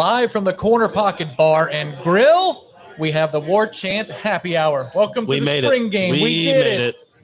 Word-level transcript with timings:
Live 0.00 0.32
from 0.32 0.44
the 0.44 0.54
Corner 0.54 0.88
Pocket 0.88 1.36
Bar 1.36 1.68
and 1.68 1.94
Grill, 2.02 2.72
we 2.98 3.10
have 3.10 3.32
the 3.32 3.40
War 3.40 3.66
Chant 3.66 4.08
Happy 4.08 4.56
Hour. 4.56 4.90
Welcome 4.94 5.26
to 5.26 5.30
We 5.30 5.40
the 5.40 5.62
spring 5.62 5.88
it. 5.88 5.90
game. 5.90 6.12
We, 6.12 6.44
did 6.44 6.64
made 6.64 6.80
it. 6.80 6.94
it. 6.94 7.14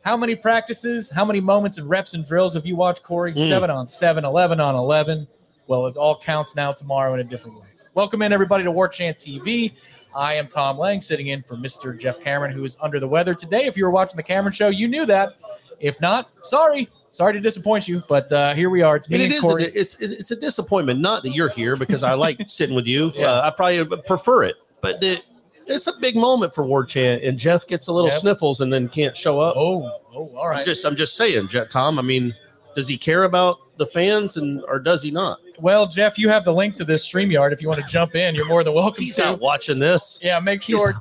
How 0.00 0.16
many 0.16 0.34
practices, 0.34 1.08
how 1.08 1.24
many 1.24 1.38
moments 1.38 1.78
and 1.78 1.88
reps 1.88 2.14
and 2.14 2.26
drills 2.26 2.54
have 2.54 2.66
you 2.66 2.74
watched, 2.74 3.04
Corey? 3.04 3.32
Mm. 3.32 3.48
7 3.48 3.70
on 3.70 3.86
7, 3.86 4.24
11 4.24 4.58
on 4.58 4.74
11. 4.74 5.28
Well, 5.68 5.86
it 5.86 5.96
all 5.96 6.18
counts 6.18 6.56
now 6.56 6.72
tomorrow 6.72 7.14
in 7.14 7.20
a 7.20 7.24
different 7.24 7.60
way. 7.60 7.68
Welcome 7.94 8.22
in, 8.22 8.32
everybody, 8.32 8.64
to 8.64 8.72
War 8.72 8.88
Chant 8.88 9.18
TV. 9.18 9.74
I 10.12 10.34
am 10.34 10.48
Tom 10.48 10.78
Lang, 10.78 11.02
sitting 11.02 11.28
in 11.28 11.44
for 11.44 11.54
Mr. 11.54 11.96
Jeff 11.96 12.20
Cameron, 12.20 12.50
who 12.50 12.64
is 12.64 12.76
under 12.82 12.98
the 12.98 13.06
weather 13.06 13.36
today. 13.36 13.66
If 13.66 13.76
you 13.76 13.84
were 13.84 13.92
watching 13.92 14.16
the 14.16 14.24
Cameron 14.24 14.52
show, 14.52 14.66
you 14.66 14.88
knew 14.88 15.06
that. 15.06 15.36
If 15.78 16.00
not, 16.00 16.30
sorry. 16.42 16.88
Sorry 17.16 17.32
to 17.32 17.40
disappoint 17.40 17.88
you, 17.88 18.02
but 18.08 18.30
uh, 18.30 18.52
here 18.54 18.68
we 18.68 18.82
are. 18.82 18.96
It's 18.96 19.08
me 19.08 19.16
And 19.16 19.24
and, 19.24 19.32
it 19.32 19.36
is. 19.36 19.42
Corey. 19.42 19.64
A, 19.64 19.68
it's 19.68 19.94
it's 19.96 20.30
a 20.30 20.36
disappointment. 20.36 21.00
Not 21.00 21.22
that 21.22 21.30
you're 21.30 21.48
here 21.48 21.74
because 21.74 22.02
I 22.02 22.12
like 22.12 22.40
sitting 22.46 22.76
with 22.76 22.86
you. 22.86 23.10
Yeah. 23.14 23.32
Uh, 23.32 23.48
I 23.48 23.50
probably 23.50 24.02
prefer 24.06 24.44
it, 24.44 24.56
but 24.82 25.00
the, 25.00 25.20
it's 25.66 25.86
a 25.86 25.94
big 25.98 26.14
moment 26.16 26.54
for 26.54 26.64
War 26.64 26.84
Chant, 26.84 27.22
and 27.24 27.38
Jeff 27.38 27.66
gets 27.66 27.88
a 27.88 27.92
little 27.92 28.10
Yep. 28.10 28.20
sniffles 28.20 28.60
and 28.60 28.70
then 28.72 28.88
can't 28.88 29.16
show 29.16 29.40
up. 29.40 29.54
oh, 29.56 29.90
oh, 30.14 30.30
all 30.36 30.48
right. 30.48 30.58
I'm 30.58 30.64
just 30.64 30.84
I'm 30.84 30.94
just 30.96 31.16
saying, 31.16 31.48
Jet 31.48 31.70
Tom. 31.70 31.98
I 31.98 32.02
mean, 32.02 32.34
does 32.74 32.86
he 32.86 32.98
care 32.98 33.24
about 33.24 33.56
the 33.78 33.86
fans 33.86 34.36
and 34.36 34.62
or 34.68 34.78
does 34.78 35.02
he 35.02 35.10
not? 35.10 35.38
Well, 35.58 35.86
Jeff, 35.86 36.18
you 36.18 36.28
have 36.28 36.44
the 36.44 36.52
link 36.52 36.74
to 36.76 36.84
this 36.84 37.08
StreamYard. 37.10 37.52
If 37.52 37.62
you 37.62 37.68
want 37.68 37.80
to 37.80 37.86
jump 37.86 38.14
in, 38.14 38.34
you're 38.34 38.44
more 38.46 38.62
than 38.62 38.74
welcome 38.74 39.02
He's 39.04 39.16
to. 39.16 39.22
not 39.22 39.40
watching 39.40 39.78
this. 39.78 40.20
Yeah, 40.22 40.38
make 40.38 40.62
He's- 40.62 40.78
sure. 40.78 40.92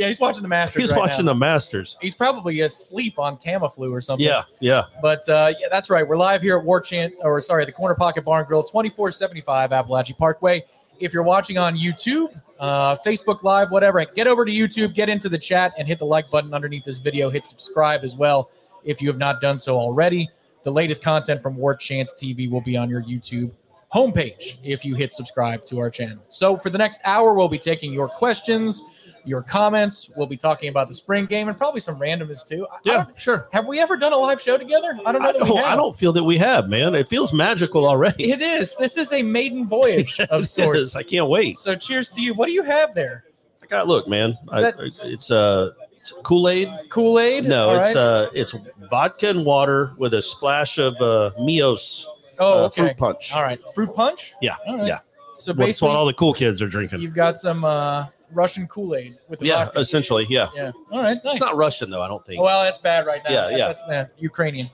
Yeah, 0.00 0.06
he's 0.06 0.18
watching 0.18 0.42
the 0.42 0.48
Masters. 0.48 0.82
He's 0.82 0.92
right 0.92 0.98
watching 0.98 1.26
now. 1.26 1.32
the 1.32 1.38
Masters. 1.38 1.98
He's 2.00 2.14
probably 2.14 2.60
asleep 2.60 3.18
on 3.18 3.36
Tamiflu 3.36 3.92
or 3.92 4.00
something. 4.00 4.26
Yeah, 4.26 4.44
yeah. 4.58 4.84
But 5.02 5.28
uh, 5.28 5.52
yeah, 5.60 5.66
that's 5.70 5.90
right. 5.90 6.06
We're 6.06 6.16
live 6.16 6.40
here 6.40 6.56
at 6.56 6.64
War 6.64 6.80
Chant, 6.80 7.12
or 7.20 7.38
sorry, 7.42 7.66
the 7.66 7.72
Corner 7.72 7.94
Pocket 7.94 8.24
Bar 8.24 8.38
and 8.38 8.48
Grill, 8.48 8.62
2475 8.62 9.72
Appalachian 9.72 10.16
Parkway. 10.16 10.64
If 10.98 11.12
you're 11.12 11.22
watching 11.22 11.58
on 11.58 11.76
YouTube, 11.76 12.40
uh, 12.58 12.96
Facebook 12.96 13.42
Live, 13.42 13.70
whatever, 13.70 14.02
get 14.06 14.26
over 14.26 14.46
to 14.46 14.50
YouTube, 14.50 14.94
get 14.94 15.10
into 15.10 15.28
the 15.28 15.38
chat, 15.38 15.74
and 15.76 15.86
hit 15.86 15.98
the 15.98 16.06
like 16.06 16.30
button 16.30 16.54
underneath 16.54 16.84
this 16.84 16.98
video. 16.98 17.28
Hit 17.28 17.44
subscribe 17.44 18.02
as 18.02 18.16
well 18.16 18.50
if 18.84 19.02
you 19.02 19.08
have 19.08 19.18
not 19.18 19.42
done 19.42 19.58
so 19.58 19.76
already. 19.76 20.30
The 20.62 20.72
latest 20.72 21.02
content 21.02 21.42
from 21.42 21.56
War 21.56 21.74
Chant 21.74 22.10
TV 22.16 22.50
will 22.50 22.62
be 22.62 22.74
on 22.74 22.88
your 22.88 23.02
YouTube 23.02 23.52
homepage 23.94 24.56
if 24.62 24.84
you 24.84 24.94
hit 24.94 25.12
subscribe 25.12 25.64
to 25.64 25.78
our 25.78 25.90
channel. 25.90 26.24
So 26.28 26.56
for 26.56 26.70
the 26.70 26.78
next 26.78 27.00
hour, 27.04 27.34
we'll 27.34 27.48
be 27.48 27.58
taking 27.58 27.92
your 27.92 28.08
questions, 28.08 28.82
your 29.24 29.42
comments. 29.42 30.10
We'll 30.16 30.26
be 30.26 30.36
talking 30.36 30.68
about 30.68 30.88
the 30.88 30.94
spring 30.94 31.26
game 31.26 31.48
and 31.48 31.56
probably 31.56 31.80
some 31.80 31.98
randomness 31.98 32.46
too. 32.46 32.66
I- 32.70 32.74
I 32.74 32.78
Yeah, 32.84 32.92
don't- 33.04 33.20
sure. 33.20 33.48
have 33.52 33.66
we 33.66 33.80
ever 33.80 33.96
done 33.96 34.12
a 34.12 34.16
live 34.16 34.40
show 34.40 34.56
together? 34.58 34.98
I 35.04 35.12
don't 35.12 35.22
know 35.22 35.28
I 35.28 35.32
we 35.32 35.38
don't. 35.38 35.58
I 35.58 35.76
don't 35.76 35.96
feel 35.96 36.12
that 36.14 36.24
we 36.24 36.36
have, 36.38 36.68
man. 36.68 36.94
It 36.94 37.08
feels 37.08 37.32
magical 37.32 37.86
already. 37.86 38.30
It 38.30 38.40
is. 38.42 38.74
This 38.76 38.96
is 38.96 39.12
a 39.12 39.22
maiden 39.22 39.66
voyage 39.68 40.20
of 40.30 40.46
sorts. 40.48 40.80
is. 40.80 40.96
I 40.96 41.02
can't 41.02 41.28
wait. 41.28 41.58
So 41.58 41.74
cheers 41.76 42.08
to 42.10 42.20
you. 42.22 42.34
What 42.34 42.46
do 42.46 42.52
you 42.52 42.62
have 42.62 42.94
there? 42.94 43.24
I 43.62 43.66
got 43.66 43.86
look, 43.88 44.08
man. 44.08 44.36
I, 44.48 44.60
that- 44.62 44.74
it's 45.04 45.30
uh, 45.30 45.70
it's 45.96 46.12
Kool 46.22 46.48
Aid. 46.48 46.68
Kool 46.88 47.18
Aid? 47.20 47.44
No, 47.44 47.78
it's 47.78 47.94
uh, 47.94 48.30
it's 48.32 48.54
vodka 48.90 49.28
and 49.28 49.44
water 49.44 49.92
with 49.98 50.14
a 50.14 50.22
splash 50.22 50.78
of 50.78 50.94
uh, 50.96 51.30
Mios 51.38 52.04
oh, 52.38 52.62
uh, 52.62 52.66
okay. 52.66 52.82
fruit 52.82 52.96
punch. 52.96 53.34
All 53.34 53.42
right, 53.42 53.60
fruit 53.74 53.94
punch. 53.94 54.32
Yeah, 54.40 54.56
All 54.66 54.78
right. 54.78 54.86
yeah. 54.86 54.98
So 55.36 55.52
That's 55.52 55.58
what 55.58 55.66
basically, 55.66 55.88
all 55.90 56.06
the 56.06 56.12
cool 56.14 56.32
kids 56.34 56.60
are 56.60 56.68
drinking. 56.68 57.00
you've 57.00 57.14
got 57.14 57.34
some 57.36 57.64
uh, 57.64 58.06
Russian 58.32 58.66
Kool 58.66 58.94
Aid 58.94 59.18
with 59.28 59.40
the 59.40 59.46
Yeah, 59.46 59.64
vodka. 59.66 59.80
essentially, 59.80 60.26
yeah. 60.28 60.48
Yeah. 60.54 60.72
All 60.90 61.02
right. 61.02 61.18
Nice. 61.24 61.36
It's 61.36 61.40
not 61.40 61.56
Russian 61.56 61.90
though. 61.90 62.02
I 62.02 62.08
don't 62.08 62.24
think. 62.24 62.40
Oh, 62.40 62.44
well, 62.44 62.62
that's 62.62 62.78
bad 62.78 63.06
right 63.06 63.20
now. 63.24 63.30
Yeah, 63.30 63.42
That- 63.48 63.58
yeah. 63.58 63.66
That's 63.68 63.82
the 63.84 64.10
Ukrainian. 64.18 64.70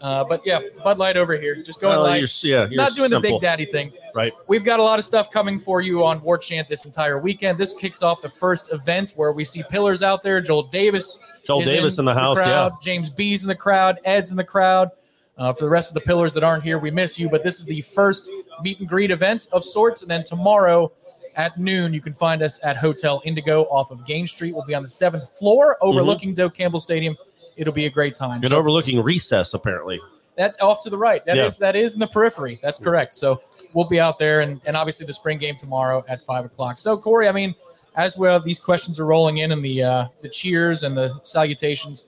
Uh, 0.00 0.24
but 0.24 0.40
yeah, 0.46 0.60
Bud 0.82 0.96
Light 0.96 1.18
over 1.18 1.36
here. 1.38 1.54
Just 1.62 1.78
going 1.80 1.92
Well, 1.92 2.04
light. 2.04 2.20
you're, 2.20 2.28
yeah, 2.42 2.66
you're 2.70 2.82
not 2.82 2.94
doing 2.94 3.10
simple, 3.10 3.32
the 3.32 3.34
big 3.34 3.40
daddy 3.42 3.66
thing. 3.66 3.92
right? 4.14 4.32
We've 4.46 4.64
got 4.64 4.80
a 4.80 4.82
lot 4.82 4.98
of 4.98 5.04
stuff 5.04 5.30
coming 5.30 5.58
for 5.58 5.82
you 5.82 6.02
on 6.04 6.22
War 6.22 6.38
Chant 6.38 6.68
this 6.70 6.86
entire 6.86 7.18
weekend. 7.18 7.58
This 7.58 7.74
kicks 7.74 8.02
off 8.02 8.22
the 8.22 8.28
first 8.30 8.72
event 8.72 9.12
where 9.16 9.32
we 9.32 9.44
see 9.44 9.62
pillars 9.68 10.02
out 10.02 10.22
there. 10.22 10.40
Joel 10.40 10.62
Davis. 10.62 11.18
Joel 11.44 11.60
is 11.60 11.66
Davis 11.66 11.98
in 11.98 12.06
the 12.06 12.14
house, 12.14 12.38
yeah. 12.38 12.70
James 12.80 13.10
B's 13.10 13.42
in 13.42 13.48
the 13.48 13.54
crowd. 13.54 14.00
Ed's 14.06 14.30
in 14.30 14.38
the 14.38 14.44
crowd. 14.44 14.90
Uh, 15.36 15.52
for 15.54 15.64
the 15.64 15.70
rest 15.70 15.90
of 15.90 15.94
the 15.94 16.00
pillars 16.02 16.32
that 16.34 16.44
aren't 16.44 16.62
here, 16.64 16.78
we 16.78 16.90
miss 16.90 17.18
you. 17.18 17.28
But 17.30 17.42
this 17.44 17.58
is 17.60 17.64
the 17.66 17.80
first 17.82 18.30
meet 18.62 18.78
and 18.78 18.88
greet 18.88 19.10
event 19.10 19.48
of 19.52 19.64
sorts. 19.64 20.00
And 20.02 20.10
then 20.10 20.22
tomorrow 20.24 20.92
at 21.40 21.58
noon, 21.58 21.94
you 21.94 22.00
can 22.02 22.12
find 22.12 22.42
us 22.42 22.62
at 22.64 22.76
Hotel 22.76 23.22
Indigo 23.24 23.62
off 23.64 23.90
of 23.90 24.04
Gaines 24.06 24.30
Street. 24.30 24.54
We'll 24.54 24.64
be 24.66 24.74
on 24.74 24.82
the 24.82 24.88
seventh 24.88 25.28
floor 25.38 25.76
overlooking 25.80 26.34
Doak 26.34 26.54
Campbell 26.54 26.80
Stadium. 26.80 27.16
It'll 27.56 27.72
be 27.72 27.86
a 27.86 27.90
great 27.90 28.14
time. 28.14 28.40
Good 28.42 28.50
So- 28.50 28.58
overlooking 28.58 29.02
recess 29.02 29.54
apparently. 29.54 30.00
that's 30.36 30.60
off 30.60 30.82
to 30.82 30.90
the 30.90 30.96
right. 30.98 31.24
That 31.24 31.36
is 31.38 31.58
Yeah. 31.58 31.66
that 31.66 31.76
is 31.76 31.94
in 31.94 32.00
the 32.00 32.06
periphery. 32.06 32.58
That's 32.62 32.78
correct. 32.78 33.14
So 33.14 33.40
we'll 33.74 33.88
be 33.88 33.98
out 34.00 34.18
there, 34.18 34.40
and 34.40 34.60
and 34.66 34.76
obviously 34.76 35.06
the 35.06 35.12
spring 35.12 35.38
game 35.38 35.56
tomorrow 35.56 36.04
at 36.08 36.22
five 36.22 36.44
o'clock. 36.44 36.78
So 36.78 36.96
Corey, 36.96 37.26
I 37.28 37.32
mean, 37.32 37.54
as 37.96 38.16
well, 38.16 38.38
these 38.40 38.58
questions 38.58 38.98
are 39.00 39.04
rolling 39.06 39.38
in, 39.38 39.52
and 39.52 39.62
the 39.64 39.82
uh, 39.82 40.04
the 40.22 40.28
cheers 40.28 40.82
and 40.82 40.96
the 40.96 41.18
salutations. 41.22 42.04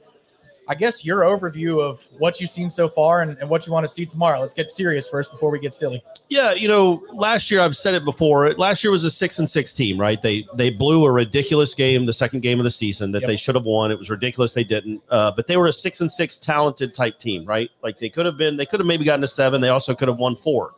I 0.69 0.77
guess 0.77 1.05
your 1.05 1.23
overview 1.23 1.83
of 1.83 2.07
what 2.19 2.41
you've 2.41 2.49
seen 2.51 2.71
so 2.71 2.87
far 2.87 3.23
and, 3.23 3.37
and 3.39 3.51
what 3.51 3.67
you 3.67 3.73
want 3.73 3.83
to 3.85 3.89
see 3.89 4.07
tomorrow. 4.07 4.39
Let's 4.41 4.55
get 4.55 4.71
serious 4.71 5.09
first 5.09 5.33
before 5.33 5.51
we 5.51 5.59
get 5.59 5.75
silly. 5.75 6.03
Yeah, 6.29 6.53
you 6.53 6.69
know, 6.69 7.05
last 7.13 7.51
year 7.51 7.61
I've 7.61 7.77
said 7.77 7.95
it 7.95 8.05
before. 8.05 8.53
Last 8.55 8.85
year 8.85 8.93
was 8.93 9.05
a 9.05 9.11
six 9.11 9.41
and 9.41 9.51
six 9.51 9.75
team, 9.75 9.99
right? 10.01 10.23
They 10.23 10.47
they 10.55 10.71
blew 10.71 11.05
a 11.05 11.11
ridiculous 11.11 11.75
game, 11.75 12.07
the 12.07 12.13
second 12.13 12.41
game 12.41 12.61
of 12.61 12.65
the 12.65 12.71
season 12.71 13.11
that 13.13 13.23
Yep. 13.23 13.27
they 13.27 13.37
should 13.37 13.55
have 13.57 13.65
won. 13.65 13.91
It 13.91 13.99
was 13.99 14.09
ridiculous 14.09 14.55
they 14.55 14.63
didn't. 14.65 15.03
Uh, 15.11 15.33
but 15.33 15.49
they 15.49 15.57
were 15.57 15.67
a 15.67 15.73
six 15.73 16.01
and 16.01 16.11
six 16.11 16.39
talented 16.39 16.95
type 16.95 17.19
team, 17.19 17.45
right? 17.45 17.71
Like 17.83 17.99
they 17.99 18.09
could 18.09 18.25
have 18.25 18.37
been, 18.37 18.57
they 18.57 18.65
could 18.67 18.79
have 18.79 18.87
maybe 18.87 19.05
gotten 19.05 19.25
a 19.25 19.29
seven. 19.29 19.61
They 19.61 19.69
also 19.71 19.95
could 19.97 20.07
have 20.09 20.19
won 20.19 20.37
four. 20.37 20.75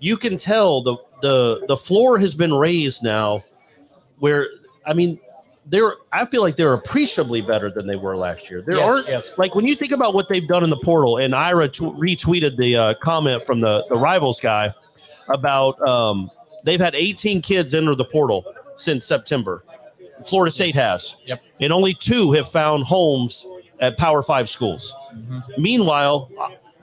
You 0.00 0.16
can 0.16 0.36
tell 0.36 0.82
the 0.82 0.96
the 1.22 1.64
the 1.68 1.76
floor 1.76 2.18
has 2.18 2.34
been 2.34 2.52
raised 2.52 3.02
now, 3.04 3.44
where 4.18 4.48
I 4.84 4.92
mean, 4.92 5.18
they're 5.66 5.94
I 6.12 6.26
feel 6.26 6.42
like 6.42 6.56
they're 6.56 6.74
appreciably 6.74 7.40
better 7.40 7.70
than 7.70 7.86
they 7.86 7.96
were 7.96 8.16
last 8.16 8.50
year. 8.50 8.60
There 8.62 8.76
Yes, 8.76 8.84
aren't 8.92 9.08
yes. 9.08 9.32
like 9.38 9.54
when 9.54 9.66
you 9.66 9.74
think 9.76 9.92
about 9.92 10.14
what 10.14 10.28
they've 10.28 10.46
done 10.46 10.62
in 10.64 10.70
the 10.70 10.76
portal, 10.78 11.18
and 11.18 11.34
Ira 11.34 11.68
t- 11.68 11.84
retweeted 11.84 12.56
the 12.56 12.76
uh, 12.76 12.94
comment 13.02 13.44
from 13.46 13.60
the 13.60 13.84
the 13.88 13.96
rivals 13.96 14.40
guy 14.40 14.72
about 15.28 15.80
um, 15.88 16.30
they've 16.64 16.80
had 16.80 16.94
18 16.94 17.40
kids 17.40 17.72
enter 17.74 17.94
the 17.94 18.04
portal 18.04 18.44
since 18.76 19.06
September. 19.06 19.64
Florida 20.26 20.50
State 20.50 20.74
has, 20.74 21.16
Yep. 21.26 21.42
and 21.60 21.72
only 21.72 21.92
two 21.94 22.30
have 22.32 22.48
found 22.48 22.84
homes 22.84 23.46
at 23.80 23.96
Power 23.96 24.22
Five 24.22 24.48
schools. 24.48 24.94
Meanwhile, 25.58 26.30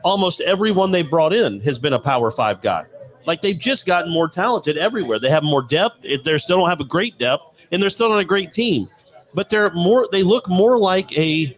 almost 0.03 0.41
everyone 0.41 0.91
they 0.91 1.01
brought 1.01 1.33
in 1.33 1.61
has 1.61 1.79
been 1.79 1.93
a 1.93 1.99
Power 1.99 2.31
Five 2.31 2.61
guy. 2.61 2.85
Like 3.25 3.41
they've 3.41 3.57
just 3.57 3.85
gotten 3.85 4.11
more 4.11 4.27
talented 4.27 4.77
everywhere. 4.77 5.19
They 5.19 5.29
have 5.29 5.43
more 5.43 5.61
depth. 5.61 6.01
They 6.01 6.37
still 6.37 6.57
don't 6.59 6.69
have 6.69 6.81
a 6.81 6.85
great 6.85 7.17
depth, 7.17 7.65
and 7.71 7.81
they're 7.81 7.89
still 7.89 8.09
not 8.09 8.19
a 8.19 8.25
great 8.25 8.51
team, 8.51 8.89
but 9.33 9.49
they're 9.49 9.71
more. 9.71 10.07
They 10.11 10.23
look 10.23 10.47
more 10.49 10.77
like 10.77 11.15
a 11.17 11.57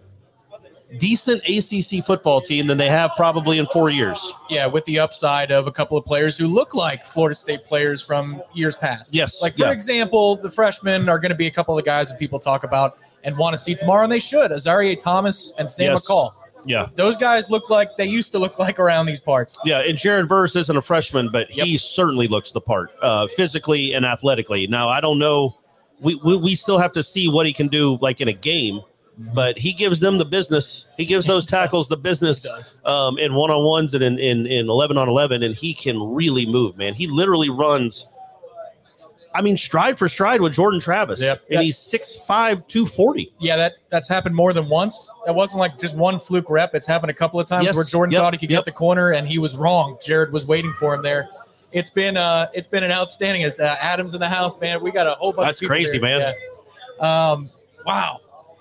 decent 1.00 1.42
ACC 1.48 2.06
football 2.06 2.40
team 2.40 2.68
than 2.68 2.78
they 2.78 2.90
have 2.90 3.12
probably 3.16 3.58
in 3.58 3.66
four 3.68 3.90
years. 3.90 4.32
Yeah, 4.50 4.68
with 4.68 4.86
the 4.86 5.00
upside 5.00 5.52
of 5.52 5.66
a 5.66 5.72
couple 5.72 5.98
of 5.98 6.06
players 6.06 6.38
who 6.38 6.46
look 6.48 6.76
like 6.76 7.06
Florida 7.06 7.34
State 7.36 7.66
players 7.66 8.02
from 8.04 8.42
years 8.54 8.76
past. 8.76 9.14
Yes, 9.14 9.42
Like, 9.42 9.56
for 9.56 9.64
yeah. 9.66 9.72
example, 9.72 10.36
the 10.36 10.52
freshmen 10.52 11.10
are 11.10 11.18
going 11.18 11.32
to 11.32 11.36
be 11.36 11.48
a 11.48 11.52
couple 11.52 11.76
of 11.78 11.84
guys 11.84 12.10
that 12.10 12.20
people 12.20 12.40
talk 12.40 12.64
about 12.64 13.00
and 13.24 13.36
want 13.38 13.54
to 13.56 13.58
see 13.58 13.74
tomorrow, 13.74 14.04
and 14.04 14.12
they 14.12 14.20
should. 14.20 14.52
Azaria 14.52 15.00
Thomas 15.00 15.52
and 15.58 15.68
Sam 15.68 15.94
Yes. 15.94 16.06
McCall. 16.08 16.34
Yeah. 16.66 16.88
Those 16.96 17.18
guys 17.18 17.50
look 17.50 17.70
like 17.70 17.90
they 17.98 18.06
used 18.06 18.32
to 18.34 18.40
look 18.40 18.58
like 18.60 18.80
around 18.80 19.06
these 19.06 19.20
parts. 19.20 19.58
Yeah, 19.66 19.80
and 19.80 19.98
Jared 19.98 20.30
Verse 20.30 20.56
isn't 20.56 20.76
a 20.78 20.82
freshman, 20.82 21.30
but 21.32 21.54
Yep. 21.56 21.66
he 21.66 21.78
certainly 21.78 22.28
looks 22.28 22.52
the 22.52 22.62
part 22.62 22.92
uh, 23.02 23.28
physically 23.28 23.94
and 23.94 24.06
athletically. 24.06 24.68
Now, 24.68 24.90
I 24.90 25.02
don't 25.02 25.20
know. 25.20 25.58
We, 26.02 26.16
we, 26.16 26.36
we 26.36 26.56
still 26.56 26.78
have 26.80 26.92
to 26.94 27.04
see 27.04 27.30
what 27.30 27.46
he 27.46 27.54
can 27.54 27.68
do, 27.68 27.98
like 28.02 28.20
in 28.22 28.28
a 28.28 28.34
game, 28.34 28.82
but 29.34 29.58
he 29.58 29.74
gives 29.74 30.00
them 30.00 30.18
the 30.18 30.26
business. 30.26 30.88
He 30.98 31.06
gives 31.06 31.28
those 31.28 31.46
tackles 31.58 31.88
the 31.88 31.98
business 31.98 32.46
um, 32.86 33.18
in 33.18 33.34
one 33.36 33.52
on 33.52 33.64
ones 33.66 33.94
and 33.94 34.04
in, 34.04 34.18
in, 34.20 34.46
in 34.48 34.70
11 34.70 34.98
on 34.98 35.08
11, 35.08 35.44
and 35.44 35.56
he 35.56 35.74
can 35.74 36.02
really 36.14 36.46
move, 36.46 36.78
man. 36.78 36.94
He 36.94 37.08
literally 37.08 37.50
runs, 37.50 38.08
I 39.36 39.42
mean, 39.42 39.58
stride 39.58 39.98
for 39.98 40.08
stride 40.08 40.42
with 40.42 40.54
Jordan 40.54 40.80
Travis. 40.80 41.22
Yep. 41.22 41.42
And 41.50 41.62
he's 41.64 41.78
6'5, 41.78 42.68
240. 42.68 43.34
Yeah, 43.40 43.56
that 43.56 43.74
that's 43.90 44.08
happened 44.08 44.36
more 44.36 44.54
than 44.54 44.70
once. 44.70 45.10
That 45.26 45.34
wasn't 45.36 45.60
like 45.60 45.78
just 45.78 45.96
one 45.98 46.20
fluke 46.20 46.50
rep. 46.50 46.76
It's 46.76 46.86
happened 46.86 47.10
a 47.10 47.14
couple 47.16 47.40
of 47.40 47.48
times 47.48 47.66
Yes. 47.66 47.76
where 47.76 47.84
Jordan 47.86 48.14
Yep. 48.14 48.22
thought 48.22 48.34
he 48.34 48.38
could 48.40 48.52
Yep. 48.52 48.60
get 48.60 48.66
the 48.66 48.72
corner 48.72 49.12
and 49.12 49.28
he 49.28 49.38
was 49.40 49.56
wrong. 49.58 49.98
Jared 50.06 50.32
was 50.32 50.46
waiting 50.46 50.72
for 50.74 50.94
him 50.94 51.02
there. 51.02 51.30
It's 51.72 51.90
been 51.90 52.18
uh 52.18 52.48
it's 52.54 52.68
been 52.68 52.84
an 52.84 52.92
outstanding 52.92 53.44
as 53.44 53.60
uh, 53.60 53.76
Adams 53.82 54.14
in 54.14 54.20
the 54.20 54.30
house, 54.30 54.60
man. 54.62 54.82
We 54.84 54.92
got 54.92 55.08
a 55.08 55.16
whole 55.16 55.32
bunch 55.34 55.48
That's 55.48 55.60
crazy, 55.60 55.94
here. 55.94 56.02
man. 56.02 56.36
Yeah. 57.00 57.32
Um 57.32 57.50
wow. 57.86 58.20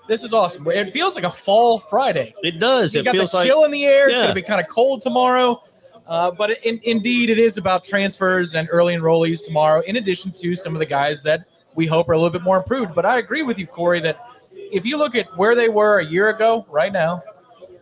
This 0.08 0.24
is 0.24 0.32
awesome. 0.32 0.66
It 0.68 0.92
feels 0.92 1.14
like 1.14 1.24
a 1.24 1.30
fall 1.30 1.78
Friday. 1.78 2.34
It 2.42 2.58
does. 2.58 2.92
You 2.94 3.00
it 3.00 3.04
got 3.04 3.12
feels 3.12 3.30
the 3.30 3.36
like. 3.38 3.46
chill 3.46 3.64
in 3.64 3.70
the 3.70 3.84
air. 3.84 4.08
It's 4.08 4.16
going 4.18 4.28
to 4.28 4.34
be 4.34 4.42
kind 4.42 4.60
of 4.60 4.66
cold 4.68 5.00
tomorrow. 5.00 5.62
Uh, 6.06 6.30
but 6.30 6.50
in, 6.64 6.80
indeed, 6.82 7.30
it 7.30 7.38
is 7.38 7.56
about 7.56 7.84
transfers 7.84 8.54
and 8.54 8.68
early 8.70 8.94
enrollees 8.94 9.44
tomorrow, 9.44 9.80
in 9.82 9.96
addition 9.96 10.30
to 10.32 10.54
some 10.54 10.74
of 10.74 10.78
the 10.80 10.86
guys 10.86 11.22
that 11.22 11.44
we 11.74 11.86
hope 11.86 12.08
are 12.08 12.12
a 12.12 12.16
little 12.16 12.30
bit 12.30 12.42
more 12.42 12.58
improved. 12.58 12.94
But 12.94 13.06
I 13.06 13.18
agree 13.18 13.42
with 13.42 13.58
you, 13.58 13.66
Corey, 13.66 14.00
that 14.00 14.18
if 14.54 14.84
you 14.84 14.96
look 14.98 15.14
at 15.14 15.26
where 15.36 15.54
they 15.54 15.68
were 15.68 16.00
a 16.00 16.04
year 16.04 16.28
ago, 16.28 16.66
right 16.68 16.92
now, 16.92 17.22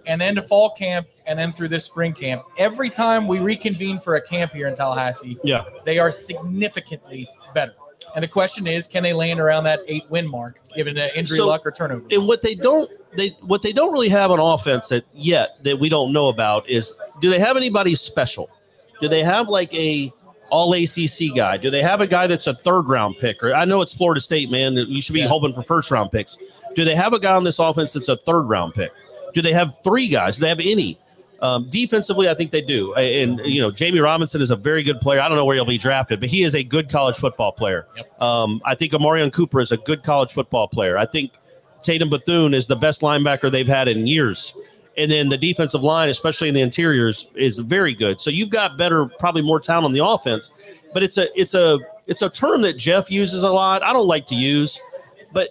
and 0.06 0.20
then 0.20 0.34
to 0.36 0.42
fall 0.42 0.70
camp, 0.70 1.06
and 1.26 1.38
then 1.38 1.52
through 1.52 1.68
this 1.68 1.84
spring 1.84 2.12
camp, 2.12 2.42
every 2.58 2.90
time 2.90 3.26
we 3.26 3.38
reconvene 3.38 3.98
for 4.00 4.16
a 4.16 4.20
camp 4.22 4.52
here 4.52 4.66
in 4.66 4.74
Tallahassee, 4.74 5.38
Yeah. 5.44 5.64
they 5.84 5.98
are 5.98 6.10
significantly 6.10 7.28
better. 7.54 7.74
And 8.14 8.24
the 8.24 8.28
question 8.28 8.66
is, 8.66 8.88
can 8.88 9.02
they 9.04 9.12
land 9.12 9.38
around 9.38 9.64
that 9.64 9.80
eight 9.86 10.04
win 10.10 10.28
mark, 10.28 10.60
given 10.74 10.98
uh, 10.98 11.08
injury 11.14 11.36
So- 11.38 11.46
luck 11.46 11.64
or 11.64 11.70
turnover? 11.70 12.02
and 12.10 12.26
what 12.26 12.42
they 12.42 12.54
don't 12.54 12.90
they 13.16 13.30
what 13.42 13.60
they 13.62 13.72
don't 13.72 13.92
really 13.92 14.08
have 14.08 14.30
on 14.30 14.38
offense 14.38 14.88
that 14.88 15.04
yet 15.12 15.62
that 15.64 15.78
we 15.78 15.88
don't 15.88 16.12
know 16.12 16.28
about 16.28 16.68
is 16.68 16.92
do 17.20 17.30
they 17.30 17.38
have 17.38 17.56
anybody 17.56 17.94
special? 17.94 18.50
Do 19.00 19.08
they 19.08 19.22
have 19.22 19.48
like 19.48 19.72
a 19.74 20.12
all 20.50 20.72
ACC 20.74 21.34
guy? 21.34 21.56
Do 21.56 21.70
they 21.70 21.80
have 21.82 22.00
a 22.00 22.06
guy 22.06 22.26
that's 22.26 22.46
a 22.46 22.54
third 22.54 22.82
round 22.88 23.16
pick? 23.18 23.42
Or 23.42 23.54
I 23.54 23.64
know 23.64 23.80
it's 23.82 23.94
Florida 23.94 24.20
State, 24.20 24.50
man. 24.50 24.76
You 24.76 25.00
should 25.00 25.12
be 25.12 25.20
Yeah. 25.20 25.28
hoping 25.28 25.52
for 25.54 25.62
first 25.62 25.90
round 25.90 26.10
picks. 26.12 26.36
Do 26.74 26.84
they 26.84 26.94
have 26.94 27.12
a 27.12 27.18
guy 27.20 27.34
on 27.34 27.44
this 27.44 27.58
offense 27.58 27.92
that's 27.92 28.08
a 28.08 28.16
third 28.16 28.42
round 28.42 28.74
pick? 28.74 28.90
Do 29.34 29.42
they 29.42 29.52
have 29.52 29.74
three 29.84 30.08
guys? 30.08 30.36
Do 30.36 30.42
they 30.42 30.48
have 30.48 30.60
any? 30.60 30.98
Um, 31.40 31.66
defensively, 31.70 32.28
I 32.28 32.34
think 32.34 32.50
they 32.50 32.60
do. 32.60 32.92
And 32.94 33.40
you 33.46 33.62
know, 33.62 33.70
Jamie 33.70 34.00
Robinson 34.00 34.42
is 34.42 34.50
a 34.50 34.56
very 34.56 34.82
good 34.82 35.00
player. 35.00 35.20
I 35.20 35.28
don't 35.28 35.38
know 35.38 35.44
where 35.46 35.56
he'll 35.56 35.64
be 35.64 35.78
drafted, 35.78 36.20
but 36.20 36.28
he 36.28 36.42
is 36.42 36.54
a 36.54 36.62
good 36.62 36.90
college 36.90 37.16
football 37.16 37.52
player. 37.52 37.86
Um, 38.20 38.60
I 38.66 38.74
think 38.74 38.92
Omarion 38.92 39.32
Cooper 39.32 39.60
is 39.60 39.72
a 39.72 39.78
good 39.78 40.02
college 40.02 40.32
football 40.32 40.68
player. 40.68 40.98
I 40.98 41.06
think 41.06 41.32
Tatum 41.82 42.10
Bethune 42.10 42.52
is 42.52 42.66
the 42.66 42.76
best 42.76 43.00
linebacker 43.00 43.50
they've 43.50 43.66
had 43.66 43.88
in 43.88 44.06
years. 44.06 44.52
And 44.96 45.10
then 45.10 45.28
the 45.28 45.38
defensive 45.38 45.82
line, 45.82 46.08
especially 46.08 46.48
in 46.48 46.54
the 46.54 46.60
interiors, 46.60 47.26
is 47.34 47.58
very 47.58 47.94
good. 47.94 48.20
So 48.20 48.28
you've 48.28 48.50
got 48.50 48.76
better, 48.76 49.06
probably 49.06 49.42
more 49.42 49.60
talent 49.60 49.86
on 49.86 49.92
the 49.92 50.04
offense. 50.04 50.50
But 50.92 51.02
it's 51.02 51.16
a 51.16 51.28
it's 51.40 51.54
a 51.54 51.78
it's 52.06 52.22
a 52.22 52.28
term 52.28 52.62
that 52.62 52.76
Jeff 52.76 53.10
uses 53.10 53.42
a 53.42 53.50
lot. 53.50 53.82
I 53.82 53.92
don't 53.92 54.08
like 54.08 54.26
to 54.26 54.34
use, 54.34 54.80
but 55.32 55.50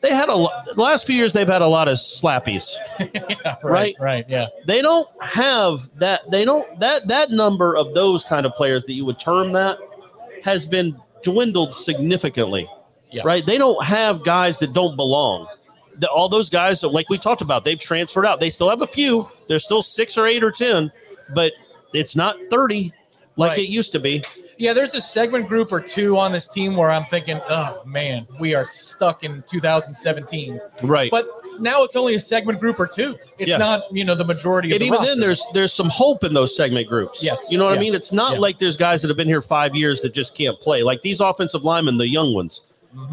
they 0.00 0.14
had 0.14 0.28
a 0.28 0.34
lot 0.34 0.66
the 0.66 0.80
last 0.80 1.06
few 1.06 1.16
years 1.16 1.32
they've 1.32 1.48
had 1.48 1.62
a 1.62 1.66
lot 1.66 1.88
of 1.88 1.98
slappies. 1.98 2.76
right? 3.64 3.96
Right. 3.98 4.24
Yeah. 4.28 4.46
They 4.64 4.80
don't 4.80 5.08
have 5.20 5.80
that 5.96 6.30
they 6.30 6.44
don't 6.44 6.78
that 6.78 7.08
that 7.08 7.30
number 7.30 7.76
of 7.76 7.94
those 7.94 8.24
kind 8.24 8.46
of 8.46 8.54
players 8.54 8.84
that 8.86 8.92
you 8.92 9.04
would 9.04 9.18
term 9.18 9.52
that 9.52 9.78
has 10.44 10.66
been 10.66 10.96
dwindled 11.22 11.74
significantly. 11.74 12.68
Yeah. 13.10 13.22
Right? 13.24 13.44
They 13.44 13.58
don't 13.58 13.82
have 13.84 14.22
guys 14.22 14.58
that 14.60 14.72
don't 14.72 14.94
belong. 14.94 15.48
The, 15.98 16.08
all 16.08 16.28
those 16.28 16.48
guys, 16.48 16.82
like 16.82 17.08
we 17.10 17.18
talked 17.18 17.40
about, 17.42 17.64
they've 17.64 17.78
transferred 17.78 18.24
out. 18.26 18.40
They 18.40 18.50
still 18.50 18.70
have 18.70 18.82
a 18.82 18.86
few. 18.86 19.28
There's 19.48 19.64
still 19.64 19.82
six 19.82 20.16
or 20.16 20.26
eight 20.26 20.44
or 20.44 20.52
ten, 20.52 20.92
but 21.34 21.52
it's 21.92 22.14
not 22.16 22.36
thirty 22.50 22.92
like 23.36 23.50
Right. 23.50 23.58
it 23.58 23.68
used 23.68 23.92
to 23.92 24.00
be. 24.00 24.22
Yeah, 24.58 24.72
there's 24.72 24.94
a 24.94 25.00
segment 25.00 25.48
group 25.48 25.70
or 25.72 25.80
two 25.80 26.18
on 26.18 26.32
this 26.32 26.48
team 26.48 26.76
where 26.76 26.90
I'm 26.90 27.04
thinking, 27.06 27.40
oh 27.48 27.80
man, 27.86 28.26
we 28.40 28.54
are 28.56 28.64
stuck 28.64 29.22
in 29.22 29.42
2017. 29.46 30.60
Right. 30.82 31.10
But 31.10 31.28
now 31.60 31.84
it's 31.84 31.94
only 31.94 32.16
a 32.16 32.20
segment 32.20 32.58
group 32.60 32.80
or 32.80 32.86
two. 32.88 33.16
It's 33.38 33.50
Yeah. 33.50 33.56
not, 33.58 33.82
you 33.92 34.04
know, 34.04 34.14
the 34.16 34.24
majority 34.24 34.70
of 34.70 34.74
and 34.74 34.82
the 34.82 34.86
even 34.86 34.98
roster. 34.98 35.14
then 35.14 35.20
there's 35.20 35.44
there's 35.54 35.72
some 35.72 35.88
hope 35.88 36.24
in 36.24 36.32
those 36.32 36.56
segment 36.56 36.88
groups 36.88 37.22
Yes. 37.22 37.46
you 37.50 37.58
know 37.58 37.64
what 37.66 37.72
Yeah. 37.74 37.76
i 37.78 37.80
mean 37.80 37.94
it's 37.94 38.12
not 38.12 38.34
Yeah. 38.34 38.38
like 38.40 38.58
there's 38.58 38.76
guys 38.76 39.00
that 39.02 39.08
have 39.08 39.16
been 39.16 39.28
here 39.28 39.42
five 39.42 39.74
years 39.76 40.02
that 40.02 40.12
just 40.12 40.34
can't 40.36 40.58
play 40.60 40.82
like 40.82 41.02
these 41.02 41.20
offensive 41.20 41.62
linemen 41.64 41.96
the 41.96 42.08
young 42.08 42.34
ones. 42.34 42.60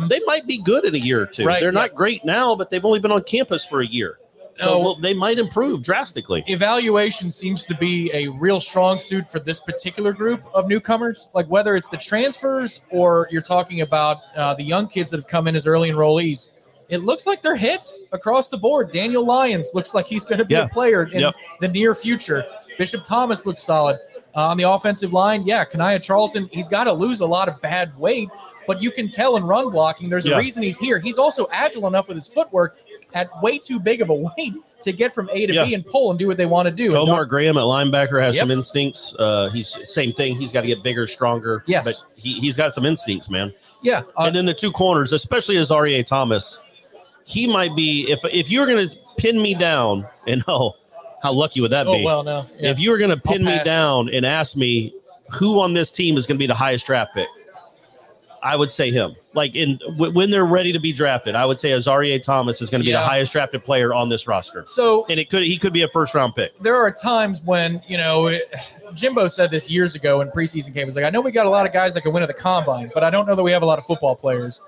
They 0.07 0.19
might 0.25 0.47
be 0.47 0.57
good 0.61 0.85
in 0.85 0.95
a 0.95 0.97
year 0.97 1.21
or 1.21 1.25
two 1.25 1.45
Right, 1.45 1.59
they're 1.59 1.71
not 1.71 1.93
great 1.95 2.23
now 2.25 2.55
but 2.55 2.69
they've 2.69 2.83
only 2.85 2.99
been 2.99 3.11
on 3.11 3.23
campus 3.23 3.65
for 3.65 3.81
a 3.81 3.85
year 3.85 4.17
so 4.57 4.81
No. 4.81 4.95
they 5.01 5.13
might 5.13 5.37
improve 5.37 5.83
drastically 5.83 6.43
evaluation 6.47 7.29
seems 7.29 7.65
to 7.65 7.75
be 7.75 8.09
a 8.13 8.29
real 8.29 8.61
strong 8.61 8.99
suit 8.99 9.27
for 9.27 9.39
this 9.39 9.59
particular 9.59 10.13
group 10.13 10.41
of 10.53 10.67
newcomers. 10.69 11.27
Like 11.33 11.45
whether 11.47 11.75
it's 11.75 11.89
the 11.89 11.97
transfers 11.97 12.81
or 12.89 13.27
you're 13.31 13.41
talking 13.41 13.81
about 13.81 14.19
uh, 14.37 14.53
the 14.53 14.63
young 14.63 14.87
kids 14.87 15.11
that 15.11 15.17
have 15.17 15.27
come 15.27 15.47
in 15.49 15.57
as 15.57 15.67
early 15.67 15.91
enrollees, 15.91 16.51
it 16.87 16.99
looks 16.99 17.27
like 17.27 17.41
they're 17.41 17.57
hits 17.57 18.03
across 18.13 18.47
the 18.47 18.57
board. 18.57 18.91
Daniel 18.91 19.25
Lyons 19.25 19.71
looks 19.73 19.93
like 19.93 20.07
he's 20.07 20.23
going 20.23 20.37
to 20.39 20.45
be 20.45 20.53
Yeah. 20.53 20.63
a 20.65 20.69
player 20.69 21.03
in 21.03 21.19
Yep. 21.19 21.35
the 21.59 21.67
near 21.67 21.93
future. 21.93 22.45
Bishop 22.77 23.03
Thomas 23.03 23.45
looks 23.45 23.61
solid. 23.61 23.99
Uh, 24.35 24.47
on 24.47 24.57
the 24.57 24.69
offensive 24.69 25.11
line, 25.13 25.43
yeah, 25.45 25.63
Kanaya 25.65 25.99
Charlton, 25.99 26.47
he's 26.51 26.67
got 26.69 26.85
to 26.85 26.93
lose 26.93 27.19
a 27.21 27.25
lot 27.25 27.47
of 27.49 27.61
bad 27.61 27.97
weight, 27.97 28.29
but 28.67 28.81
you 28.81 28.91
can 28.91 29.09
tell 29.09 29.35
in 29.37 29.43
run 29.43 29.69
blocking, 29.69 30.09
there's 30.09 30.25
Yeah. 30.25 30.35
a 30.35 30.37
reason 30.39 30.63
he's 30.63 30.77
here. 30.79 30.99
He's 30.99 31.17
also 31.17 31.47
agile 31.51 31.87
enough 31.87 32.07
with 32.07 32.15
his 32.17 32.27
footwork 32.27 32.77
at 33.13 33.29
way 33.41 33.57
too 33.57 33.79
big 33.79 34.01
of 34.01 34.09
a 34.09 34.13
weight 34.37 34.53
to 34.81 34.91
get 34.91 35.13
from 35.13 35.29
A 35.31 35.45
to 35.45 35.53
Yeah. 35.53 35.63
B 35.65 35.73
and 35.73 35.85
pull 35.85 36.09
and 36.11 36.19
do 36.19 36.27
what 36.27 36.37
they 36.37 36.45
want 36.45 36.65
to 36.67 36.71
do. 36.71 36.95
Omar 36.95 37.25
Graham 37.25 37.57
at 37.57 37.63
linebacker 37.63 38.21
has 38.21 38.35
Yep. 38.35 38.41
some 38.43 38.51
instincts. 38.51 39.15
Uh, 39.17 39.49
he's 39.49 39.77
same 39.85 40.13
thing. 40.13 40.35
He's 40.35 40.51
got 40.51 40.61
to 40.61 40.67
get 40.67 40.83
bigger, 40.83 41.07
stronger. 41.07 41.63
Yes. 41.67 41.85
but 41.85 41.95
he, 42.15 42.39
he's 42.39 42.57
got 42.57 42.73
some 42.73 42.85
instincts, 42.85 43.29
man. 43.29 43.53
Yeah, 43.81 43.99
uh, 44.17 44.23
and 44.25 44.35
then 44.35 44.45
the 44.45 44.53
two 44.53 44.71
corners, 44.71 45.13
especially 45.13 45.55
Azaria 45.55 46.05
Thomas, 46.05 46.59
he 47.23 47.47
might 47.47 47.75
be 47.75 48.09
if 48.09 48.19
if 48.31 48.49
you 48.51 48.59
were 48.59 48.65
going 48.67 48.87
to 48.87 48.95
pin 49.17 49.41
me 49.41 49.53
down, 49.55 50.05
and 50.27 50.43
oh, 50.47 50.75
how 51.21 51.31
lucky 51.31 51.61
would 51.61 51.71
that 51.71 51.87
oh 51.87 51.97
be? 51.97 52.03
well, 52.03 52.23
no. 52.23 52.45
Yeah. 52.59 52.71
If 52.71 52.79
you 52.79 52.91
were 52.91 52.97
going 52.97 53.09
to 53.11 53.17
pin 53.17 53.43
me 53.43 53.59
down 53.63 54.09
and 54.09 54.25
ask 54.25 54.55
me 54.57 54.93
who 55.31 55.59
on 55.59 55.73
this 55.73 55.91
team 55.91 56.17
is 56.17 56.27
going 56.27 56.37
to 56.37 56.39
be 56.39 56.45
the 56.47 56.53
highest 56.55 56.85
draft 56.85 57.13
pick, 57.15 57.27
I 58.45 58.55
would 58.55 58.71
say 58.71 58.91
him. 58.91 59.15
Like 59.33 59.55
in 59.55 59.77
w- 59.97 60.13
when 60.13 60.29
they're 60.29 60.45
ready 60.45 60.71
to 60.71 60.79
be 60.79 60.93
drafted, 60.93 61.35
I 61.35 61.45
would 61.45 61.59
say 61.59 61.71
Azaria 61.71 62.21
Thomas 62.21 62.61
is 62.61 62.69
going 62.69 62.79
to 62.81 62.85
be 62.85 62.91
Yeah. 62.91 62.99
the 63.01 63.05
highest 63.07 63.31
drafted 63.31 63.65
player 63.65 63.93
on 63.93 64.07
this 64.07 64.27
roster, 64.27 64.63
so 64.67 65.05
and 65.09 65.19
it 65.19 65.29
could 65.31 65.43
he 65.43 65.57
could 65.57 65.73
be 65.73 65.81
a 65.81 65.87
first 65.89 66.13
round 66.13 66.35
pick. 66.35 66.55
there 66.59 66.75
are 66.77 66.91
times 66.91 67.41
when 67.43 67.81
you 67.87 67.97
know 67.97 68.27
it, 68.27 68.43
Jimbo 68.93 69.27
said 69.27 69.49
this 69.51 69.69
years 69.69 69.95
ago 69.95 70.19
when 70.19 70.29
preseason 70.29 70.67
came. 70.67 70.75
He 70.75 70.85
was 70.85 70.95
like, 70.95 71.05
I 71.05 71.09
know 71.09 71.21
we 71.21 71.31
got 71.31 71.47
a 71.47 71.49
lot 71.49 71.65
of 71.65 71.73
guys 71.73 71.93
that 71.95 72.01
can 72.01 72.13
win 72.13 72.21
at 72.23 72.27
the 72.27 72.33
combine, 72.35 72.91
but 72.93 73.03
I 73.03 73.09
don't 73.09 73.25
know 73.27 73.35
that 73.35 73.43
we 73.43 73.51
have 73.51 73.63
a 73.63 73.65
lot 73.65 73.79
of 73.79 73.85
football 73.85 74.15
players. 74.15 74.61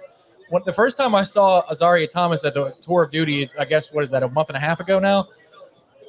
When 0.50 0.64
the 0.66 0.74
first 0.74 0.98
time 0.98 1.14
I 1.14 1.24
saw 1.24 1.62
Azaria 1.72 2.10
Thomas 2.10 2.44
at 2.46 2.54
the 2.56 2.72
tour 2.82 3.04
of 3.04 3.12
duty, 3.12 3.50
I 3.60 3.66
guess 3.66 3.94
what 3.94 4.04
is 4.04 4.10
that 4.12 4.24
a 4.24 4.28
month 4.30 4.50
and 4.50 4.58
a 4.58 4.60
half 4.62 4.80
ago 4.80 4.98
now? 4.98 5.28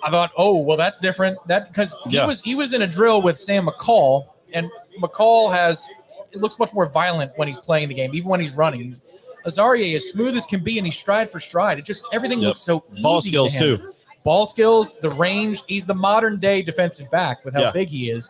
I 0.03 0.11
thought, 0.11 0.31
oh 0.37 0.63
well, 0.63 0.77
that's 0.79 0.99
different. 0.99 1.37
That 1.49 1.69
because 1.69 1.95
he 2.09 2.17
Yeah. 2.17 2.25
was 2.27 2.41
he 2.41 2.55
was 2.55 2.73
in 2.73 2.83
a 2.83 2.87
drill 2.87 3.21
with 3.21 3.39
Sam 3.39 3.67
McCall, 3.67 4.27
and 4.55 4.71
McCall 5.03 5.53
has 5.53 5.87
it 6.33 6.39
looks 6.41 6.59
much 6.59 6.73
more 6.75 6.87
violent 6.87 7.33
when 7.37 7.49
he's 7.49 7.59
playing 7.59 7.89
the 7.89 7.95
game, 7.95 8.11
even 8.15 8.29
when 8.29 8.41
he's 8.41 8.55
running. 8.55 8.95
Azaria 9.47 9.95
is 9.95 10.11
smooth 10.11 10.37
as 10.37 10.45
can 10.47 10.61
be, 10.63 10.79
and 10.79 10.87
he's 10.87 10.97
stride 10.99 11.31
for 11.31 11.41
stride. 11.41 11.79
It 11.79 11.85
just 11.85 12.05
everything 12.13 12.41
Yep. 12.41 12.49
looks 12.49 12.61
so 12.61 12.85
Ball 13.03 13.19
easy 13.19 13.31
skills 13.31 13.53
to 13.53 13.59
him 13.59 13.79
too. 13.79 13.95
ball 14.25 14.47
skills, 14.47 14.97
the 14.97 15.11
range. 15.11 15.63
He's 15.67 15.87
the 15.87 15.95
modern 15.95 16.39
day 16.41 16.61
defensive 16.63 17.11
back 17.11 17.45
with 17.45 17.55
how 17.55 17.63
Yeah. 17.63 17.71
big 17.71 17.89
he 17.89 18.11
is. 18.11 18.29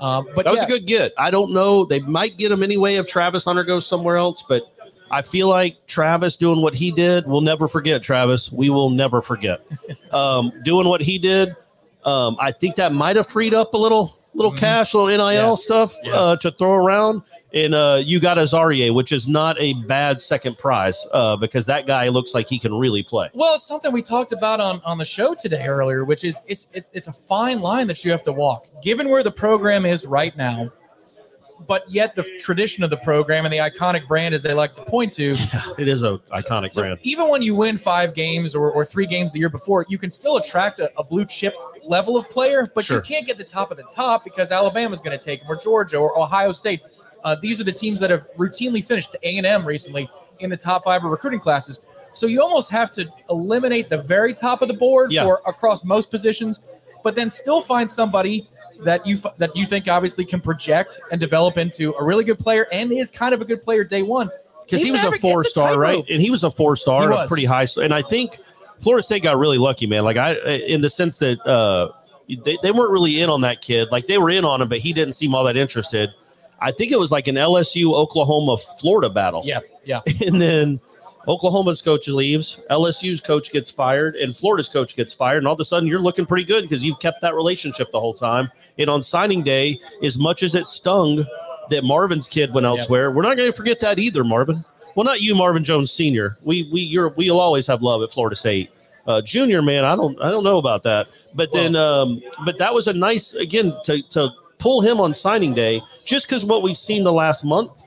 Um, 0.00 0.28
but 0.34 0.44
That 0.44 0.52
was 0.52 0.60
yeah, 0.60 0.66
a 0.66 0.68
good 0.68 0.86
get. 0.86 1.12
I 1.18 1.30
don't 1.30 1.52
know. 1.52 1.84
They 1.84 1.98
might 2.00 2.36
get 2.38 2.52
him 2.52 2.62
anyway 2.62 2.94
if 2.96 3.06
Travis 3.06 3.44
Hunter 3.44 3.64
goes 3.64 3.86
somewhere 3.86 4.16
else, 4.16 4.44
but 4.48 4.62
I 5.10 5.22
feel 5.22 5.48
like 5.48 5.76
Travis 5.88 6.36
doing 6.36 6.62
what 6.62 6.72
he 6.74 6.90
did, 6.92 7.26
we'll 7.26 7.40
never 7.40 7.66
forget, 7.66 8.00
Travis. 8.02 8.52
We 8.52 8.70
will 8.70 8.90
never 8.90 9.20
forget. 9.20 9.60
um, 10.12 10.52
doing 10.64 10.86
what 10.88 11.00
he 11.02 11.18
did, 11.18 11.56
um, 12.04 12.36
I 12.38 12.52
think 12.52 12.76
that 12.76 12.92
might 12.92 13.16
have 13.16 13.26
freed 13.26 13.52
up 13.54 13.74
a 13.74 13.76
little 13.76 14.16
little 14.34 14.52
cash, 14.52 14.94
little 14.94 15.08
NIL 15.08 15.32
Yeah. 15.32 15.54
stuff 15.54 15.94
Yeah. 16.04 16.14
uh, 16.14 16.36
to 16.36 16.50
throw 16.50 16.72
around. 16.74 17.22
And 17.52 17.74
uh, 17.74 18.00
you 18.04 18.20
got 18.20 18.36
Azarie, 18.36 18.94
which 18.94 19.10
is 19.10 19.26
not 19.26 19.56
a 19.60 19.72
bad 19.74 20.20
second 20.22 20.56
prize 20.56 21.04
uh, 21.12 21.34
because 21.34 21.66
that 21.66 21.84
guy 21.84 22.06
looks 22.08 22.32
like 22.32 22.46
he 22.48 22.60
can 22.60 22.72
really 22.72 23.02
play. 23.02 23.28
Well, 23.34 23.56
it's 23.56 23.64
something 23.66 23.90
we 23.90 24.02
talked 24.02 24.32
about 24.32 24.60
on, 24.60 24.80
on 24.84 24.98
the 24.98 25.04
show 25.04 25.34
today 25.34 25.66
earlier, 25.66 26.04
which 26.04 26.22
is 26.22 26.40
it's 26.46 26.68
it, 26.72 26.86
it's 26.92 27.08
a 27.08 27.12
fine 27.12 27.60
line 27.60 27.88
that 27.88 28.04
you 28.04 28.12
have 28.12 28.22
to 28.22 28.32
walk, 28.32 28.68
given 28.84 29.08
where 29.08 29.24
the 29.24 29.32
program 29.32 29.84
is 29.84 30.06
right 30.06 30.36
now, 30.36 30.70
but 31.66 31.90
yet 31.90 32.14
the 32.14 32.22
tradition 32.38 32.84
of 32.84 32.90
the 32.90 32.96
program 32.98 33.44
and 33.46 33.52
the 33.52 33.58
iconic 33.58 34.06
brand, 34.06 34.32
as 34.32 34.44
they 34.44 34.54
like 34.54 34.76
to 34.76 34.84
point 34.84 35.12
to. 35.14 35.34
It 35.78 35.88
is 35.88 36.02
a 36.04 36.18
iconic 36.32 36.72
So 36.72 36.82
brand. 36.82 36.98
even 37.02 37.28
when 37.28 37.42
you 37.42 37.54
win 37.56 37.76
five 37.76 38.14
games 38.14 38.54
or, 38.54 38.70
or 38.70 38.84
three 38.84 39.06
games 39.06 39.32
the 39.32 39.38
year 39.40 39.48
before, 39.50 39.84
you 39.88 39.98
can 39.98 40.10
still 40.10 40.36
attract 40.36 40.78
a, 40.78 40.92
a 40.96 41.02
blue 41.02 41.24
chip 41.24 41.54
level 41.84 42.16
of 42.16 42.28
player, 42.28 42.70
but 42.74 42.84
Sure. 42.84 42.96
you 42.98 43.02
can't 43.02 43.26
get 43.26 43.38
the 43.38 43.44
top 43.44 43.70
of 43.70 43.76
the 43.76 43.84
top 43.84 44.24
because 44.24 44.50
Alabama's 44.52 45.00
going 45.00 45.18
to 45.18 45.24
take 45.24 45.40
them 45.40 45.50
or 45.50 45.56
Georgia 45.56 45.96
or 45.98 46.18
Ohio 46.18 46.52
State. 46.52 46.80
Uh, 47.24 47.36
these 47.40 47.60
are 47.60 47.64
the 47.64 47.72
teams 47.72 48.00
that 48.00 48.10
have 48.10 48.28
routinely 48.38 48.82
finished 48.84 49.14
A 49.22 49.36
and 49.38 49.46
M 49.46 49.64
recently 49.66 50.08
in 50.38 50.48
the 50.50 50.56
top 50.56 50.84
five 50.84 51.04
of 51.04 51.10
recruiting 51.10 51.40
classes. 51.40 51.80
So 52.12 52.26
you 52.26 52.42
almost 52.42 52.70
have 52.70 52.90
to 52.92 53.06
eliminate 53.28 53.88
the 53.88 53.98
very 53.98 54.32
top 54.34 54.62
of 54.62 54.68
the 54.68 54.74
board 54.74 55.12
Yeah. 55.12 55.24
for 55.24 55.42
across 55.46 55.84
most 55.84 56.10
positions, 56.10 56.60
but 57.04 57.14
then 57.14 57.30
still 57.30 57.60
find 57.60 57.88
somebody 57.90 58.48
that 58.82 59.06
you 59.06 59.16
f- 59.22 59.36
that 59.36 59.54
you 59.54 59.66
think 59.66 59.86
obviously 59.88 60.24
can 60.24 60.40
project 60.40 61.00
and 61.12 61.20
develop 61.20 61.58
into 61.58 61.92
a 62.00 62.04
really 62.04 62.24
good 62.24 62.38
player 62.38 62.66
and 62.72 62.90
is 62.90 63.10
kind 63.10 63.34
of 63.34 63.42
a 63.42 63.44
good 63.44 63.60
player 63.62 63.84
day 63.84 64.02
one. 64.02 64.30
because 64.64 64.82
he 64.84 64.92
was 64.92 65.02
a 65.02 65.10
four 65.12 65.42
star, 65.44 65.76
right? 65.78 66.04
And 66.08 66.22
he 66.22 66.30
was 66.30 66.44
a 66.44 66.50
four 66.50 66.76
star, 66.76 67.10
a 67.10 67.26
pretty 67.26 67.44
high. 67.44 67.66
And 67.82 67.92
I 67.92 68.02
think 68.02 68.38
Florida 68.80 69.02
State 69.02 69.22
got 69.22 69.38
really 69.38 69.58
lucky, 69.58 69.86
man. 69.86 70.04
Like 70.04 70.16
I, 70.16 70.34
in 70.34 70.80
the 70.80 70.88
sense 70.88 71.18
that 71.18 71.44
uh, 71.46 71.92
they, 72.44 72.58
they 72.62 72.72
weren't 72.72 72.92
really 72.92 73.20
in 73.20 73.30
on 73.30 73.42
that 73.42 73.60
kid. 73.60 73.88
Like 73.90 74.06
they 74.06 74.18
were 74.18 74.30
in 74.30 74.44
on 74.44 74.60
him, 74.62 74.68
but 74.68 74.78
he 74.78 74.92
didn't 74.92 75.14
seem 75.14 75.34
all 75.34 75.44
that 75.44 75.56
interested. 75.56 76.10
I 76.60 76.72
think 76.72 76.92
it 76.92 76.98
was 76.98 77.10
like 77.10 77.26
an 77.26 77.36
LSU 77.36 77.92
Oklahoma 77.92 78.56
Florida 78.56 79.08
battle. 79.08 79.42
Yeah, 79.44 79.60
yeah. 79.84 80.00
and 80.26 80.40
then 80.40 80.80
Oklahoma's 81.28 81.82
coach 81.82 82.08
leaves, 82.08 82.60
LSU's 82.70 83.20
coach 83.20 83.52
gets 83.52 83.70
fired, 83.70 84.16
and 84.16 84.36
Florida's 84.36 84.68
coach 84.68 84.96
gets 84.96 85.12
fired, 85.12 85.38
and 85.38 85.46
all 85.46 85.54
of 85.54 85.60
a 85.60 85.64
sudden 85.64 85.88
you're 85.88 86.00
looking 86.00 86.26
pretty 86.26 86.44
good 86.44 86.62
because 86.62 86.82
you've 86.82 86.98
kept 86.98 87.20
that 87.22 87.34
relationship 87.34 87.90
the 87.92 88.00
whole 88.00 88.14
time. 88.14 88.50
And 88.78 88.88
on 88.88 89.02
signing 89.02 89.42
day, 89.42 89.80
as 90.02 90.18
much 90.18 90.42
as 90.42 90.54
it 90.54 90.66
stung 90.66 91.24
that 91.70 91.84
Marvin's 91.84 92.28
kid 92.28 92.52
went 92.52 92.66
elsewhere, 92.66 93.10
we're 93.10 93.22
not 93.22 93.36
going 93.36 93.50
to 93.50 93.56
forget 93.56 93.80
that 93.80 93.98
either, 93.98 94.24
Marvin. 94.24 94.64
Well, 94.94 95.04
not 95.04 95.20
you, 95.20 95.34
Marvin 95.34 95.64
Jones 95.64 95.92
Senior. 95.92 96.36
We 96.42 96.68
we 96.72 96.80
you're 96.80 97.10
we'll 97.10 97.40
always 97.40 97.66
have 97.66 97.82
love 97.82 98.02
at 98.02 98.12
Florida 98.12 98.36
State. 98.36 98.70
Uh, 99.06 99.20
junior 99.22 99.62
man, 99.62 99.84
I 99.84 99.96
don't 99.96 100.20
I 100.20 100.30
don't 100.30 100.44
know 100.44 100.58
about 100.58 100.82
that, 100.84 101.08
but 101.34 101.52
then 101.52 101.74
um, 101.76 102.22
but 102.44 102.58
that 102.58 102.72
was 102.72 102.86
a 102.86 102.92
nice 102.92 103.34
again 103.34 103.74
to 103.84 104.02
to 104.10 104.30
pull 104.58 104.80
him 104.80 105.00
on 105.00 105.14
signing 105.14 105.54
day 105.54 105.80
just 106.04 106.28
because 106.28 106.44
what 106.44 106.62
we've 106.62 106.76
seen 106.76 107.02
the 107.02 107.12
last 107.12 107.44
month 107.44 107.82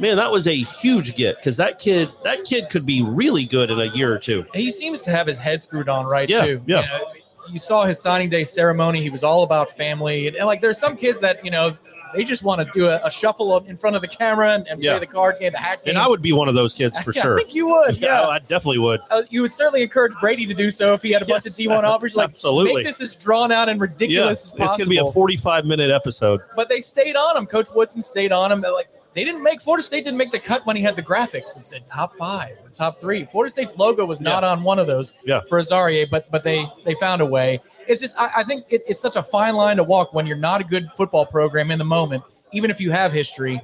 man, 0.00 0.16
that 0.16 0.30
was 0.30 0.46
a 0.46 0.54
huge 0.54 1.14
get 1.14 1.36
because 1.36 1.56
that 1.58 1.78
kid 1.78 2.10
that 2.24 2.44
kid 2.44 2.70
could 2.70 2.86
be 2.86 3.02
really 3.02 3.44
good 3.44 3.70
in 3.70 3.78
a 3.80 3.86
year 3.86 4.12
or 4.12 4.18
two. 4.18 4.44
he 4.54 4.70
seems 4.70 5.02
to 5.02 5.10
have 5.10 5.26
his 5.26 5.38
head 5.38 5.62
screwed 5.62 5.88
on 5.88 6.06
right 6.06 6.28
Yeah, 6.28 6.44
too. 6.44 6.62
yeah. 6.66 6.82
You, 6.82 6.88
know, 6.88 7.12
you 7.50 7.58
saw 7.58 7.84
his 7.84 8.00
signing 8.00 8.30
day 8.30 8.44
ceremony. 8.44 9.02
He 9.02 9.10
was 9.10 9.22
all 9.22 9.42
about 9.42 9.70
family, 9.70 10.26
and, 10.26 10.36
and, 10.36 10.46
like 10.46 10.60
there's 10.60 10.78
some 10.78 10.96
kids 10.96 11.20
that 11.20 11.44
you 11.44 11.50
know 11.50 11.76
they 12.14 12.24
just 12.24 12.42
want 12.42 12.60
to 12.66 12.70
do 12.72 12.86
a, 12.86 13.00
a 13.04 13.10
shuffle 13.10 13.58
in 13.66 13.76
front 13.76 13.96
of 13.96 14.02
the 14.02 14.08
camera 14.08 14.52
and, 14.54 14.66
and 14.68 14.82
Yeah. 14.82 14.92
play 14.92 15.00
the 15.00 15.06
card 15.12 15.36
game, 15.40 15.52
the 15.52 15.58
hat 15.58 15.84
game. 15.84 15.90
And 15.90 15.98
I 15.98 16.06
would 16.08 16.22
be 16.22 16.32
one 16.32 16.48
of 16.48 16.54
those 16.54 16.74
kids 16.74 16.98
for 17.00 17.12
Yeah, 17.16 17.22
sure. 17.22 17.34
I 17.34 17.42
think 17.42 17.54
you 17.54 17.68
would. 17.68 17.96
Yeah. 18.00 18.26
I 18.28 18.38
definitely 18.38 18.78
would. 18.78 19.00
Uh, 19.10 19.22
you 19.30 19.42
would 19.42 19.52
certainly 19.52 19.82
encourage 19.82 20.12
Brady 20.20 20.46
to 20.46 20.54
do 20.54 20.70
so 20.70 20.92
if 20.94 21.02
he 21.02 21.12
had 21.12 21.22
a 21.22 21.26
bunch 21.26 21.46
of 21.46 21.52
D1 21.52 21.82
offers. 21.84 22.16
Like, 22.16 22.30
absolutely. 22.30 22.76
make 22.76 22.84
this 22.86 23.00
as 23.00 23.14
drawn 23.14 23.52
out 23.52 23.68
and 23.68 23.80
ridiculous 23.80 24.46
as 24.46 24.52
possible. 24.52 24.64
It's 24.66 24.76
going 24.78 24.84
to 24.86 24.90
be 24.90 24.98
a 24.98 25.12
45 25.12 25.64
minute 25.66 25.90
episode. 25.90 26.40
but 26.56 26.68
they 26.68 26.80
stayed 26.80 27.16
on 27.16 27.36
him. 27.36 27.46
Coach 27.46 27.68
Woodson 27.74 28.02
stayed 28.02 28.32
on 28.32 28.50
him. 28.52 28.60
They're 28.60 28.72
Like 28.72 28.88
they 29.14 29.24
didn't 29.24 29.42
make 29.42 29.60
Florida 29.60 29.82
State 29.82 30.04
didn't 30.04 30.18
make 30.18 30.30
the 30.30 30.38
cut 30.38 30.64
when 30.66 30.76
he 30.76 30.82
had 30.82 30.94
the 30.96 31.02
graphics 31.02 31.54
that 31.56 31.66
said 31.66 31.86
top 31.86 32.14
five 32.16 32.58
or 32.64 32.70
top 32.70 33.00
three. 33.00 33.24
Florida 33.24 33.50
State's 33.50 33.76
logo 33.76 34.04
was 34.06 34.20
not 34.20 34.44
on 34.44 34.62
one 34.62 34.78
of 34.78 34.86
those 34.86 35.14
Yeah. 35.24 35.40
for 35.48 35.58
Azaria, 35.60 36.08
but 36.10 36.30
but 36.30 36.44
they 36.44 36.64
they 36.84 36.94
found 36.94 37.20
a 37.20 37.26
way. 37.26 37.60
It's 37.88 38.00
just 38.00 38.18
I, 38.18 38.30
I 38.38 38.42
think 38.44 38.64
it, 38.70 38.82
it's 38.86 39.00
such 39.00 39.16
a 39.16 39.22
fine 39.22 39.54
line 39.54 39.76
to 39.78 39.84
walk 39.84 40.12
when 40.14 40.26
you're 40.26 40.36
not 40.36 40.60
a 40.60 40.64
good 40.64 40.90
football 40.96 41.26
program 41.26 41.70
in 41.70 41.78
the 41.78 41.84
moment, 41.84 42.22
even 42.52 42.70
if 42.70 42.80
you 42.80 42.90
have 42.92 43.12
history. 43.12 43.60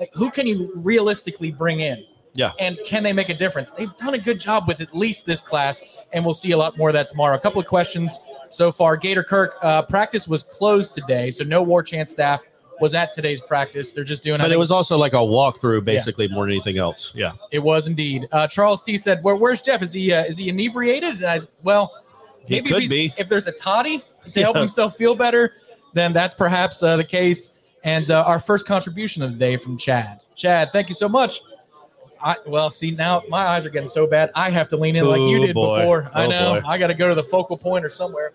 Like 0.00 0.10
who 0.14 0.30
can 0.30 0.46
you 0.46 0.72
realistically 0.74 1.50
bring 1.52 1.80
in? 1.80 2.04
Yeah. 2.34 2.52
And 2.60 2.78
can 2.84 3.02
they 3.02 3.12
make 3.12 3.30
a 3.30 3.34
difference? 3.34 3.70
They've 3.70 3.94
done 3.96 4.14
a 4.14 4.18
good 4.18 4.38
job 4.38 4.68
with 4.68 4.80
at 4.80 4.94
least 4.94 5.26
this 5.26 5.40
class, 5.40 5.82
and 6.12 6.24
we'll 6.24 6.34
see 6.34 6.52
a 6.52 6.56
lot 6.56 6.76
more 6.78 6.88
of 6.90 6.92
that 6.92 7.08
tomorrow. 7.08 7.34
A 7.34 7.40
couple 7.40 7.60
of 7.60 7.66
questions 7.66 8.20
so 8.48 8.70
far. 8.70 8.96
Gator 8.96 9.24
Kirk, 9.24 9.56
uh, 9.62 9.82
practice 9.82 10.28
was 10.28 10.44
closed 10.44 10.94
today, 10.94 11.30
so 11.32 11.42
no 11.42 11.62
War 11.62 11.82
Chant 11.82 12.08
staff 12.08 12.44
was 12.80 12.94
at 12.94 13.12
today's 13.12 13.40
practice. 13.40 13.92
They're 13.92 14.04
just 14.04 14.22
doing. 14.22 14.40
I 14.40 14.44
But 14.44 14.52
it 14.52 14.58
was 14.58 14.70
also 14.70 14.96
like 14.96 15.12
a 15.12 15.16
walkthrough, 15.16 15.84
basically, 15.84 16.28
more 16.28 16.44
than 16.46 16.52
anything 16.54 16.78
else. 16.78 17.12
Yeah. 17.14 17.32
it 17.50 17.58
was 17.60 17.86
indeed. 17.86 18.28
Uh, 18.32 18.46
Charles 18.46 18.80
T 18.82 18.96
said, 18.96 19.22
Where, 19.22 19.36
"Where's 19.36 19.60
Jeff? 19.60 19.82
Is 19.82 19.92
he 19.92 20.12
uh, 20.12 20.24
is 20.24 20.38
he 20.38 20.48
inebriated?" 20.48 21.16
And 21.16 21.24
I 21.26 21.38
said, 21.38 21.50
"Well, 21.62 21.92
He 22.46 22.54
maybe 22.56 22.68
could 22.68 22.76
if, 22.76 22.82
he's, 22.82 22.90
be. 22.90 23.14
if 23.18 23.28
there's 23.28 23.46
a 23.46 23.52
toddy 23.52 24.02
to 24.32 24.40
help 24.42 24.56
Yeah. 24.56 24.60
himself 24.60 24.96
feel 24.96 25.14
better, 25.14 25.54
then 25.92 26.12
that's 26.12 26.34
perhaps 26.34 26.82
uh, 26.82 26.96
the 26.96 27.04
case." 27.04 27.52
And 27.84 28.10
uh, 28.10 28.22
our 28.24 28.40
first 28.40 28.66
contribution 28.66 29.22
of 29.22 29.32
the 29.32 29.38
day 29.38 29.56
from 29.56 29.76
Chad. 29.78 30.20
Chad, 30.34 30.72
thank 30.72 30.88
you 30.88 30.94
so 30.94 31.08
much. 31.08 31.40
I 32.20 32.34
well, 32.48 32.70
see 32.70 32.90
now 32.90 33.22
my 33.28 33.46
eyes 33.46 33.64
are 33.64 33.70
getting 33.70 33.86
so 33.88 34.04
bad. 34.08 34.30
I 34.34 34.50
have 34.50 34.66
to 34.68 34.76
lean 34.76 34.96
in 34.96 35.06
like 35.06 35.20
you 35.20 35.38
did 35.46 35.54
boy. 35.54 35.78
before. 35.78 36.10
I 36.12 36.24
Oh, 36.24 36.28
know. 36.28 36.60
boy. 36.60 36.66
I 36.66 36.76
got 36.76 36.88
to 36.88 36.94
go 36.94 37.08
to 37.08 37.14
the 37.14 37.22
focal 37.22 37.56
point 37.56 37.84
or 37.84 37.90
somewhere. 37.90 38.32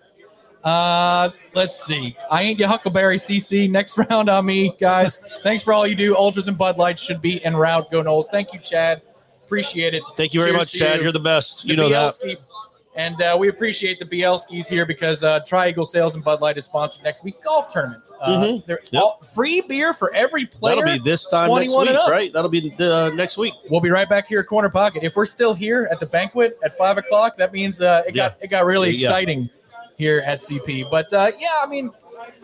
Uh, 0.64 1.30
let's 1.54 1.84
see. 1.84 2.16
I 2.30 2.42
ain't 2.42 2.58
your 2.58 2.68
Huckleberry 2.68 3.16
CC. 3.18 3.70
Next 3.70 3.98
round 4.10 4.28
on 4.30 4.46
me, 4.46 4.74
guys. 4.80 5.18
Thanks 5.42 5.62
for 5.62 5.72
all 5.74 5.86
you 5.86 5.94
do. 5.94 6.16
Ultras 6.16 6.48
and 6.48 6.56
Bud 6.56 6.78
Lights 6.78 7.02
should 7.02 7.20
be 7.20 7.44
en 7.44 7.54
route. 7.56 7.90
Go 7.90 8.02
Noles. 8.02 8.26
Thank 8.30 8.52
you, 8.52 8.58
Chad. 8.60 9.02
Appreciate 9.44 9.92
it. 9.94 10.02
Thank 10.16 10.32
you 10.32 10.40
very 10.40 10.52
Cheers 10.52 10.58
much, 10.60 10.72
Chad. 10.72 10.96
you. 10.96 11.02
You're 11.02 11.12
the 11.12 11.20
best. 11.20 11.64
You 11.64 11.76
The 11.76 11.82
know 11.82 11.88
that. 11.90 12.12
Bielski. 12.24 12.50
And 12.96 13.20
uh, 13.20 13.36
we 13.38 13.48
appreciate 13.48 13.98
the 13.98 14.04
Bielskis 14.06 14.68
here 14.68 14.86
because 14.86 15.24
uh, 15.24 15.40
Triangle 15.40 15.84
Sales 15.84 16.14
and 16.14 16.22
Bud 16.22 16.40
Light 16.40 16.56
is 16.56 16.64
sponsored 16.64 17.02
next 17.02 17.24
week 17.24 17.34
golf 17.42 17.68
tournament. 17.68 18.04
Uh, 18.22 18.28
Mhm. 18.36 18.66
they're 18.66 18.78
Yep. 18.92 19.02
all- 19.02 19.20
free 19.34 19.60
beer 19.62 19.92
for 19.92 20.14
every 20.14 20.46
player. 20.46 20.76
That'll 20.76 20.98
be 20.98 21.02
this 21.02 21.26
time 21.26 21.50
next 21.52 21.76
week, 21.76 21.90
right? 22.08 22.32
That'll 22.32 22.48
be 22.48 22.72
uh, 22.78 23.10
next 23.10 23.36
week. 23.36 23.52
We'll 23.68 23.80
be 23.80 23.90
right 23.90 24.08
back 24.08 24.28
here 24.28 24.38
at 24.38 24.46
Corner 24.46 24.70
Pocket. 24.70 25.02
If 25.02 25.16
we're 25.16 25.26
still 25.26 25.54
here 25.54 25.88
at 25.90 25.98
the 25.98 26.06
banquet 26.06 26.56
at 26.64 26.78
five 26.78 26.96
o'clock, 26.96 27.36
that 27.36 27.52
means 27.52 27.80
uh, 27.82 28.04
it 28.06 28.12
got 28.12 28.36
it 28.40 28.46
got 28.46 28.64
really 28.64 28.90
Yeah. 28.90 29.08
exciting 29.08 29.50
here 29.96 30.22
at 30.26 30.38
CP. 30.38 30.90
But 30.90 31.12
uh, 31.12 31.32
yeah, 31.38 31.48
I 31.62 31.66
mean, 31.66 31.90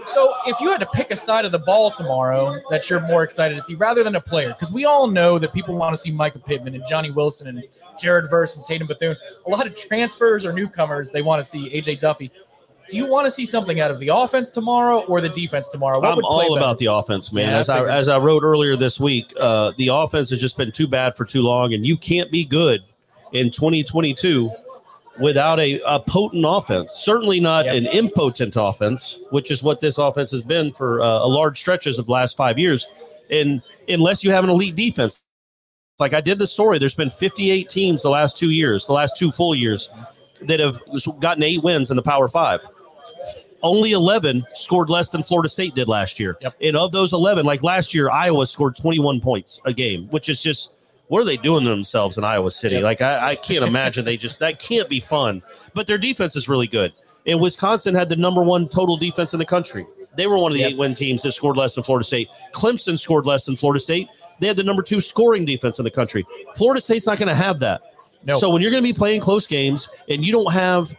so 0.06 0.32
if 0.46 0.60
you 0.60 0.70
had 0.70 0.80
to 0.80 0.86
pick 0.86 1.10
a 1.10 1.16
side 1.16 1.44
of 1.44 1.52
the 1.52 1.58
ball 1.58 1.90
tomorrow 1.90 2.60
that 2.70 2.90
you're 2.90 3.00
more 3.00 3.22
excited 3.22 3.54
to 3.54 3.60
see, 3.60 3.74
rather 3.74 4.02
than 4.02 4.16
a 4.16 4.20
player, 4.20 4.48
because 4.48 4.72
we 4.72 4.84
all 4.84 5.06
know 5.06 5.38
that 5.38 5.52
people 5.52 5.76
want 5.76 5.94
to 5.94 5.96
see 5.96 6.12
Mycah 6.12 6.44
Pittman 6.44 6.74
and 6.74 6.84
Johnny 6.86 7.10
Wilson 7.10 7.48
and 7.48 7.64
Jared 7.98 8.28
Verse 8.30 8.56
and 8.56 8.64
Tatum 8.64 8.86
Bethune. 8.86 9.16
A 9.46 9.50
lot 9.50 9.66
of 9.66 9.74
transfers 9.74 10.44
or 10.44 10.52
newcomers 10.52 11.10
they 11.10 11.22
want 11.22 11.42
to 11.42 11.48
see 11.48 11.70
AJ 11.70 12.00
Duffy. 12.00 12.30
Do 12.88 12.96
you 12.96 13.06
want 13.06 13.26
to 13.26 13.30
see 13.30 13.46
something 13.46 13.78
out 13.78 13.92
of 13.92 14.00
the 14.00 14.08
offense 14.08 14.50
tomorrow 14.50 15.00
or 15.04 15.20
the 15.20 15.28
defense 15.28 15.68
tomorrow? 15.68 16.00
What 16.00 16.18
I'm 16.18 16.24
all 16.24 16.40
better? 16.40 16.58
about 16.58 16.78
the 16.78 16.86
offense, 16.86 17.32
man. 17.32 17.48
Yeah, 17.48 17.58
as 17.58 17.68
I 17.68 17.76
figured. 17.76 17.90
as 17.90 18.08
I 18.08 18.18
wrote 18.18 18.42
earlier 18.42 18.74
this 18.74 18.98
week, 18.98 19.32
uh, 19.38 19.72
the 19.76 19.88
offense 19.88 20.28
has 20.30 20.40
just 20.40 20.56
been 20.56 20.72
too 20.72 20.88
bad 20.88 21.16
for 21.16 21.24
too 21.24 21.42
long, 21.42 21.72
and 21.72 21.86
you 21.86 21.96
can't 21.96 22.32
be 22.32 22.44
good 22.44 22.82
in 23.32 23.52
2022 23.52 24.50
without 25.20 25.60
a, 25.60 25.80
a 25.86 26.00
potent 26.00 26.44
offense. 26.46 26.92
Certainly 26.92 27.40
not 27.40 27.64
Yep. 27.66 27.74
an 27.76 27.86
impotent 27.86 28.54
offense, 28.56 29.18
which 29.30 29.50
is 29.50 29.62
what 29.62 29.80
this 29.80 29.98
offense 29.98 30.30
has 30.30 30.42
been 30.42 30.72
for 30.72 31.00
uh, 31.00 31.04
a 31.20 31.26
large 31.28 31.58
stretches 31.60 31.98
of 31.98 32.06
the 32.06 32.12
last 32.12 32.36
five 32.36 32.58
years. 32.58 32.86
And 33.30 33.62
unless 33.88 34.24
you 34.24 34.30
have 34.32 34.44
an 34.44 34.50
elite 34.50 34.76
defense, 34.76 35.22
like 35.98 36.14
I 36.14 36.20
did 36.20 36.38
the 36.38 36.46
story, 36.46 36.78
there's 36.78 36.94
been 36.94 37.10
58 37.10 37.68
teams 37.68 38.02
the 38.02 38.10
last 38.10 38.36
two 38.36 38.50
years, 38.50 38.86
the 38.86 38.92
last 38.92 39.16
two 39.16 39.30
full 39.30 39.54
years, 39.54 39.90
that 40.42 40.58
have 40.58 40.80
gotten 41.20 41.42
eight 41.42 41.62
wins 41.62 41.90
in 41.90 41.96
the 41.96 42.02
Power 42.02 42.26
Five 42.28 42.60
only 43.62 43.92
11 43.92 44.44
scored 44.54 44.88
less 44.90 45.10
than 45.10 45.22
Florida 45.22 45.48
State 45.48 45.74
did 45.74 45.88
last 45.88 46.18
year. 46.18 46.36
Yep. 46.40 46.54
And 46.62 46.76
of 46.76 46.92
those 46.92 47.12
11, 47.12 47.44
like 47.44 47.62
last 47.62 47.94
year, 47.94 48.10
Iowa 48.10 48.46
scored 48.46 48.76
21 48.76 49.20
points 49.20 49.60
a 49.64 49.72
game, 49.72 50.06
which 50.08 50.28
is 50.28 50.42
just 50.42 50.72
what 51.10 51.20
are 51.20 51.24
they 51.24 51.36
doing 51.36 51.64
to 51.64 51.70
themselves 51.70 52.18
in 52.18 52.22
Iowa 52.22 52.52
City? 52.52 52.76
Yep. 52.76 52.84
Like 52.84 53.00
I, 53.02 53.30
I 53.30 53.34
can't 53.34 53.64
imagine 53.64 54.04
they 54.04 54.16
just 54.16 54.38
that 54.38 54.60
can't 54.60 54.88
be 54.88 55.00
fun. 55.00 55.42
But 55.74 55.88
their 55.88 55.98
defense 55.98 56.36
is 56.36 56.48
really 56.48 56.68
good. 56.68 56.92
And 57.26 57.40
Wisconsin 57.40 57.96
had 57.96 58.08
the 58.08 58.14
number 58.14 58.44
one 58.44 58.68
total 58.68 58.96
defense 58.96 59.32
in 59.32 59.40
the 59.40 59.44
country. 59.44 59.84
They 60.16 60.28
were 60.28 60.38
one 60.38 60.52
of 60.52 60.54
the 60.54 60.60
Yep. 60.60 60.70
eight 60.70 60.78
win 60.78 60.94
teams 60.94 61.22
that 61.22 61.32
scored 61.32 61.56
less 61.56 61.74
than 61.74 61.82
Florida 61.82 62.04
State. 62.04 62.28
Clemson 62.52 62.96
scored 62.96 63.26
less 63.26 63.44
than 63.44 63.56
Florida 63.56 63.80
State. 63.80 64.06
They 64.38 64.46
had 64.46 64.56
the 64.56 64.62
number 64.62 64.84
two 64.84 65.00
scoring 65.00 65.44
defense 65.44 65.80
in 65.80 65.84
the 65.84 65.90
country. 65.90 66.24
Florida 66.54 66.80
State's 66.80 67.06
not 67.06 67.18
going 67.18 67.28
to 67.28 67.34
have 67.34 67.58
that. 67.58 67.80
No. 68.24 68.38
So 68.38 68.48
when 68.48 68.62
you're 68.62 68.70
going 68.70 68.82
to 68.82 68.88
be 68.88 68.96
playing 68.96 69.20
close 69.20 69.48
games 69.48 69.88
and 70.08 70.24
you 70.24 70.30
don't 70.30 70.52
have 70.52 70.94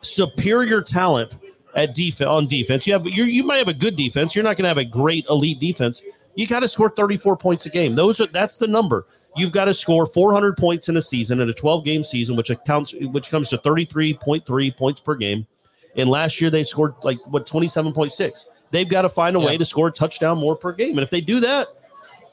superior 0.00 0.80
talent 0.80 1.32
at 1.74 1.94
defense 1.94 2.28
on 2.28 2.46
defense, 2.46 2.86
you 2.86 2.94
have 2.94 3.06
you 3.06 3.24
you 3.24 3.44
might 3.44 3.58
have 3.58 3.68
a 3.68 3.74
good 3.74 3.94
defense. 3.94 4.34
You're 4.34 4.44
not 4.44 4.56
going 4.56 4.64
to 4.64 4.68
have 4.68 4.78
a 4.78 4.86
great 4.86 5.26
elite 5.28 5.60
defense. 5.60 6.00
You 6.34 6.46
got 6.46 6.60
to 6.60 6.68
score 6.68 6.88
34 6.88 7.36
points 7.36 7.66
a 7.66 7.68
game. 7.68 7.94
Those 7.94 8.20
are 8.20 8.26
that's 8.26 8.56
the 8.56 8.66
number. 8.66 9.06
You've 9.36 9.52
got 9.52 9.66
to 9.66 9.74
score 9.74 10.06
400 10.06 10.56
points 10.56 10.88
in 10.88 10.96
a 10.96 11.02
season 11.02 11.40
in 11.40 11.48
a 11.48 11.52
12 11.54 11.84
game 11.84 12.02
season, 12.02 12.36
which 12.36 12.50
accounts 12.50 12.92
which 13.12 13.30
comes 13.30 13.48
to 13.50 13.58
33.3 13.58 14.76
points 14.76 15.00
per 15.00 15.14
game. 15.14 15.46
And 15.96 16.08
last 16.08 16.40
year 16.40 16.50
they 16.50 16.64
scored 16.64 16.94
like 17.02 17.18
what 17.26 17.46
27.6. 17.46 18.44
they've 18.70 18.88
got 18.88 19.02
to 19.02 19.08
find 19.08 19.36
a 19.36 19.40
way 19.40 19.56
to 19.56 19.64
score 19.64 19.88
a 19.88 19.92
touchdown 19.92 20.38
more 20.38 20.56
per 20.56 20.72
game. 20.72 20.90
And 20.92 21.00
if 21.00 21.10
they 21.10 21.20
do 21.20 21.40
that, 21.40 21.68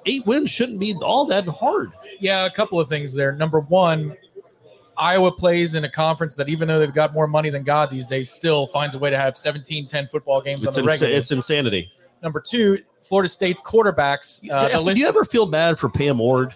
eight 0.06 0.26
wins 0.26 0.50
shouldn't 0.50 0.80
be 0.80 0.96
all 0.96 1.26
that 1.26 1.46
hard. 1.48 1.92
Yeah, 2.20 2.46
a 2.46 2.52
couple 2.52 2.80
of 2.80 2.88
things 2.88 3.14
there. 3.14 3.34
Number 3.34 3.60
one, 3.60 4.16
Iowa 4.98 5.32
plays 5.32 5.76
in 5.76 5.84
a 5.84 5.90
conference 5.90 6.36
that, 6.36 6.50
even 6.50 6.68
though 6.68 6.80
they've 6.80 6.94
got 6.94 7.14
more 7.14 7.28
money 7.28 7.50
than 7.52 7.64
God 7.64 7.92
these 7.92 8.08
days, 8.08 8.32
still 8.32 8.66
finds 8.68 8.96
a 8.96 9.00
way 9.00 9.10
to 9.12 9.18
have 9.18 9.38
17 9.38 9.86
10 9.86 10.08
football 10.08 10.42
games 10.42 10.66
It's, 10.66 10.76
on 10.78 10.84
the 10.86 10.90
insa- 10.90 10.94
regular. 10.94 11.14
it's 11.14 11.32
insanity. 11.32 11.92
Number 12.24 12.40
two, 12.42 12.80
Florida 13.02 13.30
State's 13.30 13.62
quarterbacks. 13.62 14.42
Uh, 14.50 14.84
do 14.92 15.00
you 15.00 15.08
ever 15.08 15.24
feel 15.24 15.46
bad 15.46 15.78
for 15.78 15.88
Pam 15.88 16.18
Ward? 16.18 16.56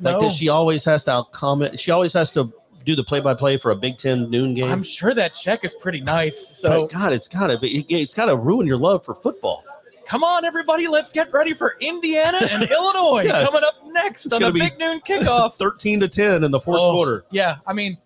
Like 0.00 0.20
that 0.20 0.32
she 0.32 0.48
always 0.48 0.84
has 0.84 1.04
to 1.04 1.22
comment. 1.32 1.78
She 1.80 1.90
always 1.90 2.12
has 2.12 2.30
to 2.32 2.52
do 2.84 2.94
the 2.94 3.02
play 3.04 3.20
by 3.20 3.34
play 3.34 3.56
for 3.56 3.70
a 3.72 3.76
Big 3.76 3.98
Ten 3.98 4.30
noon 4.30 4.54
game. 4.54 4.70
I'm 4.70 4.82
sure 4.82 5.12
that 5.14 5.34
check 5.34 5.64
is 5.64 5.72
pretty 5.74 6.00
nice. 6.00 6.36
So 6.58 6.82
But 6.82 6.92
God, 6.92 7.12
it's 7.12 7.28
gotta 7.28 7.58
be. 7.58 7.80
It's 7.88 8.14
gotta 8.14 8.36
ruin 8.36 8.66
your 8.66 8.76
love 8.78 9.04
for 9.04 9.14
football. 9.14 9.64
come 10.06 10.22
on, 10.22 10.44
everybody, 10.44 10.86
let's 10.86 11.10
get 11.10 11.32
ready 11.32 11.52
for 11.52 11.72
Indiana 11.80 12.38
and 12.50 12.62
Illinois 12.70 13.24
Yeah. 13.24 13.44
coming 13.44 13.62
up 13.64 13.74
next 13.86 14.26
It's 14.26 14.34
on 14.34 14.42
the 14.42 14.52
big 14.52 14.78
noon 14.78 15.00
kickoff. 15.00 15.54
Thirteen 15.54 15.98
to 16.00 16.08
ten 16.08 16.44
in 16.44 16.50
the 16.52 16.60
fourth 16.60 16.78
Oh, 16.80 16.92
quarter. 16.92 17.24
Yeah, 17.30 17.56
I 17.66 17.72
mean, 17.72 17.98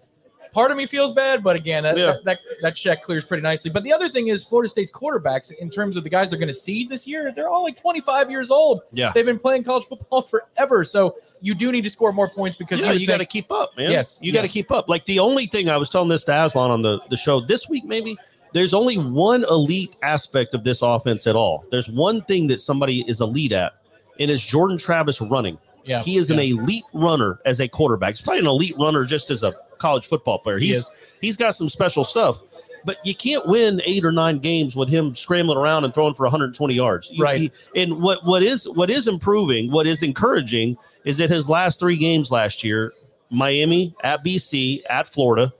part 0.52 0.71
of 0.71 0.76
me 0.76 0.87
feels 0.87 1.12
bad, 1.12 1.42
but 1.42 1.57
again, 1.57 1.83
that, 1.85 1.97
Yeah. 1.97 2.07
that, 2.07 2.25
that 2.25 2.38
that 2.62 2.76
check 2.76 3.02
clears 3.02 3.25
pretty 3.25 3.42
nicely. 3.42 3.71
But 3.71 3.85
the 3.85 3.92
other 3.92 4.09
thing 4.09 4.28
is 4.28 4.45
Florida 4.45 4.69
State's 4.69 4.90
quarterbacks, 4.90 5.52
in 5.52 5.71
terms 5.71 5.97
of 5.97 6.04
the 6.04 6.11
guys 6.11 6.30
they're 6.30 6.38
going 6.38 6.49
to 6.49 6.54
seed 6.54 6.88
this 6.90 7.07
year, 7.07 7.33
they're 7.35 7.49
all 7.49 7.62
like 7.62 7.76
25 7.76 8.30
years 8.30 8.50
old. 8.50 8.83
Yeah. 8.92 9.12
They've 9.14 9.25
been 9.26 9.38
playing 9.38 9.64
college 9.64 9.85
football 9.85 10.23
forever, 10.57 10.85
so 10.85 11.16
you 11.40 11.54
do 11.54 11.73
need 11.73 11.85
to 11.85 11.90
score 11.90 12.12
more 12.12 12.28
points 12.28 12.57
because 12.57 12.80
Yeah, 12.80 12.92
you, 12.92 13.00
you 13.00 13.07
got 13.07 13.19
to 13.19 13.26
keep 13.26 13.50
up, 13.50 13.76
man. 13.76 13.90
Yes, 13.90 14.21
you 14.23 14.33
got 14.33 14.42
to 14.42 14.49
keep 14.49 14.71
up. 14.71 14.88
Like 14.88 15.04
the 15.07 15.19
only 15.19 15.47
thing 15.47 15.69
I 15.69 15.76
was 15.76 15.90
telling 15.90 16.09
this 16.09 16.25
to 16.25 16.45
Aslan 16.45 16.71
on 16.71 16.83
the, 16.83 17.00
the 17.09 17.16
show 17.16 17.40
this 17.40 17.69
week, 17.69 17.85
maybe 17.85 18.16
there's 18.52 18.75
only 18.75 18.99
one 18.99 19.45
elite 19.49 19.95
aspect 20.02 20.54
of 20.54 20.64
this 20.64 20.83
offense 20.83 21.26
at 21.26 21.37
all. 21.37 21.64
There's 21.71 21.88
one 21.88 22.23
thing 22.23 22.47
that 22.49 22.61
somebody 22.61 23.04
is 23.09 23.21
elite 23.21 23.52
at, 23.52 23.73
and 24.19 24.30
it's 24.30 24.42
Jordan 24.45 24.76
Travis 24.76 25.21
running. 25.21 25.57
Yeah, 25.85 26.02
he 26.02 26.19
is 26.19 26.30
an 26.30 26.38
elite 26.38 26.85
runner 26.92 27.40
as 27.47 27.59
a 27.61 27.66
quarterback. 27.66 28.11
He's 28.11 28.21
probably 28.21 28.40
an 28.40 28.47
elite 28.47 28.75
runner 28.78 29.04
just 29.07 29.30
as 29.30 29.42
a 29.42 29.54
college 29.80 30.06
football 30.08 30.38
player. 30.38 30.58
He 30.58 30.68
He's 30.68 30.76
is. 30.78 30.90
he's 31.20 31.37
got 31.37 31.54
some 31.54 31.68
special 31.68 32.04
stuff. 32.04 32.42
But 32.82 32.96
you 33.04 33.14
can't 33.14 33.46
win 33.46 33.82
eight 33.84 34.06
or 34.06 34.12
nine 34.12 34.38
games 34.38 34.75
with 34.75 34.88
him 34.88 35.14
scrambling 35.14 35.58
around 35.58 35.84
and 35.84 35.92
throwing 35.92 36.14
for 36.14 36.25
120 36.25 36.72
yards. 36.72 37.10
You- 37.12 37.22
Right. 37.22 37.40
you- 37.42 37.50
and 37.76 38.00
what 38.00 38.25
what 38.25 38.42
is 38.42 38.66
what 38.70 38.90
is 38.90 39.06
improving, 39.06 39.70
what 39.70 39.87
is 39.87 40.02
encouraging, 40.02 40.78
is 41.04 41.18
that 41.18 41.28
his 41.28 41.46
last 41.49 41.78
three 41.78 41.96
games 41.96 42.30
last 42.30 42.64
year, 42.64 42.94
Miami, 43.30 43.94
at 44.02 44.25
BC, 44.25 44.82
at 44.88 45.06
Florida, 45.12 45.52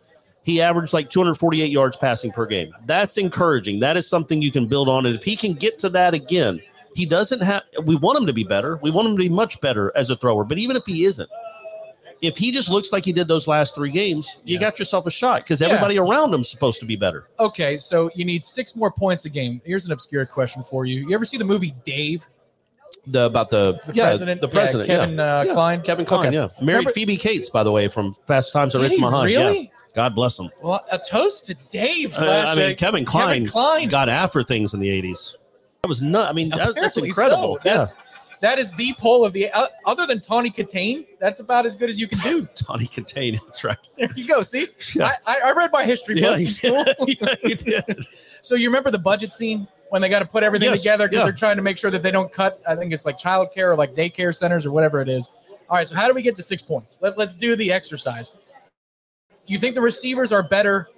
he 0.45 0.63
averaged 0.63 0.95
like 0.95 1.11
248 1.11 1.71
yards 1.71 1.97
passing 1.99 2.33
per 2.33 2.47
game. 2.47 2.73
That's 2.87 3.19
encouraging. 3.19 3.81
That 3.81 3.99
is 3.99 4.09
something 4.09 4.41
you 4.41 4.51
can 4.51 4.67
build 4.67 4.89
on. 4.89 5.05
And 5.05 5.15
if 5.15 5.23
he 5.23 5.37
can 5.37 5.53
get 5.53 5.79
to 5.81 5.91
that 5.91 6.15
again, 6.15 6.61
he 6.97 7.05
doesn't 7.05 7.43
have. 7.43 7.63
We 7.85 7.97
want 7.97 8.19
him 8.19 8.27
to 8.27 8.33
be 8.33 8.45
better. 8.45 8.79
We 8.83 8.91
want 8.91 9.09
him 9.09 9.15
to 9.17 9.23
be 9.23 9.29
much 9.29 9.61
better 9.61 9.93
as 9.95 10.09
a 10.09 10.17
thrower. 10.17 10.43
But 10.45 10.57
even 10.59 10.75
if 10.75 10.85
he 10.87 11.05
isn't, 11.05 11.29
if 12.23 12.37
he 12.37 12.51
just 12.53 12.69
looks 12.69 12.93
like 12.93 13.05
he 13.05 13.13
did 13.13 13.29
those 13.29 13.47
last 13.49 13.75
three 13.75 13.91
games, 13.91 14.37
you 14.45 14.55
Yeah. 14.55 14.61
got 14.61 14.79
yourself 14.79 15.07
a 15.07 15.11
shot 15.11 15.43
because 15.45 15.61
Yeah. 15.61 15.69
everybody 15.69 15.99
around 15.99 16.33
him's 16.33 16.49
supposed 16.51 16.79
to 16.81 16.87
be 16.87 16.97
better. 16.97 17.29
Okay, 17.39 17.77
so 17.79 18.11
you 18.15 18.25
need 18.25 18.45
six 18.45 18.77
more 18.77 18.91
points 18.91 19.25
a 19.25 19.31
game. 19.31 19.61
Here's 19.65 19.87
an 19.87 19.93
obscure 19.93 20.27
question 20.27 20.63
for 20.63 20.85
you. 20.85 21.07
You 21.09 21.15
ever 21.15 21.25
see 21.25 21.37
the 21.39 21.45
movie 21.45 21.75
Dave? 21.85 22.27
The 23.07 23.25
about 23.25 23.49
the, 23.51 23.81
The 23.87 23.95
yeah, 23.95 24.05
president? 24.05 24.41
the 24.43 24.49
president, 24.49 24.89
yeah. 24.89 24.97
Kevin, 24.97 25.19
uh, 25.21 25.45
Yeah, 25.47 25.53
Kline? 25.55 25.81
Kevin 25.83 26.05
Kline, 26.05 26.27
Okay. 26.27 26.35
yeah, 26.37 26.49
married 26.61 26.61
Remember- 26.81 26.91
Phoebe 26.93 27.17
Cates, 27.17 27.49
by 27.49 27.63
the 27.63 27.73
way, 27.73 27.89
from 27.89 28.15
Fast 28.27 28.53
Times 28.53 28.77
at 28.77 28.83
Ridgemont 28.83 29.11
High. 29.13 29.29
Yeah. 29.29 29.39
really? 29.45 29.73
God 29.95 30.15
bless 30.15 30.39
him. 30.39 30.51
Well, 30.63 30.85
a 30.93 30.99
toast 30.99 31.47
to 31.47 31.55
Dave. 31.71 32.15
Uh, 32.19 32.45
I 32.49 32.55
mean, 32.55 32.73
uh, 32.73 32.75
Kevin 32.77 33.05
Kline, 33.05 33.27
Kevin 33.29 33.47
Kline. 33.47 33.89
got 33.89 34.09
after 34.09 34.45
things 34.45 34.73
in 34.75 34.81
the 34.81 34.89
'80s. 34.89 35.35
That 35.83 35.89
was 35.89 36.01
not. 36.03 36.29
I 36.29 36.33
mean, 36.33 36.49
that, 36.57 36.75
that's 36.77 36.97
incredible. 36.99 37.55
so. 37.57 37.61
That's, 37.65 37.95
That 38.41 38.59
is 38.59 38.73
the 38.73 38.95
poll 38.95 39.25
of 39.25 39.35
the 39.35 39.51
uh, 39.51 39.67
other 39.85 40.07
than 40.07 40.21
Tawny 40.21 40.51
Kitaen. 40.51 41.07
That's 41.19 41.41
about 41.41 41.67
as 41.67 41.77
good 41.77 41.91
as 41.91 42.01
you 42.01 42.09
can 42.09 42.19
do. 42.21 42.47
Tawny 42.55 42.87
Kitaen. 42.87 43.39
That's 43.45 43.65
right. 43.65 43.77
There 43.99 44.09
you 44.17 44.27
go. 44.27 44.41
See, 44.43 44.69
Yeah. 44.95 45.13
I, 45.27 45.41
I, 45.45 45.53
read 45.53 45.71
my 45.73 45.85
history 45.85 46.19
Yeah, 46.19 46.31
books 46.31 46.43
in 46.43 46.51
school. 46.51 46.85
yeah, 47.07 47.35
you 47.45 47.55
did. 47.55 48.07
So 48.43 48.55
you 48.55 48.71
remember 48.71 48.91
the 48.91 48.99
budget 48.99 49.33
scene 49.33 49.69
when 49.91 50.01
they 50.01 50.09
got 50.09 50.21
to 50.21 50.25
put 50.25 50.43
everything 50.43 50.71
Yes, 50.71 50.81
together 50.81 51.07
because 51.07 51.21
yeah. 51.21 51.25
they're 51.25 51.35
trying 51.35 51.57
to 51.57 51.63
make 51.63 51.77
sure 51.77 51.91
that 51.91 52.03
they 52.03 52.11
don't 52.11 52.33
cut. 52.33 52.63
I 52.67 52.75
think 52.75 52.95
it's 52.95 53.05
like 53.05 53.19
childcare 53.19 53.65
or 53.73 53.77
like 53.77 53.93
daycare 53.93 54.35
centers 54.35 54.65
or 54.65 54.73
whatever 54.73 55.03
it 55.03 55.11
is. 55.11 55.29
All 55.69 55.77
right. 55.77 55.87
So 55.87 55.95
how 55.95 56.09
do 56.09 56.15
we 56.15 56.23
get 56.23 56.35
to 56.37 56.43
six 56.43 56.63
points? 56.63 56.99
Let, 57.03 57.19
let's 57.19 57.35
do 57.35 57.55
the 57.55 57.71
exercise. 57.71 58.31
You 59.47 59.59
think 59.59 59.75
the 59.75 59.83
receivers 59.83 60.33
are 60.33 60.43
better, 60.43 60.89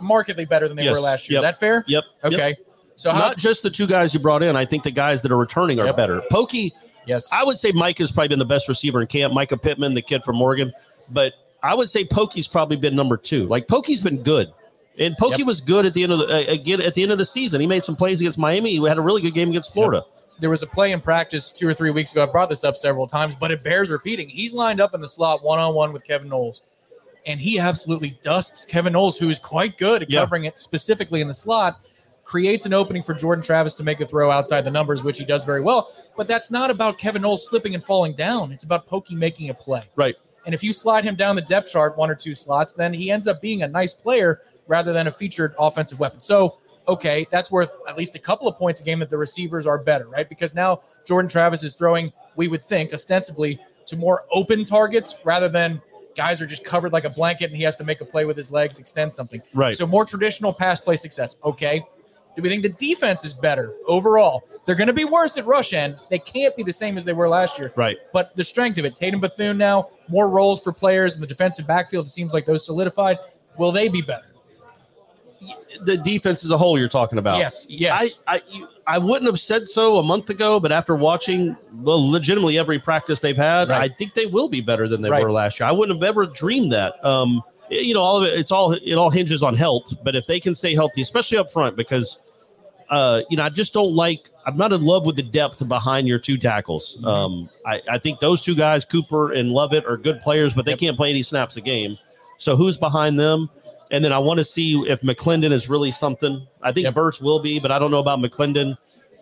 markedly 0.00 0.44
better 0.46 0.66
than 0.66 0.76
they 0.76 0.84
Yes, 0.84 0.96
were 0.96 1.00
last 1.02 1.30
year? 1.30 1.36
yep, 1.36 1.40
Is 1.40 1.42
that 1.54 1.60
fair? 1.60 1.84
Yep. 1.86 2.04
yep. 2.24 2.66
So? 3.00 3.12
Not 3.12 3.38
just 3.38 3.62
the 3.62 3.70
two 3.70 3.86
guys 3.86 4.12
you 4.12 4.20
brought 4.20 4.42
in. 4.42 4.56
I 4.56 4.64
think 4.66 4.82
the 4.82 4.90
guys 4.90 5.22
that 5.22 5.32
are 5.32 5.36
returning 5.38 5.80
are 5.80 5.86
Yep. 5.86 5.96
better. 5.96 6.22
Pokey, 6.30 6.74
yes. 7.06 7.32
I 7.32 7.42
would 7.44 7.56
say 7.58 7.72
Mike 7.72 7.96
has 7.98 8.12
probably 8.12 8.28
been 8.28 8.38
the 8.38 8.44
best 8.44 8.68
receiver 8.68 9.00
in 9.00 9.06
camp. 9.06 9.32
Mycah 9.32 9.60
Pittman, 9.62 9.94
the 9.94 10.02
kid 10.02 10.22
from 10.22 10.36
Morgan, 10.36 10.70
but 11.08 11.32
I 11.62 11.72
would 11.74 11.88
say 11.88 12.04
Pokey's 12.04 12.46
probably 12.46 12.76
been 12.76 12.94
number 12.94 13.16
two. 13.16 13.46
Like 13.46 13.68
Pokey's 13.68 14.02
been 14.02 14.22
good, 14.22 14.52
and 14.98 15.16
Pokey 15.16 15.38
Yep. 15.38 15.46
was 15.46 15.60
good 15.62 15.86
at 15.86 15.94
the 15.94 16.02
end 16.02 16.12
of 16.12 16.18
the 16.18 16.26
uh, 16.26 16.52
again 16.52 16.82
at 16.82 16.94
the 16.94 17.02
end 17.02 17.10
of 17.12 17.16
the 17.16 17.24
season. 17.24 17.60
He 17.60 17.66
made 17.66 17.84
some 17.84 17.96
plays 17.96 18.20
against 18.20 18.38
Miami. 18.38 18.70
He 18.78 18.86
had 18.86 18.98
a 18.98 19.02
really 19.02 19.22
good 19.22 19.34
game 19.34 19.48
against 19.48 19.72
Florida. 19.72 20.04
there 20.38 20.48
was 20.50 20.62
a 20.62 20.66
play 20.66 20.92
in 20.92 21.00
practice 21.02 21.52
two 21.52 21.68
or 21.68 21.74
three 21.74 21.90
weeks 21.90 22.12
ago. 22.12 22.22
I've 22.22 22.32
brought 22.32 22.48
this 22.48 22.64
up 22.64 22.74
several 22.76 23.06
times, 23.06 23.34
but 23.34 23.50
it 23.50 23.62
bears 23.62 23.90
repeating. 23.90 24.26
He's 24.28 24.54
lined 24.54 24.80
up 24.80 24.94
in 24.94 25.00
the 25.02 25.08
slot 25.08 25.42
one 25.44 25.58
on 25.58 25.74
one 25.74 25.92
with 25.92 26.02
Kevin 26.04 26.28
Knowles, 26.30 26.62
and 27.26 27.38
he 27.40 27.58
absolutely 27.58 28.18
dusts 28.22 28.64
Kevin 28.64 28.94
Knowles, 28.94 29.18
who 29.18 29.28
is 29.28 29.38
quite 29.38 29.76
good 29.76 30.02
at 30.02 30.10
Yeah. 30.10 30.20
covering 30.20 30.44
it 30.44 30.58
specifically 30.58 31.20
in 31.20 31.28
the 31.28 31.34
slot. 31.34 31.78
Creates 32.30 32.64
an 32.64 32.72
opening 32.72 33.02
for 33.02 33.12
Jordan 33.12 33.42
Travis 33.42 33.74
to 33.74 33.82
make 33.82 34.00
a 34.00 34.06
throw 34.06 34.30
outside 34.30 34.60
the 34.60 34.70
numbers, 34.70 35.02
which 35.02 35.18
he 35.18 35.24
does 35.24 35.42
very 35.42 35.60
well. 35.60 35.92
But 36.16 36.28
that's 36.28 36.48
not 36.48 36.70
about 36.70 36.96
Kevin 36.96 37.22
Knowles 37.22 37.48
slipping 37.48 37.74
and 37.74 37.82
falling 37.82 38.14
down. 38.14 38.52
It's 38.52 38.62
about 38.62 38.86
Pokey 38.86 39.16
making 39.16 39.50
a 39.50 39.54
play. 39.54 39.82
Right. 39.96 40.14
And 40.46 40.54
if 40.54 40.62
you 40.62 40.72
slide 40.72 41.02
him 41.02 41.16
down 41.16 41.34
the 41.34 41.42
depth 41.42 41.72
chart 41.72 41.98
one 41.98 42.08
or 42.08 42.14
two 42.14 42.36
slots, 42.36 42.72
then 42.72 42.94
he 42.94 43.10
ends 43.10 43.26
up 43.26 43.40
being 43.40 43.62
a 43.64 43.66
nice 43.66 43.92
player 43.92 44.42
rather 44.68 44.92
than 44.92 45.08
a 45.08 45.10
featured 45.10 45.56
offensive 45.58 45.98
weapon. 45.98 46.20
So, 46.20 46.58
okay, 46.86 47.26
that's 47.32 47.50
worth 47.50 47.72
at 47.88 47.98
least 47.98 48.14
a 48.14 48.20
couple 48.20 48.46
of 48.46 48.56
points 48.56 48.80
a 48.80 48.84
game 48.84 49.00
that 49.00 49.10
the 49.10 49.18
receivers 49.18 49.66
are 49.66 49.78
better, 49.78 50.06
right? 50.06 50.28
Because 50.28 50.54
now 50.54 50.82
Jordan 51.04 51.28
Travis 51.28 51.64
is 51.64 51.74
throwing, 51.74 52.12
we 52.36 52.46
would 52.46 52.62
think, 52.62 52.94
ostensibly 52.94 53.58
to 53.86 53.96
more 53.96 54.24
open 54.30 54.64
targets 54.64 55.16
rather 55.24 55.48
than 55.48 55.82
guys 56.14 56.40
are 56.40 56.46
just 56.46 56.62
covered 56.62 56.92
like 56.92 57.04
a 57.04 57.10
blanket 57.10 57.46
and 57.46 57.56
he 57.56 57.64
has 57.64 57.74
to 57.74 57.82
make 57.82 58.00
a 58.00 58.04
play 58.04 58.24
with 58.24 58.36
his 58.36 58.52
legs, 58.52 58.78
extend 58.78 59.12
something. 59.12 59.42
Right. 59.52 59.74
So, 59.74 59.84
more 59.84 60.04
traditional 60.04 60.52
pass 60.52 60.80
play 60.80 60.94
success. 60.94 61.34
Okay. 61.42 61.84
Do 62.36 62.42
we 62.42 62.48
think 62.48 62.62
the 62.62 62.68
defense 62.70 63.24
is 63.24 63.34
better 63.34 63.74
overall? 63.86 64.44
They're 64.66 64.74
going 64.76 64.86
to 64.88 64.92
be 64.92 65.04
worse 65.04 65.36
at 65.36 65.46
rush 65.46 65.72
end. 65.72 65.96
They 66.10 66.18
can't 66.18 66.54
be 66.56 66.62
the 66.62 66.72
same 66.72 66.96
as 66.96 67.04
they 67.04 67.12
were 67.12 67.28
last 67.28 67.58
year 67.58 67.72
Right. 67.76 67.96
but 68.12 68.34
the 68.36 68.44
strength 68.44 68.78
of 68.78 68.84
it. 68.84 68.94
Tatum 68.94 69.20
Bethune 69.20 69.58
now, 69.58 69.88
more 70.08 70.28
roles 70.28 70.60
for 70.60 70.72
players 70.72 71.16
in 71.16 71.20
the 71.20 71.26
defensive 71.26 71.66
backfield. 71.66 72.06
It 72.06 72.10
seems 72.10 72.32
like 72.32 72.46
those 72.46 72.64
solidified. 72.64 73.18
Will 73.58 73.72
they 73.72 73.88
be 73.88 74.00
better? 74.00 74.26
The 75.86 75.96
defense 75.96 76.44
as 76.44 76.50
a 76.50 76.58
whole, 76.58 76.78
you're 76.78 76.88
talking 76.88 77.18
about. 77.18 77.38
Yes, 77.38 77.66
yes. 77.70 78.18
I, 78.26 78.36
I, 78.36 78.42
you- 78.50 78.68
I 78.86 78.98
wouldn't 78.98 79.26
have 79.26 79.40
said 79.40 79.66
so 79.68 79.96
a 79.98 80.02
month 80.02 80.28
ago, 80.30 80.60
but 80.60 80.70
after 80.72 80.94
watching, 80.96 81.56
well, 81.76 82.10
legitimately 82.10 82.58
every 82.58 82.78
practice 82.78 83.20
they've 83.20 83.36
had, 83.36 83.68
Right. 83.70 83.90
I 83.90 83.94
think 83.94 84.14
they 84.14 84.26
will 84.26 84.48
be 84.48 84.60
better 84.60 84.86
than 84.88 85.00
they 85.00 85.08
Right. 85.10 85.22
were 85.22 85.32
last 85.32 85.58
year. 85.60 85.68
I 85.68 85.72
wouldn't 85.72 85.96
have 86.00 86.06
ever 86.06 86.26
dreamed 86.26 86.72
that. 86.72 87.02
Um, 87.04 87.42
you 87.70 87.94
know, 87.94 88.02
all 88.02 88.16
of 88.18 88.24
it, 88.24 88.38
it's 88.38 88.50
all, 88.50 88.72
it 88.72 88.94
all 88.94 89.10
hinges 89.10 89.42
on 89.42 89.54
health. 89.54 89.92
But 90.02 90.16
if 90.16 90.26
they 90.26 90.40
can 90.40 90.54
stay 90.54 90.74
healthy, 90.74 91.00
especially 91.00 91.38
up 91.38 91.50
front, 91.50 91.76
because, 91.76 92.18
uh, 92.88 93.22
you 93.30 93.36
know, 93.36 93.44
I 93.44 93.48
just 93.48 93.72
don't 93.72 93.94
like, 93.94 94.30
I'm 94.46 94.56
not 94.56 94.72
in 94.72 94.82
love 94.82 95.06
with 95.06 95.16
the 95.16 95.22
depth 95.22 95.66
behind 95.68 96.08
your 96.08 96.18
two 96.18 96.36
tackles. 96.36 96.96
Mm-hmm. 96.96 97.06
Um, 97.06 97.50
I, 97.66 97.80
I 97.88 97.98
think 97.98 98.20
those 98.20 98.42
two 98.42 98.54
guys, 98.54 98.84
Cooper 98.84 99.32
and 99.32 99.52
Lovett, 99.52 99.84
are 99.86 99.96
good 99.96 100.20
players, 100.20 100.54
but 100.54 100.64
they 100.64 100.74
can't 100.74 100.96
play 100.96 101.10
any 101.10 101.22
snaps 101.22 101.56
a 101.56 101.60
game. 101.60 101.96
So 102.38 102.56
who's 102.56 102.76
behind 102.76 103.18
them? 103.20 103.50
And 103.92 104.04
then 104.04 104.12
I 104.12 104.18
want 104.18 104.38
to 104.38 104.44
see 104.44 104.80
if 104.88 105.00
McClendon 105.02 105.52
is 105.52 105.68
really 105.68 105.90
something. 105.90 106.46
I 106.62 106.72
think 106.72 106.84
Yep. 106.84 106.94
Burks 106.94 107.20
will 107.20 107.40
be, 107.40 107.58
but 107.58 107.70
I 107.70 107.78
don't 107.78 107.90
know 107.90 107.98
about 107.98 108.20
McClendon. 108.20 108.76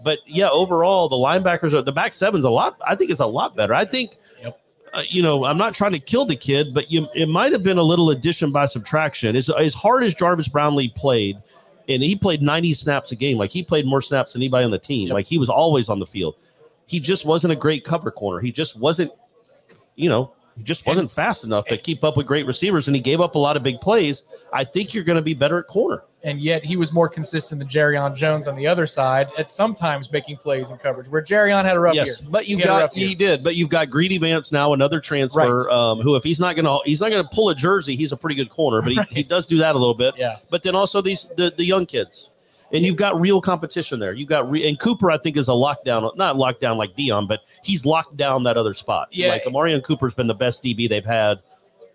But 0.04 0.18
yeah, 0.26 0.48
overall, 0.50 1.08
the 1.08 1.16
linebackers 1.16 1.72
are 1.72 1.82
the 1.82 1.92
back 1.92 2.12
seven's 2.12 2.44
a 2.44 2.50
lot. 2.50 2.78
I 2.87 2.94
think 2.94 3.11
it's 3.11 3.20
a 3.20 3.26
lot 3.26 3.56
better. 3.56 3.74
I 3.74 3.84
think, 3.84 4.18
Yep. 4.42 4.61
Uh, 4.94 5.03
you 5.09 5.22
know, 5.22 5.44
I'm 5.44 5.59
not 5.59 5.74
trying 5.74 5.92
to 5.92 5.98
kill 5.98 6.24
the 6.24 6.37
kid, 6.37 6.74
but 6.74 6.90
you, 6.90 7.09
it 7.14 7.29
might 7.29 7.53
have 7.53 7.62
been 7.62 7.79
a 7.79 7.83
little 7.83 8.11
addition 8.11 8.53
by 8.53 8.66
subtraction. 8.66 9.37
As, 9.37 9.48
as 9.51 9.74
hard 9.74 10.05
as 10.05 10.14
Jarvis 10.14 10.48
Brownlee 10.48 10.88
played, 10.90 11.38
and 11.88 12.03
he 12.03 12.14
played 12.14 12.42
90 12.42 12.74
snaps 12.74 13.12
a 13.12 13.16
game, 13.16 13.38
like 13.38 13.51
he 13.51 13.62
played 13.62 13.87
more 13.87 14.03
snaps 14.03 14.33
than 14.33 14.42
anybody 14.42 14.64
on 14.64 14.70
the 14.70 14.79
team. 14.79 15.09
Yep. 15.09 15.14
Like 15.14 15.27
he 15.27 15.38
was 15.38 15.48
always 15.48 15.88
on 15.88 15.98
the 15.98 16.07
field. 16.07 16.37
He 16.87 17.01
just 17.01 17.24
wasn't 17.24 17.53
a 17.53 17.57
great 17.57 17.85
cover 17.85 18.11
corner. 18.11 18.40
He 18.40 18.53
just 18.53 18.77
wasn't, 18.77 19.12
you 19.96 20.09
know, 20.09 20.33
he 20.59 20.64
just 20.64 20.87
wasn't 20.87 21.09
fast 21.11 21.44
enough 21.44 21.66
to 21.66 21.77
keep 21.77 22.03
up 22.03 22.16
with 22.16 22.27
great 22.27 22.44
receivers, 22.44 22.88
and 22.88 22.97
he 22.97 23.01
gave 23.01 23.21
up 23.21 23.37
a 23.37 23.38
lot 23.38 23.57
of 23.57 23.62
big 23.62 23.81
plays. 23.81 24.25
I 24.53 24.64
think 24.64 24.92
you're 24.92 25.05
going 25.05 25.16
to 25.16 25.23
be 25.23 25.33
better 25.33 25.59
at 25.59 25.68
corner. 25.68 26.03
And 26.25 26.40
yet 26.40 26.64
he 26.64 26.77
was 26.77 26.92
more 26.92 27.09
consistent 27.09 27.61
than 27.61 27.68
Jarrian 27.68 28.16
Jones 28.16 28.49
on 28.49 28.57
the 28.57 28.66
other 28.66 28.88
side 28.88 29.29
at 29.38 29.53
sometimes 29.53 30.11
making 30.11 30.38
plays 30.38 30.71
in 30.71 30.77
coverage, 30.77 31.07
where 31.09 31.23
Jarrian 31.23 31.64
had 31.64 31.77
a 31.77 31.81
rough 31.81 31.94
yes, 31.94 32.21
year. 32.21 32.31
but 32.31 32.49
you 32.49 32.57
He 32.57 32.62
had 32.62 32.71
a 32.71 32.73
got 32.73 32.83
rough 32.83 32.97
year. 32.97 33.09
he 33.09 33.14
did, 33.14 33.44
but 33.44 33.55
you've 33.55 33.68
got 33.68 33.88
Greedy 33.88 34.18
Vance 34.18 34.51
now, 34.51 34.73
another 34.73 34.99
transfer. 34.99 35.66
Right. 35.66 35.73
Um, 35.73 36.01
who, 36.01 36.16
if 36.16 36.25
he's 36.25 36.40
not 36.40 36.57
gonna 36.57 36.79
he's 36.85 37.01
not 37.01 37.11
gonna 37.12 37.29
pull 37.33 37.51
a 37.51 37.55
jersey, 37.55 37.94
he's 37.94 38.11
a 38.11 38.16
pretty 38.16 38.35
good 38.35 38.51
corner, 38.51 38.83
but 38.83 38.90
he, 38.90 39.01
he 39.11 39.23
does 39.23 39.47
do 39.47 39.59
that 39.59 39.77
a 39.77 39.79
little 39.79 39.94
bit. 39.94 40.14
Yeah. 40.18 40.38
But 40.51 40.64
then 40.64 40.75
also 40.75 41.01
these 41.01 41.29
the, 41.37 41.55
the 41.57 41.64
young 41.64 41.87
kids. 41.87 42.31
And 42.72 42.85
you've 42.85 42.96
got 42.96 43.18
real 43.18 43.40
competition 43.40 43.98
there. 43.98 44.12
You've 44.12 44.28
got 44.28 44.50
re- 44.50 44.68
and 44.68 44.78
Cooper, 44.78 45.11
I 45.11 45.18
think, 45.18 45.37
is 45.37 45.48
a 45.48 45.52
lockdown, 45.52 46.14
not 46.16 46.37
lockdown 46.37 46.76
like 46.76 46.94
Dion, 46.96 47.26
but 47.26 47.40
he's 47.62 47.87
locked 47.87 48.16
down 48.16 48.42
that 48.44 48.57
other 48.57 48.74
spot. 48.74 49.09
Yeah. 49.11 49.31
like 49.31 49.44
Omarion 49.44 49.83
Cooper's 49.83 50.14
been 50.14 50.26
the 50.26 50.35
best 50.35 50.62
DB 50.62 50.88
they've 50.88 51.04
had 51.04 51.40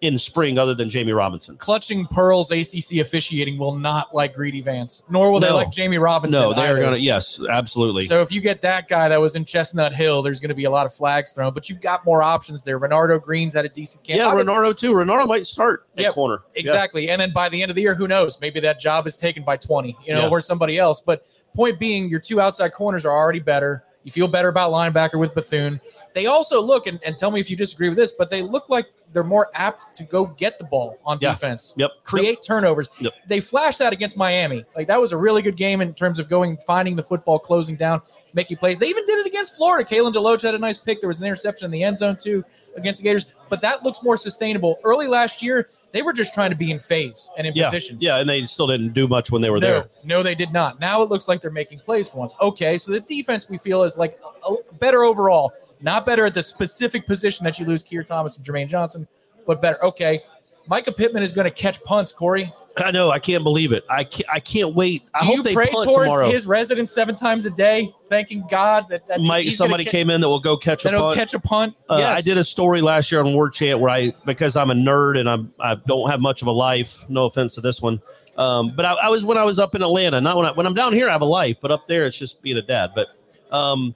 in 0.04 0.20
spring, 0.20 0.60
other 0.60 0.76
than 0.76 0.90
Jamie 0.90 1.14
Robinson. 1.14 1.56
Clutching 1.56 2.06
Pearls 2.08 2.52
ACC 2.52 3.00
officiating 3.00 3.58
will 3.58 3.74
not 3.74 4.14
like 4.14 4.34
Greedy 4.34 4.60
Vance, 4.60 5.04
nor 5.10 5.32
will 5.32 5.40
they 5.40 5.50
like 5.50 5.72
Jamie 5.72 5.98
Robinson. 5.98 6.42
No, 6.42 6.54
they're 6.54 6.78
gonna. 6.78 6.98
Yes, 6.98 7.40
absolutely. 7.50 8.04
So 8.04 8.22
if 8.22 8.30
you 8.30 8.42
get 8.42 8.62
that 8.62 8.90
guy 8.90 9.08
that 9.08 9.20
was 9.22 9.36
in 9.36 9.46
Chestnut 9.46 9.94
Hill, 9.94 10.22
there's 10.22 10.42
going 10.42 10.50
to 10.50 10.56
be 10.56 10.66
a 10.66 10.70
lot 10.70 10.86
of 10.86 10.94
flags 10.94 11.32
thrown, 11.32 11.54
but 11.54 11.70
you've 11.70 11.80
got 11.80 12.04
more 12.04 12.22
options 12.22 12.62
there. 12.64 12.78
Renardo 12.80 13.20
Green's 13.22 13.54
had 13.54 13.64
a 13.64 13.70
decent 13.70 14.04
camp. 14.04 14.18
yeah, 14.20 14.28
I 14.28 14.34
Renardo 14.36 14.78
too. 14.78 14.92
Renardo 14.92 15.26
might 15.26 15.46
start 15.46 15.88
at 15.96 16.04
Yeah, 16.04 16.12
corner. 16.12 16.42
Yeah. 16.54 16.60
Exactly. 16.60 17.10
And 17.10 17.22
then 17.22 17.32
by 17.32 17.48
the 17.48 17.62
end 17.62 17.72
of 17.72 17.76
the 17.76 17.82
year, 17.82 17.96
who 17.96 18.10
knows? 18.10 18.38
Maybe 18.42 18.60
that 18.60 18.82
job 18.82 19.08
is 19.08 19.16
taken 19.16 19.44
by 19.44 19.56
20, 19.56 19.98
you 20.06 20.14
know, 20.14 20.24
Yeah. 20.24 20.30
or 20.30 20.42
somebody 20.42 20.78
else. 20.78 21.00
But 21.00 21.26
point 21.56 21.80
being, 21.80 22.10
your 22.10 22.20
two 22.20 22.42
outside 22.42 22.74
corners 22.74 23.06
are 23.06 23.16
already 23.16 23.40
better. 23.40 23.86
You 24.04 24.12
feel 24.12 24.28
better 24.28 24.50
about 24.50 24.74
linebacker 24.74 25.18
with 25.18 25.34
Bethune. 25.34 25.80
They 26.14 26.26
also 26.28 26.62
look, 26.62 26.88
and, 26.88 27.00
and 27.04 27.18
tell 27.18 27.32
me 27.32 27.40
if 27.40 27.50
you 27.50 27.56
disagree 27.58 27.88
with 27.90 27.98
this, 27.98 28.12
but 28.12 28.30
they 28.30 28.42
look 28.42 28.70
like 28.70 28.86
they're 29.14 29.24
more 29.24 29.50
apt 29.54 29.94
to 29.96 30.04
go 30.04 30.26
get 30.26 30.58
the 30.60 30.66
ball 30.66 30.98
on 31.06 31.18
Yeah. 31.22 31.32
defense. 31.32 31.74
Yep. 31.78 31.92
Create 32.04 32.42
turnovers. 32.42 32.90
Yep. 33.00 33.14
They 33.28 33.40
flashed 33.40 33.80
that 33.80 33.94
against 33.94 34.18
Miami. 34.18 34.66
Like 34.76 34.88
that 34.88 35.00
was 35.00 35.12
a 35.12 35.18
really 35.18 35.42
good 35.42 35.56
game 35.56 35.82
in 35.82 35.94
terms 35.94 36.20
of 36.20 36.28
going, 36.30 36.58
finding 36.58 36.96
the 36.96 37.04
football, 37.04 37.40
closing 37.40 37.76
down, 37.76 38.02
making 38.34 38.58
plays. 38.58 38.80
They 38.80 38.88
even 38.88 39.06
did 39.06 39.20
it 39.20 39.28
against 39.28 39.56
Florida. 39.56 39.88
Kalen 39.88 40.14
Deloach 40.14 40.42
had 40.42 40.56
a 40.56 40.60
nice 40.60 40.78
pick. 40.78 41.00
There 41.00 41.08
was 41.08 41.20
an 41.20 41.26
interception 41.26 41.66
in 41.66 41.72
the 41.72 41.84
end 41.84 41.98
zone 41.98 42.18
too 42.18 42.44
against 42.76 43.00
the 43.00 43.04
Gators, 43.04 43.28
but 43.50 43.62
that 43.62 43.84
looks 43.84 44.02
more 44.02 44.18
sustainable. 44.18 44.80
Early 44.84 45.08
last 45.08 45.44
year, 45.44 45.70
they 45.92 46.02
were 46.02 46.14
just 46.14 46.34
trying 46.34 46.50
to 46.50 46.56
be 46.56 46.72
in 46.72 46.80
phase 46.80 47.30
and 47.38 47.46
in 47.46 47.54
Yeah, 47.54 47.66
position. 47.66 47.98
yeah, 48.02 48.18
and 48.18 48.28
they 48.28 48.46
still 48.46 48.66
didn't 48.66 48.94
do 48.94 49.08
much 49.08 49.30
when 49.32 49.44
they 49.44 49.52
were 49.52 49.60
no, 49.60 49.68
there. 49.68 49.86
no, 50.04 50.24
they 50.24 50.34
did 50.34 50.52
not. 50.52 50.80
Now 50.80 51.04
it 51.04 51.10
looks 51.10 51.28
like 51.28 51.40
they're 51.40 51.52
making 51.52 51.80
plays 51.82 52.10
for 52.10 52.18
once. 52.18 52.34
Okay, 52.42 52.80
so 52.80 52.92
the 52.92 53.00
defense 53.02 53.48
we 53.48 53.60
feel 53.60 53.84
is 53.84 53.96
like 53.96 54.20
a, 54.50 54.56
better 54.80 55.04
overall, 55.04 55.54
not 55.84 56.06
better 56.06 56.26
at 56.26 56.34
the 56.34 56.42
specific 56.42 57.06
position 57.06 57.44
that 57.44 57.60
you 57.60 57.66
lose 57.66 57.84
Keir 57.84 58.04
Thomas 58.04 58.38
and 58.38 58.46
Jermaine 58.46 58.68
Johnson, 58.70 59.08
but 59.46 59.62
better. 59.62 59.84
Okay, 59.84 60.22
Mycah 60.70 60.96
Pittman 60.96 61.24
is 61.24 61.32
going 61.32 61.46
to 61.46 61.52
catch 61.52 61.84
punts. 61.84 62.14
Corey, 62.14 62.54
I 62.78 62.92
know. 62.92 63.12
I 63.12 63.20
can't 63.20 63.44
believe 63.44 63.74
it. 63.74 63.84
I 63.90 64.06
can't, 64.06 64.30
I 64.32 64.40
can't 64.40 64.74
wait. 64.74 65.04
I 65.14 65.20
do 65.20 65.26
hope 65.26 65.36
you 65.36 65.44
they 65.44 65.54
pray 65.54 65.68
punt 65.68 65.84
towards 65.84 66.06
tomorrow. 66.06 66.30
his 66.30 66.48
residence 66.48 66.90
seven 66.90 67.16
times 67.16 67.46
a 67.46 67.50
day, 67.50 67.94
thanking 68.10 68.46
God 68.50 68.88
that, 68.90 69.06
that 69.10 69.20
Mike, 69.20 69.50
somebody 69.52 69.84
ca- 69.84 69.92
came 69.92 70.10
in 70.10 70.22
that 70.22 70.30
will 70.30 70.40
go 70.40 70.56
catch 70.56 70.86
a 70.86 70.88
that'll 70.88 71.08
punt. 71.08 71.18
catch 71.18 71.34
a 71.34 71.40
punt? 71.40 71.76
Uh, 71.90 71.98
yes. 72.00 72.18
I 72.18 72.22
did 72.22 72.38
a 72.38 72.44
story 72.44 72.82
last 72.82 73.12
year 73.12 73.22
on 73.22 73.34
War 73.34 73.50
Chant 73.50 73.80
where 73.80 73.90
I, 73.90 74.14
because 74.26 74.56
I'm 74.56 74.72
a 74.72 74.74
nerd 74.74 75.20
and 75.20 75.30
I'm 75.30 75.54
I 75.60 75.76
don't 75.76 76.10
have 76.10 76.22
much 76.22 76.42
of 76.42 76.48
a 76.48 76.52
life. 76.52 77.04
No 77.10 77.26
offense 77.26 77.56
to 77.56 77.62
this 77.62 77.82
one, 77.82 78.02
um, 78.38 78.72
but 78.74 78.86
I, 78.86 78.94
I 78.94 79.10
was 79.10 79.26
when 79.26 79.38
I 79.38 79.44
was 79.44 79.60
up 79.60 79.76
in 79.76 79.82
Atlanta. 79.82 80.22
Not 80.22 80.38
when 80.38 80.46
I, 80.46 80.52
when 80.54 80.66
I'm 80.66 80.74
down 80.74 80.94
here, 80.94 81.10
I 81.10 81.12
have 81.12 81.22
a 81.22 81.26
life, 81.26 81.58
but 81.62 81.72
up 81.72 81.88
there, 81.88 82.06
it's 82.06 82.18
just 82.18 82.42
being 82.42 82.58
a 82.58 82.62
dad. 82.62 82.92
But 82.96 83.10
um, 83.54 83.94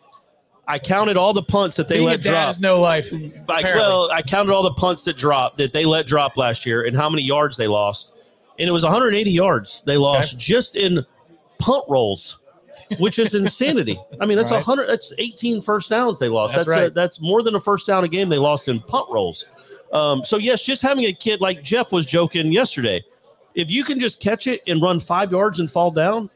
I 0.68 0.78
counted 0.80 1.16
all 1.16 1.32
the 1.34 1.44
punts 1.44 1.78
that 1.78 1.88
they 1.88 1.96
Being 1.98 2.08
let 2.08 2.22
drop. 2.22 2.50
is 2.50 2.60
no 2.60 2.80
life. 2.80 3.12
Like, 3.48 3.64
well, 3.64 4.12
I 4.12 4.22
counted 4.22 4.52
all 4.52 4.64
the 4.64 4.74
punts 4.74 5.04
that 5.04 5.16
dropped 5.18 5.58
that 5.60 5.72
they 5.72 5.86
let 5.86 6.08
drop 6.08 6.36
last 6.36 6.66
year 6.66 6.86
and 6.86 6.96
how 6.96 7.10
many 7.10 7.24
yards 7.24 7.56
they 7.56 7.68
lost, 7.68 8.30
and 8.60 8.68
it 8.68 8.72
was 8.72 8.84
180 8.84 9.32
yards 9.32 9.82
they 9.86 9.96
lost 9.98 10.38
just 10.38 10.76
in 10.76 11.06
punt 11.58 11.86
rolls, 11.88 12.40
which 13.00 13.18
is 13.18 13.34
insanity. 13.34 13.98
I 14.20 14.26
mean, 14.26 14.38
that's 14.38 14.52
Right. 14.52 14.58
100. 14.58 14.88
That's 14.90 15.14
18 15.18 15.62
first 15.62 15.90
downs 15.90 16.20
they 16.20 16.28
lost. 16.30 16.54
That's 16.54 16.66
That's 16.68 16.92
a- 16.92 16.94
that's 16.94 17.22
more 17.22 17.44
than 17.44 17.56
a 17.56 17.60
first 17.62 17.88
down 17.88 18.04
a 18.04 18.08
game 18.10 18.28
they 18.28 18.38
lost 18.38 18.68
in 18.68 18.82
punt 18.82 19.06
rolls. 19.10 19.46
Um, 19.94 20.24
so 20.26 20.36
yes, 20.38 20.62
just 20.64 20.82
having 20.82 21.06
a 21.06 21.14
kid 21.14 21.40
like 21.40 21.64
Jeff 21.64 21.94
was 21.94 22.06
joking 22.06 22.52
yesterday. 22.52 23.04
If 23.56 23.72
you 23.72 23.86
can 23.86 24.00
just 24.02 24.22
catch 24.22 24.46
it 24.48 24.62
and 24.68 24.82
run 24.82 25.00
five 25.00 25.32
yards 25.32 25.62
and 25.62 25.72
fall 25.72 25.92
down, 25.92 26.30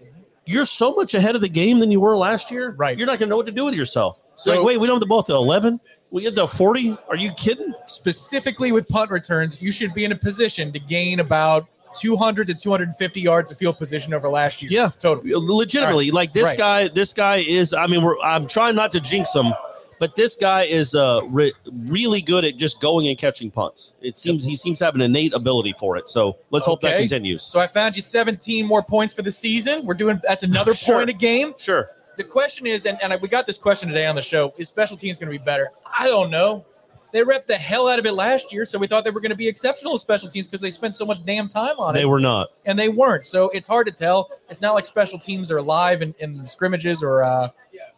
you're 0.46 0.66
so 0.66 0.94
much 0.94 1.14
ahead 1.14 1.36
of 1.36 1.42
the 1.42 1.50
game 1.50 1.80
than 1.80 1.92
you 1.92 2.00
were 2.00 2.18
last 2.18 2.50
year. 2.52 2.72
Right. 2.78 2.98
You're 2.98 3.08
not 3.08 3.20
going 3.20 3.28
to 3.28 3.32
know 3.32 3.38
what 3.38 3.46
to 3.46 3.52
do 3.52 3.66
with 3.66 3.74
yourself. 3.76 4.22
So- 4.36 4.56
like, 4.56 4.66
wait, 4.66 4.80
we 4.80 4.88
don't 4.88 4.96
have 4.96 5.00
the 5.02 5.06
ball 5.06 5.20
at 5.20 5.26
the 5.28 5.36
11. 5.36 5.80
We 6.12 6.22
get 6.24 6.36
to 6.36 6.48
40. 6.48 6.98
Are 7.10 7.16
you 7.16 7.32
kidding? 7.34 7.74
specifically 7.86 8.72
with 8.72 8.88
punt 8.88 9.12
returns, 9.12 9.62
you 9.62 9.72
should 9.72 9.94
be 9.94 10.04
in 10.04 10.12
a 10.12 10.16
position 10.16 10.72
to 10.74 10.80
gain 10.80 11.20
about 11.22 11.68
200 12.00 12.48
to 12.48 12.54
250 12.54 13.22
yards 13.22 13.52
of 13.52 13.58
field 13.58 13.78
position 13.78 14.14
over 14.14 14.28
last 14.30 14.62
year. 14.62 14.72
Yeah. 14.72 14.90
totally. 15.00 15.34
Legitimately, 15.36 16.12
like 16.12 16.34
this 16.34 16.46
Right. 16.46 16.58
guy. 16.58 16.88
This 16.88 17.14
guy 17.14 17.38
is. 17.38 17.74
I 17.74 17.88
mean, 17.88 18.02
we're, 18.02 18.20
I'm 18.22 18.48
trying 18.48 18.76
not 18.76 18.92
to 18.94 19.00
jinx 19.02 19.34
him, 19.36 19.54
but 20.02 20.16
this 20.16 20.36
guy 20.36 20.64
is 20.64 20.96
uh, 20.96 21.22
re- 21.28 21.54
really 21.72 22.24
good 22.24 22.44
at 22.44 22.58
just 22.58 22.82
going 22.82 23.08
and 23.08 23.20
catching 23.20 23.52
punts. 23.52 23.94
It 24.02 24.18
seems 24.18 24.44
he 24.44 24.56
seems 24.56 24.80
to 24.80 24.86
have 24.86 24.96
an 24.96 25.02
innate 25.02 25.32
ability 25.36 25.76
for 25.78 25.96
it. 25.96 26.10
So 26.10 26.38
let's 26.50 26.66
hope 26.66 26.82
that 26.82 26.98
continues. 26.98 27.44
So 27.44 27.60
I 27.60 27.68
found 27.68 27.96
you 27.96 28.02
17 28.02 28.66
more 28.66 28.82
points 28.82 29.14
for 29.14 29.22
the 29.22 29.32
season. 29.32 29.86
We're 29.86 29.94
doing 29.94 30.20
that's 30.24 30.42
another 30.42 30.74
Sure. 30.82 30.96
point 30.98 31.12
a 31.12 31.14
game. 31.14 31.54
Sure. 31.60 31.92
The 32.18 32.24
question 32.24 32.66
is, 32.66 32.88
and, 32.88 32.98
and 33.04 33.16
we 33.22 33.28
got 33.28 33.46
this 33.46 33.60
question 33.60 33.90
today 33.90 34.08
on 34.08 34.16
the 34.16 34.24
show: 34.24 34.56
Is 34.58 34.68
special 34.70 34.98
teams 34.98 35.20
going 35.20 35.32
to 35.32 35.38
be 35.38 35.44
better? 35.46 35.70
I 36.00 36.08
don't 36.08 36.32
know. 36.32 36.66
They 37.14 37.22
repped 37.22 37.46
the 37.46 37.58
hell 37.58 37.88
out 37.88 38.00
of 38.00 38.06
it 38.08 38.14
last 38.14 38.52
year, 38.54 38.66
so 38.66 38.80
we 38.80 38.88
thought 38.88 39.04
they 39.04 39.12
were 39.12 39.20
going 39.20 39.32
to 39.32 39.36
be 39.38 39.48
exceptional 39.48 39.98
special 40.00 40.30
teams 40.30 40.48
because 40.48 40.62
they 40.62 40.70
spent 40.72 40.96
so 40.96 41.06
much 41.06 41.24
damn 41.26 41.48
time 41.48 41.78
on 41.78 41.94
it. 41.96 42.00
They 42.00 42.06
were 42.06 42.22
not. 42.22 42.50
and 42.66 42.80
they 42.80 42.90
weren't. 42.90 43.26
So 43.26 43.50
it's 43.50 43.68
hard 43.68 43.86
to 43.88 43.94
tell. 43.94 44.32
It's 44.50 44.62
not 44.62 44.74
like 44.74 44.86
special 44.88 45.20
teams 45.20 45.52
are 45.52 45.62
live 45.62 46.02
in, 46.02 46.16
in 46.20 46.48
scrimmages 46.48 47.04
or 47.04 47.24
uh, 47.24 47.50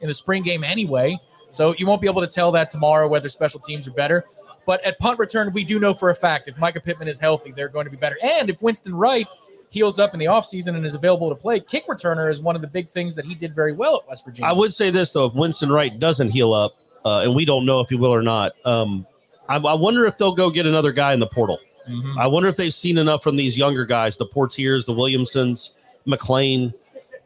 in 0.02 0.08
the 0.08 0.14
spring 0.14 0.44
game 0.44 0.64
anyway. 0.66 1.18
So 1.54 1.76
you 1.78 1.86
won't 1.86 2.02
be 2.02 2.08
able 2.08 2.22
to 2.22 2.28
tell 2.28 2.52
that 2.54 2.70
tomorrow 2.70 3.08
whether 3.08 3.30
special 3.30 3.60
teams 3.60 3.88
are 3.88 3.92
better. 3.92 4.26
But 4.66 4.84
at 4.84 4.98
punt 4.98 5.20
return, 5.20 5.54
we 5.54 5.64
do 5.64 5.78
know 5.78 5.94
for 5.94 6.10
a 6.10 6.16
fact 6.16 6.48
if 6.48 6.56
Mycah 6.56 6.84
Pittman 6.84 7.08
is 7.08 7.20
healthy, 7.20 7.52
they're 7.52 7.68
going 7.70 7.86
to 7.86 7.92
be 7.92 7.98
better. 7.98 8.18
And 8.24 8.50
if 8.50 8.62
Winston 8.62 8.96
Wright 8.96 9.28
heals 9.70 10.00
up 10.00 10.14
in 10.14 10.20
the 10.20 10.26
offseason 10.26 10.76
and 10.76 10.86
is 10.86 10.96
available 10.96 11.30
to 11.30 11.36
play, 11.36 11.60
kick 11.60 11.86
returner 11.88 12.30
is 12.32 12.42
one 12.42 12.56
of 12.56 12.62
the 12.62 12.68
big 12.68 12.90
things 12.90 13.16
that 13.16 13.26
he 13.26 13.36
did 13.36 13.54
very 13.54 13.74
well 13.74 13.98
at 13.98 14.08
West 14.08 14.26
Virginia. 14.26 14.50
I 14.50 14.54
would 14.54 14.74
say 14.74 14.90
this 14.90 15.12
though: 15.12 15.26
if 15.26 15.34
Winston 15.34 15.72
Wright 15.72 16.00
doesn't 16.00 16.30
heal 16.30 16.54
up, 16.54 16.74
uh, 17.06 17.20
and 17.20 17.36
we 17.36 17.46
don't 17.46 17.66
know 17.66 17.82
if 17.82 17.90
he 17.90 17.96
will 17.96 18.14
or 18.14 18.24
not, 18.24 18.54
um, 18.66 19.06
I, 19.48 19.58
I 19.58 19.74
wonder 19.74 20.06
if 20.06 20.18
they'll 20.18 20.32
go 20.34 20.50
get 20.50 20.66
another 20.66 20.92
guy 20.92 21.14
in 21.14 21.20
the 21.20 21.28
portal. 21.28 21.60
Mhm. 21.90 22.18
I 22.18 22.28
wonder 22.28 22.48
if 22.48 22.56
they've 22.56 22.74
seen 22.74 22.98
enough 22.98 23.22
from 23.22 23.36
these 23.36 23.58
younger 23.58 23.86
guys, 23.86 24.16
the 24.16 24.26
Portiers, 24.26 24.86
the 24.86 24.94
Williamsons, 24.94 25.72
McLean, 26.06 26.74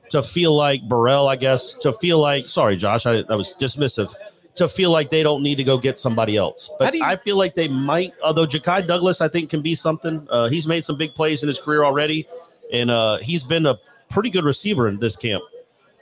to 0.10 0.24
feel 0.24 0.56
like 0.56 0.82
Burrell, 0.88 1.28
I 1.28 1.36
guess, 1.36 1.74
to 1.76 1.91
feel 1.93 2.20
like, 2.20 2.50
sorry, 2.50 2.76
Josh, 2.78 3.06
I, 3.06 3.24
I 3.30 3.36
was 3.36 3.54
dismissive, 3.60 4.13
to 4.56 4.67
feel 4.67 4.89
like 4.91 5.10
they 5.12 5.22
don't 5.24 5.43
need 5.43 5.56
to 5.56 5.63
go 5.63 5.78
get 5.78 6.00
somebody 6.00 6.38
else. 6.38 6.70
But 6.80 6.96
you- 6.96 7.04
I 7.04 7.15
feel 7.17 7.38
like 7.38 7.56
they 7.56 7.67
might, 7.67 8.13
although 8.24 8.46
Ja'Khi 8.48 8.88
Douglas, 8.88 9.22
I 9.22 9.28
think, 9.28 9.50
can 9.50 9.62
be 9.62 9.76
something. 9.76 10.28
Uh, 10.30 10.48
he's 10.50 10.67
made 10.67 10.84
some 10.86 10.98
big 10.98 11.13
plays 11.13 11.43
in 11.43 11.48
his 11.48 11.60
career 11.60 11.84
already, 11.84 12.28
and 12.74 12.89
uh, 12.89 13.17
he's 13.17 13.43
been 13.43 13.65
a 13.65 13.76
pretty 14.10 14.30
good 14.30 14.46
receiver 14.46 14.88
in 14.88 15.00
this 15.00 15.15
camp. 15.15 15.43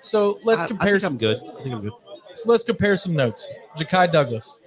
So 0.01 0.39
let's 0.43 0.61
I- 0.61 0.65
I 0.65 0.67
compare. 0.67 0.99
think 0.99 1.01
some, 1.01 1.13
I'm 1.13 1.17
good. 1.17 1.41
I 1.59 1.63
think 1.63 1.75
I'm 1.75 1.81
good. 1.81 1.93
so 2.35 2.49
let's 2.51 2.63
compare 2.63 2.95
some 2.97 3.15
notes. 3.15 3.49
Ja'Khi 3.77 4.11
Douglas. 4.11 4.59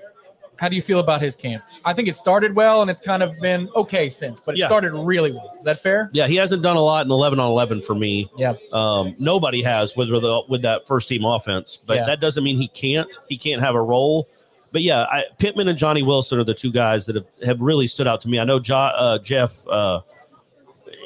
How 0.58 0.68
do 0.68 0.74
you 0.76 0.82
feel 0.82 0.98
about 0.98 1.20
his 1.22 1.36
camp? 1.36 1.62
I 1.84 1.92
think 1.92 2.08
it 2.08 2.16
started 2.16 2.54
well 2.54 2.82
and 2.82 2.90
it's 2.90 3.00
kind 3.00 3.22
of 3.22 3.38
been 3.38 3.68
okay 3.76 4.10
since, 4.10 4.40
but 4.40 4.54
it 4.56 4.58
Yeah. 4.58 4.66
started 4.66 4.92
really 4.92 5.30
well. 5.32 5.54
Is 5.56 5.64
that 5.64 5.78
fair? 5.80 6.10
Yeah, 6.12 6.26
he 6.26 6.34
hasn't 6.36 6.62
done 6.62 6.76
a 6.76 6.80
lot 6.80 7.06
in 7.06 7.12
11 7.12 7.38
on 7.38 7.48
11 7.48 7.82
for 7.82 7.94
me. 7.94 8.28
Yeah. 8.36 8.54
Um, 8.72 9.14
nobody 9.18 9.62
has 9.62 9.96
with 9.96 10.08
the, 10.08 10.42
with 10.48 10.62
that 10.62 10.86
first 10.88 11.08
team 11.08 11.24
offense, 11.24 11.78
but 11.86 11.96
Yeah. 11.98 12.06
that 12.06 12.20
doesn't 12.20 12.42
mean 12.42 12.56
he 12.56 12.68
can't. 12.68 13.08
He 13.28 13.36
can't 13.36 13.62
have 13.62 13.74
a 13.76 13.82
role. 13.82 14.28
But 14.72 14.82
yeah, 14.82 15.04
I, 15.04 15.24
Pittman 15.38 15.68
and 15.68 15.78
Johnny 15.78 16.02
Wilson 16.02 16.38
are 16.38 16.44
the 16.44 16.54
two 16.54 16.70
guys 16.72 17.06
that 17.06 17.14
have, 17.14 17.26
have 17.44 17.60
really 17.60 17.86
stood 17.86 18.06
out 18.06 18.20
to 18.22 18.28
me. 18.28 18.38
I 18.40 18.44
know 18.44 18.58
jo, 18.58 18.76
uh, 18.76 19.18
Jeff. 19.18 19.66
Uh, 19.66 20.00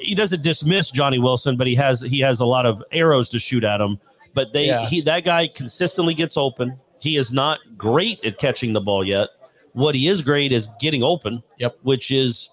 he 0.00 0.14
doesn't 0.14 0.42
dismiss 0.42 0.90
Johnny 0.90 1.18
Wilson, 1.18 1.56
but 1.56 1.66
he 1.66 1.74
has 1.76 2.00
he 2.00 2.18
has 2.20 2.40
a 2.40 2.44
lot 2.44 2.66
of 2.66 2.82
arrows 2.90 3.28
to 3.28 3.38
shoot 3.38 3.62
at 3.64 3.80
him. 3.80 4.00
But 4.34 4.52
they 4.52 4.66
Yeah. 4.66 4.86
he 4.86 5.00
that 5.02 5.24
guy 5.24 5.46
consistently 5.46 6.14
gets 6.14 6.36
open. 6.36 6.74
He 7.00 7.16
is 7.16 7.30
not 7.32 7.60
great 7.76 8.24
at 8.24 8.38
catching 8.38 8.72
the 8.72 8.80
ball 8.80 9.04
yet. 9.04 9.28
What 9.74 9.94
he 9.94 10.08
is 10.08 10.20
great 10.22 10.52
is 10.52 10.68
getting 10.80 11.02
open. 11.02 11.42
Yep. 11.58 11.78
Which 11.82 12.10
is 12.10 12.50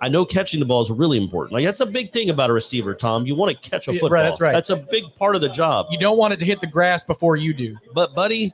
I 0.00 0.08
know 0.08 0.24
catching 0.24 0.58
the 0.58 0.66
ball 0.66 0.82
is 0.82 0.90
really 0.90 1.16
important. 1.18 1.52
Like 1.52 1.64
that's 1.64 1.80
a 1.80 1.86
big 1.86 2.12
thing 2.12 2.30
about 2.30 2.50
a 2.50 2.52
receiver, 2.52 2.92
Tom. 2.94 3.24
You 3.26 3.34
want 3.36 3.52
to 3.62 3.70
catch 3.70 3.86
a 3.88 3.94
Yeah, 3.94 4.00
right, 4.10 4.22
that's 4.22 4.40
right. 4.40 4.52
That's 4.52 4.70
a 4.70 4.76
big 4.76 5.04
part 5.14 5.36
of 5.36 5.42
the 5.42 5.48
job. 5.48 5.86
You 5.90 5.98
don't 5.98 6.18
want 6.18 6.32
it 6.34 6.38
to 6.40 6.44
hit 6.44 6.60
the 6.60 6.66
grass 6.66 7.04
before 7.04 7.36
you 7.36 7.54
do. 7.54 7.76
But 7.94 8.14
buddy, 8.14 8.52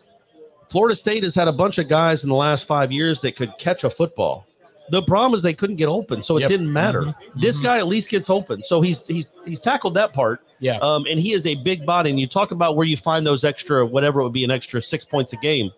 Florida 0.67 0.95
State 0.95 1.23
has 1.23 1.35
had 1.35 1.49
a 1.49 1.53
bunch 1.53 1.79
of 1.79 1.89
guys 1.89 2.23
in 2.23 2.29
the 2.29 2.37
last 2.37 2.67
five 2.67 2.93
years 2.93 3.21
that 3.21 3.35
could 3.37 3.53
catch 3.59 3.85
a 3.85 3.89
football. 3.91 4.47
The 4.91 5.03
problem 5.03 5.35
is 5.37 5.43
they 5.43 5.55
couldn't 5.55 5.77
get 5.77 5.89
open, 5.89 6.23
so 6.23 6.37
it 6.37 6.41
Yep. 6.41 6.49
didn't 6.51 6.73
matter. 6.73 7.03
Mhm. 7.03 7.15
This 7.37 7.59
Mhm. 7.61 7.63
guy 7.63 7.79
at 7.79 7.87
least 7.87 8.11
gets 8.11 8.29
open, 8.31 8.63
so 8.63 8.81
he's 8.83 9.07
he's 9.07 9.27
he's 9.47 9.61
tackled 9.61 9.95
that 9.95 10.13
part. 10.13 10.41
Yeah. 10.61 10.77
Um, 10.79 11.07
and 11.09 11.21
he 11.21 11.33
is 11.33 11.47
a 11.47 11.55
big 11.55 11.87
body. 11.87 12.11
And 12.11 12.19
you 12.21 12.27
talk 12.27 12.51
about 12.53 12.75
where 12.77 12.87
you 12.87 12.97
find 12.97 13.27
those 13.27 13.45
extra, 13.45 13.87
whatever 13.87 14.21
it 14.21 14.25
would 14.25 14.33
be, 14.33 14.45
an 14.45 14.51
extra 14.51 14.83
six 14.83 15.05
points 15.05 15.33
a 15.33 15.37
game. 15.37 15.71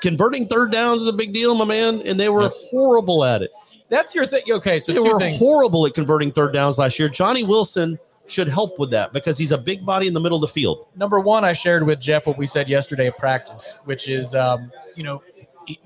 Converting 0.00 0.46
third 0.48 0.72
downs 0.72 1.02
is 1.02 1.08
a 1.08 1.12
big 1.12 1.32
deal, 1.32 1.54
my 1.54 1.64
man, 1.64 2.00
and 2.02 2.18
they 2.18 2.28
were 2.28 2.48
horrible 2.70 3.24
at 3.24 3.42
it. 3.42 3.50
That's 3.88 4.14
your 4.14 4.24
thing. 4.26 4.42
Okay, 4.50 4.78
so 4.78 4.92
They 4.92 5.00
were 5.00 5.18
things. 5.18 5.38
horrible 5.38 5.86
at 5.86 5.94
converting 5.94 6.30
third 6.32 6.52
downs 6.52 6.78
last 6.78 6.98
year. 6.98 7.08
Johnny 7.08 7.42
Wilson 7.42 7.98
should 8.26 8.48
help 8.48 8.78
with 8.78 8.90
that 8.92 9.12
because 9.12 9.36
he's 9.36 9.50
a 9.50 9.58
big 9.58 9.84
body 9.84 10.06
in 10.06 10.14
the 10.14 10.20
middle 10.20 10.36
of 10.36 10.42
the 10.42 10.52
field. 10.52 10.86
Number 10.94 11.18
one, 11.18 11.44
I 11.44 11.52
shared 11.52 11.84
with 11.84 11.98
Jeff 11.98 12.26
what 12.28 12.38
we 12.38 12.46
said 12.46 12.68
yesterday 12.68 13.08
at 13.08 13.18
practice, 13.18 13.74
which 13.86 14.08
is, 14.08 14.34
um, 14.34 14.70
you 14.94 15.02
know, 15.02 15.22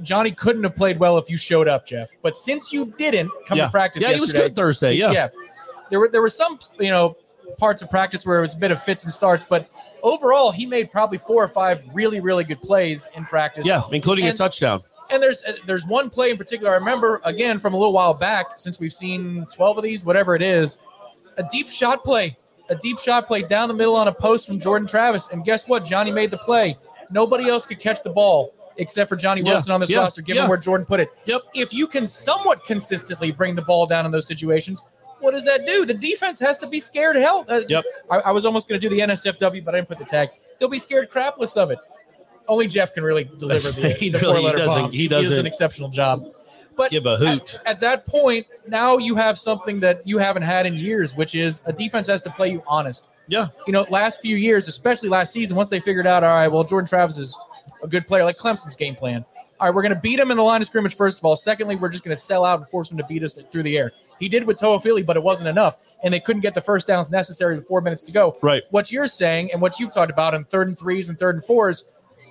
Johnny 0.03 0.31
couldn't 0.31 0.63
have 0.63 0.77
played 0.77 0.99
well 0.99 1.17
if 1.19 1.31
you 1.31 1.37
showed 1.39 1.67
up, 1.69 1.87
Jeff. 1.87 2.11
But 2.23 2.37
since 2.37 2.73
you 2.73 2.93
didn't 2.99 3.31
come 3.47 3.59
Yeah. 3.59 3.65
to 3.67 3.71
practice 3.71 4.03
yeah, 4.03 4.13
he 4.15 4.21
was 4.21 4.33
good 4.33 4.55
Thursday. 4.55 4.93
Yeah. 4.95 5.11
yeah, 5.11 5.29
there 5.91 5.99
were 6.01 6.09
there 6.09 6.23
were 6.23 6.29
some, 6.31 6.59
you 6.79 6.91
know, 6.91 7.17
parts 7.59 7.83
of 7.83 7.91
practice 7.91 8.27
where 8.27 8.39
it 8.39 8.43
was 8.43 8.55
a 8.55 8.59
bit 8.59 8.71
of 8.71 8.83
fits 8.83 9.05
and 9.05 9.13
starts, 9.13 9.45
but 9.49 9.69
overall, 10.03 10.51
he 10.51 10.67
made 10.67 10.91
probably 10.91 11.19
four 11.19 11.43
or 11.43 11.49
five 11.49 11.83
really, 11.93 12.21
really 12.21 12.45
good 12.45 12.61
plays 12.61 13.09
in 13.15 13.25
practice. 13.25 13.67
Yeah, 13.67 13.83
including 13.91 14.27
a 14.27 14.33
touchdown. 14.33 14.83
And 15.11 15.23
there's 15.23 15.45
uh, 15.45 15.53
there's 15.67 15.87
one 15.87 16.09
play 16.09 16.31
in 16.31 16.39
particular 16.39 16.73
I 16.73 16.77
remember 16.77 17.21
again 17.25 17.59
from 17.59 17.75
a 17.75 17.77
little 17.77 17.93
while 17.93 18.15
back 18.15 18.57
since 18.57 18.81
we've 18.81 18.93
seen 18.93 19.47
12 19.55 19.79
of 19.79 19.85
these, 19.85 20.05
whatever 20.05 20.35
it 20.35 20.41
is, 20.43 20.79
a 21.37 21.43
deep 21.43 21.69
shot 21.69 22.05
play, 22.05 22.37
a 22.71 22.75
deep 22.75 22.99
shot 22.99 23.27
play 23.27 23.43
down 23.43 23.69
the 23.69 23.75
middle 23.75 23.97
on 23.97 24.09
a 24.09 24.13
post 24.13 24.47
from 24.47 24.59
Jordan 24.59 24.89
Travis. 24.89 25.29
And 25.29 25.45
guess 25.45 25.69
what? 25.69 25.85
Johnny 25.85 26.11
made 26.11 26.31
the 26.31 26.39
play. 26.39 26.79
Nobody 27.11 27.49
else 27.49 27.67
could 27.67 27.81
catch 27.81 28.03
the 28.03 28.11
ball 28.11 28.55
except 28.77 29.09
for 29.09 29.17
Johnny 29.17 29.43
Yeah, 29.43 29.53
Wilson 29.53 29.73
on 29.73 29.81
this 29.81 29.91
yeah, 29.91 29.99
roster, 29.99 30.23
given 30.23 30.45
yeah. 30.45 30.49
where 30.49 30.59
Jordan 30.59 30.87
put 30.87 31.01
it. 31.01 31.11
Yep. 31.27 31.43
If 31.55 31.73
you 31.73 31.87
can 31.87 32.07
somewhat 32.07 32.65
consistently 32.65 33.31
bring 33.31 33.55
the 33.55 33.63
ball 33.63 33.87
down 33.87 34.07
in 34.07 34.13
those 34.13 34.27
situations, 34.27 34.83
what 35.25 35.33
does 35.33 35.45
that 35.47 35.67
do? 35.67 35.85
The 35.85 35.95
defense 35.95 36.39
has 36.41 36.57
to 36.59 36.67
be 36.69 36.79
scared 36.81 37.17
hell. 37.17 37.45
Uh, 37.49 37.63
Yep. 37.69 37.85
I, 38.11 38.17
I 38.19 38.31
was 38.31 38.45
almost 38.45 38.69
going 38.69 38.81
to 38.81 38.89
do 38.89 38.95
the 38.95 39.01
NSFW, 39.03 39.65
but 39.65 39.75
I 39.75 39.79
didn't 39.79 39.89
put 39.89 39.99
the 39.99 40.05
tag. 40.05 40.29
They'll 40.59 40.69
be 40.69 40.79
scared 40.79 41.11
crapless 41.11 41.57
of 41.57 41.71
it. 41.71 41.79
Only 42.47 42.69
Jeff 42.69 42.93
can 42.95 43.03
really 43.05 43.25
deliver 43.39 43.71
the, 43.81 43.89
He 43.91 44.11
the 44.11 44.19
really 44.19 44.35
four-letter 44.43 44.59
doesn't- 44.59 44.83
bombs. 44.83 44.95
he 44.95 45.09
does 45.09 45.25
doesn't 45.25 45.41
an 45.41 45.47
exceptional 45.47 45.89
job. 45.89 46.27
But 46.77 46.91
Give 46.91 47.07
a 47.07 47.17
hoot. 47.17 47.55
At, 47.61 47.67
at 47.67 47.81
that 47.83 48.05
point, 48.05 48.47
now 48.67 48.99
you 48.99 49.15
have 49.15 49.39
something 49.39 49.79
that 49.81 50.05
you 50.05 50.19
haven't 50.19 50.43
had 50.43 50.67
in 50.67 50.75
years, 50.75 51.15
which 51.15 51.37
is 51.37 51.63
a 51.67 51.73
defense 51.73 52.09
has 52.09 52.21
to 52.23 52.31
play 52.31 52.51
you 52.51 52.65
honest. 52.67 53.11
Yeah. 53.29 53.49
You 53.69 53.73
know, 53.73 53.87
last 53.91 54.21
few 54.21 54.37
years, 54.37 54.67
especially 54.67 55.09
last 55.09 55.33
season, 55.33 55.57
once 55.57 55.69
they 55.69 55.79
figured 55.79 56.07
out, 56.07 56.25
all 56.25 56.31
right, 56.31 56.49
well, 56.49 56.65
Jordan 56.65 56.89
Travis 56.89 57.17
is 57.17 57.39
a 57.83 57.87
good 57.87 58.09
player, 58.09 58.25
like 58.25 58.37
Clemson's 58.37 58.75
game 58.75 58.97
plan. 58.97 59.25
All 59.61 59.69
right, 59.69 59.75
we're 59.75 59.83
going 59.83 59.95
to 59.95 60.01
beat 60.01 60.19
him 60.19 60.33
in 60.33 60.37
the 60.37 60.43
line 60.43 60.61
of 60.61 60.67
scrimmage, 60.67 60.97
first 60.97 61.19
of 61.21 61.25
all. 61.25 61.37
Secondly, 61.37 61.77
we're 61.77 61.89
just 61.91 62.03
going 62.03 62.15
to 62.15 62.21
sell 62.21 62.45
out 62.45 62.59
and 62.59 62.69
force 62.69 62.91
him 62.91 62.97
to 62.99 63.05
beat 63.05 63.23
us 63.23 63.41
through 63.53 63.63
the 63.63 63.79
air. 63.79 63.93
He 64.21 64.29
did 64.29 64.45
with 64.45 64.59
Toa 64.59 64.81
Philly, 64.81 65.03
but 65.03 65.17
it 65.17 65.23
wasn't 65.23 65.49
enough, 65.49 65.77
and 66.03 66.13
they 66.15 66.21
couldn't 66.21 66.43
get 66.43 66.55
the 66.55 66.61
first 66.61 66.87
downs 66.87 67.11
necessary 67.11 67.55
with 67.57 67.67
four 67.67 67.81
minutes 67.81 68.03
to 68.05 68.13
go. 68.13 68.37
Right. 68.43 68.63
What 68.71 68.91
you're 68.93 69.09
saying 69.09 69.53
and 69.53 69.61
what 69.61 69.79
you've 69.81 69.91
talked 69.93 70.11
about 70.11 70.35
in 70.35 70.45
third 70.45 70.69
and 70.69 70.79
threes 70.79 71.09
and 71.09 71.19
third 71.19 71.35
and 71.37 71.45
fours, 71.45 71.85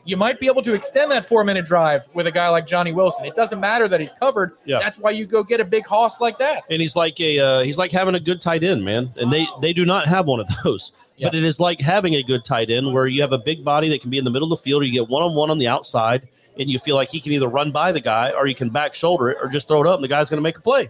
you 0.05 0.17
might 0.17 0.39
be 0.39 0.47
able 0.47 0.61
to 0.63 0.73
extend 0.73 1.11
that 1.11 1.25
four 1.25 1.43
minute 1.43 1.65
drive 1.65 2.07
with 2.13 2.27
a 2.27 2.31
guy 2.31 2.49
like 2.49 2.67
Johnny 2.67 2.91
Wilson. 2.91 3.25
It 3.25 3.35
doesn't 3.35 3.59
matter 3.59 3.87
that 3.87 3.99
he's 3.99 4.11
covered. 4.11 4.53
Yeah. 4.65 4.79
That's 4.79 4.99
why 4.99 5.11
you 5.11 5.25
go 5.25 5.43
get 5.43 5.61
a 5.61 5.65
big 5.65 5.85
hoss 5.85 6.19
like 6.19 6.37
that. 6.39 6.63
and 6.69 6.81
he's 6.81 6.95
like 6.95 7.19
a 7.21 7.39
uh, 7.39 7.63
he's 7.63 7.77
like 7.77 7.91
having 7.91 8.15
a 8.15 8.19
good 8.19 8.41
tight 8.41 8.63
end, 8.63 8.83
man. 8.83 9.13
And 9.15 9.31
they 9.31 9.47
they 9.61 9.71
do 9.71 9.85
not 9.85 10.07
have 10.07 10.25
one 10.25 10.39
of 10.41 10.47
those. 10.63 10.91
Yeah. 11.15 11.27
But 11.27 11.35
it 11.35 11.43
is 11.45 11.59
like 11.59 11.79
having 11.79 12.15
a 12.15 12.23
good 12.23 12.43
tight 12.43 12.69
end 12.69 12.91
where 12.91 13.07
you 13.07 13.21
have 13.21 13.31
a 13.33 13.37
big 13.37 13.63
body 13.63 13.87
that 13.89 14.01
can 14.01 14.09
be 14.09 14.17
in 14.17 14.25
the 14.25 14.31
middle 14.31 14.51
of 14.51 14.59
the 14.59 14.63
field, 14.63 14.81
or 14.81 14.85
you 14.85 14.91
get 14.91 15.07
one 15.07 15.23
on 15.23 15.35
one 15.35 15.49
on 15.51 15.57
the 15.57 15.67
outside, 15.67 16.27
and 16.59 16.69
you 16.69 16.79
feel 16.79 16.95
like 16.95 17.09
he 17.11 17.21
can 17.21 17.31
either 17.31 17.47
run 17.47 17.71
by 17.71 17.91
the 17.93 18.01
guy 18.01 18.31
or 18.31 18.45
you 18.45 18.55
can 18.55 18.69
back 18.69 18.93
shoulder 18.93 19.29
it 19.29 19.37
or 19.41 19.47
just 19.47 19.67
throw 19.69 19.79
it 19.81 19.87
up, 19.87 19.95
and 19.95 20.03
the 20.03 20.07
guy's 20.09 20.29
going 20.29 20.39
to 20.39 20.41
make 20.43 20.57
a 20.57 20.61
play. 20.61 20.89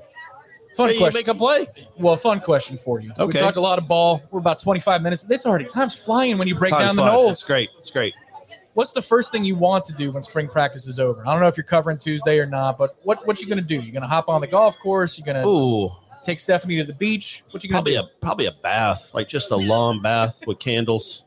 Fun 0.75 0.89
Hey, 0.89 0.93
you 0.95 0.99
question. 0.99 1.19
make 1.19 1.27
a 1.27 1.35
play. 1.35 1.67
well, 1.97 2.15
fun 2.17 2.39
question 2.39 2.77
for 2.77 2.99
you. 2.99 3.11
We 3.19 3.33
talked 3.33 3.57
a 3.57 3.61
lot 3.61 3.77
of 3.77 3.87
ball. 3.87 4.21
We're 4.31 4.39
about 4.39 4.59
25 4.59 5.01
minutes. 5.01 5.25
It's 5.29 5.45
already 5.45 5.65
time's 5.65 5.95
flying 5.95 6.37
when 6.37 6.47
you 6.47 6.55
break 6.55 6.71
Time's 6.71 6.85
down 6.85 6.95
the 6.95 7.05
knolls. 7.05 7.31
It's 7.39 7.43
great. 7.45 7.69
It's 7.77 7.91
great. 7.91 8.13
What's 8.73 8.91
the 8.91 9.01
first 9.03 9.31
thing 9.31 9.43
you 9.43 9.55
want 9.55 9.83
to 9.85 9.93
do 9.93 10.11
when 10.11 10.23
spring 10.23 10.47
practice 10.47 10.87
is 10.87 10.99
over? 10.99 11.21
I 11.27 11.31
don't 11.31 11.41
know 11.41 11.47
if 11.47 11.57
you're 11.57 11.63
covering 11.63 11.97
Tuesday 11.97 12.39
or 12.39 12.47
not, 12.47 12.79
but 12.79 12.95
what 13.03 13.25
what 13.27 13.39
you 13.39 13.47
gonna 13.47 13.61
do? 13.61 13.75
You're 13.75 13.93
gonna 13.93 14.07
hop 14.07 14.29
on 14.29 14.41
the 14.41 14.47
golf 14.47 14.79
course. 14.79 15.15
You're 15.19 15.31
gonna 15.31 15.47
Ooh, 15.47 15.91
take 16.23 16.39
Stephanie 16.39 16.77
to 16.77 16.83
the 16.83 16.93
beach. 16.93 17.43
What 17.51 17.63
you 17.63 17.69
gonna 17.69 17.77
probably 17.83 17.93
do? 17.93 17.99
a 17.99 18.09
probably 18.19 18.45
a 18.47 18.51
bath, 18.63 19.13
like 19.13 19.29
just 19.29 19.51
a 19.51 19.55
long 19.55 20.01
bath 20.01 20.41
with 20.47 20.57
candles. 20.57 21.21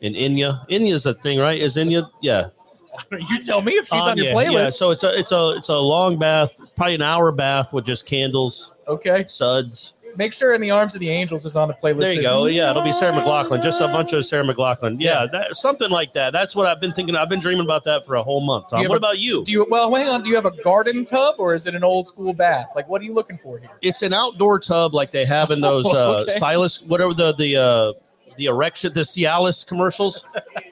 In 0.00 0.14
Enya, 0.14 0.68
Enya's 0.68 1.06
a 1.06 1.14
thing, 1.14 1.38
right? 1.38 1.60
Is 1.60 1.76
Enya? 1.76 2.10
Yeah, 2.20 2.48
you 3.12 3.38
tell 3.38 3.62
me 3.62 3.74
if 3.74 3.86
she's 3.86 4.02
on 4.02 4.16
your 4.18 4.34
playlist. 4.34 4.52
Yeah, 4.52 4.70
so 4.70 4.90
it's 4.90 5.04
a 5.04 5.16
it's 5.16 5.30
a 5.30 5.50
it's 5.50 5.68
a 5.68 5.76
long 5.78 6.18
bath, 6.18 6.60
probably 6.74 6.96
an 6.96 7.02
hour 7.02 7.30
bath 7.30 7.72
with 7.72 7.84
just 7.86 8.06
candles, 8.06 8.71
okay. 8.88 9.24
suds. 9.28 9.94
Make 10.14 10.34
sure 10.34 10.52
"In 10.52 10.60
the 10.60 10.70
Arms 10.70 10.94
of 10.94 11.00
the 11.00 11.08
Angels" 11.08 11.46
is 11.46 11.56
on 11.56 11.68
the 11.68 11.74
playlist. 11.74 12.00
There 12.00 12.12
you 12.12 12.20
go. 12.22 12.44
Yeah, 12.44 12.68
it'll 12.68 12.82
be 12.82 12.92
Sarah 12.92 13.14
McLachlan. 13.14 13.62
Just 13.62 13.80
a 13.80 13.86
bunch 13.88 14.12
of 14.12 14.26
Sarah 14.26 14.44
McLachlan. 14.44 14.96
Yeah, 15.00 15.22
Yeah. 15.22 15.26
that, 15.32 15.56
something 15.56 15.88
like 15.88 16.12
that. 16.12 16.34
That's 16.34 16.54
what 16.54 16.66
I've 16.66 16.80
been 16.80 16.92
thinking. 16.92 17.16
I've 17.16 17.30
been 17.30 17.40
dreaming 17.40 17.64
about 17.64 17.82
that 17.84 18.04
for 18.04 18.16
a 18.16 18.22
whole 18.22 18.42
month. 18.42 18.68
Tom. 18.68 18.80
What 18.86 18.90
a- 18.92 18.96
about 18.98 19.20
you? 19.20 19.42
Do 19.42 19.52
you 19.52 19.66
well? 19.70 19.94
Hang 19.94 20.10
on. 20.10 20.22
Do 20.22 20.28
you 20.28 20.36
have 20.36 20.44
a 20.44 20.50
garden 20.62 21.06
tub 21.06 21.36
or 21.38 21.54
is 21.54 21.66
it 21.66 21.74
an 21.74 21.82
old 21.82 22.06
school 22.06 22.34
bath? 22.34 22.72
Like, 22.76 22.90
what 22.90 23.00
are 23.00 23.04
you 23.04 23.14
looking 23.14 23.38
for 23.38 23.56
here? 23.58 23.70
It's 23.80 24.02
an 24.02 24.12
outdoor 24.12 24.58
tub 24.58 24.92
like 24.92 25.12
they 25.12 25.24
have 25.24 25.50
in 25.50 25.62
those 25.62 25.86
uh, 25.94 26.24
Okay. 26.28 26.38
Cialis, 26.38 26.86
whatever 26.86 27.14
the 27.14 27.32
the 27.32 27.56
uh, 27.56 27.92
the 28.36 28.46
erection, 28.46 28.92
the 28.92 29.00
Cialis 29.00 29.66
commercials. 29.66 30.24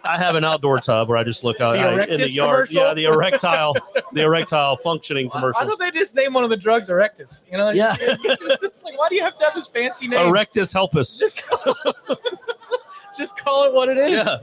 I 0.04 0.16
have 0.18 0.34
an 0.34 0.44
outdoor 0.44 0.80
tub 0.80 1.08
where 1.08 1.18
I 1.18 1.24
just 1.24 1.44
look 1.44 1.60
out 1.60 1.76
I- 1.76 2.04
in 2.04 2.16
the 2.20 2.28
yard. 2.30 2.68
commercial? 2.68 2.82
Yeah, 2.82 2.94
the 2.94 3.04
erectile, 3.04 3.76
the 4.12 4.22
erectile 4.22 4.76
functioning 4.78 5.28
I 5.32 5.38
commercials. 5.38 5.68
thought 5.68 5.78
they 5.78 5.90
just 5.90 6.14
name 6.14 6.32
one 6.32 6.44
of 6.44 6.50
the 6.50 6.56
drugs 6.56 6.88
Erectus. 6.88 7.44
You 7.50 7.58
know? 7.58 7.70
Yeah. 7.70 7.94
it's 8.00 8.82
like, 8.82 8.98
why 8.98 9.08
do 9.08 9.14
you 9.16 9.22
have 9.22 9.34
to 9.36 9.44
have 9.44 9.54
this 9.54 9.68
fancy 9.68 10.08
name? 10.08 10.20
Erectus 10.32 10.72
help 10.72 10.96
us. 10.96 11.18
Just 11.18 11.46
call, 11.46 11.74
just 13.16 13.36
call 13.38 13.64
it 13.66 13.72
what 13.72 13.88
it 13.88 13.98
is. 13.98 14.24
Yeah, 14.24 14.38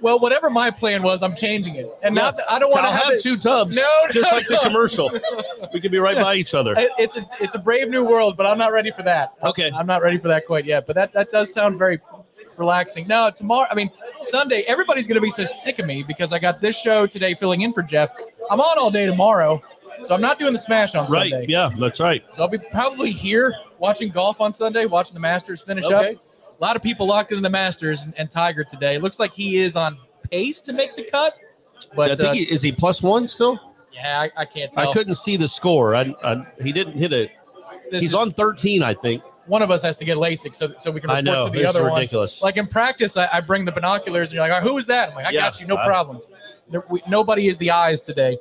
Well, 0.00 0.18
whatever 0.18 0.50
my 0.50 0.70
plan 0.70 1.02
was, 1.02 1.22
I'm 1.22 1.34
changing 1.34 1.76
it. 1.76 1.88
And 2.02 2.14
Yeah. 2.14 2.22
not 2.22 2.40
I 2.48 2.58
don't 2.58 2.70
want 2.70 2.86
to 2.86 2.92
have, 2.92 3.12
have 3.14 3.20
two 3.20 3.36
tubs. 3.36 3.74
No, 3.74 3.82
just 4.12 4.30
no, 4.30 4.36
like 4.36 4.46
the 4.46 4.58
commercial. 4.62 5.10
We 5.72 5.80
could 5.80 5.90
be 5.90 5.98
right 5.98 6.16
by 6.16 6.34
each 6.36 6.54
other. 6.54 6.74
It's 6.76 7.16
a 7.16 7.26
it's 7.40 7.54
a 7.54 7.58
brave 7.58 7.88
new 7.88 8.04
world, 8.04 8.36
but 8.36 8.46
I'm 8.46 8.58
not 8.58 8.72
ready 8.72 8.90
for 8.90 9.02
that. 9.04 9.32
Okay. 9.42 9.70
I'm 9.74 9.86
not 9.86 10.02
ready 10.02 10.18
for 10.18 10.28
that 10.28 10.46
quite 10.46 10.64
yet. 10.64 10.86
But 10.86 10.94
that 10.96 11.12
that 11.14 11.30
does 11.30 11.52
sound 11.52 11.78
very 11.78 12.00
relaxing. 12.56 13.06
No, 13.06 13.30
tomorrow. 13.34 13.66
I 13.70 13.74
mean, 13.74 13.90
Sunday. 14.20 14.62
Everybody's 14.62 15.06
gonna 15.06 15.20
be 15.20 15.30
so 15.30 15.44
sick 15.44 15.78
of 15.78 15.86
me 15.86 16.02
because 16.02 16.32
I 16.32 16.38
got 16.38 16.60
this 16.60 16.78
show 16.80 17.06
today 17.06 17.34
filling 17.34 17.62
in 17.62 17.72
for 17.72 17.82
Jeff. 17.82 18.10
I'm 18.50 18.60
on 18.60 18.78
all 18.78 18.90
day 18.90 19.06
tomorrow, 19.06 19.62
so 20.02 20.14
I'm 20.14 20.20
not 20.20 20.38
doing 20.38 20.52
the 20.52 20.58
smash 20.58 20.94
on 20.94 21.06
Right. 21.10 21.30
Sunday. 21.30 21.46
Yeah, 21.48 21.70
that's 21.78 22.00
right. 22.00 22.24
So 22.32 22.42
I'll 22.42 22.48
be 22.48 22.58
probably 22.72 23.10
here 23.12 23.54
watching 23.78 24.08
golf 24.10 24.40
on 24.40 24.52
Sunday, 24.52 24.86
watching 24.86 25.14
the 25.14 25.20
Masters 25.20 25.62
finish 25.62 25.86
Okay. 25.86 26.14
up. 26.14 26.24
A 26.60 26.64
lot 26.64 26.76
of 26.76 26.82
people 26.82 27.06
locked 27.06 27.32
into 27.32 27.42
the 27.42 27.48
Masters 27.50 28.02
and, 28.02 28.12
and 28.18 28.30
Tiger 28.30 28.64
today. 28.64 28.98
Looks 28.98 29.18
like 29.18 29.32
he 29.32 29.56
is 29.56 29.76
on 29.76 29.96
pace 30.30 30.60
to 30.62 30.72
make 30.74 30.94
the 30.96 31.04
cut. 31.04 31.34
But 31.96 32.10
I 32.10 32.14
think 32.16 32.28
uh, 32.28 32.32
he, 32.34 32.42
is 32.42 32.60
he 32.60 32.70
plus 32.72 33.02
one 33.02 33.26
still? 33.26 33.58
yeah, 33.92 34.20
I, 34.20 34.42
I 34.42 34.44
can't 34.44 34.70
tell. 34.70 34.88
I 34.88 34.92
couldn't 34.92 35.14
see 35.14 35.36
the 35.38 35.48
score. 35.48 35.94
I, 35.94 36.14
I 36.22 36.44
he 36.62 36.70
didn't 36.72 36.92
hit 36.94 37.12
it. 37.14 37.30
This 37.90 38.02
He's 38.02 38.10
is- 38.10 38.14
on 38.14 38.32
13, 38.32 38.82
I 38.82 38.92
think. 38.94 39.22
One 39.50 39.62
of 39.62 39.70
us 39.72 39.82
has 39.82 39.96
to 39.96 40.04
get 40.04 40.16
LASIK 40.16 40.54
so, 40.54 40.68
so 40.78 40.92
we 40.92 41.00
can 41.00 41.10
I 41.10 41.18
report 41.18 41.24
know. 41.38 41.46
to 41.46 41.52
the 41.52 41.64
other 41.66 41.84
is 41.88 42.12
one. 42.12 42.28
Like 42.40 42.56
in 42.56 42.68
practice, 42.68 43.16
I, 43.16 43.28
I 43.32 43.40
bring 43.40 43.64
the 43.64 43.72
binoculars 43.72 44.30
and 44.30 44.36
you're 44.36 44.44
like, 44.44 44.52
"All 44.52 44.58
right, 44.60 44.66
who 44.66 44.78
is 44.78 44.86
that? 44.86 45.08
I'm 45.10 45.16
like, 45.16 45.26
I 45.26 45.30
Yeah. 45.30 45.40
got 45.40 45.60
you, 45.60 45.66
no 45.66 45.74
Uh, 45.74 45.84
problem. 45.84 46.20
No- 46.70 46.84
we- 46.88 47.02
nobody 47.08 47.48
is 47.48 47.58
the 47.58 47.72
eyes 47.72 48.00
today. 48.00 48.38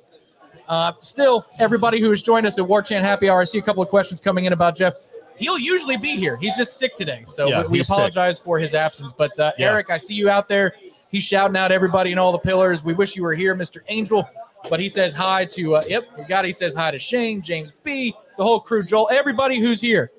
Uh, 0.68 0.92
still, 1.00 1.48
everybody 1.60 2.00
who 2.00 2.12
has 2.12 2.22
joined 2.22 2.46
us 2.46 2.60
at 2.60 2.68
War 2.68 2.84
Chant 2.84 3.04
Happy 3.04 3.28
Hour, 3.28 3.42
I 3.42 3.46
see 3.46 3.58
a 3.58 3.62
couple 3.62 3.82
of 3.82 3.90
questions 3.90 4.22
coming 4.22 4.46
in 4.46 4.54
about 4.54 4.76
Jeff. 4.76 4.94
He'll 5.36 5.58
usually 5.58 5.98
be 5.98 6.16
here. 6.16 6.38
He's 6.38 6.56
just 6.56 6.78
sick 6.78 6.94
today. 6.94 7.24
So 7.26 7.48
Yeah, 7.48 7.62
we, 7.64 7.68
we 7.70 7.78
he's 7.80 7.88
sick. 7.88 7.96
apologize 7.96 8.38
for 8.38 8.60
his 8.60 8.76
absence. 8.76 9.12
But 9.12 9.38
uh, 9.40 9.52
Yeah. 9.58 9.72
Eric, 9.72 9.90
I 9.90 9.98
see 9.98 10.14
you 10.14 10.30
out 10.30 10.48
there. 10.48 10.76
He's 11.12 11.24
shouting 11.24 11.58
out 11.58 11.72
everybody 11.72 12.12
and 12.12 12.20
all 12.20 12.32
the 12.32 12.38
pillars. 12.38 12.84
We 12.84 12.94
wish 12.94 13.16
you 13.16 13.24
were 13.24 13.34
here, 13.34 13.56
Mr. 13.56 13.80
Angel. 13.88 14.30
But 14.70 14.80
he 14.80 14.90
says 14.90 15.12
hi 15.14 15.46
to, 15.46 15.78
uh, 15.78 15.84
yep, 15.88 16.04
we 16.18 16.26
got 16.26 16.44
it. 16.46 16.50
He 16.50 16.52
says 16.54 16.76
hi 16.76 16.92
to 16.92 17.00
Shane, 17.00 17.42
James 17.42 17.74
B., 17.84 18.14
the 18.38 18.44
whole 18.44 18.60
crew, 18.60 18.84
Joel, 18.84 19.10
everybody 19.12 19.60
who's 19.60 19.82
here. 19.82 20.12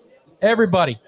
Everybody. 0.43 0.99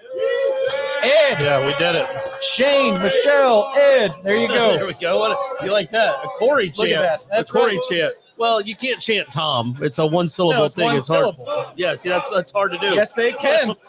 Ed, 1.03 1.37
Yeah, 1.41 1.65
we 1.65 1.73
did 1.73 1.95
it. 1.95 2.07
Shane, 2.43 3.01
Michelle, 3.01 3.71
Ed. 3.75 4.13
There 4.23 4.35
you 4.35 4.47
go. 4.47 4.53
There 4.77 4.87
we 4.87 4.93
go. 4.93 5.17
What, 5.17 5.37
you 5.63 5.71
like 5.71 5.91
that? 5.91 6.13
A 6.23 6.27
Corey 6.39 6.67
chant. 6.67 6.77
Look 6.77 6.89
at 6.89 7.01
that. 7.01 7.21
That's 7.29 7.49
a 7.49 7.53
Corey 7.53 7.75
right. 7.77 7.83
chant. 7.89 8.13
Well, 8.37 8.61
you 8.61 8.75
can't 8.75 8.99
chant 8.99 9.31
Tom. 9.31 9.77
It's 9.81 9.97
a 9.99 10.05
one 10.05 10.27
syllable 10.27 10.59
No, 10.59 10.65
it's 10.65 10.75
thing. 10.75 10.85
one 10.85 10.95
it's 10.97 11.07
hard. 11.07 11.21
syllable. 11.35 11.71
Yeah, 11.75 11.95
see, 11.95 12.09
that's 12.09 12.29
that's 12.31 12.51
hard 12.51 12.71
to 12.71 12.77
do. 12.79 12.87
Yes, 12.87 13.13
they 13.13 13.31
can. 13.31 13.75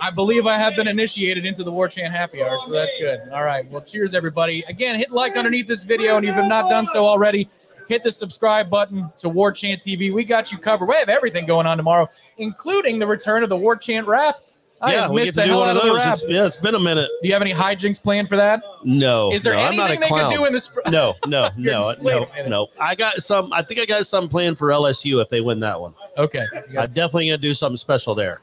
I 0.00 0.10
believe 0.14 0.46
I 0.46 0.56
have 0.56 0.76
been 0.76 0.88
initiated 0.88 1.44
into 1.44 1.62
the 1.64 1.70
War 1.70 1.88
Chant 1.88 2.12
Happy 2.12 2.42
Hour, 2.42 2.58
so 2.58 2.70
that's 2.72 2.94
good. 2.98 3.20
All 3.32 3.44
right. 3.44 3.68
Well, 3.70 3.82
cheers, 3.82 4.14
everybody. 4.14 4.62
Again, 4.68 4.96
hit 4.96 5.10
like 5.10 5.36
underneath 5.36 5.66
this 5.66 5.84
video, 5.84 6.16
and 6.16 6.26
if 6.26 6.34
you've 6.36 6.46
not 6.46 6.70
done 6.70 6.86
so 6.86 7.06
already, 7.06 7.48
hit 7.90 8.04
the 8.04 8.12
subscribe 8.12 8.70
button 8.70 9.12
to 9.18 9.28
War 9.28 9.52
Chant 9.52 9.82
TV. 9.82 10.14
We 10.14 10.24
got 10.24 10.50
you 10.52 10.58
covered. 10.58 10.86
We 10.86 10.94
have 10.94 11.08
everything 11.08 11.44
going 11.44 11.66
on 11.66 11.76
tomorrow, 11.76 12.08
including 12.38 12.98
the 12.98 13.06
return 13.06 13.42
of 13.42 13.48
the 13.48 13.56
War 13.56 13.76
Chant 13.76 14.06
rap. 14.06 14.36
I 14.80 14.94
yeah, 14.94 15.10
we 15.10 15.22
missed 15.22 15.34
get 15.34 15.42
to 15.42 15.48
do 15.50 15.56
one 15.56 15.76
of 15.76 15.82
those. 15.82 16.00
It's, 16.02 16.22
yeah, 16.26 16.46
it's 16.46 16.56
been 16.56 16.74
a 16.74 16.80
minute. 16.80 17.10
Do 17.20 17.28
you 17.28 17.34
have 17.34 17.42
any 17.42 17.52
hijinks 17.52 18.02
planned 18.02 18.30
for 18.30 18.36
that? 18.36 18.62
No. 18.82 19.30
Is 19.30 19.42
there 19.42 19.52
no, 19.52 19.60
I'm 19.60 19.76
not 19.76 19.90
anything 19.90 20.08
they 20.08 20.22
could 20.22 20.30
do 20.30 20.46
in 20.46 20.54
the 20.54 20.60
spring? 20.60 20.86
No, 20.90 21.16
no, 21.26 21.50
no, 21.58 21.94
no, 22.00 22.26
no. 22.46 22.68
I 22.78 22.94
got 22.94 23.16
some. 23.16 23.52
I 23.52 23.60
think 23.60 23.80
I 23.80 23.84
got 23.84 24.06
some 24.06 24.26
planned 24.26 24.56
for 24.56 24.68
LSU 24.68 25.20
if 25.20 25.28
they 25.28 25.42
win 25.42 25.60
that 25.60 25.78
one. 25.78 25.92
Okay. 26.16 26.46
I'm 26.78 26.92
definitely 26.92 27.26
gonna 27.26 27.38
do 27.38 27.52
something 27.52 27.76
special 27.76 28.14
there. 28.14 28.40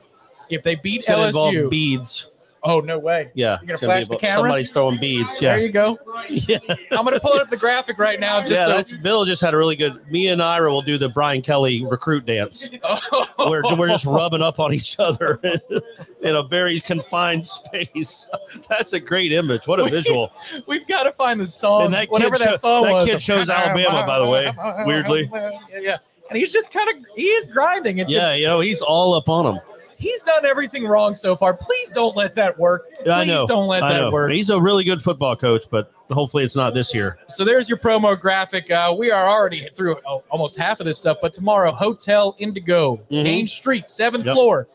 If 0.49 0.61
they 0.61 0.75
beat 0.75 0.97
It's 0.97 1.07
LSU, 1.07 1.27
involve 1.27 1.71
beads. 1.71 2.27
Oh 2.67 2.79
no 2.81 2.99
way! 2.99 3.31
Yeah, 3.33 3.57
You're 3.61 3.77
gonna 3.77 3.77
flash 3.79 4.07
the 4.07 4.17
camera? 4.17 4.43
Somebody's 4.43 4.71
throwing 4.71 4.99
beads. 4.99 5.41
Yeah, 5.41 5.55
there 5.55 5.65
you 5.65 5.71
go. 5.71 5.97
yeah. 6.29 6.59
I'm 6.91 7.03
gonna 7.03 7.19
pull 7.19 7.33
up 7.33 7.49
the 7.49 7.57
graphic 7.57 7.97
right 7.97 8.19
now. 8.19 8.39
Just 8.41 8.51
yeah, 8.51 8.65
so 8.65 8.71
that's 8.71 8.91
Bill 8.91 9.25
just 9.25 9.41
had 9.41 9.53
a 9.53 9.57
really 9.57 9.75
good. 9.75 10.05
Me 10.11 10.27
and 10.27 10.41
Ira 10.41 10.71
will 10.71 10.81
do 10.81 10.97
the 10.97 11.09
Brian 11.09 11.41
Kelly 11.41 11.85
recruit 11.85 12.25
dance. 12.25 12.69
Oh. 12.83 13.25
We're, 13.49 13.61
we're 13.75 13.87
just 13.87 14.05
rubbing 14.05 14.41
up 14.41 14.59
on 14.59 14.73
each 14.73 14.99
other 14.99 15.39
in 16.21 16.35
a 16.35 16.43
very 16.43 16.79
confined 16.79 17.45
space. 17.45 18.27
That's 18.69 18.93
a 18.93 18.99
great 18.99 19.31
image. 19.31 19.67
What 19.67 19.79
a 19.79 19.85
visual! 19.85 20.31
We've 20.67 20.87
got 20.87 21.03
to 21.03 21.11
find 21.11 21.39
the 21.39 21.47
song. 21.47 21.85
And 21.85 21.93
that 21.93 22.09
whatever 22.09 22.37
that 22.37 22.51
cho- 22.51 22.55
song 22.57 22.83
that 22.83 22.93
was. 22.93 23.05
kid 23.09 23.19
chose 23.19 23.49
Alabama, 23.49 24.05
by 24.05 24.19
the 24.19 24.25
way, 24.25 24.53
weirdly. 24.85 25.29
Yeah, 25.31 25.79
yeah. 25.79 25.97
And 26.29 26.37
he's 26.37 26.51
just 26.51 26.73
kind 26.73 26.89
of 26.89 27.05
he 27.15 27.27
is 27.27 27.47
grinding. 27.47 27.99
It's, 27.99 28.11
Yeah, 28.11 28.31
it's 28.31 28.41
you 28.41 28.47
know 28.47 28.59
he's 28.59 28.81
all 28.81 29.13
up 29.13 29.29
on 29.29 29.55
him. 29.55 29.61
He's 29.97 30.21
done 30.21 30.45
everything 30.45 30.85
wrong 30.85 31.15
so 31.15 31.35
far. 31.35 31.55
Please 31.55 31.89
don't 31.89 32.15
let 32.15 32.35
that 32.35 32.57
work. 32.57 32.85
Please 32.99 33.09
I 33.09 33.25
know. 33.25 33.47
don't 33.47 33.67
let 33.67 33.81
I 33.81 33.93
that 33.93 33.99
know. 34.01 34.11
work. 34.11 34.31
He's 34.31 34.51
a 34.51 34.61
really 34.61 34.83
good 34.83 35.01
football 35.01 35.35
coach, 35.35 35.65
but 35.71 35.91
hopefully 36.11 36.43
it's 36.43 36.55
not 36.55 36.75
this 36.75 36.93
year. 36.93 37.17
So 37.27 37.43
there's 37.43 37.67
your 37.67 37.79
promo 37.79 38.19
graphic. 38.19 38.69
Uh, 38.69 38.93
we 38.97 39.09
are 39.09 39.27
already 39.27 39.67
through 39.73 39.97
oh, 40.05 40.23
almost 40.29 40.55
half 40.55 40.79
of 40.79 40.85
this 40.85 40.99
stuff, 40.99 41.17
but 41.19 41.33
tomorrow, 41.33 41.71
Hotel 41.71 42.35
Indigo. 42.37 43.01
Main 43.09 43.47
Street, 43.47 43.89
seventh 43.89 44.25
Yep. 44.25 44.35
floor. 44.35 44.67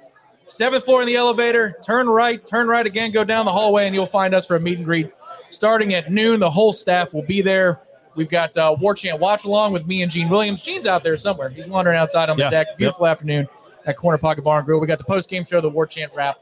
Seventh 0.47 0.85
floor 0.85 1.03
in 1.03 1.07
the 1.07 1.15
elevator. 1.15 1.77
Turn 1.85 2.09
right, 2.09 2.45
turn 2.45 2.67
right 2.67 2.85
again, 2.85 3.13
go 3.13 3.23
down 3.23 3.47
the 3.47 3.53
hallway, 3.53 3.87
and 3.87 3.95
you'll 3.95 4.07
find 4.07 4.35
us 4.35 4.45
for 4.45 4.57
a 4.57 4.61
meet 4.61 4.79
and 4.79 4.85
greet 4.85 5.11
starting 5.51 5.95
at 5.95 6.11
noon. 6.11 6.41
The 6.41 6.51
whole 6.51 6.73
staff 6.73 7.15
will 7.15 7.23
be 7.23 7.41
there. 7.43 7.81
We've 8.17 8.29
got 8.29 8.57
uh, 8.59 8.75
War 8.79 8.95
Chant 8.95 9.21
watch 9.21 9.45
along 9.45 9.73
with 9.73 9.87
me 9.87 10.03
and 10.03 10.11
Gene 10.11 10.29
Williams. 10.29 10.61
Gene's 10.61 10.87
out 10.87 11.03
there 11.05 11.17
somewhere. 11.17 11.49
He's 11.49 11.69
wandering 11.69 11.97
outside 11.97 12.29
on 12.29 12.37
the 12.37 12.43
Yeah. 12.43 12.51
deck. 12.51 12.77
Beautiful 12.77 13.07
afternoon 13.07 13.49
at 13.87 13.97
Corner 13.97 14.19
Pocket 14.19 14.43
Bar 14.45 14.59
and 14.59 14.67
Grill. 14.67 14.81
We 14.81 14.87
got 14.87 14.99
the 14.99 15.05
post 15.05 15.29
game 15.29 15.45
show, 15.45 15.61
the 15.61 15.71
War 15.71 15.87
Chant 15.87 16.13
wrap, 16.15 16.39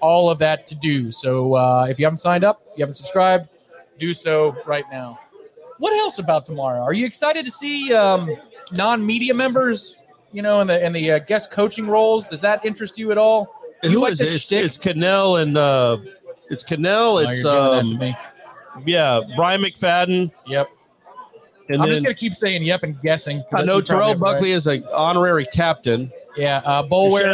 all 0.00 0.30
of 0.30 0.38
that 0.38 0.66
to 0.68 0.74
do. 0.74 1.12
So 1.12 1.54
uh, 1.54 1.86
if 1.88 1.98
you 1.98 2.06
haven't 2.06 2.18
signed 2.18 2.44
up, 2.44 2.62
if 2.72 2.78
you 2.78 2.82
haven't 2.82 2.94
subscribed, 2.94 3.48
do 3.98 4.14
so 4.14 4.56
right 4.66 4.84
now. 4.90 5.18
What 5.78 5.92
else 5.98 6.18
about 6.18 6.44
tomorrow? 6.44 6.80
Are 6.80 6.92
you 6.92 7.06
excited 7.06 7.44
to 7.44 7.50
see 7.50 7.94
um, 7.94 8.34
non-media 8.72 9.32
members? 9.34 9.96
You 10.32 10.42
know, 10.42 10.60
in 10.60 10.68
the 10.68 10.84
in 10.84 10.92
the 10.92 11.12
uh, 11.12 11.18
guest 11.18 11.50
coaching 11.50 11.88
roles. 11.88 12.30
Does 12.30 12.40
that 12.42 12.64
interest 12.64 12.98
you 12.98 13.10
at 13.10 13.18
all? 13.18 13.52
You 13.82 13.90
Who 13.90 14.00
like 14.00 14.12
is 14.12 14.20
it? 14.20 14.28
It's, 14.28 14.52
it's 14.52 14.78
Cannell 14.78 15.36
and 15.36 15.56
uh, 15.56 15.96
it's 16.50 16.62
Cannell. 16.62 17.16
Oh, 17.16 17.18
It's 17.18 17.42
you're 17.42 17.52
giving 17.52 17.70
that 17.72 17.86
to 17.88 17.94
um, 17.94 17.98
me. 17.98 18.16
yeah, 18.92 19.20
Bryant 19.34 19.64
McFadden. 19.64 20.30
Yep. 20.46 20.68
And 21.70 21.82
I'm 21.82 21.88
then 21.88 21.96
just 21.96 22.04
gonna 22.04 22.14
keep 22.14 22.36
saying 22.36 22.62
yep 22.62 22.82
and 22.82 23.00
guessing. 23.00 23.42
I 23.52 23.64
know 23.64 23.80
Terrell 23.80 24.10
it 24.10 24.12
right. 24.12 24.20
Buckley 24.20 24.52
is 24.52 24.66
an 24.66 24.84
honorary 24.92 25.46
captain. 25.52 26.12
Yeah, 26.36 26.62
uh. 26.64 26.82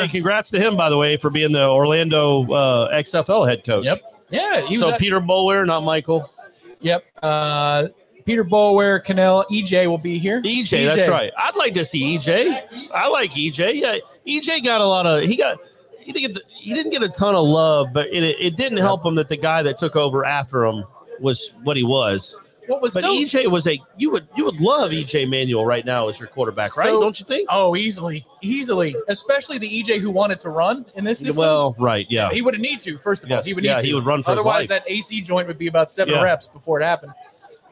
Hey, 0.01 0.09
congrats 0.09 0.51
to 0.51 0.61
him, 0.61 0.77
by 0.77 0.89
the 0.91 0.97
way, 0.97 1.17
for 1.17 1.31
being 1.31 1.53
the 1.53 1.67
Orlando 1.69 2.51
uh, 2.53 2.95
XFL 2.97 3.49
head 3.49 3.65
coach. 3.65 3.85
Yep. 3.85 4.01
Yeah, 4.31 4.61
he 4.63 4.77
was 4.79 4.81
So 4.81 4.91
at- 4.95 5.01
Peter 5.01 5.21
Boulware, 5.21 5.67
not 5.67 5.85
Michael. 5.85 6.33
Yep. 6.81 7.05
Uh, 7.23 7.89
Peter 8.25 8.45
Boulware, 8.45 9.03
Cannell, 9.05 9.45
EJ 9.53 9.87
will 9.87 9.99
be 9.99 10.19
here. 10.19 10.43
EJ, 10.43 10.87
that's 10.87 11.09
right. 11.09 11.33
I'd 11.39 11.55
like 11.57 11.75
to 11.75 11.85
see 11.85 12.19
EJ. 12.19 12.91
I 12.93 13.07
like 13.07 13.31
EJ. 13.31 13.81
Yeah, 13.81 13.97
EJ 14.27 14.65
got 14.65 14.81
a 14.81 14.85
lot 14.85 15.07
of. 15.07 15.23
He 15.23 15.37
got. 15.37 15.59
He 16.01 16.13
didn't 16.13 16.35
get. 16.35 16.35
The, 16.35 16.43
he 16.57 16.75
didn't 16.75 16.91
get 16.91 17.03
a 17.03 17.09
ton 17.09 17.35
of 17.35 17.45
love, 17.47 17.93
but 17.93 18.07
it, 18.09 18.25
it 18.41 18.57
didn't 18.57 18.79
help 18.79 19.05
him 19.07 19.15
that 19.17 19.29
the 19.29 19.37
guy 19.37 19.63
that 19.63 19.79
took 19.79 19.95
over 19.97 20.25
after 20.25 20.65
him 20.65 20.85
was 21.21 21.53
what 21.63 21.77
he 21.77 21.83
was. 21.85 22.35
What 22.67 22.83
was 22.83 22.95
But 22.95 23.03
so? 23.05 23.13
EJ 23.13 23.51
was 23.51 23.67
a. 23.67 23.79
You 23.97 24.11
would 24.11 24.29
you 24.37 24.45
would 24.45 24.61
love 24.61 24.91
EJ 24.91 25.29
Manuel 25.29 25.65
right 25.65 25.85
now 25.85 26.09
as 26.09 26.19
your 26.19 26.29
quarterback, 26.29 26.77
right? 26.77 26.87
So- 26.87 27.01
Don't 27.01 27.19
you 27.21 27.27
think? 27.27 27.49
oh, 27.51 27.77
easily, 27.77 28.25
easily. 28.43 28.95
Especially 29.09 29.59
the 29.59 29.69
EJ 29.83 29.99
who 30.01 30.11
wanted 30.11 30.41
to 30.41 30.51
run 30.51 30.85
in 30.95 31.05
this 31.05 31.19
system. 31.21 31.37
Well, 31.37 31.75
right, 31.79 32.07
yeah. 32.11 32.31
he 32.31 32.43
would 32.43 32.55
have 32.55 32.61
need 32.61 32.81
to. 32.81 32.99
First 32.99 33.25
of 33.25 33.31
all, 33.33 33.43
he 33.43 33.55
would 33.55 33.65
yeah, 33.65 33.75
need 33.77 33.81
to. 33.83 33.87
he 33.87 33.95
would 33.95 34.05
run 34.07 34.23
for 34.23 34.31
Otherwise, 34.33 34.69
that 34.69 34.85
AC 34.87 35.21
joint 35.21 35.47
would 35.49 35.59
be 35.59 35.67
about 35.69 35.91
seven 35.91 36.15
Yeah. 36.15 36.23
reps 36.23 36.47
before 36.47 36.81
it 36.81 36.85
happened. 36.85 37.13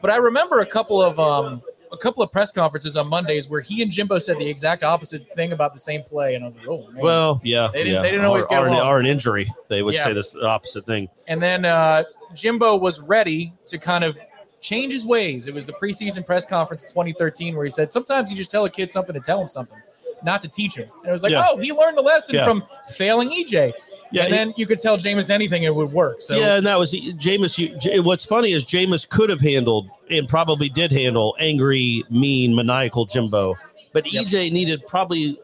But 0.01 0.11
I 0.11 0.17
remember 0.17 0.59
a 0.59 0.65
couple 0.65 1.01
of 1.01 1.19
um, 1.19 1.61
a 1.91 1.97
couple 1.97 2.21
of 2.23 2.31
press 2.31 2.51
conferences 2.51 2.97
on 2.97 3.07
Mondays 3.07 3.47
where 3.49 3.61
he 3.61 3.81
and 3.81 3.89
Jimbo 3.91 4.19
said 4.19 4.37
the 4.37 4.47
exact 4.47 4.83
opposite 4.83 5.23
thing 5.33 5.51
about 5.53 5.71
the 5.73 5.79
same 5.79 6.03
play, 6.03 6.35
and 6.35 6.43
I 6.43 6.47
was 6.47 6.55
like, 6.57 6.67
oh, 6.67 6.87
man. 6.91 7.01
Well, 7.01 7.39
yeah, 7.43 7.69
They 7.71 7.79
didn't- 7.85 7.93
yeah. 7.93 8.01
they 8.01 8.11
didn't 8.11 8.25
always 8.25 8.45
or, 8.45 8.47
get 8.49 8.59
or, 8.63 8.67
an, 8.67 8.73
along. 8.73 8.87
or 8.87 8.99
an 8.99 9.05
injury. 9.05 9.49
They 9.69 9.81
would 9.81 9.93
Yeah. 9.93 10.03
say 10.03 10.13
this 10.13 10.35
opposite 10.35 10.85
thing. 10.85 11.07
And 11.27 11.41
then 11.41 11.63
uh, 11.63 12.03
Jimbo 12.33 12.75
was 12.75 12.99
ready 13.01 13.53
to 13.67 13.77
kind 13.77 14.03
of 14.03 14.17
change 14.65 14.91
his 14.93 15.05
ways. 15.05 15.47
It 15.47 15.53
was 15.53 15.65
the 15.65 15.73
preseason 15.73 16.25
press 16.25 16.45
conference 16.45 16.83
in 16.83 16.89
2013 16.89 17.55
where 17.55 17.65
he 17.65 17.69
said, 17.71 17.91
sometimes 17.91 18.31
you 18.31 18.37
just 18.37 18.49
tell 18.51 18.65
a 18.65 18.69
kid 18.69 18.91
something 18.91 19.13
to 19.13 19.19
tell 19.19 19.41
him 19.41 19.47
something, 19.49 19.77
not 20.23 20.41
to 20.41 20.47
teach 20.47 20.75
him. 20.75 20.89
And 20.99 21.07
it 21.09 21.11
was 21.11 21.23
like, 21.23 21.31
Yeah. 21.31 21.45
oh, 21.49 21.57
he 21.57 21.71
learned 21.71 21.97
the 21.97 22.01
lesson 22.01 22.35
Yeah. 22.35 22.45
from 22.45 22.63
failing 22.93 23.29
EJ. 23.31 23.73
Yeah, 24.11 24.23
and 24.23 24.31
he- 24.33 24.37
then 24.37 24.53
you 24.57 24.65
could 24.65 24.79
tell 24.79 24.97
Jameis 24.97 25.29
anything, 25.29 25.63
it 25.63 25.73
would 25.75 25.91
work. 25.91 26.21
So 26.21 26.35
yeah, 26.35 26.55
and 26.55 26.65
that 26.67 26.79
was 26.79 26.93
Jameis. 26.93 27.57
You, 27.57 28.01
what's 28.03 28.23
funny 28.25 28.53
is 28.53 28.63
Jameis 28.65 29.07
could 29.07 29.29
have 29.29 29.41
handled 29.41 29.89
and 30.09 30.27
probably 30.27 30.69
did 30.69 30.91
handle 30.91 31.35
angry, 31.39 32.03
mean, 32.09 32.55
maniacal 32.55 33.05
Jimbo, 33.05 33.55
but 33.93 34.11
Yep. 34.11 34.25
EJ 34.27 34.51
needed 34.51 34.85
probably 34.87 35.37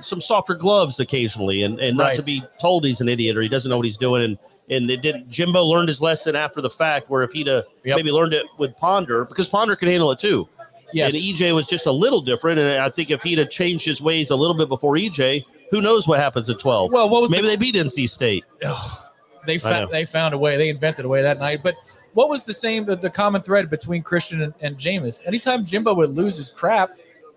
some 0.00 0.20
softer 0.20 0.54
gloves 0.54 1.00
occasionally, 1.00 1.62
and, 1.62 1.80
and 1.80 1.96
not 1.96 2.04
Right. 2.04 2.16
to 2.16 2.22
be 2.22 2.42
told 2.60 2.84
he's 2.84 3.00
an 3.00 3.08
idiot 3.08 3.36
or 3.36 3.42
he 3.42 3.48
doesn't 3.48 3.70
know 3.70 3.76
what 3.76 3.86
he's 3.86 3.96
doing. 3.96 4.22
And 4.22 4.38
and 4.70 4.90
it 4.90 5.02
did. 5.02 5.28
Jimbo 5.30 5.62
learned 5.64 5.88
his 5.88 6.00
lesson 6.00 6.34
after 6.36 6.60
the 6.60 6.70
fact, 6.70 7.10
where 7.10 7.22
if 7.22 7.32
he'd 7.32 7.46
have 7.48 7.64
Yep. 7.84 7.96
maybe 7.96 8.10
learned 8.10 8.32
it 8.34 8.46
with 8.58 8.76
Ponder, 8.76 9.24
because 9.24 9.48
Ponder 9.48 9.76
could 9.76 9.88
handle 9.88 10.10
it 10.10 10.18
too. 10.18 10.48
yes. 10.92 11.14
And 11.14 11.22
EJ 11.22 11.54
was 11.54 11.66
just 11.66 11.86
a 11.86 11.92
little 11.92 12.20
different, 12.20 12.58
and 12.58 12.80
I 12.80 12.88
think 12.88 13.10
if 13.10 13.22
he'd 13.22 13.38
have 13.38 13.50
changed 13.50 13.84
his 13.84 14.00
ways 14.00 14.30
a 14.30 14.36
little 14.36 14.56
bit 14.56 14.68
before 14.68 14.94
EJ, 14.96 15.44
who 15.70 15.80
knows 15.80 16.06
what 16.08 16.18
happens 16.20 16.48
at 16.50 16.58
twelve? 16.58 16.92
well, 16.92 17.08
what 17.08 17.20
was 17.22 17.30
maybe 17.30 17.42
the, 17.42 17.48
they 17.48 17.56
beat 17.56 17.74
NC 17.74 18.08
State. 18.08 18.44
they 19.46 19.54
I 19.54 19.58
found 19.58 19.90
they 19.90 20.04
found 20.04 20.34
a 20.34 20.38
way. 20.38 20.56
They 20.56 20.68
invented 20.68 21.04
a 21.04 21.08
way 21.08 21.20
that 21.22 21.38
night. 21.38 21.60
But 21.62 21.74
what 22.14 22.28
was 22.28 22.44
the 22.44 22.54
same 22.54 22.84
the, 22.84 22.96
the 22.96 23.10
common 23.10 23.42
thread 23.42 23.68
between 23.68 24.02
Christian 24.02 24.42
and, 24.42 24.54
and 24.60 24.76
Jameis? 24.78 25.26
Anytime 25.26 25.64
Jimbo 25.64 25.94
would 25.94 26.10
lose 26.10 26.36
his 26.36 26.48
crap, 26.48 26.92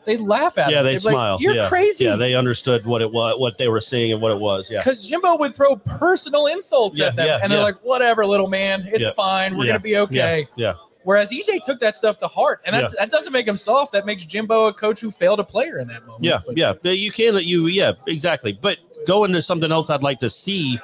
they'd 0.07 0.19
laugh 0.21 0.57
at 0.57 0.71
Yeah, 0.71 0.79
him. 0.79 0.85
they 0.85 0.93
They'd 0.95 1.01
be 1.01 1.05
like, 1.05 1.13
smile. 1.13 1.37
You're 1.39 1.55
yeah. 1.55 1.69
crazy. 1.69 2.05
Yeah, 2.05 2.15
they 2.15 2.33
understood 2.33 2.85
what 2.87 3.03
it 3.03 3.11
was, 3.11 3.37
what 3.39 3.59
they 3.59 3.67
were 3.67 3.81
seeing, 3.81 4.11
and 4.13 4.19
what 4.21 4.31
it 4.31 4.39
was. 4.39 4.71
Yeah, 4.71 4.79
because 4.79 5.07
Jimbo 5.07 5.37
would 5.37 5.53
throw 5.53 5.75
personal 5.75 6.47
insults 6.47 6.97
Yeah, 6.97 7.07
at 7.07 7.15
them, 7.15 7.27
yeah, 7.27 7.39
and 7.43 7.51
they're 7.51 7.61
like, 7.61 7.75
"Whatever, 7.83 8.25
little 8.25 8.47
man, 8.47 8.89
it's 8.91 9.07
fine. 9.09 9.55
We're 9.55 9.67
gonna 9.67 9.79
be 9.79 9.97
okay." 9.97 10.47
yeah. 10.55 10.73
Whereas 11.03 11.31
EJ 11.31 11.59
took 11.63 11.79
that 11.79 11.95
stuff 11.95 12.17
to 12.17 12.27
heart, 12.27 12.59
and 12.65 12.73
that, 12.75 12.83
Yeah. 12.83 12.89
that 12.99 13.09
doesn't 13.11 13.31
make 13.31 13.47
him 13.47 13.55
soft. 13.55 13.93
That 13.93 14.05
makes 14.05 14.25
Jimbo 14.25 14.65
a 14.65 14.73
coach 14.73 14.99
who 14.99 15.09
failed 15.09 15.39
a 15.39 15.43
player 15.43 15.77
in 15.77 15.87
that 15.87 16.05
moment. 16.05 16.25
Yeah, 16.25 16.39
But- 16.45 16.57
yeah, 16.57 16.73
But 16.81 16.97
you 16.97 17.13
can 17.13 17.35
let 17.35 17.45
you 17.45 17.67
yeah 17.67 17.93
exactly. 18.07 18.51
But 18.51 18.77
going 19.05 19.29
into 19.31 19.41
something 19.41 19.71
else. 19.71 19.89
I'd 19.89 20.03
like 20.03 20.19
to 20.19 20.29
see. 20.29 20.77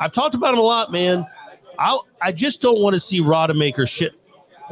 I've 0.00 0.12
talked 0.12 0.34
about 0.34 0.54
him 0.54 0.58
a 0.60 0.62
lot, 0.62 0.90
man. 0.90 1.24
I 1.78 1.96
I 2.20 2.32
just 2.32 2.60
don't 2.60 2.80
want 2.80 2.94
to 2.94 3.00
see 3.00 3.20
Rodemaker 3.20 3.86
shit 3.88 4.14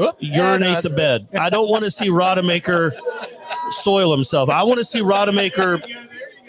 Oop, 0.00 0.16
yeah, 0.18 0.36
no, 0.38 0.48
urinate 0.50 0.82
the 0.82 0.88
right. 0.90 0.96
bed. 0.96 1.28
I 1.38 1.50
don't 1.50 1.68
want 1.70 1.84
to 1.84 1.90
see 1.90 2.08
Rodemaker 2.08 2.92
soil 3.70 4.10
himself. 4.12 4.48
I 4.48 4.62
want 4.62 4.78
to 4.78 4.84
see 4.84 5.00
Rodemaker 5.00 5.82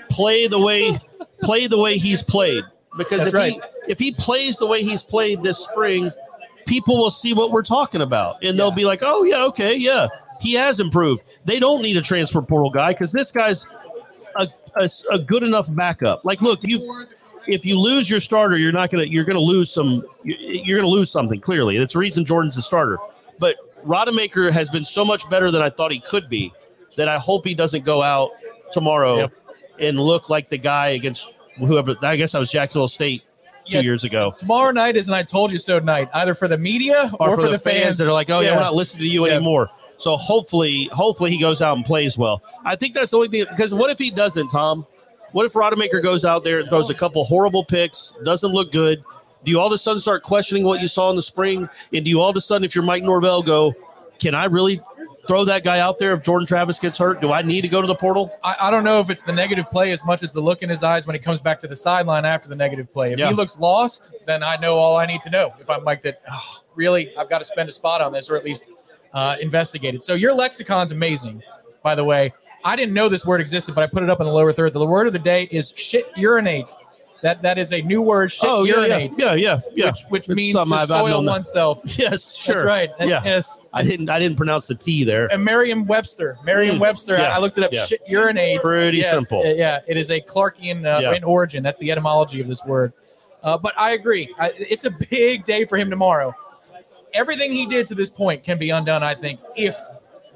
play 0.10 0.48
the 0.48 0.60
way 0.60 0.98
play 1.42 1.68
the 1.68 1.78
way 1.80 1.98
he's 1.98 2.22
played 2.24 2.64
because 2.98 3.20
That's 3.20 3.30
if 3.30 3.34
right. 3.36 3.54
he 3.54 3.62
if 3.92 4.00
he 4.00 4.12
plays 4.12 4.58
the 4.58 4.68
way 4.68 4.84
he's 4.84 5.04
played 5.04 5.44
this 5.44 5.58
spring, 5.60 6.12
people 6.66 6.98
will 6.98 7.10
see 7.10 7.34
what 7.34 7.52
we're 7.52 7.64
talking 7.64 8.02
about 8.02 8.44
and 8.44 8.58
they'll 8.58 8.72
be 8.72 8.86
like, 8.86 9.02
"Oh 9.04 9.24
yeah, 9.24 9.44
okay, 9.46 9.76
yeah, 9.76 10.08
he 10.42 10.54
has 10.54 10.80
improved." 10.80 11.22
They 11.46 11.60
don't 11.60 11.82
need 11.82 11.98
a 11.98 12.02
transfer 12.02 12.42
portal 12.42 12.70
guy 12.70 12.92
because 12.94 13.12
this 13.12 13.32
guy's 13.32 13.66
a, 14.36 14.48
a 14.76 14.90
a 15.12 15.20
good 15.20 15.44
enough 15.44 15.68
backup. 15.74 16.26
Like, 16.26 16.42
look, 16.42 16.60
you 16.64 17.06
if 17.48 17.66
you 17.66 17.80
lose 17.80 18.10
your 18.10 18.20
starter, 18.20 18.58
you're 18.58 18.72
not 18.74 18.92
gonna 18.92 19.04
you're 19.06 19.24
gonna 19.26 19.40
lose 19.40 19.72
some 19.72 20.06
you- 20.24 20.36
you're 20.40 20.78
gonna 20.80 20.90
lose 20.90 21.10
something 21.12 21.40
clearly. 21.40 21.78
That's 21.78 21.94
the 21.94 22.00
reason 22.00 22.26
Jordan's 22.26 22.56
the 22.56 22.62
starter. 22.62 22.98
But 23.40 23.56
Rodemaker 23.86 24.52
has 24.52 24.70
been 24.70 24.84
so 24.84 25.06
much 25.06 25.30
better 25.30 25.52
than 25.52 25.62
I 25.62 25.70
thought 25.70 25.92
he 25.92 26.00
could 26.00 26.28
be 26.30 26.52
that 26.98 27.08
I 27.08 27.18
hope 27.18 27.46
he 27.46 27.54
doesn't 27.54 27.86
go 27.86 28.02
out 28.04 28.32
tomorrow 28.72 29.18
Yep. 29.18 29.32
and 29.80 30.00
look 30.00 30.30
like 30.30 30.50
the 30.50 30.58
guy 30.58 30.90
against 30.90 31.34
whoever. 31.58 31.96
I 32.02 32.16
guess 32.18 32.36
I 32.36 32.40
was 32.40 32.52
Jacksonville 32.52 32.88
State 32.90 33.24
two 33.70 33.78
Yeah. 33.78 33.82
years 33.84 34.04
ago. 34.04 34.34
Tomorrow 34.36 34.72
night 34.72 34.96
is 34.98 35.08
an 35.08 35.14
"I 35.14 35.24
told 35.24 35.52
you 35.52 35.58
so" 35.58 35.80
night, 35.80 36.10
either 36.14 36.34
for 36.34 36.48
the 36.48 36.58
media 36.58 37.10
or, 37.20 37.30
Or, 37.30 37.36
for, 37.38 37.50
the 37.50 37.60
fans, 37.60 37.98
that 37.98 38.08
are 38.08 38.14
like, 38.14 38.30
"Oh 38.30 38.42
yeah, 38.42 38.54
we're 38.56 38.62
not 38.62 38.76
listening 38.76 39.04
to 39.04 39.10
you 39.10 39.26
Yeah. 39.26 39.36
anymore." 39.36 39.70
So 39.98 40.16
hopefully, 40.16 40.90
hopefully 40.94 41.32
he 41.32 41.38
goes 41.40 41.62
out 41.62 41.76
and 41.76 41.86
plays 41.86 42.18
well. 42.18 42.42
I 42.66 42.76
think 42.76 42.94
that's 42.94 43.12
the 43.12 43.18
only 43.18 43.30
thing. 43.30 43.46
Because 43.50 43.74
what 43.74 43.90
if 43.90 43.98
he 43.98 44.10
doesn't, 44.12 44.50
Tom? 44.50 44.86
What 45.32 45.46
if 45.46 45.54
Rodemaker 45.54 46.02
goes 46.04 46.24
out 46.24 46.44
there 46.44 46.60
and 46.60 46.70
throws 46.70 46.90
a 46.90 46.94
couple 46.94 47.24
horrible 47.26 47.64
picks, 47.66 48.14
doesn't 48.24 48.52
look 48.52 48.72
good? 48.72 49.04
Do 49.44 49.52
you 49.52 49.60
all 49.60 49.68
of 49.68 49.74
a 49.74 49.78
sudden 49.78 50.00
start 50.00 50.24
questioning 50.24 50.64
what 50.64 50.82
you 50.82 50.88
saw 50.88 51.10
in 51.10 51.16
the 51.16 51.22
spring? 51.22 51.68
And 51.94 52.06
do 52.06 52.10
you 52.10 52.22
all 52.22 52.30
of 52.30 52.36
a 52.36 52.42
sudden, 52.42 52.64
if 52.64 52.76
you're 52.76 52.84
Mike 52.84 53.04
Norvell, 53.04 53.42
go, 53.42 53.74
"Can 54.20 54.36
I 54.36 54.46
really 54.46 54.82
throw 55.28 55.46
that 55.46 55.64
guy 55.64 55.80
out 55.80 56.00
there 56.00 56.14
if 56.14 56.24
Jordan 56.24 56.48
Travis 56.48 56.80
gets 56.80 56.98
hurt? 56.98 57.22
Do 57.22 57.32
I 57.32 57.42
need 57.42 57.62
to 57.62 57.68
go 57.68 57.82
to 57.82 57.88
the 57.88 57.96
portal?" 57.96 58.32
I, 58.44 58.56
I 58.62 58.72
don't 58.72 58.84
know 58.84 59.00
if 59.00 59.10
it's 59.10 59.24
the 59.24 59.34
negative 59.34 59.70
play 59.70 59.92
as 59.92 60.04
much 60.06 60.24
as 60.24 60.32
the 60.32 60.42
look 60.42 60.64
in 60.64 60.70
his 60.70 60.84
eyes 60.84 61.06
when 61.06 61.14
he 61.16 61.20
comes 61.20 61.40
back 61.40 61.60
to 61.60 61.68
the 61.68 61.76
sideline 61.76 62.26
after 62.26 62.50
the 62.50 62.56
negative 62.56 62.92
play. 62.92 63.14
If 63.14 63.20
Yeah. 63.20 63.30
he 63.30 63.34
looks 63.36 63.60
lost, 63.60 64.16
then 64.26 64.44
I 64.44 64.58
know 64.58 64.78
all 64.78 64.98
I 64.98 65.06
need 65.06 65.22
to 65.24 65.30
know. 65.30 65.54
If 65.60 65.70
I'm 65.70 65.84
like 65.84 66.02
that 66.04 66.22
oh, 66.32 66.64
really 66.76 67.16
I've 67.18 67.30
got 67.30 67.40
to 67.40 67.46
spend 67.46 67.70
a 67.70 67.72
spot 67.72 68.02
on 68.02 68.12
this 68.14 68.30
or 68.30 68.36
at 68.36 68.44
least 68.46 68.70
uh, 69.14 69.36
investigate 69.42 69.96
it. 69.96 70.04
So 70.04 70.14
your 70.14 70.36
lexicon's 70.36 70.92
amazing, 70.92 71.44
by 71.84 71.96
the 71.96 72.04
way. 72.04 72.34
I 72.64 72.76
didn't 72.76 72.94
know 72.94 73.08
this 73.08 73.26
word 73.26 73.40
existed, 73.40 73.76
but 73.76 73.84
I 73.84 73.88
put 73.88 74.04
it 74.04 74.10
up 74.10 74.20
in 74.20 74.26
the 74.26 74.34
lower 74.34 74.52
third. 74.52 74.74
The 74.74 74.86
word 74.86 75.08
of 75.08 75.14
the 75.14 75.20
day 75.20 75.48
is 75.52 75.74
shit 75.78 76.12
urinate. 76.18 76.74
That 77.24 77.42
that 77.42 77.58
is 77.58 77.74
a 77.74 77.82
new 77.82 78.02
word. 78.02 78.32
Shit 78.32 78.48
oh 78.48 78.64
yeah, 78.64 78.76
yeah, 78.76 78.80
urinate, 78.98 79.14
yeah, 79.18 79.34
yeah, 79.34 79.60
yeah. 79.74 79.92
which 80.10 80.28
which 80.28 80.30
means 80.30 80.54
to 80.54 80.60
I've- 80.62 80.74
I've 80.74 80.88
soil 80.88 81.24
that. 81.24 81.32
oneself. 81.32 81.82
Yes, 81.98 82.36
sure. 82.38 82.56
That's 82.56 82.66
right. 82.66 82.92
And- 83.00 83.10
Yeah, 83.10 83.22
Yes. 83.26 83.60
I 83.74 83.82
didn't. 83.84 84.10
I 84.10 84.20
didn't 84.20 84.38
pronounce 84.38 84.68
the 84.68 84.76
T 84.76 85.04
there. 85.04 85.26
And 85.32 85.44
Merriam-Webster. 85.44 86.38
Merriam-Webster. 86.46 87.16
Mm, 87.16 87.20
yeah, 87.20 87.36
I 87.36 87.40
looked 87.40 87.58
it 87.58 87.64
up. 87.64 87.74
yeah. 87.74 87.86
Shit, 87.86 88.02
urinate. 88.08 88.62
Pretty 88.62 89.00
Yes, 89.00 89.10
simple. 89.12 89.42
uh, 89.46 89.50
Yeah, 89.54 89.80
it 89.88 89.98
is 89.98 90.12
a 90.12 90.22
Clarkian 90.22 90.86
uh, 90.86 91.12
in 91.14 91.24
origin. 91.24 91.64
That's 91.64 91.80
the 91.80 91.92
etymology 91.92 92.40
of 92.40 92.48
this 92.48 92.64
word. 92.66 92.94
Uh, 93.44 93.58
but 93.58 93.74
I 93.78 93.92
agree. 93.92 94.34
I, 94.40 94.52
it's 94.58 94.86
a 94.86 94.92
big 95.10 95.44
day 95.46 95.66
for 95.66 95.78
him 95.78 95.90
tomorrow. 95.90 96.34
Everything 97.14 97.52
he 97.52 97.66
did 97.66 97.88
to 97.88 97.96
this 97.96 98.10
point 98.10 98.44
can 98.44 98.58
be 98.60 98.70
undone. 98.70 99.02
I 99.04 99.16
think 99.16 99.40
if 99.56 99.76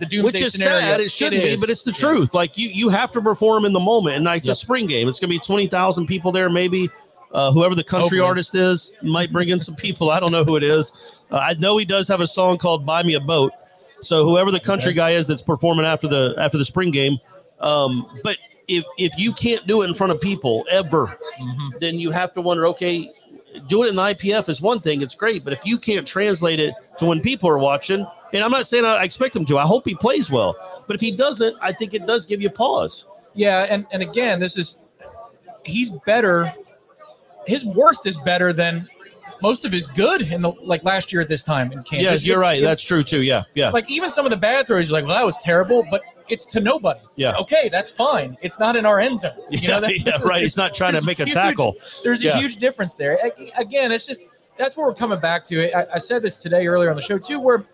the 0.02 0.06
doomsday 0.08 0.39
which 0.39 0.41
is 0.41 0.52
scenario. 0.54 0.82
sad. 0.82 0.99
It 1.02 1.12
shouldn't 1.12 1.41
be, 1.43 1.56
but 1.58 1.70
it's 1.70 1.84
the 1.84 1.91
Yeah. 1.91 1.97
truth. 1.99 2.34
Like 2.34 2.58
you, 2.58 2.68
you 2.70 2.89
have 2.89 3.12
to 3.14 3.22
perform 3.22 3.64
in 3.66 3.72
the 3.72 3.80
moment, 3.80 4.18
and 4.18 4.28
it's 4.28 4.47
Yep. 4.47 4.54
a 4.54 4.58
spring 4.58 4.86
game. 4.88 5.08
It's 5.08 5.20
going 5.20 5.30
to 5.30 5.34
be 5.36 5.39
twenty 5.39 5.68
thousand 5.68 6.08
people 6.08 6.32
there, 6.32 6.49
maybe. 6.49 6.89
Uh, 7.34 7.49
whoever 7.52 7.76
the 7.76 7.84
country 7.84 8.18
Hopefully. 8.18 8.20
artist 8.22 8.56
is 8.56 8.91
might 9.02 9.32
bring 9.32 9.47
in 9.47 9.60
some 9.62 9.76
people. 9.76 10.10
I 10.12 10.20
don't 10.20 10.34
know 10.34 10.43
who 10.43 10.58
it 10.58 10.64
is. 10.64 10.91
Uh, 11.32 11.38
I 11.38 11.54
know 11.54 11.78
he 11.78 11.86
does 11.86 12.10
have 12.10 12.20
a 12.20 12.28
song 12.28 12.58
called 12.58 12.86
"Buy 12.86 13.04
Me 13.04 13.14
a 13.14 13.22
Boat." 13.22 13.54
So 14.02 14.26
whoever 14.26 14.52
the 14.52 14.60
country 14.60 14.89
Okay. 14.89 14.97
guy 14.97 15.12
is 15.12 15.28
that's 15.28 15.41
performing 15.41 15.86
after 15.86 16.10
the 16.10 16.34
after 16.38 16.58
the 16.58 16.66
spring 16.66 16.91
game, 16.91 17.20
um, 17.62 18.06
but 18.24 18.36
if 18.68 18.84
if 18.97 19.14
you 19.18 19.32
can't 19.32 19.66
do 19.68 19.82
it 19.82 19.86
in 19.88 19.93
front 19.93 20.12
of 20.12 20.20
people 20.20 20.66
ever, 20.70 21.08
Mm-hmm. 21.41 21.70
then 21.80 21.99
you 21.99 22.12
have 22.12 22.34
to 22.34 22.41
wonder. 22.41 22.68
Okay, 22.68 23.10
doing 23.70 23.88
it 23.88 23.91
in 23.91 23.95
the 23.95 24.02
IPF 24.02 24.49
is 24.49 24.62
one 24.62 24.80
thing; 24.82 25.02
it's 25.02 25.16
great, 25.16 25.43
but 25.45 25.54
if 25.54 25.60
you 25.66 25.78
can't 25.78 26.06
translate 26.08 26.60
it 26.60 26.74
to 26.97 27.06
when 27.06 27.22
people 27.22 27.47
are 27.49 27.58
watching, 27.60 28.06
and 28.34 28.44
I'm 28.44 28.52
not 28.52 28.66
saying 28.68 28.86
I 28.86 29.04
expect 29.04 29.36
him 29.36 29.46
to, 29.46 29.58
I 29.58 29.64
hope 29.66 29.86
he 29.86 29.96
plays 29.96 30.30
well, 30.32 30.56
but 30.88 30.96
if 30.96 31.02
he 31.02 31.12
doesn't, 31.12 31.56
I 31.62 31.72
think 31.74 31.94
it 31.94 32.06
does 32.06 32.26
give 32.26 32.42
you 32.42 32.50
pause. 32.50 33.06
Yeah, 33.34 33.66
and 33.70 33.86
and 33.92 34.02
again, 34.02 34.40
this 34.40 34.58
is 34.58 34.78
he's 35.66 35.92
better. 36.06 36.54
His 37.48 37.66
worst 37.66 38.06
is 38.06 38.18
better 38.20 38.54
than 38.54 38.88
most 39.42 39.66
of 39.66 39.72
his 39.72 39.88
good 39.88 40.22
in 40.22 40.42
the 40.44 40.50
like 40.62 40.84
last 40.84 41.12
year 41.12 41.22
at 41.22 41.28
this 41.28 41.42
time 41.42 41.72
in 41.72 41.80
Kansas. 41.84 42.02
Yes, 42.22 42.24
you're 42.26 42.40
right. 42.40 42.60
It- 42.62 42.66
That's 42.66 42.84
true 42.84 43.04
too. 43.04 43.22
Yeah, 43.24 43.44
yeah. 43.56 43.70
like 43.72 43.90
even 43.90 44.10
some 44.10 44.26
of 44.26 44.32
the 44.32 44.38
bad 44.38 44.68
throws, 44.68 44.90
you're 44.90 45.00
like, 45.00 45.08
well, 45.08 45.18
that 45.18 45.26
was 45.26 45.38
terrible, 45.40 45.84
but 45.90 46.02
it's 46.30 46.46
to 46.48 46.60
nobody. 46.60 47.00
Yeah. 47.16 47.36
Okay, 47.38 47.68
that's 47.70 47.90
fine. 47.92 48.38
It's 48.42 48.60
not 48.60 48.76
in 48.76 48.86
our 48.86 49.00
end 49.00 49.18
zone. 49.20 49.32
You 49.50 49.58
Yeah, 49.60 49.68
know, 49.70 49.80
that, 49.82 50.00
yeah, 50.06 50.18
right. 50.22 50.42
He's 50.44 50.58
not 50.58 50.76
trying 50.76 50.94
to 50.94 51.04
make 51.06 51.20
a 51.20 51.26
huge- 51.26 51.34
tackle. 51.34 51.76
There's 52.04 52.22
a 52.22 52.26
Yeah. 52.26 52.38
huge 52.38 52.58
difference 52.58 52.94
there. 52.94 53.18
Again, 53.58 53.92
it's 53.92 54.06
just 54.06 54.26
that's 54.58 54.78
where 54.78 54.86
we're 54.86 54.94
coming 54.94 55.20
back 55.20 55.44
to. 55.46 55.76
I, 55.76 55.96
I 55.96 55.98
said 55.98 56.22
this 56.22 56.38
today 56.38 56.68
earlier 56.68 56.90
on 56.92 56.96
the 56.96 57.02
show 57.02 57.18
too, 57.18 57.40
where 57.40 57.66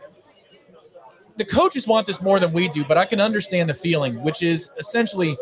the 1.38 1.45
coaches 1.45 1.88
want 1.88 2.07
this 2.07 2.21
more 2.21 2.39
than 2.39 2.51
we 2.51 2.67
do, 2.67 2.83
but 2.83 2.97
I 2.97 3.05
can 3.05 3.21
understand 3.21 3.69
the 3.69 3.73
feeling, 3.73 4.21
which 4.21 4.41
is 4.43 4.71
essentially, 4.77 5.38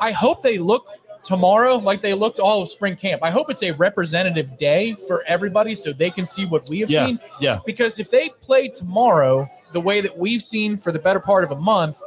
I 0.00 0.12
hope 0.12 0.42
they 0.42 0.58
look 0.58 0.88
tomorrow 1.22 1.76
like 1.76 2.00
they 2.00 2.14
looked 2.14 2.38
all 2.38 2.62
of 2.62 2.68
spring 2.68 2.96
camp. 2.96 3.22
I 3.22 3.30
hope 3.30 3.50
it's 3.50 3.62
a 3.62 3.72
representative 3.72 4.56
day 4.56 4.94
for 5.06 5.22
everybody 5.26 5.74
so 5.74 5.92
they 5.92 6.10
can 6.10 6.26
see 6.26 6.46
what 6.46 6.68
we 6.68 6.80
have 6.80 6.90
Yeah, 6.90 7.06
seen. 7.06 7.20
yeah. 7.40 7.58
Because 7.66 7.98
if 7.98 8.10
they 8.10 8.30
play 8.40 8.68
tomorrow 8.68 9.46
the 9.72 9.80
way 9.80 10.00
that 10.00 10.16
we've 10.16 10.42
seen 10.42 10.76
for 10.76 10.92
the 10.92 10.98
better 10.98 11.20
part 11.20 11.44
of 11.44 11.50
a 11.50 11.56
month, 11.56 12.00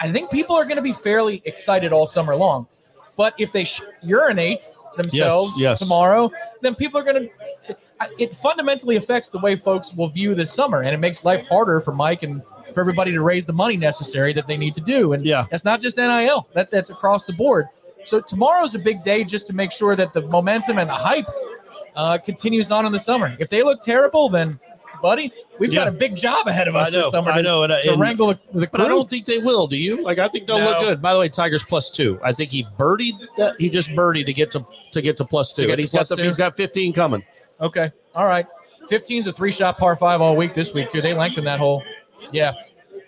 I 0.00 0.10
think 0.10 0.30
people 0.30 0.56
are 0.56 0.64
going 0.64 0.76
to 0.76 0.82
be 0.82 0.92
fairly 0.92 1.42
excited 1.44 1.92
all 1.92 2.06
summer 2.06 2.34
long. 2.34 2.66
But 3.16 3.34
if 3.38 3.52
they 3.52 3.64
sh- 3.64 3.80
urinate 4.02 4.68
themselves 4.96 5.60
yes. 5.60 5.78
tomorrow, 5.78 6.30
then 6.62 6.74
people 6.74 7.00
are 7.00 7.04
going 7.04 7.28
to. 7.68 7.76
It 8.18 8.34
fundamentally 8.34 8.96
affects 8.96 9.30
the 9.30 9.38
way 9.38 9.56
folks 9.56 9.94
will 9.94 10.08
view 10.08 10.34
this 10.34 10.52
summer, 10.52 10.80
and 10.80 10.88
it 10.88 10.98
makes 10.98 11.24
life 11.24 11.46
harder 11.48 11.80
for 11.80 11.92
Mike 11.94 12.22
and 12.22 12.42
for 12.76 12.80
everybody 12.82 13.10
to 13.10 13.22
raise 13.22 13.46
the 13.46 13.54
money 13.54 13.74
necessary 13.78 14.34
that 14.34 14.46
they 14.46 14.58
need 14.58 14.74
to 14.74 14.82
do. 14.82 15.14
And 15.14 15.24
Yeah. 15.24 15.46
that's 15.50 15.64
not 15.64 15.80
just 15.80 15.96
NIL; 15.96 16.46
that 16.52 16.70
that's 16.70 16.90
across 16.90 17.24
the 17.24 17.32
board. 17.32 17.64
So 18.04 18.20
tomorrow's 18.20 18.74
a 18.74 18.78
big 18.78 19.02
day 19.02 19.24
just 19.24 19.46
to 19.46 19.54
make 19.54 19.72
sure 19.72 19.96
that 19.96 20.12
the 20.12 20.20
momentum 20.20 20.76
and 20.78 20.88
the 20.88 20.92
hype 20.94 21.26
uh, 21.96 22.18
continues 22.18 22.70
on 22.70 22.84
in 22.84 22.92
the 22.92 22.98
summer. 22.98 23.34
If 23.38 23.48
they 23.48 23.62
look 23.62 23.80
terrible, 23.80 24.28
then, 24.28 24.60
buddy, 25.00 25.32
we've 25.58 25.72
got 25.72 25.88
a 25.88 25.90
big 25.90 26.16
job 26.16 26.46
ahead 26.48 26.68
of 26.68 26.76
us 26.76 26.92
know, 26.92 27.00
this 27.00 27.10
summer 27.10 27.30
I 27.30 27.40
know, 27.40 27.62
and 27.62 27.72
I- 27.72 27.80
to 27.80 27.92
and- 27.92 28.00
wrangle 28.00 28.26
the, 28.28 28.38
the 28.60 28.66
But 28.70 28.82
I 28.82 28.88
don't 28.88 29.08
think 29.08 29.24
they 29.24 29.38
will. 29.38 29.66
Do 29.66 29.78
you? 29.78 30.04
Like 30.04 30.18
I 30.18 30.28
think 30.28 30.46
they'll 30.46 30.60
look 30.60 30.80
good. 30.80 31.00
By 31.00 31.14
the 31.14 31.18
way, 31.20 31.30
Tigers 31.30 31.64
plus 31.64 31.88
two. 31.88 32.20
I 32.22 32.34
think 32.34 32.50
he 32.50 32.64
birdied 32.78 33.14
that. 33.38 33.54
He 33.58 33.70
just 33.70 33.88
birdied 33.88 34.26
to 34.26 34.34
get 34.34 34.50
to 34.50 34.66
to 34.92 35.00
get 35.00 35.16
to 35.16 35.24
plus 35.24 35.54
two. 35.54 35.62
get 35.62 35.70
and 35.70 35.78
to 35.78 35.82
he's 35.84 35.90
plus 35.92 36.10
got 36.10 36.16
the, 36.16 36.22
two? 36.22 36.28
he's 36.28 36.36
got 36.36 36.56
15 36.58 36.92
coming. 36.92 37.24
Okay. 37.58 37.90
All 38.14 38.26
right. 38.26 38.44
15's 38.90 39.26
a 39.26 39.32
three 39.32 39.50
shot 39.50 39.78
par 39.78 39.96
five 39.96 40.20
all 40.20 40.36
week 40.36 40.52
this 40.52 40.74
week, 40.74 40.90
too. 40.90 41.00
They 41.00 41.14
lengthened 41.14 41.46
that 41.46 41.58
hole. 41.58 41.82
Yeah. 42.30 42.52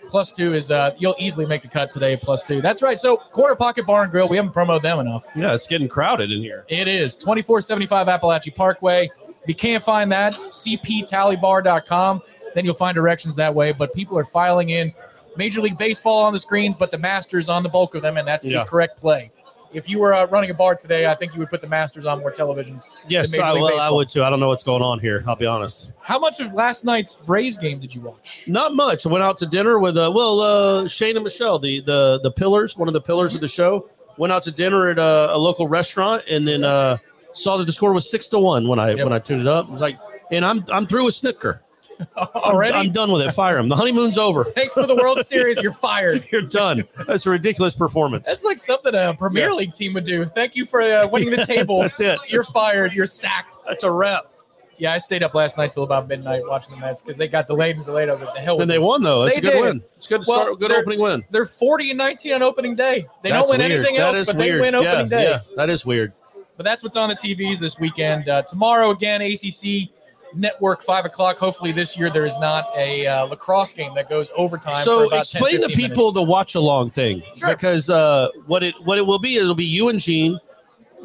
Plus 0.09 0.31
two 0.31 0.53
is, 0.53 0.71
uh, 0.71 0.93
you'll 0.97 1.15
easily 1.19 1.45
make 1.45 1.61
the 1.61 1.67
cut 1.67 1.91
today, 1.91 2.17
plus 2.17 2.43
two. 2.43 2.61
That's 2.61 2.81
right. 2.81 2.99
So, 2.99 3.17
Corner 3.31 3.55
Pocket 3.55 3.85
Bar 3.85 4.03
and 4.03 4.11
Grill, 4.11 4.27
we 4.27 4.35
haven't 4.37 4.51
promoted 4.53 4.81
them 4.81 4.99
enough. 4.99 5.23
Yeah, 5.35 5.53
it's 5.53 5.67
getting 5.67 5.87
crowded 5.87 6.31
in 6.31 6.41
here. 6.41 6.65
It 6.67 6.87
is 6.87 7.15
2475 7.15 8.07
Apalachee 8.07 8.53
Parkway. 8.55 9.09
If 9.43 9.47
you 9.47 9.55
can't 9.55 9.83
find 9.83 10.11
that, 10.11 10.33
cptallybar.com. 10.33 12.21
Then 12.55 12.65
you'll 12.65 12.73
find 12.73 12.95
directions 12.95 13.35
that 13.35 13.53
way. 13.53 13.71
But 13.71 13.93
people 13.93 14.17
are 14.17 14.25
filing 14.25 14.71
in 14.71 14.93
Major 15.37 15.61
League 15.61 15.77
Baseball 15.77 16.23
on 16.23 16.33
the 16.33 16.39
screens, 16.39 16.75
but 16.75 16.91
the 16.91 16.97
Masters 16.97 17.47
on 17.47 17.63
the 17.63 17.69
bulk 17.69 17.95
of 17.95 18.01
them, 18.01 18.17
and 18.17 18.27
that's 18.27 18.47
Yeah. 18.47 18.59
the 18.63 18.65
correct 18.65 18.99
play. 18.99 19.31
If 19.71 19.87
you 19.87 19.99
were 19.99 20.13
uh, 20.13 20.25
running 20.27 20.49
a 20.49 20.53
bar 20.53 20.75
today, 20.75 21.05
I 21.05 21.13
think 21.13 21.33
you 21.33 21.39
would 21.39 21.49
put 21.49 21.61
the 21.61 21.67
Masters 21.67 22.05
on 22.05 22.19
more 22.19 22.31
televisions. 22.31 22.85
Yes, 23.07 23.37
I, 23.37 23.53
well, 23.53 23.79
I 23.79 23.89
would 23.89 24.09
too. 24.09 24.23
I 24.23 24.29
don't 24.29 24.39
know 24.39 24.47
what's 24.47 24.63
going 24.63 24.81
on 24.81 24.99
here. 24.99 25.23
I'll 25.27 25.35
be 25.35 25.45
honest. 25.45 25.91
How 26.01 26.17
much 26.17 26.39
of 26.39 26.53
last 26.53 26.85
night's 26.85 27.15
Braves 27.15 27.57
game 27.57 27.79
did 27.79 27.93
you 27.93 28.01
watch? 28.01 28.47
Not 28.47 28.73
much. 28.73 29.05
I 29.05 29.09
went 29.09 29.23
out 29.23 29.37
to 29.39 29.45
dinner 29.45 29.77
with 29.77 29.97
uh, 29.97 30.11
well, 30.13 30.39
uh, 30.41 30.87
Shane 30.87 31.15
and 31.17 31.23
Michelle, 31.23 31.59
the 31.59 31.81
the 31.81 32.19
the 32.23 32.31
pillars, 32.31 32.75
one 32.77 32.87
of 32.87 32.93
the 32.93 33.01
pillars 33.01 33.35
of 33.35 33.41
the 33.41 33.47
show. 33.47 33.89
Went 34.17 34.33
out 34.33 34.43
to 34.43 34.51
dinner 34.51 34.89
at 34.89 34.97
a, 34.99 35.33
a 35.35 35.37
local 35.37 35.67
restaurant, 35.67 36.23
and 36.29 36.47
then 36.47 36.63
uh, 36.63 36.97
saw 37.33 37.55
that 37.57 37.65
the 37.65 37.71
score 37.71 37.93
was 37.93 38.09
six 38.09 38.27
to 38.29 38.39
one 38.39 38.67
when 38.67 38.79
I 38.79 38.89
Yep. 38.95 39.03
when 39.05 39.13
I 39.13 39.19
tuned 39.19 39.41
it 39.41 39.47
up. 39.47 39.67
It 39.67 39.71
was 39.71 39.81
like, 39.81 39.97
and 40.31 40.43
I'm 40.43 40.65
I'm 40.69 40.87
through 40.87 41.05
with 41.05 41.13
Snitker. 41.13 41.59
Already? 42.35 42.73
I'm 42.75 42.91
done 42.91 43.11
with 43.11 43.21
it. 43.21 43.31
Fire 43.31 43.57
him. 43.57 43.67
The 43.69 43.75
honeymoon's 43.75 44.17
over. 44.17 44.43
Thanks 44.55 44.73
for 44.73 44.85
the 44.85 44.95
World 44.95 45.25
Series. 45.25 45.61
You're 45.61 45.73
fired. 45.73 46.27
You're 46.31 46.41
done. 46.41 46.83
That's 47.07 47.25
a 47.25 47.29
ridiculous 47.29 47.75
performance. 47.75 48.27
That's 48.27 48.43
like 48.43 48.59
something 48.59 48.95
a 48.95 49.13
Premier 49.17 49.49
Yeah. 49.49 49.53
League 49.53 49.73
team 49.73 49.93
would 49.93 50.05
do. 50.05 50.25
Thank 50.25 50.55
you 50.55 50.65
for 50.65 50.81
uh, 50.81 51.07
winning 51.07 51.29
the 51.31 51.45
table. 51.45 51.81
That's 51.81 51.99
it. 51.99 52.19
You're 52.27 52.43
fired. 52.43 52.93
You're 52.93 53.05
sacked. 53.05 53.57
That's 53.67 53.83
a 53.83 53.91
wrap. 53.91 54.31
Yeah, 54.77 54.93
I 54.93 54.97
stayed 54.97 55.23
up 55.23 55.35
last 55.35 55.57
night 55.57 55.73
till 55.73 55.83
about 55.83 56.07
midnight 56.07 56.41
watching 56.45 56.73
the 56.73 56.79
Mets 56.79 57.01
because 57.01 57.17
they 57.17 57.27
got 57.27 57.47
delayed 57.47 57.75
and 57.75 57.83
delayed. 57.83 58.07
I 58.07 58.13
was 58.13 58.21
like, 58.21 58.33
the 58.33 58.39
hell 58.39 58.61
And 58.61 58.71
they 58.71 58.77
this. 58.77 58.85
won 58.85 59.01
though. 59.03 59.23
That's 59.25 59.35
They 59.35 59.39
a 59.39 59.41
good 59.41 59.51
did. 59.57 59.61
win. 59.61 59.83
It's 59.97 60.07
good. 60.07 60.23
To 60.23 60.29
Well, 60.29 60.41
start, 60.43 60.59
good 60.59 60.71
opening 60.71 61.01
win. 61.01 61.25
They're 61.31 61.45
40 61.45 61.89
and 61.91 61.97
19 61.97 62.31
on 62.31 62.41
opening 62.43 62.75
day. 62.75 63.05
They 63.21 63.29
That's 63.29 63.49
don't 63.49 63.59
win 63.59 63.59
weird. 63.59 63.71
anything 63.73 63.95
That 63.97 64.15
else, 64.15 64.27
but 64.27 64.37
weird. 64.37 64.55
they 64.55 64.61
win 64.61 64.75
opening 64.75 65.11
yeah, 65.11 65.17
day. 65.17 65.23
Yeah, 65.31 65.39
that 65.57 65.69
is 65.69 65.85
weird. 65.85 66.13
But 66.55 66.63
that's 66.63 66.81
what's 66.81 66.95
on 66.95 67.09
the 67.09 67.15
TVs 67.17 67.57
this 67.57 67.77
weekend. 67.77 68.29
Uh, 68.29 68.41
tomorrow, 68.43 68.91
again, 68.91 69.21
ACC 69.21 69.89
Network, 70.35 70.81
5 70.83 71.05
o'clock. 71.05 71.37
Hopefully, 71.37 71.71
this 71.71 71.97
year 71.97 72.09
there 72.09 72.25
is 72.25 72.37
not 72.39 72.69
a 72.77 73.07
uh, 73.07 73.25
lacrosse 73.25 73.73
game 73.73 73.93
that 73.95 74.09
goes 74.09 74.29
overtime. 74.35 74.77
for 74.77 74.83
So 74.83 74.99
about 75.07 75.25
10, 75.25 75.41
explain 75.43 75.61
to 75.61 75.67
people 75.75 75.97
minutes. 76.05 76.13
the 76.13 76.23
watch 76.23 76.55
along 76.55 76.91
thing 76.91 77.23
Sure. 77.35 77.49
because 77.49 77.89
uh, 77.89 78.29
what 78.45 78.63
it 78.63 78.75
what 78.83 78.97
it 78.97 79.05
will 79.05 79.19
be 79.19 79.37
it'll 79.37 79.55
be 79.55 79.65
you 79.65 79.89
and 79.89 79.99
Gene 79.99 80.39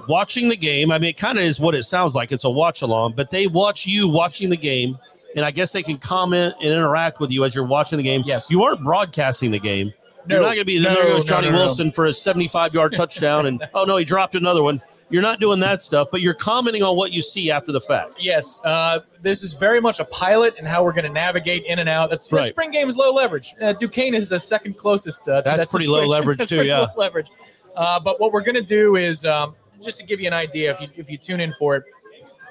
watching 0.09 0.49
the 0.49 0.57
game. 0.57 0.91
I 0.93 0.99
mean, 0.99 1.11
it 1.11 1.17
kind 1.17 1.39
of 1.39 1.45
is 1.45 1.59
what 1.61 1.75
it 1.75 1.85
sounds 1.85 2.15
like. 2.15 2.33
It's 2.33 2.45
a 2.45 2.51
watch 2.51 2.83
along, 2.83 3.15
but 3.17 3.31
they 3.31 3.47
watch 3.47 3.87
you 3.87 4.09
watching 4.09 4.51
the 4.51 4.57
game, 4.57 4.99
and 5.37 5.45
I 5.45 5.51
guess 5.51 5.73
they 5.73 5.83
can 5.83 5.99
comment 5.99 6.55
and 6.61 6.69
interact 6.71 7.21
with 7.21 7.31
you 7.31 7.45
as 7.45 7.55
you're 7.55 7.67
watching 7.67 7.97
the 7.97 8.03
game. 8.05 8.23
Yes. 8.27 8.51
you 8.51 8.63
aren't 8.63 8.83
broadcasting 8.83 9.51
the 9.51 9.59
game. 9.59 9.93
No, 10.27 10.37
you're 10.37 10.43
not 10.43 10.49
going 10.55 10.59
to 10.61 10.65
be 10.65 10.79
no, 10.81 10.95
there 10.95 11.05
goes 11.05 11.25
no, 11.25 11.29
Johnny 11.29 11.47
no, 11.49 11.53
no. 11.53 11.59
Wilson 11.65 11.93
for 11.93 12.07
a 12.07 12.13
75 12.13 12.73
yard 12.75 12.95
touchdown, 12.97 13.47
and 13.47 13.67
oh 13.75 13.85
no, 13.85 13.97
he 13.97 14.05
dropped 14.05 14.35
another 14.35 14.63
one. 14.63 14.83
You're 15.15 15.23
not 15.23 15.39
doing 15.39 15.61
that 15.61 15.81
stuff, 15.81 16.09
but 16.11 16.23
you're 16.23 16.35
commenting 16.35 16.83
on 16.83 16.97
what 16.97 17.13
you 17.13 17.23
see 17.23 17.49
after 17.49 17.71
the 17.71 17.81
fact. 17.81 18.17
Yes, 18.19 18.61
uh, 18.65 18.99
this 19.23 19.45
is 19.45 19.53
very 19.53 19.81
much 19.81 20.01
a 20.01 20.05
pilot 20.07 20.57
and 20.59 20.67
how 20.67 20.83
we're 20.83 20.93
going 20.93 21.05
to 21.05 21.13
navigate 21.13 21.65
in 21.67 21.79
and 21.79 21.89
out. 21.89 22.11
That's 22.11 22.33
Right. 22.33 22.47
spring 22.47 22.73
game 22.73 22.89
is 22.89 22.97
low 22.97 23.13
leverage. 23.13 23.55
Uh, 23.63 23.75
Duquesne 23.75 24.15
is 24.15 24.29
the 24.29 24.41
second 24.41 24.77
closest. 24.77 25.29
Uh, 25.29 25.37
to 25.37 25.43
That's 25.45 25.59
that 25.59 25.71
pretty 25.71 25.87
low 25.87 26.05
leverage 26.05 26.39
That's 26.41 26.49
too, 26.49 26.65
yeah. 26.65 26.81
low 26.81 26.87
leverage. 26.97 27.29
Uh, 27.77 28.01
but 28.01 28.21
what 28.21 28.33
we're 28.33 28.41
going 28.41 28.57
to 28.57 28.61
do 28.61 28.97
is 28.97 29.25
um, 29.25 29.55
just 29.81 29.99
to 29.99 30.05
give 30.05 30.21
you 30.21 30.27
an 30.27 30.33
idea. 30.33 30.73
If 30.73 30.81
you 30.81 30.89
if 30.97 31.09
you 31.09 31.17
tune 31.17 31.39
in 31.39 31.53
for 31.61 31.77
it, 31.77 31.85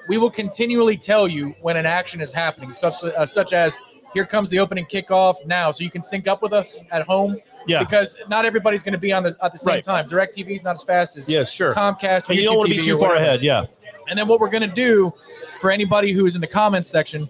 we 0.08 0.16
will 0.16 0.30
continually 0.30 0.96
tell 0.96 1.28
you 1.28 1.54
when 1.60 1.76
an 1.76 1.84
action 1.84 2.22
is 2.22 2.32
happening, 2.32 2.72
such 2.72 3.04
uh, 3.04 3.26
such 3.26 3.52
as 3.52 3.76
here 4.14 4.24
comes 4.24 4.48
the 4.48 4.58
opening 4.58 4.86
kickoff 4.86 5.34
now, 5.44 5.70
so 5.70 5.84
you 5.84 5.90
can 5.90 6.02
sync 6.02 6.26
up 6.26 6.40
with 6.40 6.54
us 6.54 6.80
at 6.92 7.02
home. 7.02 7.36
Yeah. 7.66 7.78
Because 7.80 8.16
not 8.28 8.44
everybody's 8.44 8.82
going 8.82 8.92
to 8.92 8.98
be 8.98 9.12
on 9.12 9.22
the 9.22 9.36
at 9.42 9.52
the 9.52 9.58
same 9.58 9.74
Right. 9.74 9.84
time. 9.84 10.06
Direct 10.06 10.36
TV 10.36 10.54
is 10.54 10.62
not 10.64 10.74
as 10.76 10.82
fast 10.82 11.16
as 11.16 11.28
Yeah, 11.28 11.44
sure. 11.44 11.72
Comcast 11.72 12.28
or 12.28 12.32
And 12.32 12.40
you 12.40 12.42
YouTube 12.42 12.46
don't 12.46 12.56
want 12.58 12.70
to 12.70 12.76
be 12.76 12.82
too 12.82 12.98
far 12.98 13.16
ahead. 13.16 13.42
Yeah. 13.42 13.66
And 14.08 14.18
then 14.18 14.28
what 14.28 14.38
we're 14.40 14.50
going 14.50 14.68
to 14.68 14.74
do 14.74 15.12
for 15.60 15.70
anybody 15.70 16.12
who 16.12 16.26
is 16.26 16.34
in 16.34 16.40
the 16.40 16.46
comments 16.46 16.88
section, 16.90 17.28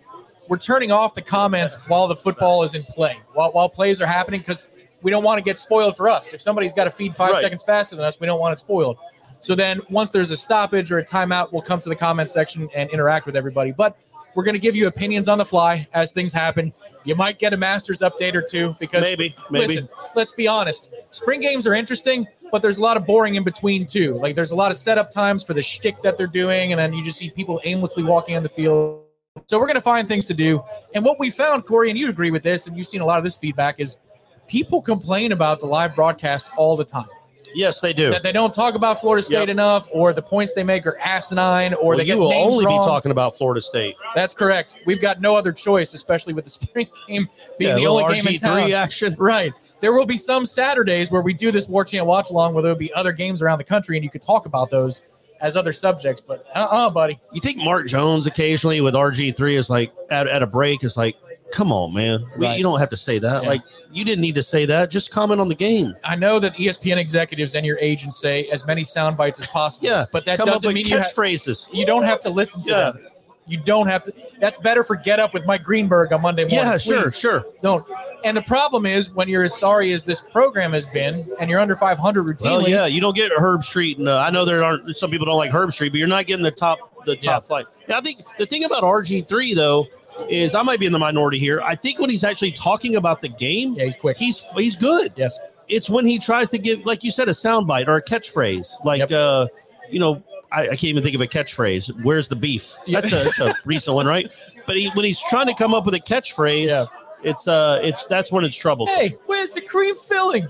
we're 0.49 0.59
turning 0.59 0.91
off 0.91 1.15
the 1.15 1.23
comments 1.23 1.77
while 1.89 2.09
the 2.09 2.17
football 2.17 2.65
is 2.65 2.75
in 2.75 2.83
play, 2.85 3.17
while, 3.33 3.53
while 3.53 3.69
plays 3.69 4.01
are 4.01 4.07
happening, 4.07 4.41
because 4.41 4.67
we 5.03 5.11
don't 5.11 5.23
want 5.23 5.39
to 5.39 5.43
get 5.43 5.57
spoiled 5.57 5.97
for 5.97 6.09
us. 6.09 6.33
If 6.35 6.41
somebody's 6.43 6.73
got 6.73 6.85
to 6.85 6.91
feed 6.91 7.15
five 7.15 7.33
Right. 7.33 7.41
seconds 7.43 7.63
faster 7.63 7.95
than 7.97 8.05
us, 8.05 8.19
we 8.21 8.27
don't 8.27 8.41
want 8.41 8.53
it 8.55 8.59
spoiled. 8.59 8.99
So 9.41 9.55
then 9.55 9.81
once 9.91 10.11
there's 10.11 10.31
a 10.31 10.37
stoppage 10.37 10.91
or 10.91 10.99
a 10.99 11.05
timeout, 11.05 11.53
we'll 11.53 11.63
come 11.63 11.79
to 11.81 11.89
the 11.89 11.97
comments 11.97 12.33
section 12.33 12.69
and 12.75 12.91
interact 12.91 13.27
with 13.27 13.37
everybody. 13.37 13.71
But 13.73 13.97
we're 14.35 14.43
going 14.45 14.55
to 14.55 14.59
give 14.61 14.75
you 14.75 14.87
opinions 14.89 15.29
on 15.29 15.39
the 15.39 15.45
fly 15.45 15.87
as 15.95 16.13
things 16.13 16.33
happen. 16.33 16.73
You 17.05 17.15
might 17.15 17.39
get 17.39 17.53
a 17.53 17.57
Masters 17.57 18.01
update 18.01 18.35
or 18.35 18.43
two 18.43 18.75
because 18.81 19.03
Maybe, 19.03 19.35
maybe. 19.51 19.67
listen, 19.67 19.89
let's 20.15 20.33
be 20.33 20.49
honest. 20.49 20.93
Spring 21.11 21.41
games 21.41 21.67
are 21.67 21.75
interesting, 21.75 22.27
but 22.51 22.63
there's 22.63 22.79
a 22.79 22.83
lot 22.83 22.97
of 22.97 23.07
boring 23.07 23.35
in 23.35 23.45
between 23.45 23.87
too. 23.87 24.15
Like 24.15 24.35
there's 24.35 24.53
a 24.53 24.57
lot 24.57 24.71
of 24.71 24.77
setup 24.77 25.11
times 25.11 25.45
for 25.45 25.53
the 25.55 25.63
shtick 25.63 26.01
that 26.03 26.17
they're 26.17 26.27
doing, 26.27 26.73
and 26.73 26.79
then 26.79 26.93
you 26.95 27.05
just 27.05 27.19
see 27.19 27.31
people 27.31 27.61
aimlessly 27.65 28.03
walking 28.03 28.37
on 28.37 28.43
the 28.43 28.49
field. 28.49 29.03
So 29.47 29.59
we're 29.59 29.67
going 29.67 29.75
to 29.75 29.83
find 29.83 30.09
things 30.09 30.27
to 30.27 30.35
do. 30.35 30.63
And 30.95 31.05
what 31.05 31.19
we 31.19 31.29
found, 31.29 31.67
Corey, 31.67 31.91
and 31.91 31.99
you 31.99 32.09
agree 32.09 32.31
with 32.31 32.43
this, 32.43 32.67
and 32.67 32.77
you've 32.77 32.87
seen 32.87 33.01
a 33.01 33.05
lot 33.05 33.19
of 33.19 33.25
this 33.25 33.37
feedback, 33.37 33.81
is 33.81 33.99
people 34.47 34.81
complain 34.81 35.33
about 35.33 35.61
the 35.61 35.67
live 35.67 35.95
broadcast 35.95 36.51
all 36.57 36.77
the 36.77 36.85
time. 36.85 37.09
Yes, 37.55 37.81
they 37.81 37.93
do. 37.93 38.11
that 38.11 38.23
they 38.23 38.33
don't 38.33 38.53
talk 38.53 38.75
about 38.75 39.01
Florida 39.01 39.23
State 39.23 39.35
Yep. 39.41 39.49
enough, 39.49 39.89
or 39.93 40.13
the 40.13 40.23
points 40.23 40.53
they 40.55 40.63
make 40.65 40.87
are 40.87 40.99
asinine, 40.99 41.75
or 41.75 41.91
Well, 41.91 41.99
they 41.99 42.05
get 42.05 42.19
will 42.19 42.31
names 42.31 42.55
only 42.55 42.67
wrong. 42.67 42.81
be 42.81 42.87
talking 42.87 43.11
about 43.11 43.37
Florida 43.39 43.61
State. 43.63 43.97
That's 44.15 44.35
correct. 44.35 44.77
We've 44.87 45.01
got 45.01 45.21
no 45.21 45.37
other 45.37 45.53
choice, 45.53 45.95
especially 45.95 46.33
with 46.35 46.45
the 46.45 46.51
spring 46.59 46.89
game 47.09 47.29
being 47.59 47.71
Yeah, 47.71 47.77
the 47.77 47.87
only 47.87 48.15
game 48.21 48.27
in 48.35 48.39
town. 48.41 48.73
action. 48.73 49.15
Right. 49.19 49.53
There 49.81 49.93
will 49.93 50.07
be 50.07 50.17
some 50.17 50.47
Saturdays 50.47 51.11
where 51.11 51.21
we 51.21 51.35
do 51.35 51.51
this 51.53 51.69
War 51.69 51.85
Chant 51.85 52.07
watch 52.07 52.31
along, 52.31 52.55
where 52.55 52.63
there 52.63 52.73
will 52.73 52.79
be 52.79 52.93
other 52.95 53.13
games 53.13 53.43
around 53.43 53.59
the 53.59 53.65
country, 53.65 53.97
and 53.97 54.05
you 54.05 54.09
could 54.11 54.23
talk 54.23 54.47
about 54.47 54.71
those 54.71 55.03
as 55.43 55.57
other 55.57 55.73
subjects. 55.73 56.23
But 56.23 56.47
uh, 56.55 56.61
uh 56.71 56.91
buddy, 56.91 57.21
You 57.33 57.41
think 57.43 57.59
Mark 57.59 57.87
Jones 57.87 58.27
occasionally 58.27 58.81
with 58.81 58.95
RG3 58.95 59.59
is 59.59 59.69
like 59.69 59.93
at, 60.11 60.27
at 60.27 60.43
a 60.43 60.47
break 60.47 60.85
is 60.85 60.97
like, 60.97 61.17
come 61.53 61.71
on, 61.73 61.93
man. 61.95 62.25
We, 62.37 62.47
Right. 62.47 62.57
you 62.59 62.63
don't 62.65 62.79
have 62.81 62.91
to 62.91 62.97
say 62.97 63.19
that. 63.21 63.43
Yeah. 63.43 63.49
Like, 63.49 63.63
you 63.93 64.05
didn't 64.05 64.23
need 64.23 64.35
to 64.35 64.43
say 64.43 64.67
that. 64.67 64.91
Just 64.91 65.11
comment 65.11 65.41
on 65.41 65.49
the 65.49 65.55
game. 65.55 65.95
I 66.05 66.17
know 66.17 66.39
that 66.41 66.55
ESPN 66.55 66.97
executives 66.99 67.55
and 67.55 67.65
your 67.65 67.79
agents 67.81 68.19
say 68.19 68.47
as 68.47 68.67
many 68.67 68.83
sound 68.85 69.17
bites 69.17 69.39
as 69.39 69.47
possible. 69.47 69.87
Yeah. 69.87 70.07
but 70.11 70.25
that 70.27 70.37
Come 70.39 70.47
doesn't 70.47 70.73
mean 70.75 70.87
you, 70.87 70.99
ha- 70.99 71.05
catchphrases. 71.05 71.73
you 71.73 71.87
don't 71.87 72.03
have 72.05 72.19
to 72.21 72.31
listen 72.31 72.63
to 72.65 72.71
Yeah. 72.71 72.77
them. 72.93 73.07
You 73.47 73.59
don't 73.59 73.87
have 73.89 74.01
to. 74.03 74.13
That's 74.41 74.57
better 74.57 74.83
for 74.83 74.97
Get 74.97 75.21
Up 75.21 75.35
with 75.35 75.45
Mike 75.45 75.63
Greenberg 75.63 76.15
on 76.15 76.23
Monday 76.23 76.45
morning. 76.45 76.57
yeah, 76.61 76.79
sure, 76.79 77.03
please. 77.03 77.19
sure. 77.19 77.45
Don't. 77.61 77.85
And 78.25 78.35
the 78.35 78.41
problem 78.43 78.87
is 78.87 79.11
when 79.11 79.29
you're 79.29 79.43
as 79.45 79.55
sorry 79.55 79.93
as 79.93 80.03
this 80.03 80.23
program 80.23 80.73
has 80.73 80.87
been, 80.87 81.29
and 81.39 81.51
you're 81.51 81.61
under 81.61 81.77
500 81.77 82.25
routinely. 82.25 82.43
Well, 82.63 82.69
yeah, 82.71 82.87
you 82.87 83.03
don't 83.03 83.15
get 83.15 83.31
Herb 83.37 83.63
Street, 83.63 83.99
and 83.99 84.09
uh, 84.09 84.17
I 84.17 84.31
know 84.31 84.47
there 84.47 84.65
aren't 84.65 84.97
some 84.97 85.11
people 85.11 85.27
don't 85.27 85.37
like 85.37 85.51
Herbstreit, 85.53 85.91
but 85.91 85.99
you're 85.99 86.09
not 86.09 86.27
getting 86.27 86.43
the 86.43 86.51
top 86.51 86.79
the 87.05 87.17
top 87.17 87.43
Yeah. 87.43 87.47
flight. 87.47 87.67
Now, 87.87 87.99
I 87.99 88.01
think 88.01 88.21
the 88.39 88.47
thing 88.47 88.65
about 88.65 88.83
RG 88.83 89.29
three 89.29 89.53
though 89.53 89.87
is 90.29 90.55
I 90.55 90.63
might 90.63 90.81
be 90.81 90.87
in 90.87 90.93
the 90.93 90.99
minority 90.99 91.39
here. 91.39 91.61
I 91.63 91.75
think 91.75 91.99
when 91.99 92.11
he's 92.11 92.25
actually 92.25 92.53
talking 92.53 92.97
about 92.97 93.21
the 93.21 93.29
game, 93.29 93.73
Yeah, 93.75 93.85
he's 93.85 93.97
quick. 93.97 94.17
he's 94.17 94.41
he's 94.57 94.77
good. 94.77 95.13
Yes. 95.17 95.39
It's 95.69 95.89
when 95.89 96.05
he 96.07 96.19
tries 96.19 96.51
to 96.51 96.59
give, 96.59 96.85
like 96.85 97.03
you 97.03 97.11
said, 97.11 97.29
a 97.29 97.33
soundbite 97.33 97.89
or 97.89 97.97
a 97.97 98.03
catchphrase, 98.03 98.85
like 98.85 98.99
Yep. 99.01 99.13
uh, 99.13 99.47
you 99.91 99.99
know. 100.01 100.23
I, 100.53 100.63
I 100.63 100.69
can't 100.69 100.85
even 100.85 101.03
think 101.03 101.17
of 101.17 101.21
a 101.21 101.27
catchphrase. 101.27 102.05
Where's 102.05 102.29
the 102.29 102.37
beef? 102.37 102.77
Yeah. 102.87 103.01
That's, 103.01 103.13
a, 103.13 103.17
that's 103.25 103.39
a 103.41 103.57
recent 103.65 103.97
one, 103.97 104.07
right? 104.07 104.31
But 104.69 104.77
he, 104.77 104.89
when 104.95 105.05
he's 105.05 105.21
trying 105.29 105.47
to 105.49 105.55
come 105.55 105.75
up 105.75 105.85
with 105.85 105.95
a 105.97 105.99
catchphrase, 106.01 106.69
Yeah. 106.69 106.85
it's 107.25 107.49
uh, 107.49 107.81
it's 107.83 108.05
that's 108.05 108.31
when 108.31 108.45
it's 108.45 108.55
trouble. 108.55 108.87
Hey, 108.87 109.17
where's 109.27 109.53
the 109.55 109.63
cream 109.63 109.97
filling? 109.97 110.47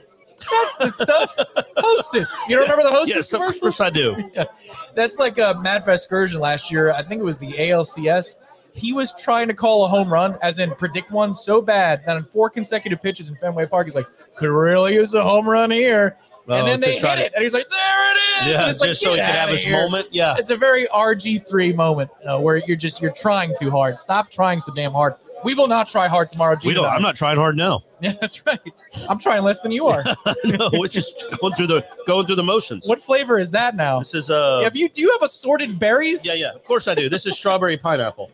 That's 0.50 0.76
the 0.76 0.88
stuff. 0.90 1.34
Hostess. 1.78 2.38
You 2.50 2.60
remember 2.60 2.82
the 2.82 2.90
Hostess 2.90 3.16
yes, 3.16 3.32
of 3.32 3.40
commercial? 3.40 3.60
course 3.62 3.80
I 3.80 3.88
do. 3.88 4.30
That's 4.94 5.18
like 5.18 5.38
a 5.38 5.58
Matt 5.62 5.86
Vasgersian 5.86 6.38
last 6.38 6.70
year. 6.70 6.90
I 6.92 7.02
think 7.02 7.20
it 7.20 7.24
was 7.24 7.38
the 7.38 7.52
ALCS. 7.52 8.36
He 8.74 8.92
was 8.92 9.14
trying 9.22 9.46
to 9.48 9.54
call 9.54 9.84
a 9.84 9.88
home 9.88 10.12
run, 10.12 10.36
as 10.42 10.58
in 10.58 10.70
predict 10.72 11.12
one, 11.12 11.32
so 11.32 11.62
bad 11.62 12.02
that 12.06 12.16
in 12.16 12.24
four 12.24 12.50
consecutive 12.50 13.00
pitches 13.00 13.28
in 13.28 13.36
Fenway 13.36 13.66
Park, 13.66 13.86
he's 13.86 13.94
like, 13.94 14.06
could 14.34 14.50
really 14.50 14.94
use 14.94 15.14
a 15.14 15.22
home 15.22 15.48
run 15.48 15.70
here. 15.70 16.16
Oh, 16.48 16.54
and 16.54 16.66
then 16.66 16.80
they 16.80 16.98
hit 16.98 17.18
it, 17.20 17.32
and 17.34 17.42
he's 17.42 17.54
like, 17.54 17.66
there 17.68 18.12
it 18.12 18.18
is. 18.42 18.48
Yeah, 18.48 18.60
and 18.62 18.70
it's 18.70 18.80
like, 18.80 18.90
just 18.90 19.00
so 19.00 19.10
he 19.10 19.16
"Get 19.16 19.26
can 19.26 19.34
have 19.36 19.48
his 19.48 19.62
here." 19.62 19.80
moment. 19.80 20.08
Yeah. 20.10 20.34
It's 20.36 20.50
a 20.50 20.56
very 20.56 20.86
RG3 20.88 21.74
moment 21.74 22.10
uh, 22.28 22.38
where 22.38 22.58
you're 22.66 22.76
just 22.76 23.00
you're 23.00 23.12
trying 23.12 23.54
too 23.58 23.70
hard. 23.70 23.98
Stop 23.98 24.30
trying 24.30 24.60
so 24.60 24.74
damn 24.74 24.92
hard. 24.92 25.14
We 25.44 25.54
will 25.54 25.68
not 25.68 25.86
try 25.86 26.08
hard 26.08 26.28
tomorrow. 26.28 26.56
We 26.64 26.74
don't. 26.74 26.84
I'm 26.86 27.00
not 27.02 27.16
trying 27.16 27.36
hard 27.38 27.56
now. 27.56 27.82
Yeah, 28.00 28.12
that's 28.20 28.44
right. 28.44 28.60
I'm 29.08 29.18
trying 29.18 29.42
less 29.44 29.62
than 29.62 29.72
you 29.72 29.86
are. 29.86 30.04
no, 30.44 30.68
we're 30.74 30.88
just 30.88 31.24
going 31.40 31.54
through 31.54 31.68
the 31.68 31.86
going 32.06 32.26
through 32.26 32.36
the 32.36 32.42
motions. 32.42 32.86
what 32.86 33.00
flavor 33.00 33.38
is 33.38 33.50
that 33.52 33.76
now? 33.76 34.00
This 34.00 34.12
is 34.14 34.28
uh. 34.30 34.60
Have 34.62 34.76
you 34.76 34.90
do 34.90 35.00
you 35.00 35.10
have 35.12 35.22
assorted 35.22 35.78
berries? 35.78 36.26
Yeah, 36.26 36.34
yeah. 36.34 36.52
Of 36.52 36.64
course 36.64 36.86
I 36.86 36.94
do. 36.94 37.08
This 37.08 37.24
is 37.24 37.34
strawberry 37.34 37.78
pineapple. 37.78 38.30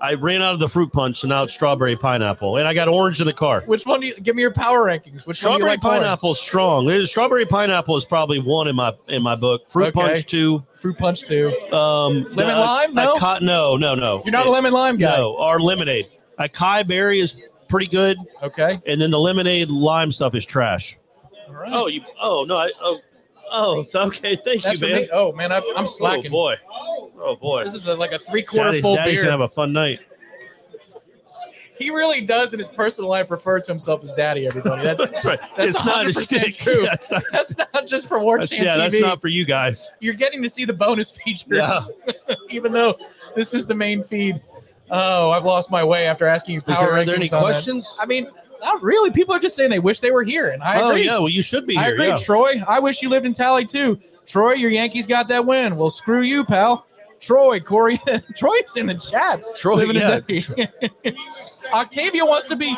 I 0.00 0.14
ran 0.14 0.42
out 0.42 0.52
of 0.52 0.60
the 0.60 0.68
fruit 0.68 0.92
punch, 0.92 1.20
so 1.20 1.28
now 1.28 1.44
it's 1.44 1.54
strawberry 1.54 1.96
pineapple, 1.96 2.58
and 2.58 2.68
I 2.68 2.74
got 2.74 2.86
orange 2.88 3.20
in 3.20 3.26
the 3.26 3.32
car. 3.32 3.62
Which 3.64 3.86
one 3.86 4.00
do 4.00 4.06
you 4.06 4.14
give 4.14 4.36
me 4.36 4.42
your 4.42 4.52
power 4.52 4.84
rankings? 4.84 5.26
Which 5.26 5.42
one 5.42 5.58
do 5.58 5.66
you 5.66 5.70
Strawberry 5.70 5.70
like 5.70 5.80
pineapple 5.80 6.32
is 6.32 6.38
strong. 6.38 7.06
Strawberry 7.06 7.46
pineapple 7.46 7.96
is 7.96 8.04
probably 8.04 8.38
one 8.38 8.68
in 8.68 8.76
my 8.76 8.92
in 9.08 9.22
my 9.22 9.34
book. 9.34 9.70
Fruit 9.70 9.86
Okay. 9.86 9.92
punch 10.00 10.26
two. 10.26 10.62
Fruit 10.76 10.98
punch 10.98 11.22
two. 11.22 11.48
Um, 11.72 12.24
Lemon 12.34 12.56
no, 12.56 12.60
lime? 12.60 12.94
No? 12.94 13.38
no, 13.40 13.76
no, 13.76 13.94
no. 13.94 14.22
You're 14.24 14.32
not 14.32 14.46
a 14.46 14.50
lemon 14.50 14.72
lime 14.74 14.98
guy. 14.98 15.16
No, 15.16 15.38
our 15.38 15.58
lemonade. 15.58 16.08
Acai 16.38 16.86
berry 16.86 17.20
is 17.20 17.40
pretty 17.68 17.86
good, 17.86 18.18
Okay. 18.42 18.78
and 18.86 19.00
then 19.00 19.10
the 19.10 19.18
lemonade 19.18 19.70
lime 19.70 20.10
stuff 20.10 20.34
is 20.34 20.44
trash. 20.44 20.98
Right. 21.48 21.70
Oh, 21.72 21.86
you. 21.86 22.02
Oh 22.20 22.44
no. 22.46 22.56
I, 22.58 22.70
oh, 22.82 23.00
oh. 23.50 23.84
Okay. 23.94 24.36
Thank 24.36 24.62
That's 24.62 24.80
you, 24.82 24.88
man. 24.88 25.08
Oh 25.12 25.32
man, 25.32 25.52
I, 25.52 25.62
I'm 25.74 25.86
slacking. 25.86 26.26
Oh 26.26 26.30
boy. 26.30 26.56
Oh 27.18 27.36
boy. 27.36 27.64
This 27.64 27.74
is 27.74 27.86
a, 27.86 27.94
like 27.94 28.12
a 28.12 28.18
three 28.18 28.42
quarter 28.42 28.70
Daddy, 28.70 28.82
full 28.82 28.96
Daddy's 28.96 29.14
beer. 29.16 29.22
gonna 29.24 29.32
have 29.32 29.40
a 29.40 29.48
fun 29.48 29.72
night. 29.72 30.00
he 31.78 31.90
really 31.90 32.20
does 32.22 32.52
in 32.52 32.58
his 32.58 32.68
personal 32.68 33.10
life 33.10 33.30
refer 33.30 33.60
to 33.60 33.70
himself 33.72 34.02
as 34.02 34.12
daddy. 34.12 34.46
Everybody. 34.46 34.82
That's 34.82 35.10
That's 35.10 35.24
right. 35.24 35.40
That's 35.56 35.76
it's 35.76 35.84
not 35.84 36.06
a 36.06 36.10
100% 36.10 36.14
stick. 36.24 36.54
true. 36.54 36.82
Yeah, 36.84 36.92
it's 36.94 37.10
not, 37.10 37.22
that's 37.32 37.54
not 37.58 37.86
just 37.86 38.08
for 38.08 38.18
War 38.18 38.38
that's, 38.38 38.50
Chant 38.50 38.62
yeah, 38.64 38.74
TV. 38.76 38.78
that's 38.78 39.00
not 39.00 39.20
for 39.20 39.28
you 39.28 39.44
guys. 39.44 39.90
You're 40.00 40.14
getting 40.14 40.42
to 40.42 40.48
see 40.48 40.64
the 40.64 40.72
bonus 40.72 41.10
features, 41.16 41.46
Yeah. 41.50 41.80
even 42.50 42.72
though 42.72 42.96
this 43.34 43.54
is 43.54 43.66
the 43.66 43.74
main 43.74 44.02
feed. 44.02 44.40
Oh, 44.90 45.30
I've 45.30 45.44
lost 45.44 45.70
my 45.70 45.82
way 45.82 46.06
after 46.06 46.26
asking 46.26 46.54
you. 46.54 46.58
Is 46.58 46.64
Power 46.64 46.86
there, 46.86 46.92
are 46.96 47.04
there 47.04 47.16
any 47.16 47.26
rankings 47.28 47.32
on 47.32 47.42
that. 47.42 47.52
questions? 47.52 47.96
I 47.98 48.06
mean, 48.06 48.28
not 48.62 48.80
really. 48.82 49.10
People 49.10 49.34
are 49.34 49.38
just 49.40 49.56
saying 49.56 49.68
they 49.70 49.80
wish 49.80 50.00
they 50.00 50.12
were 50.12 50.22
here, 50.22 50.50
and 50.50 50.62
I 50.62 50.80
oh 50.80 50.90
agree. 50.90 51.04
yeah, 51.06 51.18
well 51.18 51.28
you 51.28 51.42
should 51.42 51.66
be 51.66 51.76
I 51.76 51.84
here. 51.86 51.94
agree, 51.94 52.06
Yeah. 52.06 52.16
Troy. 52.18 52.62
I 52.68 52.78
wish 52.78 53.02
you 53.02 53.08
lived 53.08 53.26
in 53.26 53.32
Tally 53.34 53.64
too. 53.64 53.98
Troy, 54.26 54.52
your 54.54 54.70
Yankees 54.70 55.06
got 55.06 55.26
that 55.28 55.44
win. 55.44 55.76
Well, 55.76 55.90
screw 55.90 56.22
you, 56.22 56.44
pal. 56.44 56.86
Troy, 57.20 57.60
Corey, 57.60 57.98
Troy's 58.36 58.76
in 58.76 58.86
the 58.86 58.94
chat. 58.94 59.42
Troy, 59.56 59.84
living 59.84 59.96
yeah. 59.96 60.20
Octavia 61.72 62.24
wants 62.24 62.48
to 62.48 62.56
be. 62.56 62.76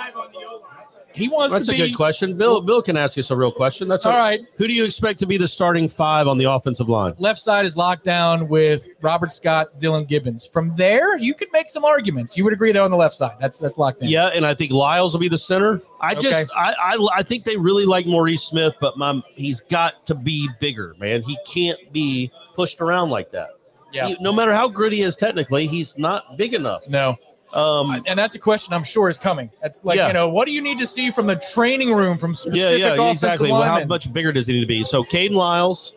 He 1.15 1.27
wants 1.27 1.53
That's 1.53 1.67
to 1.67 1.73
be. 1.73 1.79
That's 1.79 1.89
a 1.89 1.91
good 1.91 1.97
question. 1.97 2.37
Bill 2.37 2.61
Bill 2.61 2.81
can 2.81 2.97
ask 2.97 3.19
us 3.19 3.31
a 3.33 3.37
real 3.37 3.51
question. 3.51 3.89
That's 3.89 4.07
All 4.07 4.13
a- 4.13 4.17
right. 4.19 4.41
Who 4.57 4.69
do 4.69 4.73
you 4.73 4.85
expect 4.85 5.19
to 5.21 5.27
be 5.27 5.37
the 5.37 5.49
starting 5.49 5.89
five 5.89 6.29
on 6.29 6.39
the 6.39 6.45
offensive 6.45 6.89
line? 6.89 7.15
Left 7.19 7.41
side 7.41 7.65
is 7.65 7.77
locked 7.77 8.05
down 8.05 8.47
with 8.47 8.89
Robert 9.01 9.33
Scott, 9.33 9.81
Dillan 9.81 10.07
Gibbons. 10.07 10.47
From 10.47 10.77
there, 10.77 11.17
you 11.19 11.35
could 11.35 11.49
make 11.53 11.69
some 11.71 11.85
arguments. 11.85 12.37
You 12.37 12.45
would 12.45 12.53
agree 12.53 12.71
though 12.73 12.85
on 12.85 12.91
the 12.93 12.97
left 12.97 13.15
side. 13.15 13.37
That's 13.41 13.59
that's 13.59 13.79
locked 13.79 14.03
in. 14.03 14.09
Yeah, 14.09 14.27
and 14.29 14.47
I 14.47 14.55
think 14.55 14.71
Lyles 14.71 15.13
will 15.13 15.21
be 15.21 15.29
the 15.29 15.39
center. 15.39 15.81
I 16.01 16.13
Okay. 16.13 16.21
just 16.21 16.51
I, 16.55 16.75
I 16.79 17.09
I 17.17 17.23
think 17.25 17.45
they 17.45 17.57
really 17.57 17.87
like 17.87 18.07
Maurice 18.07 18.43
Smith, 18.45 18.77
but 18.81 18.97
my, 18.97 19.21
he's 19.33 19.61
got 19.61 20.07
to 20.07 20.15
be 20.15 20.49
bigger, 20.61 20.95
man. 20.99 21.23
He 21.23 21.37
can't 21.45 21.79
be 21.93 22.31
pushed 22.55 22.81
around 22.81 23.11
like 23.11 23.31
that. 23.33 23.49
Yeah. 23.93 24.09
He- 24.09 24.17
no 24.21 24.33
matter 24.33 24.53
how 24.55 24.69
good 24.69 24.93
he 24.93 25.03
is 25.03 25.17
technically, 25.17 25.67
he's 25.67 25.97
not 25.99 26.25
big 26.37 26.55
enough. 26.55 26.83
No. 26.89 27.17
Um, 27.55 28.03
And 28.07 28.19
that's 28.19 28.35
a 28.35 28.39
question 28.39 28.75
I'm 28.75 28.85
sure 28.85 29.09
is 29.09 29.17
coming. 29.17 29.51
That's 29.63 29.83
like, 29.85 29.97
Yeah. 29.97 30.09
you 30.09 30.13
know, 30.13 30.29
what 30.29 30.47
do 30.47 30.53
you 30.53 30.61
need 30.61 30.79
to 30.81 30.87
see 30.87 31.11
from 31.11 31.27
the 31.27 31.37
training 31.37 31.95
room 31.95 32.19
from 32.19 32.33
yeah, 32.33 32.35
specific 32.35 32.81
yeah, 32.81 32.93
offensive 32.93 33.29
exactly. 33.31 33.51
Well, 33.53 33.63
how 33.63 33.83
much 33.87 34.13
bigger 34.13 34.33
does 34.33 34.47
he 34.47 34.53
need 34.53 34.61
to 34.61 34.67
be? 34.67 34.85
So 34.85 35.03
Kayden 35.03 35.33
Lyles, 35.33 35.95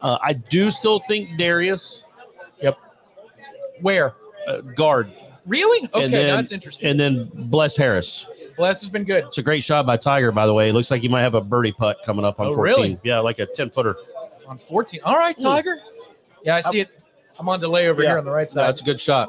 uh, 0.00 0.16
I 0.22 0.32
do 0.32 0.70
still 0.70 1.00
think 1.06 1.36
Darius 1.38 2.06
Yep. 2.62 2.78
Where? 3.82 4.14
uh, 4.48 4.60
guard, 4.62 5.10
Really? 5.46 5.86
Okay, 5.92 6.08
then 6.08 6.34
that's 6.36 6.50
interesting. 6.52 6.88
and 6.88 6.98
then 6.98 7.30
Bless 7.34 7.76
Harris. 7.76 8.26
Bless 8.56 8.80
has 8.80 8.88
been 8.88 9.04
good. 9.04 9.24
It's 9.24 9.38
a 9.38 9.42
great 9.42 9.62
shot 9.62 9.84
by 9.86 9.96
Tiger, 9.98 10.32
by 10.32 10.46
the 10.46 10.54
way. 10.54 10.68
It 10.70 10.72
looks 10.72 10.90
like 10.90 11.02
he 11.02 11.08
might 11.08 11.22
have 11.22 11.34
a 11.34 11.40
birdie 11.40 11.72
putt 11.72 11.98
coming 12.04 12.24
up 12.24 12.40
on 12.40 12.48
Oh, 12.48 12.54
14. 12.54 12.62
really? 12.62 12.98
Yeah, 13.04 13.18
like 13.20 13.38
a 13.38 13.46
10 13.46 13.68
footer. 13.70 13.96
on 14.46 14.56
14. 14.58 15.00
All 15.04 15.16
right, 15.16 15.36
Tiger. 15.38 15.78
Yeah, 16.42 16.56
I 16.56 16.60
see 16.62 16.80
it. 16.80 16.88
I'm 17.40 17.48
on 17.48 17.58
delay 17.58 17.88
over 17.88 18.02
Yeah. 18.02 18.10
here 18.10 18.18
on 18.18 18.24
the 18.24 18.30
right 18.30 18.48
side. 18.48 18.68
That's 18.68 18.80
a 18.82 18.84
good 18.84 19.00
shot. 19.00 19.28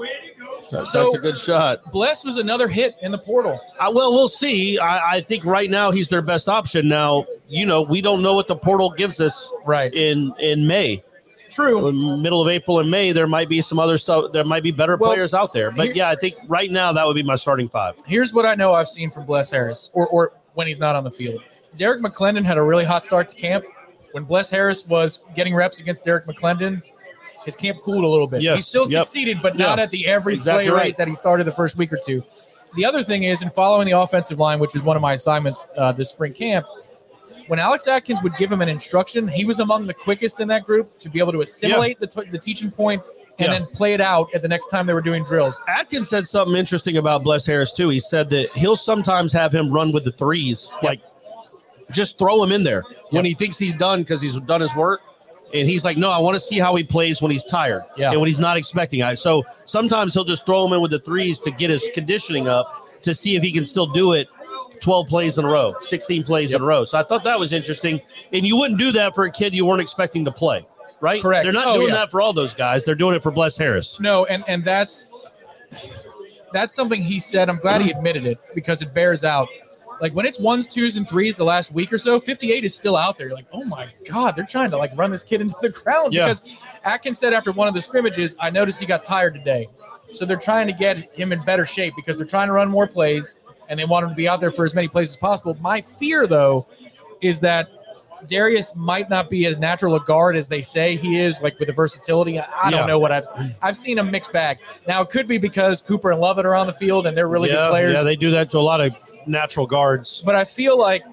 That's, 0.70 0.91
So- 0.91 1.03
that's 1.03 1.16
a 1.16 1.20
good 1.20 1.38
shot. 1.38 1.91
Bless 1.91 2.24
was 2.24 2.38
another 2.38 2.68
hit 2.68 2.95
in 3.01 3.12
the 3.12 3.18
portal. 3.18 3.59
Uh, 3.80 3.91
well, 3.93 4.12
we'll 4.12 4.30
see. 4.30 4.78
I, 4.78 5.16
I 5.16 5.22
think 5.22 5.43
right 5.45 5.70
now 5.70 5.91
he's 5.91 6.09
their 6.09 6.22
best 6.22 6.47
option. 6.49 6.88
Now, 6.88 7.26
you 7.47 7.66
know, 7.66 7.82
we 7.82 8.01
don't 8.01 8.22
know 8.22 8.34
what 8.34 8.47
the 8.47 8.55
portal 8.55 8.89
gives 8.91 9.20
us 9.20 9.49
Right. 9.66 9.93
in 9.93 10.34
in 10.39 10.68
May, 10.68 11.03
True. 11.49 11.88
In 11.89 12.22
middle 12.22 12.41
of 12.41 12.47
April 12.47 12.80
and 12.80 12.89
May. 12.89 13.12
There 13.12 13.28
might 13.28 13.49
be 13.49 13.62
some 13.62 13.80
other 13.80 13.97
stuff. 13.97 14.32
There 14.32 14.45
might 14.45 14.64
be 14.64 14.72
better 14.72 14.95
Well, 14.95 15.09
players 15.12 15.34
out 15.34 15.51
there. 15.51 15.72
But 15.72 15.88
here- 15.88 15.95
yeah, 15.95 16.09
I 16.09 16.16
think 16.16 16.36
right 16.47 16.72
now 16.72 16.93
that 16.93 17.05
would 17.05 17.16
be 17.16 17.24
my 17.24 17.36
starting 17.36 17.68
five. 17.68 17.95
Here's 18.05 18.34
what 18.34 18.45
I 18.45 18.55
know 18.55 18.74
I've 18.74 18.88
seen 18.88 19.12
from 19.12 19.26
Bless 19.26 19.51
Harris, 19.51 19.89
or, 19.93 20.07
or 20.07 20.34
when 20.53 20.68
he's 20.68 20.80
not 20.80 20.95
on 20.95 21.03
the 21.03 21.12
field. 21.12 21.41
Derrick 21.76 22.01
McLendon 22.01 22.43
had 22.45 22.57
a 22.57 22.64
really 22.64 22.86
hot 22.86 23.05
start 23.05 23.28
to 23.30 23.36
camp. 23.36 23.66
When 24.14 24.24
Bless 24.26 24.49
Harris 24.49 24.86
was 24.86 25.24
getting 25.36 25.55
reps 25.55 25.80
against 25.80 26.03
Derrick 26.03 26.26
McLendon, 26.26 26.82
his 27.46 27.56
camp 27.56 27.82
cooled 27.82 28.04
a 28.04 28.08
little 28.08 28.28
bit. 28.28 28.42
Yes. 28.42 28.58
He 28.58 28.62
still 28.64 28.89
Yep. 28.89 29.06
succeeded, 29.06 29.42
but 29.42 29.58
Yeah. 29.58 29.66
not 29.68 29.80
at 29.80 29.92
the 29.92 30.06
every 30.08 30.36
Exactly 30.36 30.66
play 30.66 30.72
rate 30.74 30.78
right. 30.80 30.98
that 30.98 31.08
he 31.08 31.14
started 31.14 31.46
the 31.46 31.52
first 31.52 31.76
week 31.78 31.92
or 31.92 32.00
two. 32.04 32.24
The 32.76 32.86
other 32.86 33.04
thing 33.04 33.24
is, 33.24 33.42
in 33.42 33.50
following 33.50 33.86
the 33.86 33.98
offensive 34.00 34.39
line, 34.39 34.60
which 34.60 34.76
is 34.76 34.84
one 34.84 34.96
of 34.96 35.02
my 35.02 35.14
assignments 35.14 35.68
uh, 35.78 35.92
this 35.92 36.10
spring 36.10 36.34
camp, 36.34 36.66
when 37.48 37.60
Alex 37.60 37.86
Atkins 37.88 38.22
would 38.24 38.36
give 38.38 38.52
him 38.52 38.62
an 38.62 38.70
instruction, 38.70 39.28
he 39.28 39.44
was 39.44 39.60
among 39.60 39.86
the 39.88 39.94
quickest 39.94 40.39
in 40.39 40.48
that 40.48 40.64
group 40.64 40.98
to 41.00 41.10
be 41.10 41.20
able 41.20 41.34
to 41.34 41.42
assimilate 41.42 42.00
the, 42.00 42.08
t- 42.08 42.30
the 42.32 42.38
teaching 42.38 42.72
point 42.72 43.02
and 43.39 43.52
Yeah. 43.52 43.60
then 43.60 43.66
play 43.68 43.94
it 43.94 44.00
out 44.00 44.30
at 44.34 44.42
the 44.42 44.48
next 44.48 44.68
time 44.68 44.86
they 44.86 44.94
were 44.94 45.02
doing 45.02 45.24
drills. 45.26 45.60
Atkins 45.68 46.08
said 46.10 46.28
something 46.28 46.56
interesting 46.56 46.96
about 46.98 47.24
Bless 47.24 47.46
Harris 47.46 47.74
too. 47.74 47.89
He 47.89 48.00
said 48.00 48.30
that 48.30 48.50
he'll 48.56 48.78
sometimes 48.78 49.34
have 49.34 49.54
him 49.54 49.70
run 49.72 49.92
with 49.92 50.06
the 50.06 50.12
threes, 50.14 50.72
like 50.84 51.02
just 51.92 52.18
throw 52.18 52.42
him 52.42 52.52
in 52.54 52.64
there 52.64 52.84
when 53.10 53.26
he 53.26 53.34
thinks 53.34 53.58
he's 53.58 53.74
done 53.74 54.02
because 54.02 54.22
he's 54.22 54.36
done 54.42 54.62
his 54.62 54.74
work. 54.76 55.02
And 55.54 55.68
he's 55.68 55.84
like, 55.86 55.97
no, 55.97 56.10
I 56.12 56.18
want 56.18 56.36
to 56.36 56.39
see 56.39 56.60
how 56.60 56.76
he 56.76 56.84
plays 56.84 57.22
when 57.22 57.32
he's 57.32 57.43
tired 57.43 57.84
Yeah. 57.97 58.12
and 58.12 58.20
when 58.20 58.28
he's 58.28 58.39
not 58.39 58.58
expecting. 58.58 59.04
I 59.04 59.16
so 59.16 59.43
sometimes 59.66 60.14
he'll 60.14 60.24
just 60.24 60.45
throw 60.45 60.66
him 60.66 60.74
in 60.74 60.82
with 60.82 60.91
the 60.91 60.99
threes 60.99 61.39
to 61.39 61.52
get 61.52 61.70
his 61.70 61.88
conditioning 61.93 62.47
up 62.47 62.88
to 63.04 63.14
see 63.14 63.36
if 63.36 63.43
he 63.43 63.52
can 63.52 63.66
still 63.66 63.88
do 63.88 64.14
it 64.14 64.28
12 64.80 65.08
plays 65.08 65.38
in 65.38 65.45
a 65.45 65.47
row, 65.47 65.76
16 65.82 66.24
plays 66.24 66.54
in 66.54 66.62
a 66.62 66.64
row. 66.66 66.86
So 66.86 66.97
I 66.97 67.04
thought 67.04 67.24
that 67.26 67.38
was 67.39 67.54
interesting. 67.54 68.02
And 68.34 68.45
you 68.45 68.56
wouldn't 68.56 68.80
do 68.80 68.91
that 68.93 69.14
for 69.14 69.26
a 69.26 69.32
kid 69.32 69.54
you 69.54 69.66
weren't 69.66 69.82
expecting 69.82 70.26
to 70.26 70.32
play, 70.32 70.66
right? 71.02 71.22
Correct. 71.22 71.43
They're 71.45 71.54
not 71.54 71.68
Oh, 71.68 71.76
doing 71.78 71.89
yeah. 71.89 71.95
that 71.95 72.12
for 72.12 72.20
all 72.22 72.34
those 72.34 72.54
guys. 72.54 72.84
They're 72.86 72.95
doing 72.95 73.16
it 73.16 73.22
for 73.22 73.32
Bless 73.32 73.58
Harris. 73.58 73.99
No, 73.99 74.26
and 74.26 74.43
and 74.47 74.64
that's 74.66 75.08
that's 76.54 76.74
something 76.74 77.02
he 77.02 77.20
said. 77.20 77.49
I'm 77.49 77.58
glad 77.58 77.82
he 77.82 77.91
admitted 77.91 78.26
it 78.26 78.38
because 78.56 78.82
it 78.82 78.93
bears 78.93 79.24
out. 79.24 79.47
Like 80.02 80.14
when 80.14 80.26
it's 80.26 80.39
ones, 80.39 80.66
twos, 80.66 80.95
and 80.97 81.08
threes 81.08 81.38
the 81.38 81.43
last 81.43 81.72
week 81.72 81.93
or 81.93 81.97
so, 81.99 82.20
58 82.20 82.64
is 82.64 82.74
still 82.74 82.97
out 82.97 83.18
there. 83.18 83.28
You're 83.28 83.36
like, 83.36 83.45
oh 83.54 83.64
my 83.64 83.88
god, 84.10 84.36
they're 84.36 84.45
trying 84.45 84.72
to 84.72 84.78
like 84.78 84.91
run 84.97 85.12
this 85.12 85.24
kid 85.24 85.41
into 85.41 85.56
the 85.62 85.70
ground 85.70 86.14
Yeah. 86.14 86.24
because 86.24 86.43
Atkins 86.84 87.20
said 87.20 87.34
after 87.34 87.52
one 87.52 87.68
of 87.68 87.74
the 87.76 87.82
scrimmages, 87.82 88.36
I 88.39 88.49
noticed 88.49 88.80
he 88.80 88.86
got 88.88 89.04
tired 89.04 89.36
today. 89.36 89.70
So 90.12 90.26
they're 90.26 90.38
trying 90.38 90.68
to 90.68 90.74
get 90.74 90.97
him 91.14 91.32
in 91.32 91.41
better 91.43 91.66
shape 91.66 91.93
because 91.95 92.18
they're 92.18 92.28
trying 92.28 92.47
to 92.47 92.54
run 92.54 92.68
more 92.70 92.88
plays 92.88 93.39
and 93.70 93.80
they 93.80 93.86
want 93.86 94.04
him 94.04 94.10
to 94.10 94.16
be 94.16 94.28
out 94.28 94.39
there 94.41 94.52
for 94.52 94.66
as 94.66 94.74
many 94.74 94.88
plays 94.89 95.10
as 95.12 95.18
possible. 95.18 95.56
My 95.62 95.80
fear 95.80 96.28
though 96.28 96.66
is 97.22 97.39
that 97.41 97.70
Darius 98.28 98.76
might 98.76 99.10
not 99.10 99.30
be 99.30 99.46
as 99.46 99.58
natural 99.58 99.96
a 99.96 100.00
guard 100.00 100.36
as 100.36 100.48
they 100.48 100.62
say 100.62 100.96
he 100.96 101.20
is, 101.20 101.42
like 101.42 101.58
with 101.60 101.68
the 101.68 101.74
versatility. 101.74 102.40
I 102.40 102.44
I 102.64 102.70
Yeah. 102.70 102.78
don't 102.78 102.88
know 102.88 103.00
what 103.00 103.12
I've 103.12 103.26
I've 103.62 103.78
seen 103.78 104.00
a 104.00 104.04
mixed 104.04 104.32
bag. 104.32 104.60
Now 104.88 105.02
it 105.02 105.10
could 105.10 105.28
be 105.28 105.38
because 105.38 105.82
Cooper 105.82 106.12
and 106.12 106.20
Lovett 106.22 106.46
are 106.46 106.56
on 106.56 106.68
the 106.68 106.74
field 106.74 107.08
and 107.08 107.16
they're 107.18 107.28
really 107.28 107.50
yeah, 107.50 107.56
good 107.56 107.70
players. 107.72 107.98
Yeah, 107.98 108.04
they 108.04 108.16
do 108.16 108.32
that 108.32 108.50
to 108.52 108.58
a 108.58 108.60
lot 108.60 108.82
of 108.82 108.94
natural 109.28 109.66
guards. 109.68 110.22
but 110.26 110.36
I 110.36 110.44
feel 110.44 110.78
like 110.78 111.04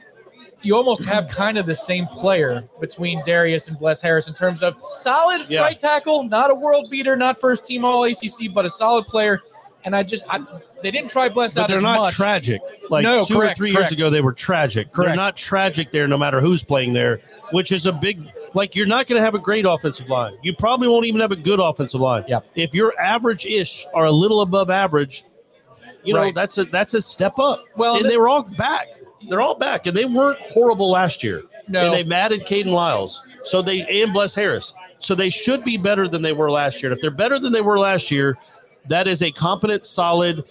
you 0.62 0.74
almost 0.76 1.04
have 1.04 1.28
kind 1.28 1.56
of 1.56 1.66
the 1.66 1.74
same 1.74 2.06
player 2.06 2.64
between 2.80 3.22
Darius 3.24 3.68
and 3.68 3.78
Bless 3.78 4.00
Harris 4.02 4.26
in 4.26 4.34
terms 4.34 4.60
of 4.62 4.76
solid 4.82 5.42
Yeah. 5.48 5.60
right 5.60 5.78
tackle, 5.78 6.24
not 6.24 6.50
a 6.50 6.54
world 6.54 6.88
beater, 6.90 7.14
not 7.14 7.38
first 7.40 7.64
team 7.64 7.84
all 7.84 8.04
ACC, 8.04 8.48
but 8.52 8.64
a 8.64 8.70
solid 8.70 9.06
player. 9.06 9.40
And 9.84 9.94
I 9.94 10.02
just 10.02 10.24
I, 10.28 10.40
they 10.82 10.90
didn't 10.90 11.08
try 11.10 11.28
Bless 11.28 11.54
But 11.54 11.62
out 11.62 11.68
they're 11.68 11.80
not 11.80 12.00
much. 12.00 12.14
tragic. 12.14 12.60
Like 12.90 13.04
No, 13.04 13.24
two 13.24 13.34
correct, 13.34 13.52
or 13.52 13.62
three 13.62 13.72
correct. 13.72 13.90
years 13.92 13.98
ago, 14.00 14.10
they 14.10 14.20
were 14.20 14.32
tragic. 14.32 14.92
They're 14.92 15.14
not 15.14 15.36
tragic 15.36 15.92
there, 15.92 16.08
no 16.08 16.18
matter 16.18 16.40
who's 16.40 16.62
playing 16.64 16.92
there, 16.94 17.20
which 17.52 17.70
is 17.72 17.86
a 17.86 17.92
big. 17.92 18.20
Like 18.54 18.74
you're 18.74 18.86
not 18.86 19.06
going 19.06 19.18
to 19.20 19.24
have 19.24 19.34
a 19.34 19.38
great 19.38 19.64
offensive 19.64 20.08
line. 20.08 20.34
You 20.42 20.52
probably 20.54 20.88
won't 20.88 21.06
even 21.06 21.20
have 21.20 21.30
a 21.32 21.36
good 21.36 21.60
offensive 21.60 22.00
line. 22.00 22.24
Yep. 22.26 22.44
If 22.56 22.74
you're 22.74 22.92
average-ish 23.00 23.86
or 23.94 24.06
a 24.06 24.12
little 24.12 24.40
above 24.40 24.68
average, 24.68 25.24
you 26.02 26.12
know 26.12 26.20
Right. 26.22 26.34
that's 26.34 26.58
a 26.58 26.64
that's 26.64 26.94
a 26.94 27.02
step 27.02 27.38
up. 27.38 27.60
Well, 27.76 27.96
and 27.96 28.04
the- 28.04 28.08
they 28.10 28.16
were 28.16 28.28
all 28.28 28.42
back. 28.42 28.88
They're 29.28 29.40
all 29.40 29.56
back, 29.58 29.86
and 29.86 29.96
they 29.96 30.04
weren't 30.04 30.38
horrible 30.40 30.90
last 30.90 31.22
year. 31.24 31.42
No. 31.66 31.86
and 31.86 31.94
they've 31.94 32.12
added 32.12 32.46
Kayden 32.46 32.72
Lyles, 32.72 33.20
so 33.44 33.62
they 33.62 33.80
and 34.02 34.12
Bless 34.12 34.32
Harris, 34.34 34.72
so 35.00 35.14
they 35.16 35.28
should 35.28 35.64
be 35.64 35.76
better 35.76 36.06
than 36.08 36.22
they 36.22 36.32
were 36.32 36.50
last 36.50 36.82
year. 36.82 36.92
And 36.92 36.98
if 36.98 37.02
they're 37.02 37.10
better 37.10 37.38
than 37.40 37.52
they 37.52 37.60
were 37.60 37.78
last 37.80 38.10
year, 38.12 38.38
that 38.88 39.06
is 39.08 39.22
a 39.22 39.30
competent, 39.30 39.86
solid, 39.86 40.44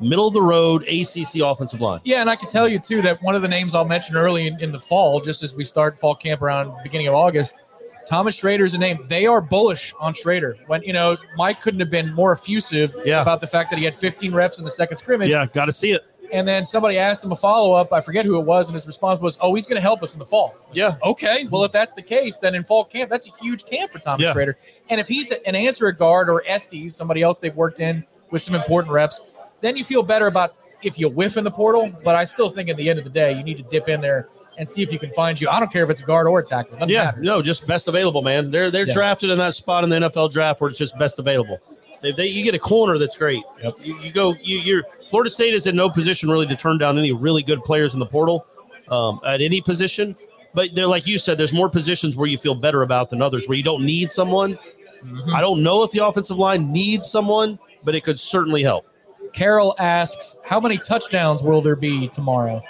middle 0.00 0.26
of 0.28 0.34
the 0.34 0.42
road 0.42 0.82
ACC 0.88 1.36
offensive 1.42 1.80
line. 1.80 2.00
Yeah, 2.04 2.20
and 2.20 2.28
I 2.30 2.36
can 2.36 2.48
tell 2.48 2.68
you 2.68 2.78
too 2.78 3.02
that 3.02 3.22
one 3.22 3.34
of 3.34 3.42
the 3.42 3.48
names 3.48 3.74
I'll 3.74 3.84
mention 3.84 4.16
early 4.16 4.46
in, 4.48 4.60
in 4.60 4.72
the 4.72 4.80
fall, 4.80 5.20
just 5.20 5.42
as 5.42 5.54
we 5.54 5.64
start 5.64 6.00
fall 6.00 6.14
camp 6.14 6.42
around 6.42 6.68
the 6.68 6.82
beginning 6.82 7.06
of 7.08 7.14
August, 7.14 7.62
Thomas 8.06 8.40
Shrader 8.40 8.64
is 8.64 8.74
a 8.74 8.78
name. 8.78 9.04
They 9.08 9.26
are 9.26 9.40
bullish 9.40 9.94
on 10.00 10.12
Shrader. 10.12 10.56
When 10.66 10.82
you 10.82 10.92
know 10.92 11.16
Mike 11.36 11.60
couldn't 11.60 11.78
have 11.80 11.90
been 11.90 12.12
more 12.14 12.32
effusive 12.32 12.94
Yeah. 13.04 13.22
about 13.22 13.40
the 13.40 13.46
fact 13.46 13.70
that 13.70 13.78
he 13.78 13.84
had 13.84 13.94
15 13.96 14.34
reps 14.34 14.58
in 14.58 14.64
the 14.64 14.70
second 14.72 14.96
scrimmage. 14.96 15.30
Yeah, 15.30 15.46
got 15.46 15.66
to 15.66 15.72
see 15.72 15.92
it. 15.92 16.04
And 16.32 16.48
then 16.48 16.64
somebody 16.64 16.96
asked 16.98 17.22
him 17.22 17.32
a 17.32 17.36
follow 17.36 17.72
up. 17.72 17.92
I 17.92 18.00
forget 18.00 18.24
who 18.24 18.38
it 18.40 18.44
was, 18.46 18.68
and 18.68 18.74
his 18.74 18.86
response 18.86 19.20
was, 19.20 19.36
"Oh, 19.40 19.54
he's 19.54 19.66
going 19.66 19.76
to 19.76 19.82
help 19.82 20.02
us 20.02 20.14
in 20.14 20.18
the 20.18 20.24
fall." 20.26 20.54
Yeah, 20.72 20.96
Okay, 21.04 21.46
well, 21.50 21.62
if 21.64 21.72
that's 21.72 21.92
the 21.92 22.02
case, 22.02 22.38
then 22.38 22.54
in 22.54 22.64
fall 22.64 22.84
camp, 22.84 23.10
that's 23.10 23.28
a 23.28 23.32
huge 23.42 23.64
camp 23.66 23.92
for 23.92 23.98
Thomas 23.98 24.26
Yeah. 24.26 24.32
Shrader. 24.34 24.54
And 24.88 24.98
if 25.00 25.08
he's 25.08 25.30
an 25.30 25.54
answer 25.54 25.92
guard 25.92 26.30
or 26.30 26.42
Estes, 26.46 26.96
somebody 26.96 27.20
else 27.22 27.38
they've 27.38 27.54
worked 27.54 27.80
in 27.80 28.04
with 28.30 28.40
some 28.42 28.54
important 28.54 28.92
reps, 28.92 29.20
then 29.60 29.76
you 29.76 29.84
feel 29.84 30.02
better 30.02 30.26
about 30.26 30.54
if 30.82 30.98
you 30.98 31.08
whiff 31.08 31.36
in 31.36 31.44
the 31.44 31.50
portal. 31.50 31.92
But 32.02 32.16
I 32.16 32.24
still 32.24 32.48
think 32.50 32.68
at 32.70 32.76
the 32.78 32.88
end 32.88 32.98
of 32.98 33.04
the 33.04 33.10
day, 33.10 33.32
you 33.34 33.42
need 33.44 33.58
to 33.58 33.62
dip 33.64 33.88
in 33.88 34.00
there 34.00 34.28
and 34.58 34.68
see 34.68 34.82
if 34.82 34.92
you 34.92 34.98
can 34.98 35.10
find 35.10 35.40
you. 35.40 35.48
I 35.48 35.60
don't 35.60 35.70
care 35.72 35.84
if 35.84 35.90
it's 35.90 36.00
a 36.00 36.04
guard 36.04 36.26
or 36.26 36.38
a 36.40 36.44
tackle. 36.44 36.78
Yeah. 36.88 37.04
matter. 37.04 37.20
No, 37.22 37.40
just 37.42 37.66
best 37.66 37.88
available, 37.88 38.22
man. 38.22 38.50
They're 38.50 38.70
they're 38.70 38.86
Yeah. 38.86 38.94
drafted 38.94 39.30
in 39.30 39.38
that 39.38 39.54
spot 39.54 39.84
in 39.84 39.90
the 39.90 39.96
NFL 39.96 40.28
draft 40.32 40.60
where 40.60 40.70
it's 40.70 40.78
just 40.78 40.98
best 40.98 41.18
available. 41.18 41.58
They, 42.02 42.12
they, 42.12 42.26
you 42.26 42.42
get 42.42 42.54
a 42.54 42.58
corner 42.58 42.98
that's 42.98 43.16
great. 43.16 43.44
Yep. 43.62 43.74
You, 43.80 43.98
you 44.00 44.12
go. 44.12 44.34
You, 44.42 44.58
you're 44.58 44.82
Florida 45.08 45.30
State 45.30 45.54
is 45.54 45.66
in 45.66 45.76
no 45.76 45.88
position 45.88 46.28
really 46.28 46.46
to 46.46 46.56
turn 46.56 46.78
down 46.78 46.98
any 46.98 47.12
really 47.12 47.42
good 47.42 47.62
players 47.62 47.94
in 47.94 48.00
the 48.00 48.06
portal 48.06 48.46
um, 48.88 49.20
at 49.24 49.40
any 49.40 49.60
position. 49.60 50.16
But 50.52 50.74
they're 50.74 50.86
like 50.86 51.06
you 51.06 51.18
said. 51.18 51.38
There's 51.38 51.52
more 51.52 51.70
positions 51.70 52.16
where 52.16 52.28
you 52.28 52.38
feel 52.38 52.54
better 52.54 52.82
about 52.82 53.08
than 53.08 53.22
others 53.22 53.48
where 53.48 53.56
you 53.56 53.62
don't 53.62 53.84
need 53.84 54.10
someone. 54.10 54.58
Mm-hmm. 55.04 55.34
I 55.34 55.40
don't 55.40 55.62
know 55.62 55.82
if 55.82 55.90
the 55.92 56.04
offensive 56.04 56.36
line 56.36 56.72
needs 56.72 57.10
someone, 57.10 57.58
but 57.84 57.94
it 57.94 58.02
could 58.02 58.20
certainly 58.20 58.62
help. 58.62 58.86
Carol 59.32 59.74
asks, 59.78 60.36
"How 60.44 60.60
many 60.60 60.78
touchdowns 60.78 61.42
will 61.42 61.62
there 61.62 61.76
be 61.76 62.08
tomorrow?" 62.08 62.62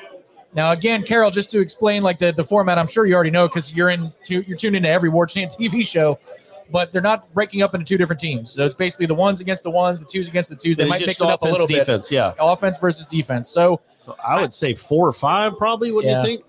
Now, 0.55 0.73
again, 0.73 1.03
Carol, 1.03 1.31
just 1.31 1.51
to 1.51 1.61
explain 1.61 2.03
like 2.03 2.19
the, 2.19 2.33
the 2.33 2.45
format, 2.45 2.79
I'm 2.79 2.87
sure 2.87 3.07
you 3.07 3.15
already 3.15 3.31
know 3.31 3.49
because 3.49 3.73
you're 3.73 3.89
in 3.89 4.13
tu- 4.23 4.45
you're 4.47 4.59
tuned 4.59 4.77
into 4.77 4.89
every 4.89 5.09
War 5.09 5.25
Chant 5.27 5.53
TV 5.59 5.87
show, 5.87 6.19
but 6.71 6.93
they're 6.93 7.03
not 7.03 7.33
breaking 7.35 7.63
up 7.63 7.75
into 7.75 7.85
two 7.87 7.99
different 7.99 8.21
teams. 8.21 8.53
So 8.53 8.65
it's 8.65 8.75
basically 8.75 9.07
the 9.07 9.15
ones 9.15 9.41
against 9.41 9.63
the 9.63 9.71
ones, 9.71 10.01
the 10.01 10.07
twos 10.07 10.29
against 10.29 10.51
the 10.51 10.57
twos. 10.57 10.77
They 10.77 10.85
It's 10.85 10.91
might 10.91 11.07
mix 11.07 11.21
it 11.21 11.27
up 11.27 11.43
a 11.43 11.47
little 11.47 11.67
defense, 11.67 12.11
Yeah, 12.11 12.33
offense 12.39 12.79
versus 12.79 13.07
defense. 13.07 13.49
So 13.49 13.81
I 14.25 14.41
would 14.41 14.55
say 14.55 14.75
four 14.75 15.07
or 15.07 15.13
five 15.13 15.57
probably. 15.59 15.91
Wouldn't 15.93 16.11
Yeah. 16.13 16.21
you 16.23 16.27
think? 16.27 16.45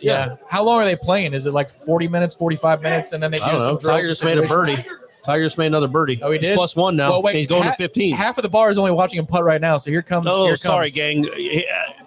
yeah. 0.00 0.36
how 0.48 0.62
long 0.62 0.80
are 0.80 0.84
they 0.84 0.96
playing? 0.96 1.34
Is 1.34 1.46
it 1.46 1.52
like 1.52 1.68
40 1.68 2.06
minutes, 2.08 2.34
45 2.34 2.82
minutes, 2.82 3.12
and 3.12 3.22
then 3.22 3.30
they 3.30 3.38
do 3.38 3.44
I 3.44 3.58
some 3.58 3.78
know. 3.82 4.00
just 4.00 4.22
made 4.24 4.38
a 4.38 4.46
birdie. 4.46 4.84
Tiger 5.28 5.44
just 5.44 5.58
made 5.58 5.66
another 5.66 5.88
birdie. 5.88 6.18
Oh, 6.22 6.30
he 6.30 6.38
He's 6.38 6.46
did? 6.48 6.56
plus 6.56 6.74
one 6.74 6.96
now. 6.96 7.10
Well, 7.10 7.20
wait, 7.20 7.36
He's 7.36 7.46
going 7.46 7.62
ha- 7.64 7.72
to 7.72 7.76
15. 7.76 8.14
Half 8.14 8.38
of 8.38 8.42
the 8.44 8.48
bar 8.48 8.70
is 8.70 8.78
only 8.78 8.92
watching 8.92 9.18
him 9.18 9.26
putt 9.26 9.44
right 9.44 9.60
now. 9.60 9.76
So 9.76 9.90
here 9.90 10.00
comes. 10.00 10.26
Oh, 10.26 10.46
here 10.46 10.56
sorry, 10.56 10.88
gang. 10.88 11.28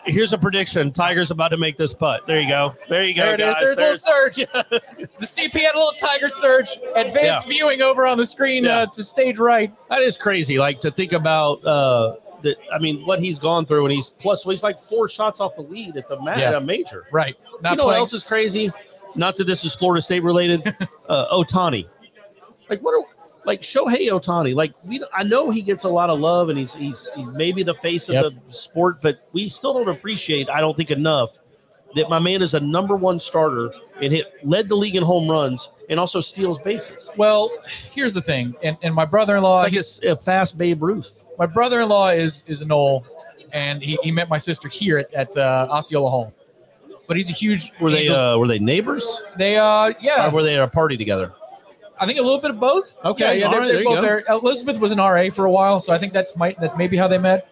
Here's 0.05 0.33
a 0.33 0.39
prediction. 0.39 0.91
Tiger's 0.91 1.29
about 1.29 1.49
to 1.49 1.57
make 1.57 1.77
this 1.77 1.93
putt. 1.93 2.25
There 2.25 2.39
you 2.39 2.49
go. 2.49 2.75
There 2.89 3.03
you 3.03 3.13
go, 3.13 3.25
There 3.25 3.33
it 3.35 3.39
is. 3.41 3.53
guys. 3.53 3.75
There's, 3.75 3.77
a 3.77 3.81
little 3.81 3.97
surge. 3.97 4.35
the 5.19 5.25
CP 5.27 5.51
had 5.59 5.75
a 5.75 5.77
little 5.77 5.91
tiger 5.99 6.29
surge. 6.29 6.79
Advanced 6.95 7.45
Yeah. 7.47 7.53
viewing 7.53 7.83
over 7.83 8.07
on 8.07 8.17
the 8.17 8.25
screen 8.25 8.63
Yeah. 8.63 8.79
uh, 8.79 8.85
to 8.87 9.03
stage 9.03 9.37
right. 9.37 9.71
that 9.89 9.99
is 10.01 10.17
crazy. 10.17 10.57
Like 10.57 10.79
to 10.79 10.89
think 10.89 11.13
about. 11.13 11.63
Uh, 11.63 12.15
the, 12.41 12.55
I 12.73 12.79
mean, 12.79 13.05
what 13.05 13.19
he's 13.19 13.37
gone 13.37 13.67
through, 13.67 13.85
and 13.85 13.93
he's 13.93 14.09
plus. 14.09 14.47
Well, 14.47 14.49
he's 14.51 14.63
like 14.63 14.79
four 14.79 15.07
shots 15.07 15.39
off 15.39 15.55
the 15.55 15.61
lead 15.61 15.95
at 15.95 16.09
the 16.09 16.19
ma- 16.19 16.33
Yeah. 16.37 16.55
at 16.57 16.65
major. 16.65 17.05
Right. 17.11 17.37
Not 17.61 17.73
you 17.73 17.77
know 17.77 17.85
what 17.85 17.97
else 17.97 18.15
is 18.15 18.23
crazy? 18.23 18.71
Not 19.13 19.37
that 19.37 19.45
this 19.45 19.63
is 19.63 19.75
Florida 19.75 20.01
State 20.01 20.23
related. 20.23 20.75
uh, 21.07 21.27
Ohtani, 21.31 21.85
like 22.71 22.81
what? 22.81 22.93
Are, 22.93 23.03
like 23.45 23.61
Shohei 23.61 24.07
Ohtani, 24.09 24.53
like 24.55 24.73
we. 24.83 25.03
I 25.13 25.23
know 25.23 25.49
he 25.51 25.61
gets 25.61 25.83
a 25.83 25.89
lot 25.89 26.09
of 26.09 26.19
love, 26.19 26.49
and 26.49 26.57
he's 26.57 26.73
he's 26.73 27.07
he's 27.15 27.27
maybe 27.29 27.61
the 27.63 27.73
face 27.73 28.07
of 28.09 28.13
Yep. 28.15 28.23
the 28.47 28.53
sport, 28.53 29.01
but 29.01 29.19
we 29.33 29.49
still 29.49 29.73
don't 29.73 29.89
appreciate. 29.89 30.49
I 30.49 30.61
don't 30.61 30.77
think 30.77 30.91
enough 30.91 31.37
that 31.95 32.07
my 32.09 32.19
man 32.19 32.41
is 32.41 32.53
a 32.53 32.59
number 32.59 32.95
one 32.95 33.19
starter 33.19 33.71
and 34.01 34.13
hit 34.13 34.27
led 34.43 34.69
the 34.69 34.75
league 34.75 34.95
in 34.95 35.03
home 35.03 35.27
runs 35.29 35.67
and 35.89 35.99
also 35.99 36.19
steals 36.21 36.57
bases. 36.59 37.09
Well, 37.17 37.51
here's 37.91 38.13
the 38.13 38.21
thing, 38.21 38.55
and, 38.63 38.77
and 38.83 38.93
my 38.95 39.05
brother-in-law, 39.05 39.57
It's 39.57 39.63
like 39.63 39.73
he's- 39.73 39.99
a 40.03 40.15
fast 40.15 40.57
Babe 40.57 40.81
Ruth. 40.81 41.23
my 41.39 41.47
brother-in-law 41.47 42.09
is 42.11 42.43
is 42.47 42.61
a 42.61 42.65
Nole, 42.65 43.05
and 43.51 43.81
he, 43.81 43.97
he 44.03 44.11
met 44.11 44.29
my 44.29 44.37
sister 44.37 44.69
here 44.69 44.99
at, 44.99 45.11
at 45.13 45.35
uh, 45.35 45.67
Osceola 45.69 46.09
Hall. 46.11 46.33
But 47.07 47.17
he's 47.17 47.29
a 47.29 47.33
huge. 47.33 47.73
Were 47.81 47.89
they 47.91 48.07
uh, 48.07 48.37
were 48.37 48.47
they 48.47 48.59
neighbors? 48.59 49.21
they 49.35 49.57
uh 49.57 49.93
yeah. 49.99 50.27
Or 50.29 50.31
were 50.35 50.43
they 50.43 50.55
at 50.57 50.63
a 50.63 50.67
party 50.69 50.95
together? 50.95 51.33
I 52.01 52.05
think 52.07 52.17
a 52.17 52.21
little 52.21 52.39
bit 52.39 52.49
of 52.51 52.59
both. 52.59 52.95
Okay, 53.05 53.23
yeah, 53.23 53.45
yeah 53.45 53.51
they're, 53.51 53.59
right, 53.59 53.67
they're 53.67 53.75
there 53.77 53.83
both 53.85 54.01
there. 54.01 54.23
Elizabeth 54.29 54.79
was 54.79 54.91
an 54.91 54.97
RA 54.97 55.29
for 55.29 55.45
a 55.45 55.51
while, 55.51 55.79
so 55.79 55.93
I 55.93 55.99
think 55.99 56.13
that's 56.13 56.35
might 56.35 56.59
that's 56.59 56.75
maybe 56.75 56.97
how 56.97 57.07
they 57.07 57.19
met. 57.19 57.47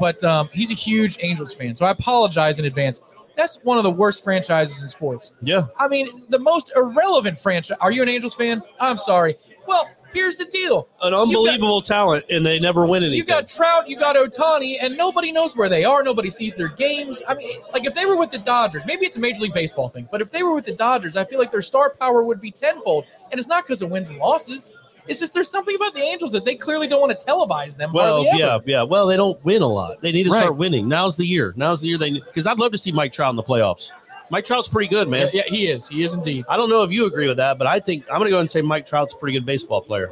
But 0.00 0.22
um, 0.24 0.48
he's 0.52 0.70
a 0.70 0.74
huge 0.74 1.18
Angels 1.20 1.54
fan, 1.54 1.76
so 1.76 1.86
I 1.86 1.90
apologize 1.92 2.58
in 2.58 2.64
advance. 2.64 3.00
That's 3.36 3.62
one 3.62 3.78
of 3.78 3.84
the 3.84 3.90
worst 3.90 4.24
franchises 4.24 4.82
in 4.82 4.88
sports. 4.88 5.36
Yeah. 5.40 5.68
I 5.78 5.88
mean, 5.88 6.26
the 6.28 6.38
most 6.38 6.72
irrelevant 6.76 7.38
franchise. 7.38 7.78
Are 7.80 7.90
you 7.90 8.02
an 8.02 8.08
Angels 8.08 8.34
fan? 8.34 8.62
I'm 8.78 8.98
sorry. 8.98 9.36
Well, 9.66 9.88
here's 10.12 10.36
the 10.36 10.44
deal. 10.46 10.88
An 11.02 11.12
You 11.12 11.16
got- 11.18 11.22
unbelievable 11.22 11.82
talent, 11.82 12.24
and 12.30 12.44
they 12.44 12.58
never 12.58 12.86
win 12.86 13.02
anything. 13.02 13.18
You 13.18 13.24
got 13.24 13.48
Trout, 13.48 13.88
you 13.88 13.96
got 13.96 14.16
Ohtani, 14.16 14.76
and 14.80 14.96
nobody 14.96 15.32
knows 15.32 15.56
where 15.56 15.68
they 15.68 15.84
are. 15.84 16.02
Nobody 16.02 16.30
sees 16.30 16.54
their 16.56 16.68
games. 16.68 17.22
I 17.28 17.34
mean, 17.34 17.58
like 17.72 17.86
if 17.86 17.94
they 17.94 18.06
were 18.06 18.16
with 18.16 18.30
the 18.30 18.38
Dodgers, 18.38 18.84
maybe 18.86 19.06
it's 19.06 19.16
a 19.16 19.20
Major 19.20 19.42
League 19.42 19.54
Baseball 19.54 19.88
thing, 19.88 20.08
but 20.10 20.20
if 20.20 20.30
they 20.30 20.42
were 20.42 20.54
with 20.54 20.64
the 20.64 20.72
Dodgers, 20.74 21.16
I 21.16 21.24
feel 21.24 21.38
like 21.38 21.50
their 21.50 21.62
star 21.62 21.90
power 21.90 22.22
would 22.22 22.40
be 22.40 22.50
tenfold. 22.50 23.04
And 23.30 23.38
it's 23.38 23.48
not 23.48 23.64
because 23.64 23.82
of 23.82 23.90
wins 23.90 24.08
and 24.10 24.18
losses. 24.18 24.72
It's 25.08 25.18
just 25.18 25.34
there's 25.34 25.48
something 25.48 25.74
about 25.74 25.94
the 25.94 26.00
Angels 26.00 26.30
that 26.30 26.44
they 26.44 26.54
clearly 26.54 26.86
don't 26.86 27.00
want 27.00 27.18
to 27.18 27.26
televise 27.26 27.76
them. 27.76 27.92
Well, 27.92 28.22
hardly 28.22 28.38
yeah, 28.38 28.58
yeah. 28.64 28.82
Well, 28.82 29.08
they 29.08 29.16
don't 29.16 29.42
win 29.44 29.60
a 29.62 29.66
lot. 29.66 30.00
They 30.00 30.12
need 30.12 30.24
to 30.24 30.30
Right. 30.30 30.38
start 30.42 30.56
winning. 30.56 30.86
Now's 30.88 31.16
the 31.16 31.26
year. 31.26 31.52
Now's 31.56 31.80
the 31.80 31.88
year 31.88 31.98
they 31.98 32.12
because 32.12 32.46
I'd 32.46 32.58
love 32.60 32.70
to 32.70 32.78
see 32.78 32.92
Mike 32.92 33.12
Trout 33.12 33.30
in 33.30 33.36
the 33.36 33.42
playoffs. 33.42 33.90
Mike 34.32 34.46
Trout's 34.46 34.66
pretty 34.66 34.88
good, 34.88 35.08
man. 35.08 35.28
yeah, 35.34 35.42
yeah, 35.44 35.54
he 35.54 35.66
is. 35.70 35.86
He 35.86 36.02
is 36.04 36.14
indeed. 36.14 36.46
I 36.48 36.56
don't 36.56 36.70
know 36.70 36.82
if 36.82 36.90
you 36.90 37.04
agree 37.04 37.28
with 37.28 37.36
that, 37.36 37.58
but 37.58 37.66
I 37.66 37.78
think 37.78 38.06
I'm 38.10 38.16
going 38.16 38.24
to 38.24 38.30
go 38.30 38.36
ahead 38.36 38.40
and 38.44 38.50
say 38.50 38.62
Mike 38.62 38.86
Trout's 38.86 39.12
a 39.12 39.16
pretty 39.18 39.34
good 39.38 39.44
baseball 39.44 39.82
player. 39.82 40.10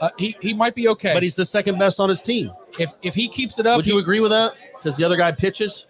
Uh, 0.00 0.08
he 0.18 0.34
he 0.40 0.54
might 0.54 0.74
be 0.74 0.88
okay, 0.88 1.12
But 1.12 1.22
he's 1.22 1.36
the 1.36 1.44
second 1.44 1.78
best 1.78 2.00
on 2.00 2.08
his 2.08 2.22
team. 2.22 2.50
if 2.78 2.92
if 3.02 3.14
he 3.14 3.28
keeps 3.28 3.58
it 3.58 3.66
up, 3.66 3.76
Would 3.76 3.86
you 3.86 3.98
agree 3.98 4.20
with 4.20 4.30
that? 4.30 4.54
Because 4.74 4.96
the 4.96 5.04
other 5.04 5.16
guy 5.16 5.32
pitches. 5.32 5.86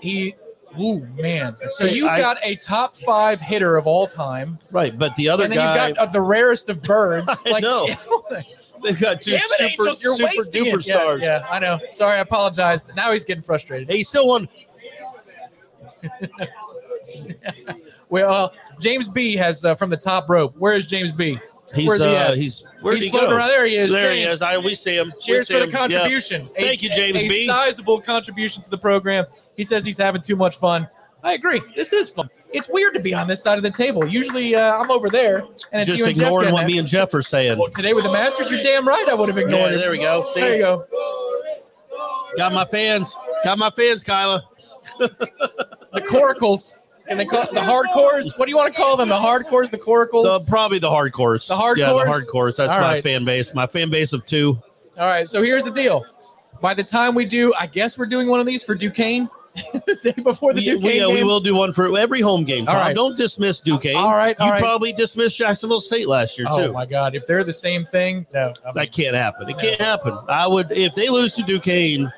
he. 0.00 0.34
oh 0.78 1.00
man! 1.18 1.56
So 1.70 1.84
you've 1.84 2.08
I- 2.08 2.20
got 2.20 2.38
a 2.44 2.54
top 2.56 2.94
five 2.94 3.40
hitter 3.40 3.76
of 3.76 3.88
all 3.88 4.06
time, 4.06 4.56
Right, 4.70 4.96
but 4.96 5.16
the 5.16 5.28
other 5.28 5.42
and 5.44 5.52
then 5.52 5.58
guy, 5.58 5.88
you've 5.88 5.96
got 5.96 6.08
uh, 6.08 6.12
the 6.12 6.20
rarest 6.20 6.68
of 6.68 6.80
birds. 6.80 7.28
I 7.46 7.50
like, 7.50 7.62
know. 7.62 7.88
they've 8.84 8.98
got 8.98 9.20
two 9.20 9.32
Damn 9.32 9.40
it, 9.40 9.70
super, 9.72 9.82
Angels, 9.88 9.98
super 10.00 10.24
duper 10.44 10.78
it. 10.80 10.86
Yeah, 10.86 10.94
stars. 10.94 11.22
Yeah, 11.22 11.46
I 11.50 11.58
know. 11.58 11.80
Sorry, 11.90 12.18
I 12.18 12.20
apologize. 12.22 12.84
Now 12.94 13.10
he's 13.12 13.24
getting 13.24 13.42
frustrated. 13.42 13.88
Hey, 13.90 13.98
he 13.98 14.04
still 14.04 14.28
won. 14.28 14.48
Well, 18.08 18.30
uh, 18.32 18.50
James 18.78 19.08
B 19.08 19.36
has 19.36 19.64
uh, 19.64 19.74
from 19.74 19.88
the 19.88 19.96
top 19.96 20.28
rope. 20.28 20.54
Where 20.58 20.74
is 20.74 20.84
James 20.84 21.10
B? 21.10 21.38
He's 21.74 21.88
Where's 21.88 22.02
he 22.02 22.08
uh, 22.08 22.32
at? 22.32 22.36
he's 22.36 22.62
where'd 22.82 22.96
He's 22.98 23.04
he 23.04 23.10
floating 23.10 23.30
go? 23.30 23.36
around. 23.36 23.48
There 23.48 23.64
he 23.64 23.76
is. 23.76 23.90
There 23.90 24.12
he 24.12 24.22
is. 24.22 24.42
I 24.42 24.58
we 24.58 24.74
see 24.74 24.94
him. 24.96 25.14
Cheers 25.18 25.48
see 25.48 25.54
for 25.54 25.60
the 25.60 25.64
him. 25.64 25.70
Yeah. 25.70 25.78
contribution. 25.78 26.50
A- 26.56 26.60
Thank 26.62 26.82
you, 26.82 26.90
James 26.90 27.16
a, 27.16 27.26
B. 27.26 27.46
sizable 27.46 28.02
contribution 28.02 28.62
to 28.62 28.68
the 28.68 28.76
program. 28.76 29.24
He 29.56 29.64
says 29.64 29.82
he's 29.84 29.96
having 29.96 30.20
too 30.20 30.36
much 30.36 30.56
fun. 30.58 30.86
I 31.24 31.32
agree. 31.32 31.62
This 31.74 31.94
is 31.94 32.10
fun. 32.10 32.28
It's 32.52 32.68
weird 32.68 32.92
to 32.94 33.00
be 33.00 33.14
on 33.14 33.26
this 33.28 33.42
side 33.42 33.56
of 33.56 33.62
the 33.62 33.70
table. 33.70 34.04
Usually 34.06 34.54
uh, 34.54 34.76
I'm 34.76 34.90
over 34.90 35.08
there, 35.08 35.38
and 35.72 35.80
it's 35.80 35.86
Just 35.86 35.98
you 35.98 36.04
and 36.04 36.14
Jeff 36.14 36.26
ignoring 36.26 36.44
getting 36.44 36.54
what 36.54 36.66
me 36.66 36.76
and 36.76 36.86
Jeff 36.86 37.14
are 37.14 37.22
saying. 37.22 37.58
Well, 37.58 37.68
today 37.70 37.94
with 37.94 38.04
the 38.04 38.12
Masters, 38.12 38.50
you're 38.50 38.62
damn 38.62 38.86
right. 38.86 39.06
I 39.08 39.14
would 39.14 39.30
have 39.30 39.38
Yeah, 39.38 39.44
ignored 39.44 39.72
it. 39.72 39.78
there 39.78 39.90
we 39.90 39.98
go. 39.98 40.22
See, 40.24 40.40
There 40.40 40.52
you 40.56 40.58
go. 40.58 40.84
got 42.36 42.52
my 42.52 42.66
fans. 42.66 43.16
Got 43.42 43.56
my 43.58 43.70
fans, 43.70 44.04
Kyla. 44.04 44.42
The 45.92 46.00
coracles. 46.00 46.76
Can 47.08 47.18
they 47.18 47.24
call 47.26 47.42
the 47.52 47.60
hardcores? 47.60 48.38
What 48.38 48.46
do 48.46 48.50
you 48.50 48.56
want 48.56 48.72
to 48.72 48.80
call 48.80 48.96
them? 48.96 49.08
The 49.08 49.18
hardcores, 49.18 49.70
the 49.70 49.78
coracles. 49.78 50.24
The 50.44 50.48
probably 50.50 50.78
the 50.78 50.88
hardcores. 50.88 51.48
The 51.48 51.54
hardcores. 51.56 51.76
Yeah, 51.78 51.92
the 51.92 52.04
hardcores? 52.10 52.56
That's 52.56 52.72
All 52.72 52.80
my 52.80 52.92
right. 52.94 53.02
fan 53.02 53.24
base. 53.24 53.52
My 53.54 53.66
fan 53.66 53.90
base 53.90 54.12
of 54.12 54.24
two. 54.24 54.56
All 54.96 55.06
right. 55.06 55.26
So 55.28 55.42
here's 55.42 55.64
the 55.64 55.70
deal. 55.72 56.04
By 56.60 56.74
the 56.74 56.84
time 56.84 57.14
we 57.14 57.24
do, 57.24 57.52
I 57.54 57.66
guess 57.66 57.98
we're 57.98 58.06
doing 58.06 58.28
one 58.28 58.38
of 58.38 58.46
these 58.46 58.62
for 58.62 58.74
Duquesne 58.76 59.28
the 59.72 59.98
day 60.00 60.14
before 60.22 60.54
the 60.54 60.60
We, 60.60 60.64
Duquesne 60.66 60.82
we, 60.92 60.98
yeah, 61.00 61.06
we 61.08 61.24
will 61.24 61.40
do 61.40 61.54
one 61.56 61.72
for 61.72 61.98
every 61.98 62.20
home 62.20 62.44
game. 62.44 62.68
All 62.68 62.74
Tom, 62.74 62.82
right. 62.86 62.94
don't 62.94 63.16
dismiss 63.16 63.60
Duquesne. 63.60 63.96
All 63.96 64.14
right, 64.14 64.38
all 64.38 64.46
you 64.46 64.52
right. 64.52 64.62
probably 64.62 64.92
dismissed 64.92 65.36
Jacksonville 65.36 65.80
State 65.80 66.06
last 66.08 66.38
year 66.38 66.46
Oh 66.48 66.56
too. 66.56 66.64
Oh 66.68 66.72
my 66.72 66.86
God! 66.86 67.14
If 67.16 67.26
they're 67.26 67.42
the 67.44 67.52
same 67.52 67.84
thing, 67.84 68.26
no. 68.32 68.54
I 68.64 68.68
mean, 68.68 68.74
That 68.76 68.92
can't 68.92 69.14
happen. 69.16 69.50
It 69.50 69.58
can't 69.58 69.80
happen. 69.80 70.16
I 70.28 70.46
would 70.46 70.70
if 70.70 70.94
they 70.94 71.08
lose 71.08 71.32
to 71.32 71.42
Duquesne. 71.42 72.10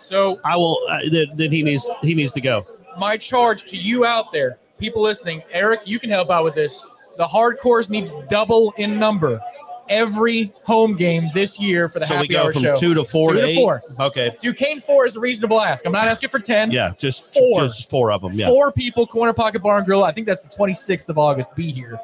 So 0.00 0.40
I 0.44 0.56
will. 0.56 0.78
Uh, 0.88 1.00
then, 1.10 1.26
then 1.34 1.50
he 1.52 1.62
needs 1.62 1.88
he 2.02 2.14
needs 2.14 2.32
to 2.32 2.40
go. 2.40 2.66
my 2.98 3.16
charge 3.16 3.64
to 3.64 3.76
you 3.76 4.04
out 4.04 4.32
there, 4.32 4.58
people 4.78 5.02
listening, 5.02 5.42
Eric, 5.52 5.80
you 5.84 5.98
can 5.98 6.10
help 6.10 6.30
out 6.30 6.44
with 6.44 6.54
this. 6.54 6.86
The 7.16 7.26
hardcores 7.26 7.90
need 7.90 8.06
to 8.06 8.24
double 8.28 8.72
in 8.78 8.98
number 8.98 9.40
every 9.88 10.52
home 10.62 10.94
game 10.94 11.24
this 11.34 11.58
year 11.58 11.88
for 11.88 11.98
the 11.98 12.06
So 12.06 12.14
happy 12.14 12.28
we 12.28 12.34
go 12.34 12.44
hour 12.44 12.52
from 12.52 12.62
show. 12.62 12.76
two 12.76 12.94
to 12.94 13.02
four 13.04 13.32
Two 13.34 13.40
to, 13.40 13.46
to 13.48 13.54
four. 13.56 13.82
Okay. 13.98 14.34
Duquesne 14.38 14.80
four 14.80 15.04
is 15.04 15.16
a 15.16 15.20
reasonable 15.20 15.60
ask. 15.60 15.84
I'm 15.84 15.90
not 15.92 16.06
asking 16.06 16.28
for 16.30 16.38
ten. 16.38 16.70
Yeah. 16.70 16.92
Just 16.96 17.34
Four. 17.34 17.62
Just 17.62 17.90
four 17.90 18.12
of 18.12 18.22
them. 18.22 18.30
Yeah. 18.34 18.48
Four 18.48 18.70
people, 18.72 19.06
Corner 19.06 19.32
Pocket 19.32 19.62
Bar 19.62 19.78
and 19.78 19.86
Grill. 19.86 20.04
I 20.04 20.12
think 20.12 20.26
that's 20.28 20.42
the 20.42 20.48
26th 20.48 21.08
of 21.08 21.18
August. 21.18 21.54
Be 21.56 21.72
here. 21.72 21.98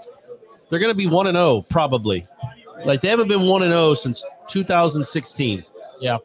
They're 0.68 0.80
going 0.80 0.90
to 0.90 0.96
be 0.96 1.06
one 1.06 1.28
and 1.28 1.36
zero 1.36 1.62
probably. 1.70 2.26
Like 2.84 3.00
they 3.00 3.08
haven't 3.08 3.28
been 3.28 3.42
one 3.42 3.62
and 3.62 3.72
zero 3.72 3.94
since 3.94 4.22
2016. 4.48 5.64
Yeah, 6.00 6.18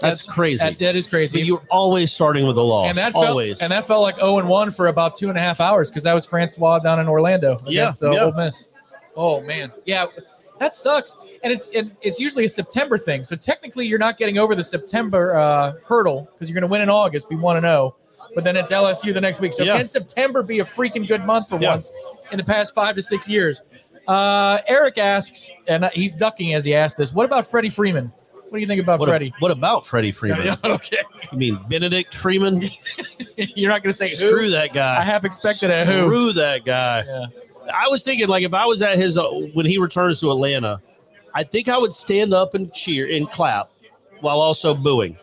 That's, 0.00 0.26
crazy. 0.26 0.58
That, 0.58 0.78
that 0.78 0.96
is 0.96 1.06
crazy. 1.06 1.38
but 1.40 1.46
you're 1.46 1.62
always 1.70 2.12
starting 2.12 2.46
with 2.46 2.56
a 2.56 2.62
loss. 2.62 2.86
and 2.88 2.96
that 2.98 3.12
felt, 3.12 3.26
always. 3.26 3.60
and 3.60 3.72
that 3.72 3.86
felt 3.86 4.02
like 4.02 4.16
0 4.16 4.38
and 4.38 4.48
1 4.48 4.70
for 4.70 4.86
about 4.88 5.16
two 5.16 5.28
and 5.28 5.36
a 5.36 5.40
half 5.40 5.60
hours 5.60 5.90
because 5.90 6.02
that 6.04 6.14
was 6.14 6.24
Francois 6.26 6.78
down 6.78 7.00
in 7.00 7.08
Orlando 7.08 7.56
Yeah, 7.66 7.90
the 7.98 8.12
yeah. 8.12 8.24
Ole 8.24 8.32
Miss. 8.32 8.68
Oh 9.16 9.40
man, 9.40 9.72
yeah, 9.84 10.06
that 10.60 10.74
sucks. 10.74 11.16
And 11.42 11.52
it's 11.52 11.68
it, 11.68 11.88
it's 12.02 12.20
usually 12.20 12.44
a 12.44 12.48
September 12.48 12.96
thing, 12.98 13.24
so 13.24 13.34
technically 13.36 13.86
you're 13.86 13.98
not 13.98 14.16
getting 14.18 14.38
over 14.38 14.54
the 14.54 14.62
September 14.64 15.36
uh, 15.36 15.72
hurdle 15.84 16.28
because 16.32 16.48
you're 16.48 16.54
going 16.54 16.68
to 16.68 16.72
win 16.72 16.82
in 16.82 16.88
August, 16.90 17.28
be 17.28 17.34
one 17.36 17.56
and 17.56 17.64
zero. 17.64 17.96
But 18.34 18.44
then 18.44 18.56
it's 18.56 18.70
LSU 18.70 19.12
the 19.14 19.20
next 19.20 19.40
week. 19.40 19.52
So 19.52 19.64
Yeah. 19.64 19.78
can 19.78 19.88
September 19.88 20.42
be 20.42 20.60
a 20.60 20.64
freaking 20.64 21.08
good 21.08 21.24
month 21.24 21.48
for 21.48 21.58
Yeah. 21.60 21.70
once 21.70 21.90
in 22.30 22.38
the 22.38 22.44
past 22.44 22.74
five 22.74 22.94
to 22.94 23.02
six 23.02 23.28
years? 23.28 23.62
Uh, 24.06 24.58
Eric 24.68 24.98
asks, 24.98 25.50
and 25.66 25.84
he's 25.86 26.12
ducking 26.12 26.54
as 26.54 26.64
he 26.64 26.74
asked 26.74 26.96
this. 26.96 27.12
What 27.12 27.24
about 27.26 27.46
Freddie 27.46 27.70
Freeman? 27.70 28.12
What 28.48 28.56
do 28.56 28.60
you 28.60 28.66
think 28.66 28.80
about 28.80 28.98
what, 28.98 29.08
Freddie? 29.08 29.34
what 29.40 29.50
about 29.50 29.86
Freddie 29.86 30.12
Freeman? 30.12 30.56
okay, 30.64 31.02
You 31.32 31.38
mean 31.38 31.60
Benedict 31.68 32.14
Freeman? 32.14 32.62
you're 33.36 33.70
not 33.70 33.82
going 33.82 33.92
to 33.92 33.96
say 33.96 34.06
Screw 34.06 34.44
who. 34.44 34.50
that 34.50 34.72
guy. 34.72 34.98
I 34.98 35.02
half 35.02 35.24
expected 35.24 35.70
a 35.70 35.84
who. 35.84 36.06
Screw 36.06 36.32
that 36.32 36.64
guy. 36.64 37.04
Yeah. 37.06 37.26
I 37.74 37.88
was 37.88 38.04
thinking, 38.04 38.28
like, 38.28 38.44
if 38.44 38.54
I 38.54 38.64
was 38.64 38.80
at 38.80 38.96
his 38.96 39.18
uh, 39.18 39.28
when 39.52 39.66
he 39.66 39.76
returns 39.76 40.20
to 40.20 40.30
Atlanta, 40.30 40.80
I 41.34 41.44
think 41.44 41.68
I 41.68 41.76
would 41.76 41.92
stand 41.92 42.32
up 42.32 42.54
and 42.54 42.72
cheer 42.72 43.06
and 43.14 43.30
clap 43.30 43.70
while 44.20 44.40
also 44.40 44.74
booing. 44.74 45.18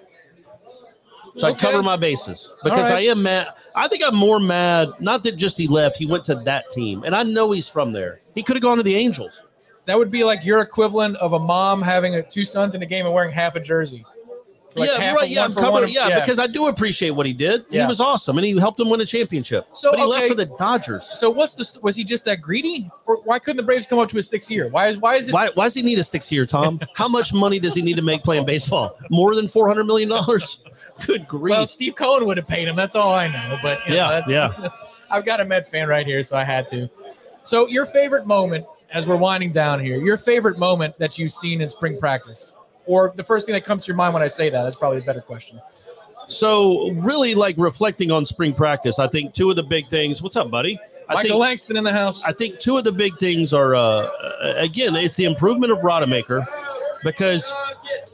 So 1.38 1.48
I 1.48 1.54
cover 1.54 1.84
my 1.84 1.98
bases 1.98 2.54
because 2.64 2.90
right. 2.90 3.00
I 3.00 3.02
am 3.12 3.24
mad. 3.24 3.50
I 3.76 3.90
think 3.90 4.04
I'm 4.06 4.16
more 4.16 4.40
mad. 4.40 4.90
Not 5.00 5.24
that 5.24 5.36
just 5.36 5.58
he 5.58 5.68
left; 5.68 5.98
he 5.98 6.06
went 6.06 6.24
to 6.26 6.36
that 6.36 6.72
team, 6.72 7.04
and 7.04 7.14
I 7.14 7.24
know 7.24 7.52
he's 7.52 7.68
from 7.68 7.92
there. 7.92 8.22
He 8.36 8.44
could 8.44 8.56
have 8.56 8.64
gone 8.64 8.78
to 8.78 8.84
the 8.84 8.96
Angels. 8.96 9.44
That 9.86 9.98
would 9.98 10.12
be 10.12 10.24
like 10.24 10.44
your 10.44 10.62
equivalent 10.62 11.16
of 11.18 11.34
a 11.34 11.40
mom 11.40 11.82
having 11.82 12.16
a, 12.16 12.24
two 12.24 12.46
sons 12.46 12.74
in 12.76 12.82
a 12.82 12.86
game 12.86 13.06
and 13.06 13.14
wearing 13.14 13.32
half 13.32 13.56
a 13.56 13.60
jersey. 13.60 14.06
So 14.76 14.82
like 14.82 14.90
yeah, 14.90 15.14
right. 15.14 15.30
Yeah, 15.30 15.46
I'm 15.46 15.54
covering. 15.54 15.84
one. 15.84 15.90
Yeah, 15.90 16.20
because 16.20 16.38
I 16.38 16.48
do 16.48 16.68
appreciate 16.68 17.12
what 17.12 17.26
he 17.26 17.32
did. 17.32 17.66
He 17.70 17.80
was 17.86 18.02
awesome, 18.02 18.38
and 18.38 18.46
he 18.46 18.58
helped 18.60 18.78
him 18.80 18.90
win 18.90 19.00
a 19.00 19.06
championship. 19.06 19.68
So, 19.74 19.92
but 19.92 20.00
he 20.00 20.04
okay. 20.04 20.12
left 20.12 20.28
for 20.28 20.34
the 20.36 20.46
Dodgers. 20.46 21.06
so 21.06 21.30
what's 21.30 21.54
the 21.54 21.80
was 21.82 21.96
he 21.96 22.04
just 22.04 22.26
that 22.26 22.42
greedy, 22.42 22.90
or 23.06 23.22
why 23.24 23.40
couldn't 23.40 23.58
the 23.58 23.64
Braves 23.64 23.88
come 23.88 24.00
up 24.00 24.10
to 24.10 24.18
a 24.18 24.24
six 24.24 24.52
year? 24.52 24.68
Why 24.68 24.88
is 24.88 24.98
why 24.98 25.16
is 25.16 25.30
it? 25.30 25.34
Why, 25.34 25.50
why 25.54 25.66
does 25.66 25.76
he 25.76 25.82
need 25.82 26.00
a 26.00 26.04
six 26.04 26.30
year, 26.30 26.46
Tom? 26.46 26.82
How 26.96 27.08
much 27.08 27.34
money 27.34 27.60
does 27.60 27.74
he 27.74 27.82
need 27.82 27.96
to 27.96 28.02
make 28.02 28.24
playing 28.24 28.46
baseball? 28.46 28.98
More 29.10 29.34
than 29.36 29.48
four 29.48 29.68
hundred 29.68 29.86
million 29.86 30.10
dollars? 30.10 30.60
Good 31.06 31.26
grief! 31.28 31.52
Well, 31.52 31.68
Steve 31.68 31.96
Cohen 31.96 32.26
would 32.26 32.38
have 32.38 32.48
paid 32.48 32.68
him. 32.68 32.76
That's 32.76 32.96
all 32.96 33.14
I 33.14 33.28
know. 33.28 33.58
But 33.62 33.88
know, 33.88 33.96
Yeah, 33.96 34.10
that's- 34.10 34.30
yeah. 34.30 34.70
I've 35.10 35.24
got 35.24 35.40
a 35.40 35.46
Met 35.46 35.70
fan 35.70 35.88
right 35.88 36.06
here, 36.06 36.24
so 36.24 36.36
I 36.36 36.44
had 36.44 36.68
to. 36.70 36.90
So 37.44 37.68
your 37.68 37.86
favorite 37.86 38.26
moment 38.26 38.66
as 38.92 39.08
we're 39.08 39.16
winding 39.16 39.52
down 39.52 39.80
here, 39.80 39.98
your 39.98 40.18
favorite 40.18 40.58
moment 40.58 40.98
that 41.00 41.18
you've 41.18 41.32
seen 41.32 41.62
in 41.62 41.70
spring 41.70 42.00
practice, 42.00 42.56
or 42.86 43.14
the 43.16 43.24
first 43.24 43.46
thing 43.46 43.54
that 43.54 43.64
comes 43.64 43.84
to 43.86 43.88
your 43.88 43.96
mind 43.96 44.14
when 44.14 44.24
I 44.24 44.28
say 44.28 44.50
that? 44.50 44.64
That's 44.64 44.76
probably 44.76 45.00
a 45.00 45.04
better 45.04 45.22
question. 45.22 45.60
So 46.28 46.90
really, 46.92 47.36
like 47.36 47.56
reflecting 47.58 48.12
on 48.12 48.26
spring 48.26 48.54
practice, 48.54 49.00
I 49.00 49.08
think 49.08 49.34
two 49.34 49.50
of 49.50 49.56
the 49.56 49.64
big 49.64 49.90
things. 49.90 50.22
What's 50.22 50.36
up, 50.36 50.50
buddy? 50.50 50.80
I 51.08 51.16
Michael 51.16 51.30
think 51.32 51.40
Langston 51.40 51.78
in 51.78 51.84
the 51.84 51.92
house. 51.92 52.24
I 52.24 52.34
think 52.34 52.60
two 52.60 52.78
of 52.78 52.84
the 52.84 52.92
big 52.92 53.18
things 53.20 53.54
are 53.54 53.76
uh, 53.76 53.80
uh, 53.80 54.54
again, 54.58 54.96
it's 54.96 55.16
the 55.16 55.26
improvement 55.26 55.72
of 55.72 55.80
Rodemaker 55.80 56.44
because 57.04 57.52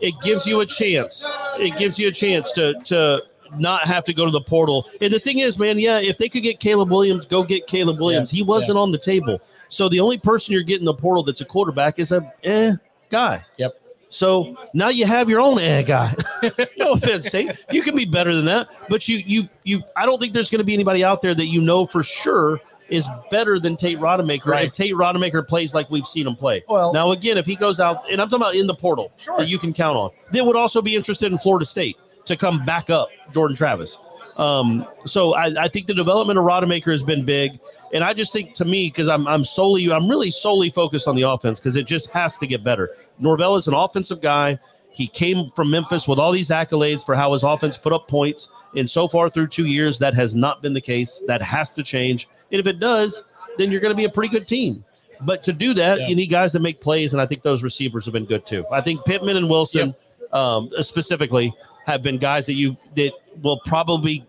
it 0.01 0.13
gives 0.21 0.45
you 0.45 0.59
a 0.61 0.65
chance. 0.65 1.25
It 1.57 1.77
gives 1.77 1.97
you 1.97 2.09
a 2.09 2.11
chance 2.11 2.51
to 2.53 2.73
to 2.85 3.21
not 3.57 3.85
have 3.85 4.03
to 4.05 4.13
go 4.13 4.25
to 4.25 4.31
the 4.31 4.41
portal. 4.41 4.87
And 5.01 5.13
the 5.13 5.19
thing 5.19 5.39
is, 5.39 5.57
man, 5.57 5.79
yeah, 5.79 5.99
if 5.99 6.17
they 6.17 6.29
could 6.29 6.43
get 6.43 6.59
Caleb 6.59 6.89
Williams, 6.91 7.25
go 7.25 7.43
get 7.43 7.67
Caleb 7.67 7.99
Williams. 7.99 8.31
Yeah, 8.33 8.37
he 8.37 8.43
wasn't 8.43 8.77
on 8.77 8.91
the 8.91 8.97
table. 8.97 9.39
So 9.69 9.89
the 9.89 9.99
only 9.99 10.17
person 10.17 10.53
you're 10.53 10.63
getting 10.63 10.85
the 10.85 10.93
portal 10.93 11.23
that's 11.23 11.41
a 11.41 11.45
quarterback 11.45 11.99
is 11.99 12.11
a 12.11 12.31
eh 12.43 12.73
guy. 13.09 13.45
Yep. 13.57 13.75
So 14.09 14.57
now 14.73 14.89
you 14.89 15.05
have 15.05 15.29
your 15.29 15.39
own 15.39 15.57
eh 15.59 15.83
guy. 15.83 16.13
no 16.77 16.91
offense, 16.93 17.29
Tate. 17.29 17.63
You 17.71 17.81
can 17.81 17.95
be 17.95 18.05
better 18.05 18.35
than 18.35 18.45
that, 18.45 18.67
but 18.89 19.07
you 19.07 19.17
you 19.17 19.49
you. 19.63 19.81
I 19.95 20.05
don't 20.05 20.19
think 20.19 20.33
there's 20.33 20.49
going 20.49 20.59
to 20.59 20.65
be 20.65 20.73
anybody 20.73 21.03
out 21.03 21.21
there 21.21 21.33
that 21.33 21.47
you 21.47 21.61
know 21.61 21.87
for 21.87 22.03
sure 22.03 22.59
is 22.89 23.07
better 23.29 23.57
than 23.57 23.77
Tate 23.77 23.99
Rodemaker. 23.99 24.47
Right. 24.47 24.67
If 24.67 24.73
Tate 24.73 24.93
Rodemaker 24.93 25.47
plays 25.47 25.73
like 25.73 25.89
we've 25.89 26.05
seen 26.05 26.27
him 26.27 26.35
play. 26.35 26.61
Well- 26.67 26.91
now 26.91 27.11
again, 27.11 27.37
if 27.37 27.45
he 27.45 27.55
goes 27.55 27.79
out, 27.79 28.03
and 28.11 28.21
I'm 28.21 28.27
talking 28.27 28.41
about 28.43 28.55
in 28.55 28.67
the 28.67 28.75
portal, 28.75 29.13
Sure. 29.15 29.37
that 29.37 29.47
you 29.47 29.57
can 29.57 29.71
count 29.71 29.95
on. 29.95 30.09
They 30.31 30.41
would 30.41 30.57
also 30.57 30.81
be 30.81 30.93
interested 30.97 31.31
in 31.31 31.37
Florida 31.37 31.65
State 31.65 31.97
to 32.25 32.35
come 32.35 32.65
back 32.65 32.89
up 32.89 33.09
Jordan 33.33 33.55
Travis. 33.55 33.97
Um, 34.37 34.87
so 35.05 35.33
I, 35.33 35.63
I 35.63 35.67
think 35.67 35.87
the 35.87 35.93
development 35.93 36.39
of 36.39 36.45
Rodemaker 36.45 36.91
has 36.91 37.03
been 37.03 37.25
big, 37.25 37.59
and 37.93 38.03
I 38.03 38.13
just 38.13 38.31
think 38.31 38.55
to 38.55 38.65
me 38.65 38.87
because 38.87 39.09
I'm 39.09 39.27
I'm 39.27 39.43
solely 39.43 39.91
I'm 39.91 40.09
really 40.09 40.31
solely 40.31 40.69
focused 40.69 41.07
on 41.07 41.15
the 41.15 41.23
offense 41.23 41.59
because 41.59 41.75
it 41.75 41.85
just 41.85 42.09
has 42.11 42.37
to 42.37 42.47
get 42.47 42.63
better. 42.63 42.95
Norvell 43.19 43.55
is 43.57 43.67
an 43.67 43.73
offensive 43.73 44.21
guy. 44.21 44.57
He 44.89 45.07
came 45.07 45.51
from 45.55 45.69
Memphis 45.69 46.07
with 46.07 46.17
all 46.17 46.31
these 46.31 46.49
accolades 46.49 47.05
for 47.05 47.13
how 47.15 47.33
his 47.33 47.43
offense 47.43 47.77
put 47.77 47.93
up 47.93 48.07
points, 48.07 48.49
and 48.75 48.89
so 48.89 49.07
far 49.07 49.29
through 49.29 49.47
two 49.47 49.65
years 49.65 49.99
that 49.99 50.13
has 50.13 50.33
not 50.33 50.61
been 50.61 50.73
the 50.73 50.81
case. 50.81 51.21
That 51.27 51.41
has 51.41 51.73
to 51.73 51.83
change, 51.83 52.27
and 52.51 52.59
if 52.59 52.67
it 52.67 52.79
does, 52.79 53.21
then 53.57 53.69
you're 53.69 53.81
going 53.81 53.91
to 53.93 53.97
be 53.97 54.05
a 54.05 54.09
pretty 54.09 54.29
good 54.31 54.47
team. 54.47 54.83
But 55.23 55.43
to 55.43 55.53
do 55.53 55.73
that, 55.75 55.99
Yeah. 55.99 56.07
you 56.07 56.15
need 56.15 56.27
guys 56.27 56.51
that 56.53 56.61
make 56.61 56.81
plays, 56.81 57.13
and 57.13 57.21
I 57.21 57.25
think 57.25 57.43
those 57.43 57.63
receivers 57.63 58.05
have 58.05 58.13
been 58.13 58.25
good 58.25 58.45
too. 58.45 58.65
I 58.71 58.81
think 58.81 59.05
Pittman 59.05 59.37
and 59.37 59.49
Wilson, 59.49 59.93
um, 60.33 60.71
specifically, 60.79 61.53
have 61.85 62.01
been 62.03 62.17
guys 62.17 62.45
that 62.45 62.53
you 62.55 62.77
that 62.95 63.11
will 63.41 63.59
probably 63.65 64.25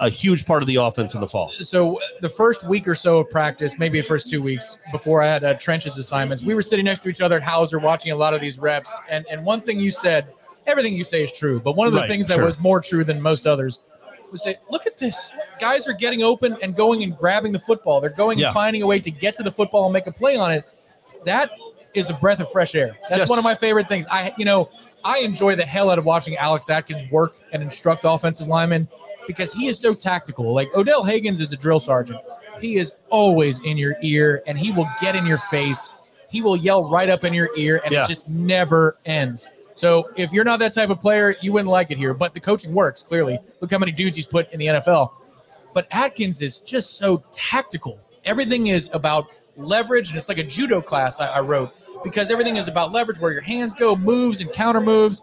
a 0.00 0.08
huge 0.08 0.46
part 0.46 0.62
of 0.62 0.66
the 0.66 0.76
offense 0.76 1.12
in 1.14 1.20
the 1.20 1.28
fall. 1.28 1.50
so 1.50 2.00
the 2.22 2.28
first 2.28 2.66
week 2.66 2.88
or 2.88 2.94
so 2.94 3.18
of 3.18 3.28
practice, 3.30 3.78
maybe 3.78 4.00
the 4.00 4.06
first 4.06 4.28
two 4.28 4.40
weeks 4.40 4.78
before 4.92 5.22
I 5.22 5.26
had 5.26 5.44
uh, 5.44 5.54
trenches 5.54 5.98
assignments, 5.98 6.42
we 6.42 6.54
were 6.54 6.62
sitting 6.62 6.86
next 6.86 7.00
to 7.00 7.10
each 7.10 7.20
other 7.20 7.36
at 7.36 7.42
Hauser 7.42 7.78
watching 7.78 8.10
a 8.10 8.16
lot 8.16 8.32
of 8.32 8.40
these 8.40 8.58
reps. 8.58 8.98
And 9.10 9.26
and 9.30 9.44
one 9.44 9.60
thing 9.60 9.78
you 9.78 9.90
said, 9.90 10.28
everything 10.66 10.94
you 10.94 11.04
say 11.04 11.22
is 11.22 11.30
true, 11.32 11.60
but 11.60 11.76
one 11.76 11.86
of 11.86 11.92
the 11.92 12.00
Right, 12.00 12.08
things 12.08 12.28
that 12.28 12.36
sure. 12.36 12.44
was 12.44 12.58
more 12.58 12.80
true 12.80 13.04
than 13.04 13.20
most 13.20 13.46
others 13.46 13.80
was 14.30 14.42
that 14.44 14.62
look 14.70 14.86
at 14.86 14.96
this, 14.96 15.32
guys 15.60 15.86
are 15.88 15.92
getting 15.92 16.22
open 16.22 16.56
and 16.62 16.74
going 16.76 17.02
and 17.02 17.14
grabbing 17.16 17.52
the 17.52 17.58
football. 17.58 18.00
They're 18.00 18.10
going 18.10 18.38
Yeah. 18.38 18.46
and 18.48 18.54
finding 18.54 18.80
a 18.82 18.86
way 18.86 19.00
to 19.00 19.10
get 19.10 19.34
to 19.36 19.42
the 19.42 19.50
football 19.50 19.84
and 19.84 19.92
make 19.92 20.06
a 20.06 20.12
play 20.12 20.36
on 20.36 20.50
it. 20.52 20.64
That 21.26 21.50
is 21.94 22.08
a 22.08 22.14
breath 22.14 22.40
of 22.40 22.50
fresh 22.52 22.74
air. 22.76 22.96
That's 23.10 23.20
Yes. 23.22 23.28
one 23.28 23.38
of 23.38 23.44
my 23.44 23.54
favorite 23.56 23.86
things. 23.88 24.06
I 24.10 24.32
you 24.38 24.44
know 24.46 24.70
I 25.04 25.18
enjoy 25.20 25.56
the 25.56 25.64
hell 25.64 25.90
out 25.90 25.98
of 25.98 26.04
watching 26.04 26.36
Alex 26.36 26.68
Atkins 26.70 27.10
work 27.10 27.34
and 27.52 27.62
instruct 27.62 28.04
offensive 28.04 28.46
linemen 28.48 28.88
because 29.26 29.52
he 29.52 29.66
is 29.68 29.78
so 29.78 29.94
tactical. 29.94 30.52
Like 30.52 30.68
Odell 30.74 31.02
Haggins 31.02 31.40
is 31.40 31.52
a 31.52 31.56
drill 31.56 31.80
sergeant. 31.80 32.20
He 32.60 32.76
is 32.76 32.94
always 33.08 33.60
in 33.60 33.76
your 33.78 33.96
ear 34.02 34.42
and 34.46 34.58
he 34.58 34.72
will 34.72 34.88
get 35.00 35.16
in 35.16 35.24
your 35.26 35.38
face. 35.38 35.90
He 36.28 36.42
will 36.42 36.56
yell 36.56 36.88
right 36.88 37.08
up 37.08 37.24
in 37.24 37.32
your 37.32 37.50
ear 37.56 37.80
and 37.84 37.92
Yeah. 37.92 38.02
it 38.04 38.08
just 38.08 38.28
never 38.28 38.98
ends. 39.06 39.46
So 39.74 40.10
if 40.16 40.32
you're 40.32 40.44
not 40.44 40.58
that 40.58 40.74
type 40.74 40.90
of 40.90 41.00
player, 41.00 41.34
you 41.40 41.52
wouldn't 41.52 41.70
like 41.70 41.90
it 41.90 41.96
here. 41.96 42.12
But 42.12 42.34
the 42.34 42.40
coaching 42.40 42.74
works 42.74 43.02
clearly. 43.02 43.38
Look 43.60 43.70
how 43.70 43.78
many 43.78 43.92
dudes 43.92 44.16
he's 44.16 44.26
put 44.26 44.52
in 44.52 44.58
the 44.58 44.66
NFL. 44.66 45.12
but 45.72 45.86
Atkins 45.92 46.42
is 46.42 46.58
just 46.58 46.98
so 46.98 47.22
tactical. 47.30 47.98
Everything 48.24 48.66
is 48.66 48.90
about 48.92 49.28
leverage, 49.56 50.08
and 50.08 50.16
it's 50.18 50.28
like 50.28 50.38
a 50.38 50.42
judo 50.44 50.80
class 50.82 51.20
I, 51.20 51.28
I 51.28 51.40
wrote 51.40 51.72
because 52.02 52.30
everything 52.30 52.56
is 52.56 52.68
about 52.68 52.92
leverage, 52.92 53.18
where 53.20 53.32
your 53.32 53.40
hands 53.42 53.74
go, 53.74 53.94
moves 53.96 54.40
and 54.40 54.52
counter 54.52 54.80
moves. 54.80 55.22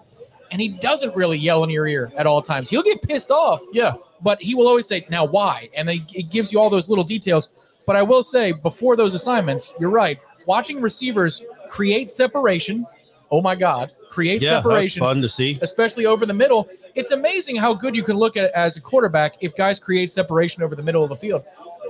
And 0.52 0.62
he 0.62 0.70
doesn't 0.70 1.14
really 1.16 1.38
yell 1.38 1.64
in 1.66 1.70
your 1.70 1.88
ear 1.88 2.12
at 2.16 2.26
all 2.26 2.42
times. 2.42 2.70
He'll 2.70 2.82
get 2.84 3.02
pissed 3.02 3.32
off, 3.32 3.62
Yeah. 3.74 3.96
but 4.22 4.42
he 4.42 4.56
will 4.56 4.68
always 4.68 4.86
say, 4.88 5.06
"Now 5.10 5.26
why?" 5.26 5.70
And 5.76 5.90
it 5.90 6.30
gives 6.30 6.54
you 6.54 6.60
all 6.60 6.70
those 6.70 6.88
little 6.88 7.04
details. 7.04 7.50
But 7.86 7.96
I 7.98 8.02
will 8.02 8.24
say, 8.24 8.52
before 8.54 8.96
those 8.96 9.14
assignments, 9.14 9.74
you're 9.80 9.90
right. 9.90 10.20
Watching 10.46 10.80
receivers 10.82 11.42
create 11.70 12.10
separation. 12.12 12.86
Oh 13.30 13.42
my 13.42 13.56
God, 13.56 13.92
create 14.10 14.42
Yeah. 14.42 14.52
That's 14.56 14.64
separation 14.66 15.00
fun 15.02 15.22
to 15.22 15.28
see. 15.30 15.60
especially 15.62 16.06
over 16.06 16.26
the 16.26 16.34
middle. 16.34 16.70
It's 16.96 17.12
amazing 17.12 17.58
how 17.58 17.74
good 17.74 17.96
you 17.96 18.04
can 18.04 18.16
look 18.16 18.38
at 18.38 18.46
it 18.46 18.52
as 18.56 18.78
a 18.78 18.82
quarterback 18.82 19.36
if 19.42 19.54
guys 19.56 19.80
create 19.80 20.10
separation 20.10 20.64
over 20.64 20.76
the 20.76 20.84
middle 20.84 21.04
of 21.04 21.10
the 21.10 21.16
field. 21.18 21.44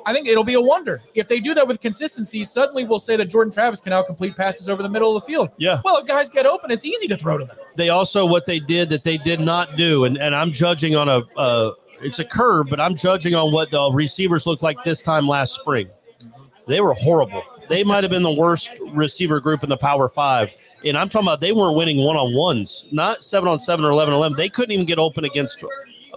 I 0.08 0.14
think 0.14 0.26
it'll 0.26 0.45
be 0.45 0.53
a 0.53 0.62
wonder. 0.62 1.01
If 1.16 1.28
they 1.28 1.41
do 1.41 1.53
that 1.53 1.68
with 1.68 1.82
consistency, 1.82 2.45
suddenly 2.45 2.86
we'll 2.86 2.97
say 2.97 3.18
that 3.18 3.26
Jordan 3.26 3.51
Travis 3.51 3.82
can 3.82 3.89
now 3.89 4.01
complete 4.01 4.38
passes 4.38 4.70
over 4.70 4.82
the 4.82 4.88
middle 4.88 5.14
of 5.14 5.22
the 5.22 5.28
field. 5.28 5.49
Yeah. 5.58 5.82
Well, 5.84 5.97
if 5.97 6.08
guys 6.08 6.30
get 6.30 6.45
open, 6.45 6.72
it's 6.72 6.86
easy 6.86 7.08
to 7.10 7.18
throw 7.18 7.38
to 7.38 7.43
them. 7.43 7.58
they 7.76 7.89
also 7.89 8.26
what 8.26 8.45
they 8.45 8.60
did 8.60 8.89
that 8.89 9.03
they 9.03 9.18
did 9.18 9.41
not 9.41 9.76
do, 9.76 10.05
and, 10.05 10.18
and 10.18 10.34
I'm 10.34 10.53
judging 10.53 10.95
on 10.95 11.10
a 11.10 11.20
uh, 11.38 11.74
it's 12.01 12.20
a 12.20 12.26
curve, 12.26 12.68
but 12.70 12.80
I'm 12.80 12.95
judging 12.95 13.36
on 13.36 13.51
what 13.51 13.70
the 13.70 13.91
receivers 13.91 14.45
looked 14.47 14.64
like 14.64 14.82
this 14.86 15.01
time 15.01 15.28
last 15.28 15.55
spring. 15.55 15.89
They 16.68 16.80
were 16.80 16.93
horrible. 16.93 17.43
They 17.68 17.84
might 17.84 18.03
have 18.05 18.12
been 18.12 18.24
the 18.24 18.32
worst 18.32 18.72
receiver 18.93 19.41
group 19.41 19.62
in 19.64 19.70
the 19.70 19.78
Power 19.78 20.08
Five, 20.08 20.53
and 20.86 20.97
I'm 20.97 21.10
talking 21.10 21.28
about 21.28 21.41
they 21.41 21.51
weren't 21.51 21.76
winning 21.76 21.97
one 21.97 22.16
on 22.16 22.34
ones, 22.34 22.86
not 22.91 23.26
seven 23.26 23.49
on 23.49 23.60
seven 23.60 23.84
or 23.84 23.91
11 23.91 24.14
on 24.14 24.20
11. 24.20 24.38
They 24.38 24.47
couldn't 24.47 24.72
even 24.72 24.86
get 24.86 24.99
open 24.99 25.26
against 25.26 25.60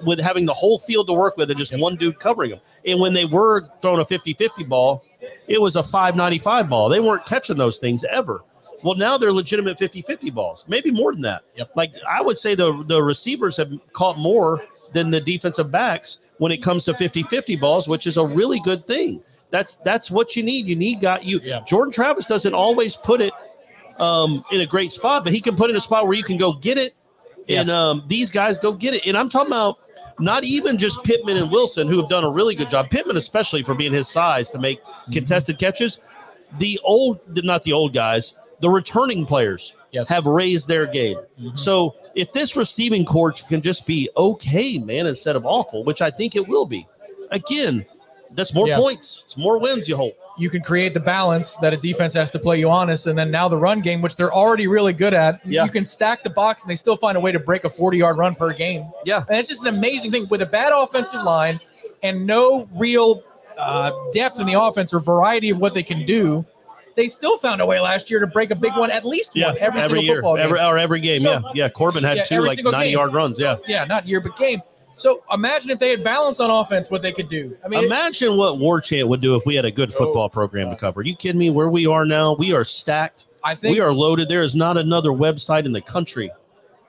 with 0.04 0.18
having 0.18 0.46
the 0.46 0.54
whole 0.54 0.78
field 0.78 1.06
to 1.08 1.12
work 1.12 1.36
with 1.36 1.50
and 1.50 1.58
just 1.58 1.76
one 1.78 1.96
dude 1.96 2.18
covering 2.18 2.50
them. 2.50 2.60
And 2.86 3.00
when 3.00 3.12
they 3.12 3.24
were 3.24 3.68
throwing 3.82 4.00
a 4.00 4.04
50-50 4.04 4.68
ball, 4.68 5.04
it 5.48 5.60
was 5.60 5.76
a 5.76 5.82
595 5.82 6.68
ball. 6.68 6.88
They 6.88 7.00
weren't 7.00 7.26
catching 7.26 7.56
those 7.56 7.78
things 7.78 8.04
ever. 8.04 8.42
Well, 8.82 8.94
now 8.94 9.18
they're 9.18 9.32
legitimate 9.32 9.78
50-50 9.78 10.32
balls, 10.32 10.64
maybe 10.66 10.90
more 10.90 11.12
than 11.12 11.22
that. 11.22 11.42
Yep. 11.56 11.72
Like 11.76 11.92
I 12.08 12.22
would 12.22 12.38
say 12.38 12.54
the 12.54 12.82
the 12.86 13.02
receivers 13.02 13.56
have 13.58 13.70
caught 13.92 14.18
more 14.18 14.64
than 14.94 15.10
the 15.10 15.20
defensive 15.20 15.70
backs 15.70 16.18
when 16.38 16.50
it 16.50 16.62
comes 16.62 16.86
to 16.86 16.94
50-50 16.94 17.60
balls, 17.60 17.88
which 17.88 18.06
is 18.06 18.16
a 18.16 18.24
really 18.24 18.58
good 18.60 18.86
thing. 18.86 19.22
That's 19.50 19.76
that's 19.76 20.10
what 20.10 20.34
you 20.34 20.42
need. 20.42 20.66
You 20.66 20.76
need 20.76 21.00
got 21.00 21.24
you 21.24 21.40
Yeah. 21.42 21.60
Jordan 21.66 21.92
Travis 21.92 22.24
doesn't 22.26 22.54
always 22.54 22.96
put 22.96 23.20
it 23.20 23.34
um, 23.98 24.42
in 24.50 24.62
a 24.62 24.66
great 24.66 24.92
spot, 24.92 25.24
but 25.24 25.32
he 25.32 25.40
can 25.40 25.56
put 25.56 25.68
it 25.68 25.72
in 25.72 25.76
a 25.76 25.80
spot 25.80 26.06
where 26.06 26.16
you 26.16 26.24
can 26.24 26.38
go 26.38 26.52
get 26.52 26.78
it. 26.78 26.94
Yes. 27.46 27.68
And 27.68 27.76
um, 27.76 28.04
these 28.06 28.30
guys 28.30 28.58
go 28.58 28.72
get 28.72 28.94
it. 28.94 29.06
And 29.06 29.16
I'm 29.16 29.28
talking 29.28 29.48
about 29.48 29.78
not 30.20 30.44
even 30.44 30.76
just 30.78 31.02
Pittman 31.04 31.36
and 31.36 31.50
Wilson, 31.50 31.88
who 31.88 31.98
have 31.98 32.08
done 32.08 32.24
a 32.24 32.30
really 32.30 32.54
good 32.54 32.68
job. 32.70 32.90
Pittman, 32.90 33.16
especially 33.16 33.62
for 33.62 33.74
being 33.74 33.92
his 33.92 34.08
size 34.08 34.50
to 34.50 34.58
make 34.58 34.82
Mm-hmm. 34.82 35.12
contested 35.12 35.58
catches. 35.58 35.98
The 36.58 36.78
old, 36.84 37.20
not 37.44 37.62
the 37.62 37.72
old 37.72 37.92
guys, 37.94 38.34
the 38.60 38.68
returning 38.70 39.24
players 39.26 39.74
Yes. 39.92 40.06
Mm-hmm. 40.06 40.14
have 40.14 40.26
raised 40.26 40.68
their 40.68 40.86
game. 40.86 41.18
So 41.54 41.96
if 42.14 42.32
this 42.32 42.54
receiving 42.56 43.04
court 43.04 43.42
can 43.48 43.60
just 43.62 43.86
be 43.86 44.08
okay, 44.16 44.78
man, 44.78 45.06
instead 45.06 45.34
of 45.36 45.44
awful, 45.46 45.82
which 45.84 46.00
I 46.02 46.10
think 46.10 46.36
it 46.36 46.46
will 46.46 46.66
be, 46.66 46.86
again, 47.30 47.84
that's 48.32 48.54
more 48.54 48.68
Yeah. 48.68 48.76
points. 48.76 49.22
It's 49.24 49.36
more 49.36 49.58
wins 49.58 49.88
you 49.88 49.96
hope. 49.96 50.16
You 50.38 50.48
can 50.48 50.62
create 50.62 50.94
the 50.94 51.00
balance 51.00 51.56
that 51.56 51.72
a 51.74 51.76
defense 51.76 52.14
has 52.14 52.30
to 52.30 52.38
play 52.38 52.58
you 52.58 52.70
honest, 52.70 53.06
and 53.06 53.18
then 53.18 53.30
now 53.30 53.46
the 53.48 53.56
run 53.56 53.80
game, 53.80 54.00
which 54.00 54.16
they're 54.16 54.32
already 54.32 54.66
really 54.66 54.92
good 54.92 55.12
at. 55.12 55.44
Yeah. 55.44 55.64
You 55.64 55.70
can 55.70 55.84
stack 55.84 56.22
the 56.22 56.30
box, 56.30 56.62
and 56.62 56.70
they 56.70 56.76
still 56.76 56.96
find 56.96 57.16
a 57.16 57.20
way 57.20 57.30
to 57.32 57.38
break 57.40 57.64
a 57.64 57.68
40-yard 57.68 58.16
run 58.16 58.34
per 58.34 58.52
game. 58.54 58.90
Yeah. 59.04 59.24
And 59.28 59.38
it's 59.38 59.48
just 59.48 59.62
an 59.66 59.74
amazing 59.74 60.10
thing 60.12 60.26
with 60.28 60.40
a 60.42 60.46
bad 60.46 60.72
offensive 60.72 61.22
line 61.22 61.60
and 62.02 62.26
no 62.26 62.68
real 62.74 63.22
uh, 63.58 63.92
depth 64.14 64.40
in 64.40 64.46
the 64.46 64.58
offense 64.58 64.94
or 64.94 65.00
variety 65.00 65.50
of 65.50 65.60
what 65.60 65.74
they 65.74 65.82
can 65.82 66.06
do. 66.06 66.44
They 66.96 67.08
still 67.08 67.36
found 67.36 67.60
a 67.60 67.66
way 67.66 67.78
last 67.80 68.10
year 68.10 68.20
to 68.20 68.26
break 68.26 68.50
a 68.50 68.54
big 68.54 68.72
one, 68.76 68.90
at 68.90 69.04
least 69.04 69.34
one 69.36 69.56
every, 69.58 69.80
single 69.82 70.02
year, 70.02 70.16
football 70.16 70.36
game. 70.36 70.44
every 70.46 70.60
or 70.60 70.78
every 70.78 71.00
game. 71.00 71.20
So- 71.20 71.32
yeah, 71.32 71.40
yeah. 71.54 71.68
Corbin 71.68 72.02
had 72.04 72.16
Yeah, 72.16 72.24
two 72.24 72.40
like 72.40 72.62
ninety 72.64 72.86
game. 72.88 72.92
yard 72.92 73.12
runs. 73.14 73.38
Yeah. 73.38 73.56
yeah, 73.68 73.84
not 73.84 74.08
year, 74.08 74.20
but 74.20 74.36
game. 74.36 74.60
So 75.00 75.22
imagine 75.32 75.70
if 75.70 75.78
they 75.78 75.88
had 75.88 76.04
balance 76.04 76.40
on 76.40 76.50
offense, 76.50 76.90
what 76.90 77.00
they 77.00 77.10
could 77.10 77.30
do. 77.30 77.56
I 77.64 77.68
mean, 77.68 77.84
Imagine 77.84 78.36
what 78.36 78.58
War 78.58 78.82
Chant 78.82 79.08
would 79.08 79.22
do 79.22 79.34
if 79.34 79.46
we 79.46 79.54
had 79.54 79.64
a 79.64 79.70
good 79.70 79.90
oh, 79.94 79.96
football 79.96 80.28
program 80.28 80.68
to 80.68 80.76
cover. 80.76 81.00
Are 81.00 81.04
you 81.04 81.16
kidding 81.16 81.38
me? 81.38 81.48
Where 81.48 81.70
we 81.70 81.86
are 81.86 82.04
now, 82.04 82.34
we 82.34 82.52
are 82.52 82.64
stacked. 82.64 83.26
I 83.42 83.54
think 83.54 83.74
we 83.74 83.80
are 83.80 83.94
loaded. 83.94 84.28
There 84.28 84.42
is 84.42 84.54
not 84.54 84.76
another 84.76 85.08
website 85.10 85.64
in 85.64 85.72
the 85.72 85.80
country 85.80 86.30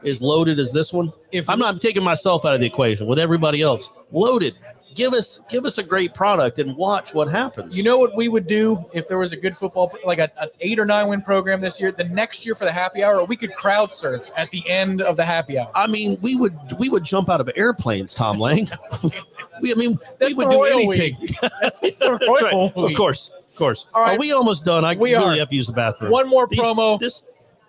as 0.04 0.22
loaded 0.22 0.60
as 0.60 0.74
this 0.74 0.92
one. 0.92 1.14
If 1.32 1.50
I'm 1.50 1.60
not 1.60 1.80
taking 1.80 2.04
myself 2.04 2.44
out 2.44 2.54
of 2.54 2.60
the 2.60 2.66
equation 2.66 3.08
with 3.08 3.18
everybody 3.18 3.62
else. 3.62 3.90
Loaded. 4.12 4.56
Give 4.94 5.14
us 5.14 5.40
give 5.50 5.66
us 5.66 5.78
a 5.78 5.84
great 5.84 6.14
product 6.14 6.60
and 6.60 6.76
watch 6.76 7.14
what 7.14 7.28
happens. 7.30 7.78
You 7.78 7.84
know 7.84 7.98
what 7.98 8.16
we 8.16 8.28
would 8.30 8.48
do 8.48 8.84
if 8.94 9.08
there 9.08 9.18
was 9.18 9.32
a 9.32 9.38
good 9.38 9.56
football, 9.56 9.92
like 10.06 10.20
a, 10.20 10.30
an 10.42 10.50
eight 10.60 10.80
or 10.80 10.86
nine 10.86 11.08
win 11.08 11.22
program 11.22 11.62
this 11.62 11.80
year? 11.80 11.92
The 11.92 12.04
next 12.06 12.46
year 12.46 12.56
for 12.56 12.66
the 12.66 12.72
happy 12.72 13.04
hour, 13.04 13.24
we 13.24 13.36
could 13.38 13.54
crowd 13.56 13.92
surf 13.92 14.30
at 14.36 14.52
the 14.52 14.68
end 14.70 15.02
of 15.02 15.18
the 15.18 15.26
happy 15.26 15.58
hour. 15.58 15.72
I 15.76 15.88
mean, 15.88 16.18
we 16.22 16.36
would 16.36 16.58
we 16.78 16.90
would 16.90 17.04
jump 17.04 17.30
out 17.30 17.40
of 17.40 17.50
airplanes, 17.56 18.14
Tom 18.14 18.38
Lang. 18.38 18.70
we, 19.62 19.72
I 19.72 19.76
mean, 19.76 19.98
That's 20.20 20.36
we 20.36 20.44
would 20.44 20.48
the 20.48 20.52
do 20.52 20.64
Royal 20.64 20.92
anything. 20.94 21.18
That's 21.62 21.80
the 21.80 21.92
That's 22.20 22.42
right. 22.44 22.54
Of 22.54 22.94
course, 22.98 23.32
of 23.50 23.56
course. 23.56 23.88
All 23.94 24.04
right. 24.04 24.16
Are 24.16 24.20
we 24.20 24.32
almost 24.34 24.66
done? 24.66 24.84
I 24.84 24.96
We 24.96 25.14
really 25.14 25.36
are. 25.38 25.40
have 25.40 25.50
to 25.50 25.56
use 25.56 25.68
the 25.68 25.74
bathroom. 25.74 26.12
One 26.12 26.28
more 26.28 26.48
These- 26.48 26.60
promo. 26.60 27.00
This, 27.00 27.24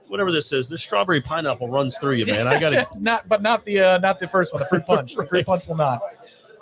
whatever 0.09 0.31
this 0.33 0.53
is, 0.53 0.69
this 0.69 0.83
strawberry 0.83 1.21
pineapple 1.21 1.69
runs 1.69 1.97
through 1.99 2.15
you, 2.17 2.27
man. 2.27 2.47
I 2.47 2.59
gotta. 2.61 2.87
not, 2.99 3.29
but 3.29 3.43
not 3.43 3.65
the 3.65 3.81
uh, 3.81 3.99
not 3.99 4.19
the 4.19 4.29
first 4.29 4.53
one. 4.53 4.61
The 4.61 4.67
fruit 4.67 4.85
punch. 4.87 5.15
The 5.15 5.27
fruit 5.27 5.47
punch 5.47 5.67
will 5.67 5.77
not. 5.77 6.03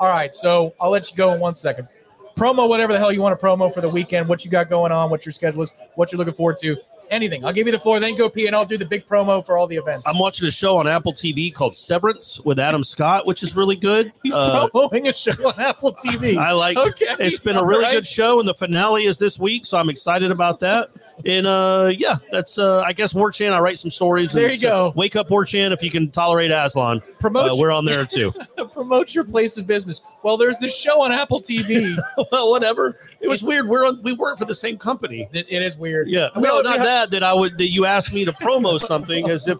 All 0.01 0.09
right, 0.09 0.35
so 0.35 0.75
I'll 0.81 0.91
let 0.91 1.11
you 1.11 1.17
go 1.17 1.33
in 1.35 1.41
one 1.41 1.55
second. 1.55 1.87
Promo 2.35 2.67
whatever 2.69 2.93
the 2.95 2.99
hell 2.99 3.13
you 3.13 3.21
want 3.21 3.39
to 3.39 3.47
promo 3.47 3.73
for 3.73 3.83
the 3.83 3.89
weekend. 3.89 4.27
What 4.29 4.45
you 4.47 4.51
got 4.51 4.71
going 4.71 4.93
on? 4.93 5.11
What 5.11 5.27
your 5.27 5.33
schedule 5.33 5.61
is? 5.63 5.71
What 5.95 6.11
you're 6.11 6.19
looking 6.19 6.33
forward 6.35 6.57
to? 6.63 6.77
Anything. 7.11 7.45
I'll 7.45 7.53
give 7.53 7.67
you 7.67 7.73
the 7.73 7.79
floor. 7.79 7.99
Then 8.01 8.15
go 8.17 8.31
pee, 8.31 8.47
and 8.47 8.55
I'll 8.57 8.65
do 8.65 8.79
the 8.79 8.87
big 8.87 9.05
promo 9.05 9.45
for 9.45 9.59
all 9.59 9.67
the 9.67 9.77
events. 9.77 10.07
I'm 10.07 10.17
watching 10.19 10.47
a 10.47 10.51
show 10.51 10.79
on 10.79 10.87
Apple 10.87 11.13
TV 11.13 11.53
called 11.53 11.75
Severance 11.77 12.41
with 12.45 12.59
Adam 12.61 12.83
Scott, 12.85 13.27
which 13.27 13.43
is 13.43 13.55
really 13.57 13.75
good. 13.77 14.13
He's 14.23 14.33
Uh, 14.33 14.69
promoting 14.69 15.09
a 15.09 15.13
show 15.13 15.33
on 15.49 15.61
Apple 15.61 15.93
TV. 15.93 16.39
I 16.39 16.53
like. 16.53 16.79
Okay, 16.79 17.07
It's 17.19 17.41
been 17.41 17.57
a 17.57 17.65
really 17.65 17.85
all 17.85 17.91
right. 17.91 17.97
good 17.97 18.07
show, 18.07 18.39
and 18.39 18.49
the 18.49 18.55
finale 18.55 19.05
is 19.07 19.19
this 19.19 19.39
week, 19.41 19.67
so 19.67 19.77
I'm 19.77 19.91
excited 19.91 20.31
about 20.31 20.61
that. 20.61 20.91
And 21.27 21.47
uh, 21.47 21.93
yeah, 21.97 22.17
that's 22.31 22.59
uh, 22.59 22.81
I 22.83 22.93
guess 22.93 23.15
War 23.15 23.31
Chan. 23.31 23.53
I 23.53 23.59
write 23.61 23.79
some 23.79 23.91
stories. 23.91 24.33
and 24.35 24.43
There 24.43 24.51
you 24.51 24.57
so 24.57 24.69
go. 24.69 24.93
Wake 24.97 25.17
up, 25.17 25.31
War 25.31 25.45
Chan, 25.45 25.73
if 25.73 25.83
you 25.83 25.91
can 25.91 26.11
tolerate 26.11 26.51
Aslan. 26.51 27.01
Promote 27.19 27.53
Uh, 27.53 27.57
we're 27.57 27.71
on 27.71 27.85
there 27.85 28.05
too. 28.07 28.33
promote 28.75 29.15
your 29.15 29.25
place 29.25 29.57
of 29.57 29.67
business. 29.67 30.01
Well, 30.23 30.37
there's 30.37 30.59
this 30.59 30.77
show 30.77 31.03
on 31.03 31.13
Apple 31.13 31.41
TV. 31.41 31.97
well, 32.33 32.51
whatever. 32.51 32.99
It 33.21 33.29
was 33.29 33.43
weird. 33.43 33.69
We're 33.69 33.87
on, 33.87 34.03
we 34.03 34.13
work 34.13 34.39
for 34.39 34.45
the 34.45 34.55
same 34.55 34.77
company. 34.79 35.29
it, 35.33 35.47
it 35.49 35.63
is 35.63 35.77
weird. 35.77 36.09
Yeah. 36.09 36.29
We 36.37 36.43
No, 36.43 36.63
don't- 36.63 36.73
have- 36.73 36.83
that. 36.85 37.11
That 37.11 37.23
I 37.23 37.33
would. 37.33 37.57
That 37.59 37.71
you 37.71 37.85
asked 37.87 38.13
me 38.13 38.25
to 38.25 38.33
promo 38.33 38.79
something 38.87 39.29
as 39.31 39.47
if. 39.49 39.59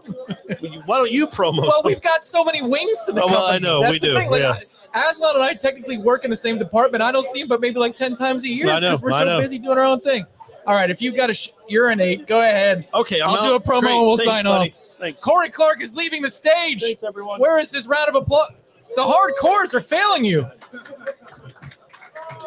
Why 0.85 0.97
don't 0.97 1.11
you 1.11 1.27
promo? 1.27 1.61
Well, 1.61 1.71
something? 1.71 1.91
we've 1.91 2.01
got 2.01 2.23
so 2.23 2.43
many 2.43 2.61
wings 2.61 3.05
to 3.05 3.11
the 3.11 3.21
Oh, 3.23 3.27
company. 3.27 3.35
well, 3.41 3.45
I 3.51 3.57
know, 3.59 3.81
That's 3.81 3.93
we 3.93 3.99
the 3.99 4.07
do, 4.07 4.13
Thing. 4.15 4.29
Like, 4.29 4.41
yeah. 4.41 4.55
Aslan 4.93 5.35
and 5.35 5.43
I 5.43 5.53
technically 5.53 5.97
work 5.97 6.25
in 6.25 6.29
the 6.29 6.35
same 6.35 6.57
department. 6.57 7.01
I 7.01 7.11
don't 7.13 7.25
see 7.25 7.39
him, 7.41 7.47
but 7.47 7.61
maybe 7.61 7.79
like 7.79 7.95
ten 7.95 8.13
times 8.15 8.43
a 8.43 8.49
year 8.49 8.65
because 8.65 9.01
we're 9.01 9.11
I 9.13 9.19
so 9.19 9.25
know. 9.25 9.39
busy 9.39 9.57
doing 9.57 9.77
our 9.77 9.85
own 9.85 10.01
thing. 10.01 10.25
All 10.67 10.75
right, 10.75 10.89
if 10.89 11.01
you've 11.01 11.15
got 11.15 11.27
to 11.27 11.33
sh- 11.33 11.49
urinate, 11.67 12.27
go 12.27 12.41
ahead. 12.41 12.87
Okay, 12.93 13.21
I'm 13.21 13.29
I'll 13.31 13.41
do 13.41 13.55
a 13.55 13.59
promo 13.59 13.81
Great. 13.81 13.91
and 13.95 14.01
we'll 14.07 14.17
Thanks, 14.17 14.31
sign 14.31 14.45
buddy. 14.45 14.71
off. 14.71 14.75
Thanks. 14.99 15.21
Corey 15.21 15.49
Clark 15.49 15.81
is 15.81 15.95
leaving 15.95 16.21
the 16.21 16.29
stage. 16.29 16.81
Thanks, 16.81 17.03
everyone. 17.03 17.39
Where 17.39 17.57
is 17.59 17.71
this 17.71 17.87
round 17.87 18.09
of 18.09 18.15
applause? 18.15 18.51
The 18.95 19.01
hardcores 19.01 19.73
are 19.73 19.81
failing 19.81 20.23
you. 20.25 20.45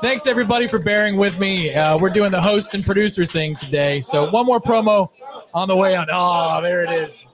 Thanks 0.02 0.26
everybody 0.26 0.66
for 0.68 0.78
bearing 0.78 1.16
with 1.16 1.40
me. 1.40 1.74
Uh, 1.74 1.96
we're 1.98 2.10
doing 2.10 2.30
the 2.30 2.40
host 2.40 2.74
and 2.74 2.84
producer 2.84 3.24
thing 3.24 3.56
today. 3.56 4.00
So 4.00 4.30
one 4.30 4.44
more 4.44 4.60
promo 4.60 5.08
on 5.54 5.66
the 5.66 5.74
way 5.76 5.96
on. 5.96 6.06
Oh, 6.12 6.60
there 6.62 6.84
it 6.84 6.90
is. 6.90 7.26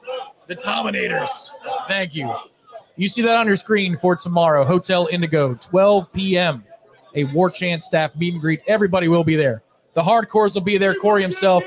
The 0.47 0.55
Tominators. 0.57 1.51
Thank 1.89 2.15
you. 2.15 2.33
You 2.97 3.09
see 3.09 3.23
that 3.23 3.37
on 3.37 3.47
your 3.47 3.57
screen 3.57 3.97
for 3.97 4.15
tomorrow. 4.15 4.65
Hotel 4.65 5.09
Indigo, 5.11 5.55
12 5.55 6.13
p.m. 6.13 6.65
A 7.17 7.25
War 7.25 7.51
Chant 7.51 7.83
staff 7.83 8.15
meet 8.17 8.35
and 8.35 8.41
greet. 8.41 8.61
Everybody 8.69 9.09
will 9.09 9.25
be 9.25 9.37
there. 9.37 9.63
The 10.01 10.07
hardcores 10.07 10.55
will 10.55 10.63
be 10.63 10.79
there. 10.79 10.95
Corey 10.95 11.21
himself, 11.21 11.63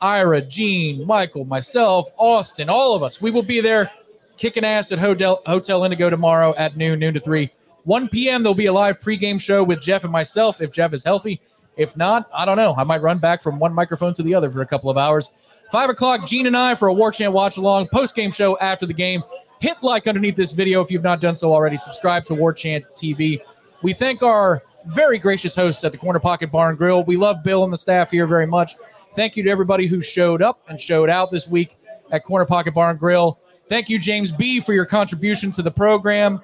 Ira, 0.00 0.40
Gene, 0.42 1.04
Michael, 1.04 1.44
myself, 1.44 2.08
Austin, 2.16 2.70
all 2.70 2.94
of 2.94 3.02
us. 3.02 3.20
We 3.20 3.32
will 3.32 3.42
be 3.42 3.60
there 3.60 3.90
kicking 4.36 4.64
ass 4.64 4.92
at 4.92 5.00
Hotel, 5.00 5.42
Hotel 5.44 5.82
Indigo 5.82 6.08
tomorrow 6.08 6.54
at 6.56 6.76
noon, 6.76 7.00
noon 7.00 7.14
to 7.14 7.18
3. 7.18 7.50
1 7.82 8.08
p.m. 8.10 8.44
There'll 8.44 8.54
be 8.54 8.66
a 8.66 8.72
live 8.72 9.00
pregame 9.00 9.40
show 9.40 9.64
with 9.64 9.80
Jeff 9.80 10.04
and 10.04 10.12
myself 10.12 10.60
if 10.60 10.70
Jeff 10.70 10.92
is 10.92 11.02
healthy. 11.02 11.40
If 11.76 11.96
not, 11.96 12.30
I 12.32 12.44
don't 12.44 12.56
know. 12.56 12.76
I 12.78 12.84
might 12.84 13.02
run 13.02 13.18
back 13.18 13.42
from 13.42 13.58
one 13.58 13.74
microphone 13.74 14.14
to 14.14 14.22
the 14.22 14.36
other 14.36 14.52
for 14.52 14.60
a 14.60 14.66
couple 14.66 14.88
of 14.88 14.96
hours. 14.96 15.30
5 15.72 15.90
o'clock, 15.90 16.28
Gene 16.28 16.46
and 16.46 16.56
I 16.56 16.76
for 16.76 16.86
a 16.86 16.92
War 16.92 17.10
Chant 17.10 17.32
watch 17.32 17.56
along, 17.56 17.88
post 17.88 18.14
game 18.14 18.30
show 18.30 18.56
after 18.58 18.86
the 18.86 18.94
game. 18.94 19.24
Hit 19.58 19.82
like 19.82 20.06
underneath 20.06 20.36
this 20.36 20.52
video 20.52 20.80
if 20.80 20.92
you've 20.92 21.02
not 21.02 21.20
done 21.20 21.34
so 21.34 21.52
already. 21.52 21.76
Subscribe 21.76 22.24
to 22.26 22.34
War 22.36 22.52
Chant 22.52 22.84
TV. 22.94 23.40
We 23.82 23.94
thank 23.94 24.22
our 24.22 24.62
very 24.86 25.18
gracious 25.18 25.54
hosts 25.54 25.84
at 25.84 25.92
the 25.92 25.98
Corner 25.98 26.20
Pocket 26.20 26.50
Bar 26.50 26.70
and 26.70 26.78
Grill. 26.78 27.04
We 27.04 27.16
love 27.16 27.42
Bill 27.42 27.64
and 27.64 27.72
the 27.72 27.76
staff 27.76 28.10
here 28.10 28.26
very 28.26 28.46
much. 28.46 28.76
Thank 29.14 29.36
you 29.36 29.42
to 29.44 29.50
everybody 29.50 29.86
who 29.86 30.00
showed 30.00 30.42
up 30.42 30.60
and 30.68 30.80
showed 30.80 31.08
out 31.08 31.30
this 31.30 31.46
week 31.46 31.76
at 32.10 32.24
Corner 32.24 32.44
Pocket 32.44 32.74
Bar 32.74 32.90
and 32.90 32.98
Grill. 32.98 33.38
Thank 33.68 33.88
you, 33.88 33.98
James 33.98 34.30
B, 34.30 34.60
for 34.60 34.74
your 34.74 34.84
contribution 34.84 35.50
to 35.52 35.62
the 35.62 35.70
program. 35.70 36.40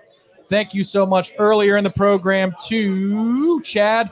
Thank 0.48 0.74
you 0.74 0.82
so 0.82 1.04
much 1.04 1.32
earlier 1.38 1.76
in 1.76 1.84
the 1.84 1.90
program 1.90 2.54
to 2.66 3.60
Chad 3.62 4.10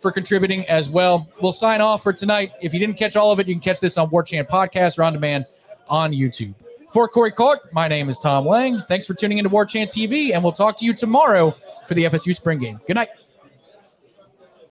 for 0.00 0.12
contributing 0.12 0.66
as 0.66 0.90
well. 0.90 1.28
We'll 1.40 1.52
sign 1.52 1.80
off 1.80 2.02
for 2.02 2.12
tonight. 2.12 2.52
If 2.60 2.74
you 2.74 2.80
didn't 2.80 2.96
catch 2.96 3.16
all 3.16 3.32
of 3.32 3.40
it, 3.40 3.48
you 3.48 3.54
can 3.54 3.62
catch 3.62 3.80
this 3.80 3.96
on 3.96 4.10
War 4.10 4.22
Chant 4.22 4.48
Podcast 4.48 4.98
or 4.98 5.02
on 5.02 5.14
demand 5.14 5.46
on 5.88 6.12
YouTube. 6.12 6.54
For 6.90 7.08
Corey 7.08 7.32
Clark, 7.32 7.72
my 7.72 7.88
name 7.88 8.08
is 8.08 8.18
Tom 8.18 8.46
Lang. 8.46 8.80
Thanks 8.82 9.06
for 9.06 9.14
tuning 9.14 9.38
into 9.38 9.50
War 9.50 9.66
Chant 9.66 9.90
TV, 9.90 10.32
and 10.32 10.44
we'll 10.44 10.52
talk 10.52 10.76
to 10.78 10.84
you 10.84 10.94
tomorrow 10.94 11.56
for 11.88 11.94
the 11.94 12.04
FSU 12.04 12.34
spring 12.34 12.58
game. 12.58 12.80
Good 12.86 12.94
night. 12.94 13.08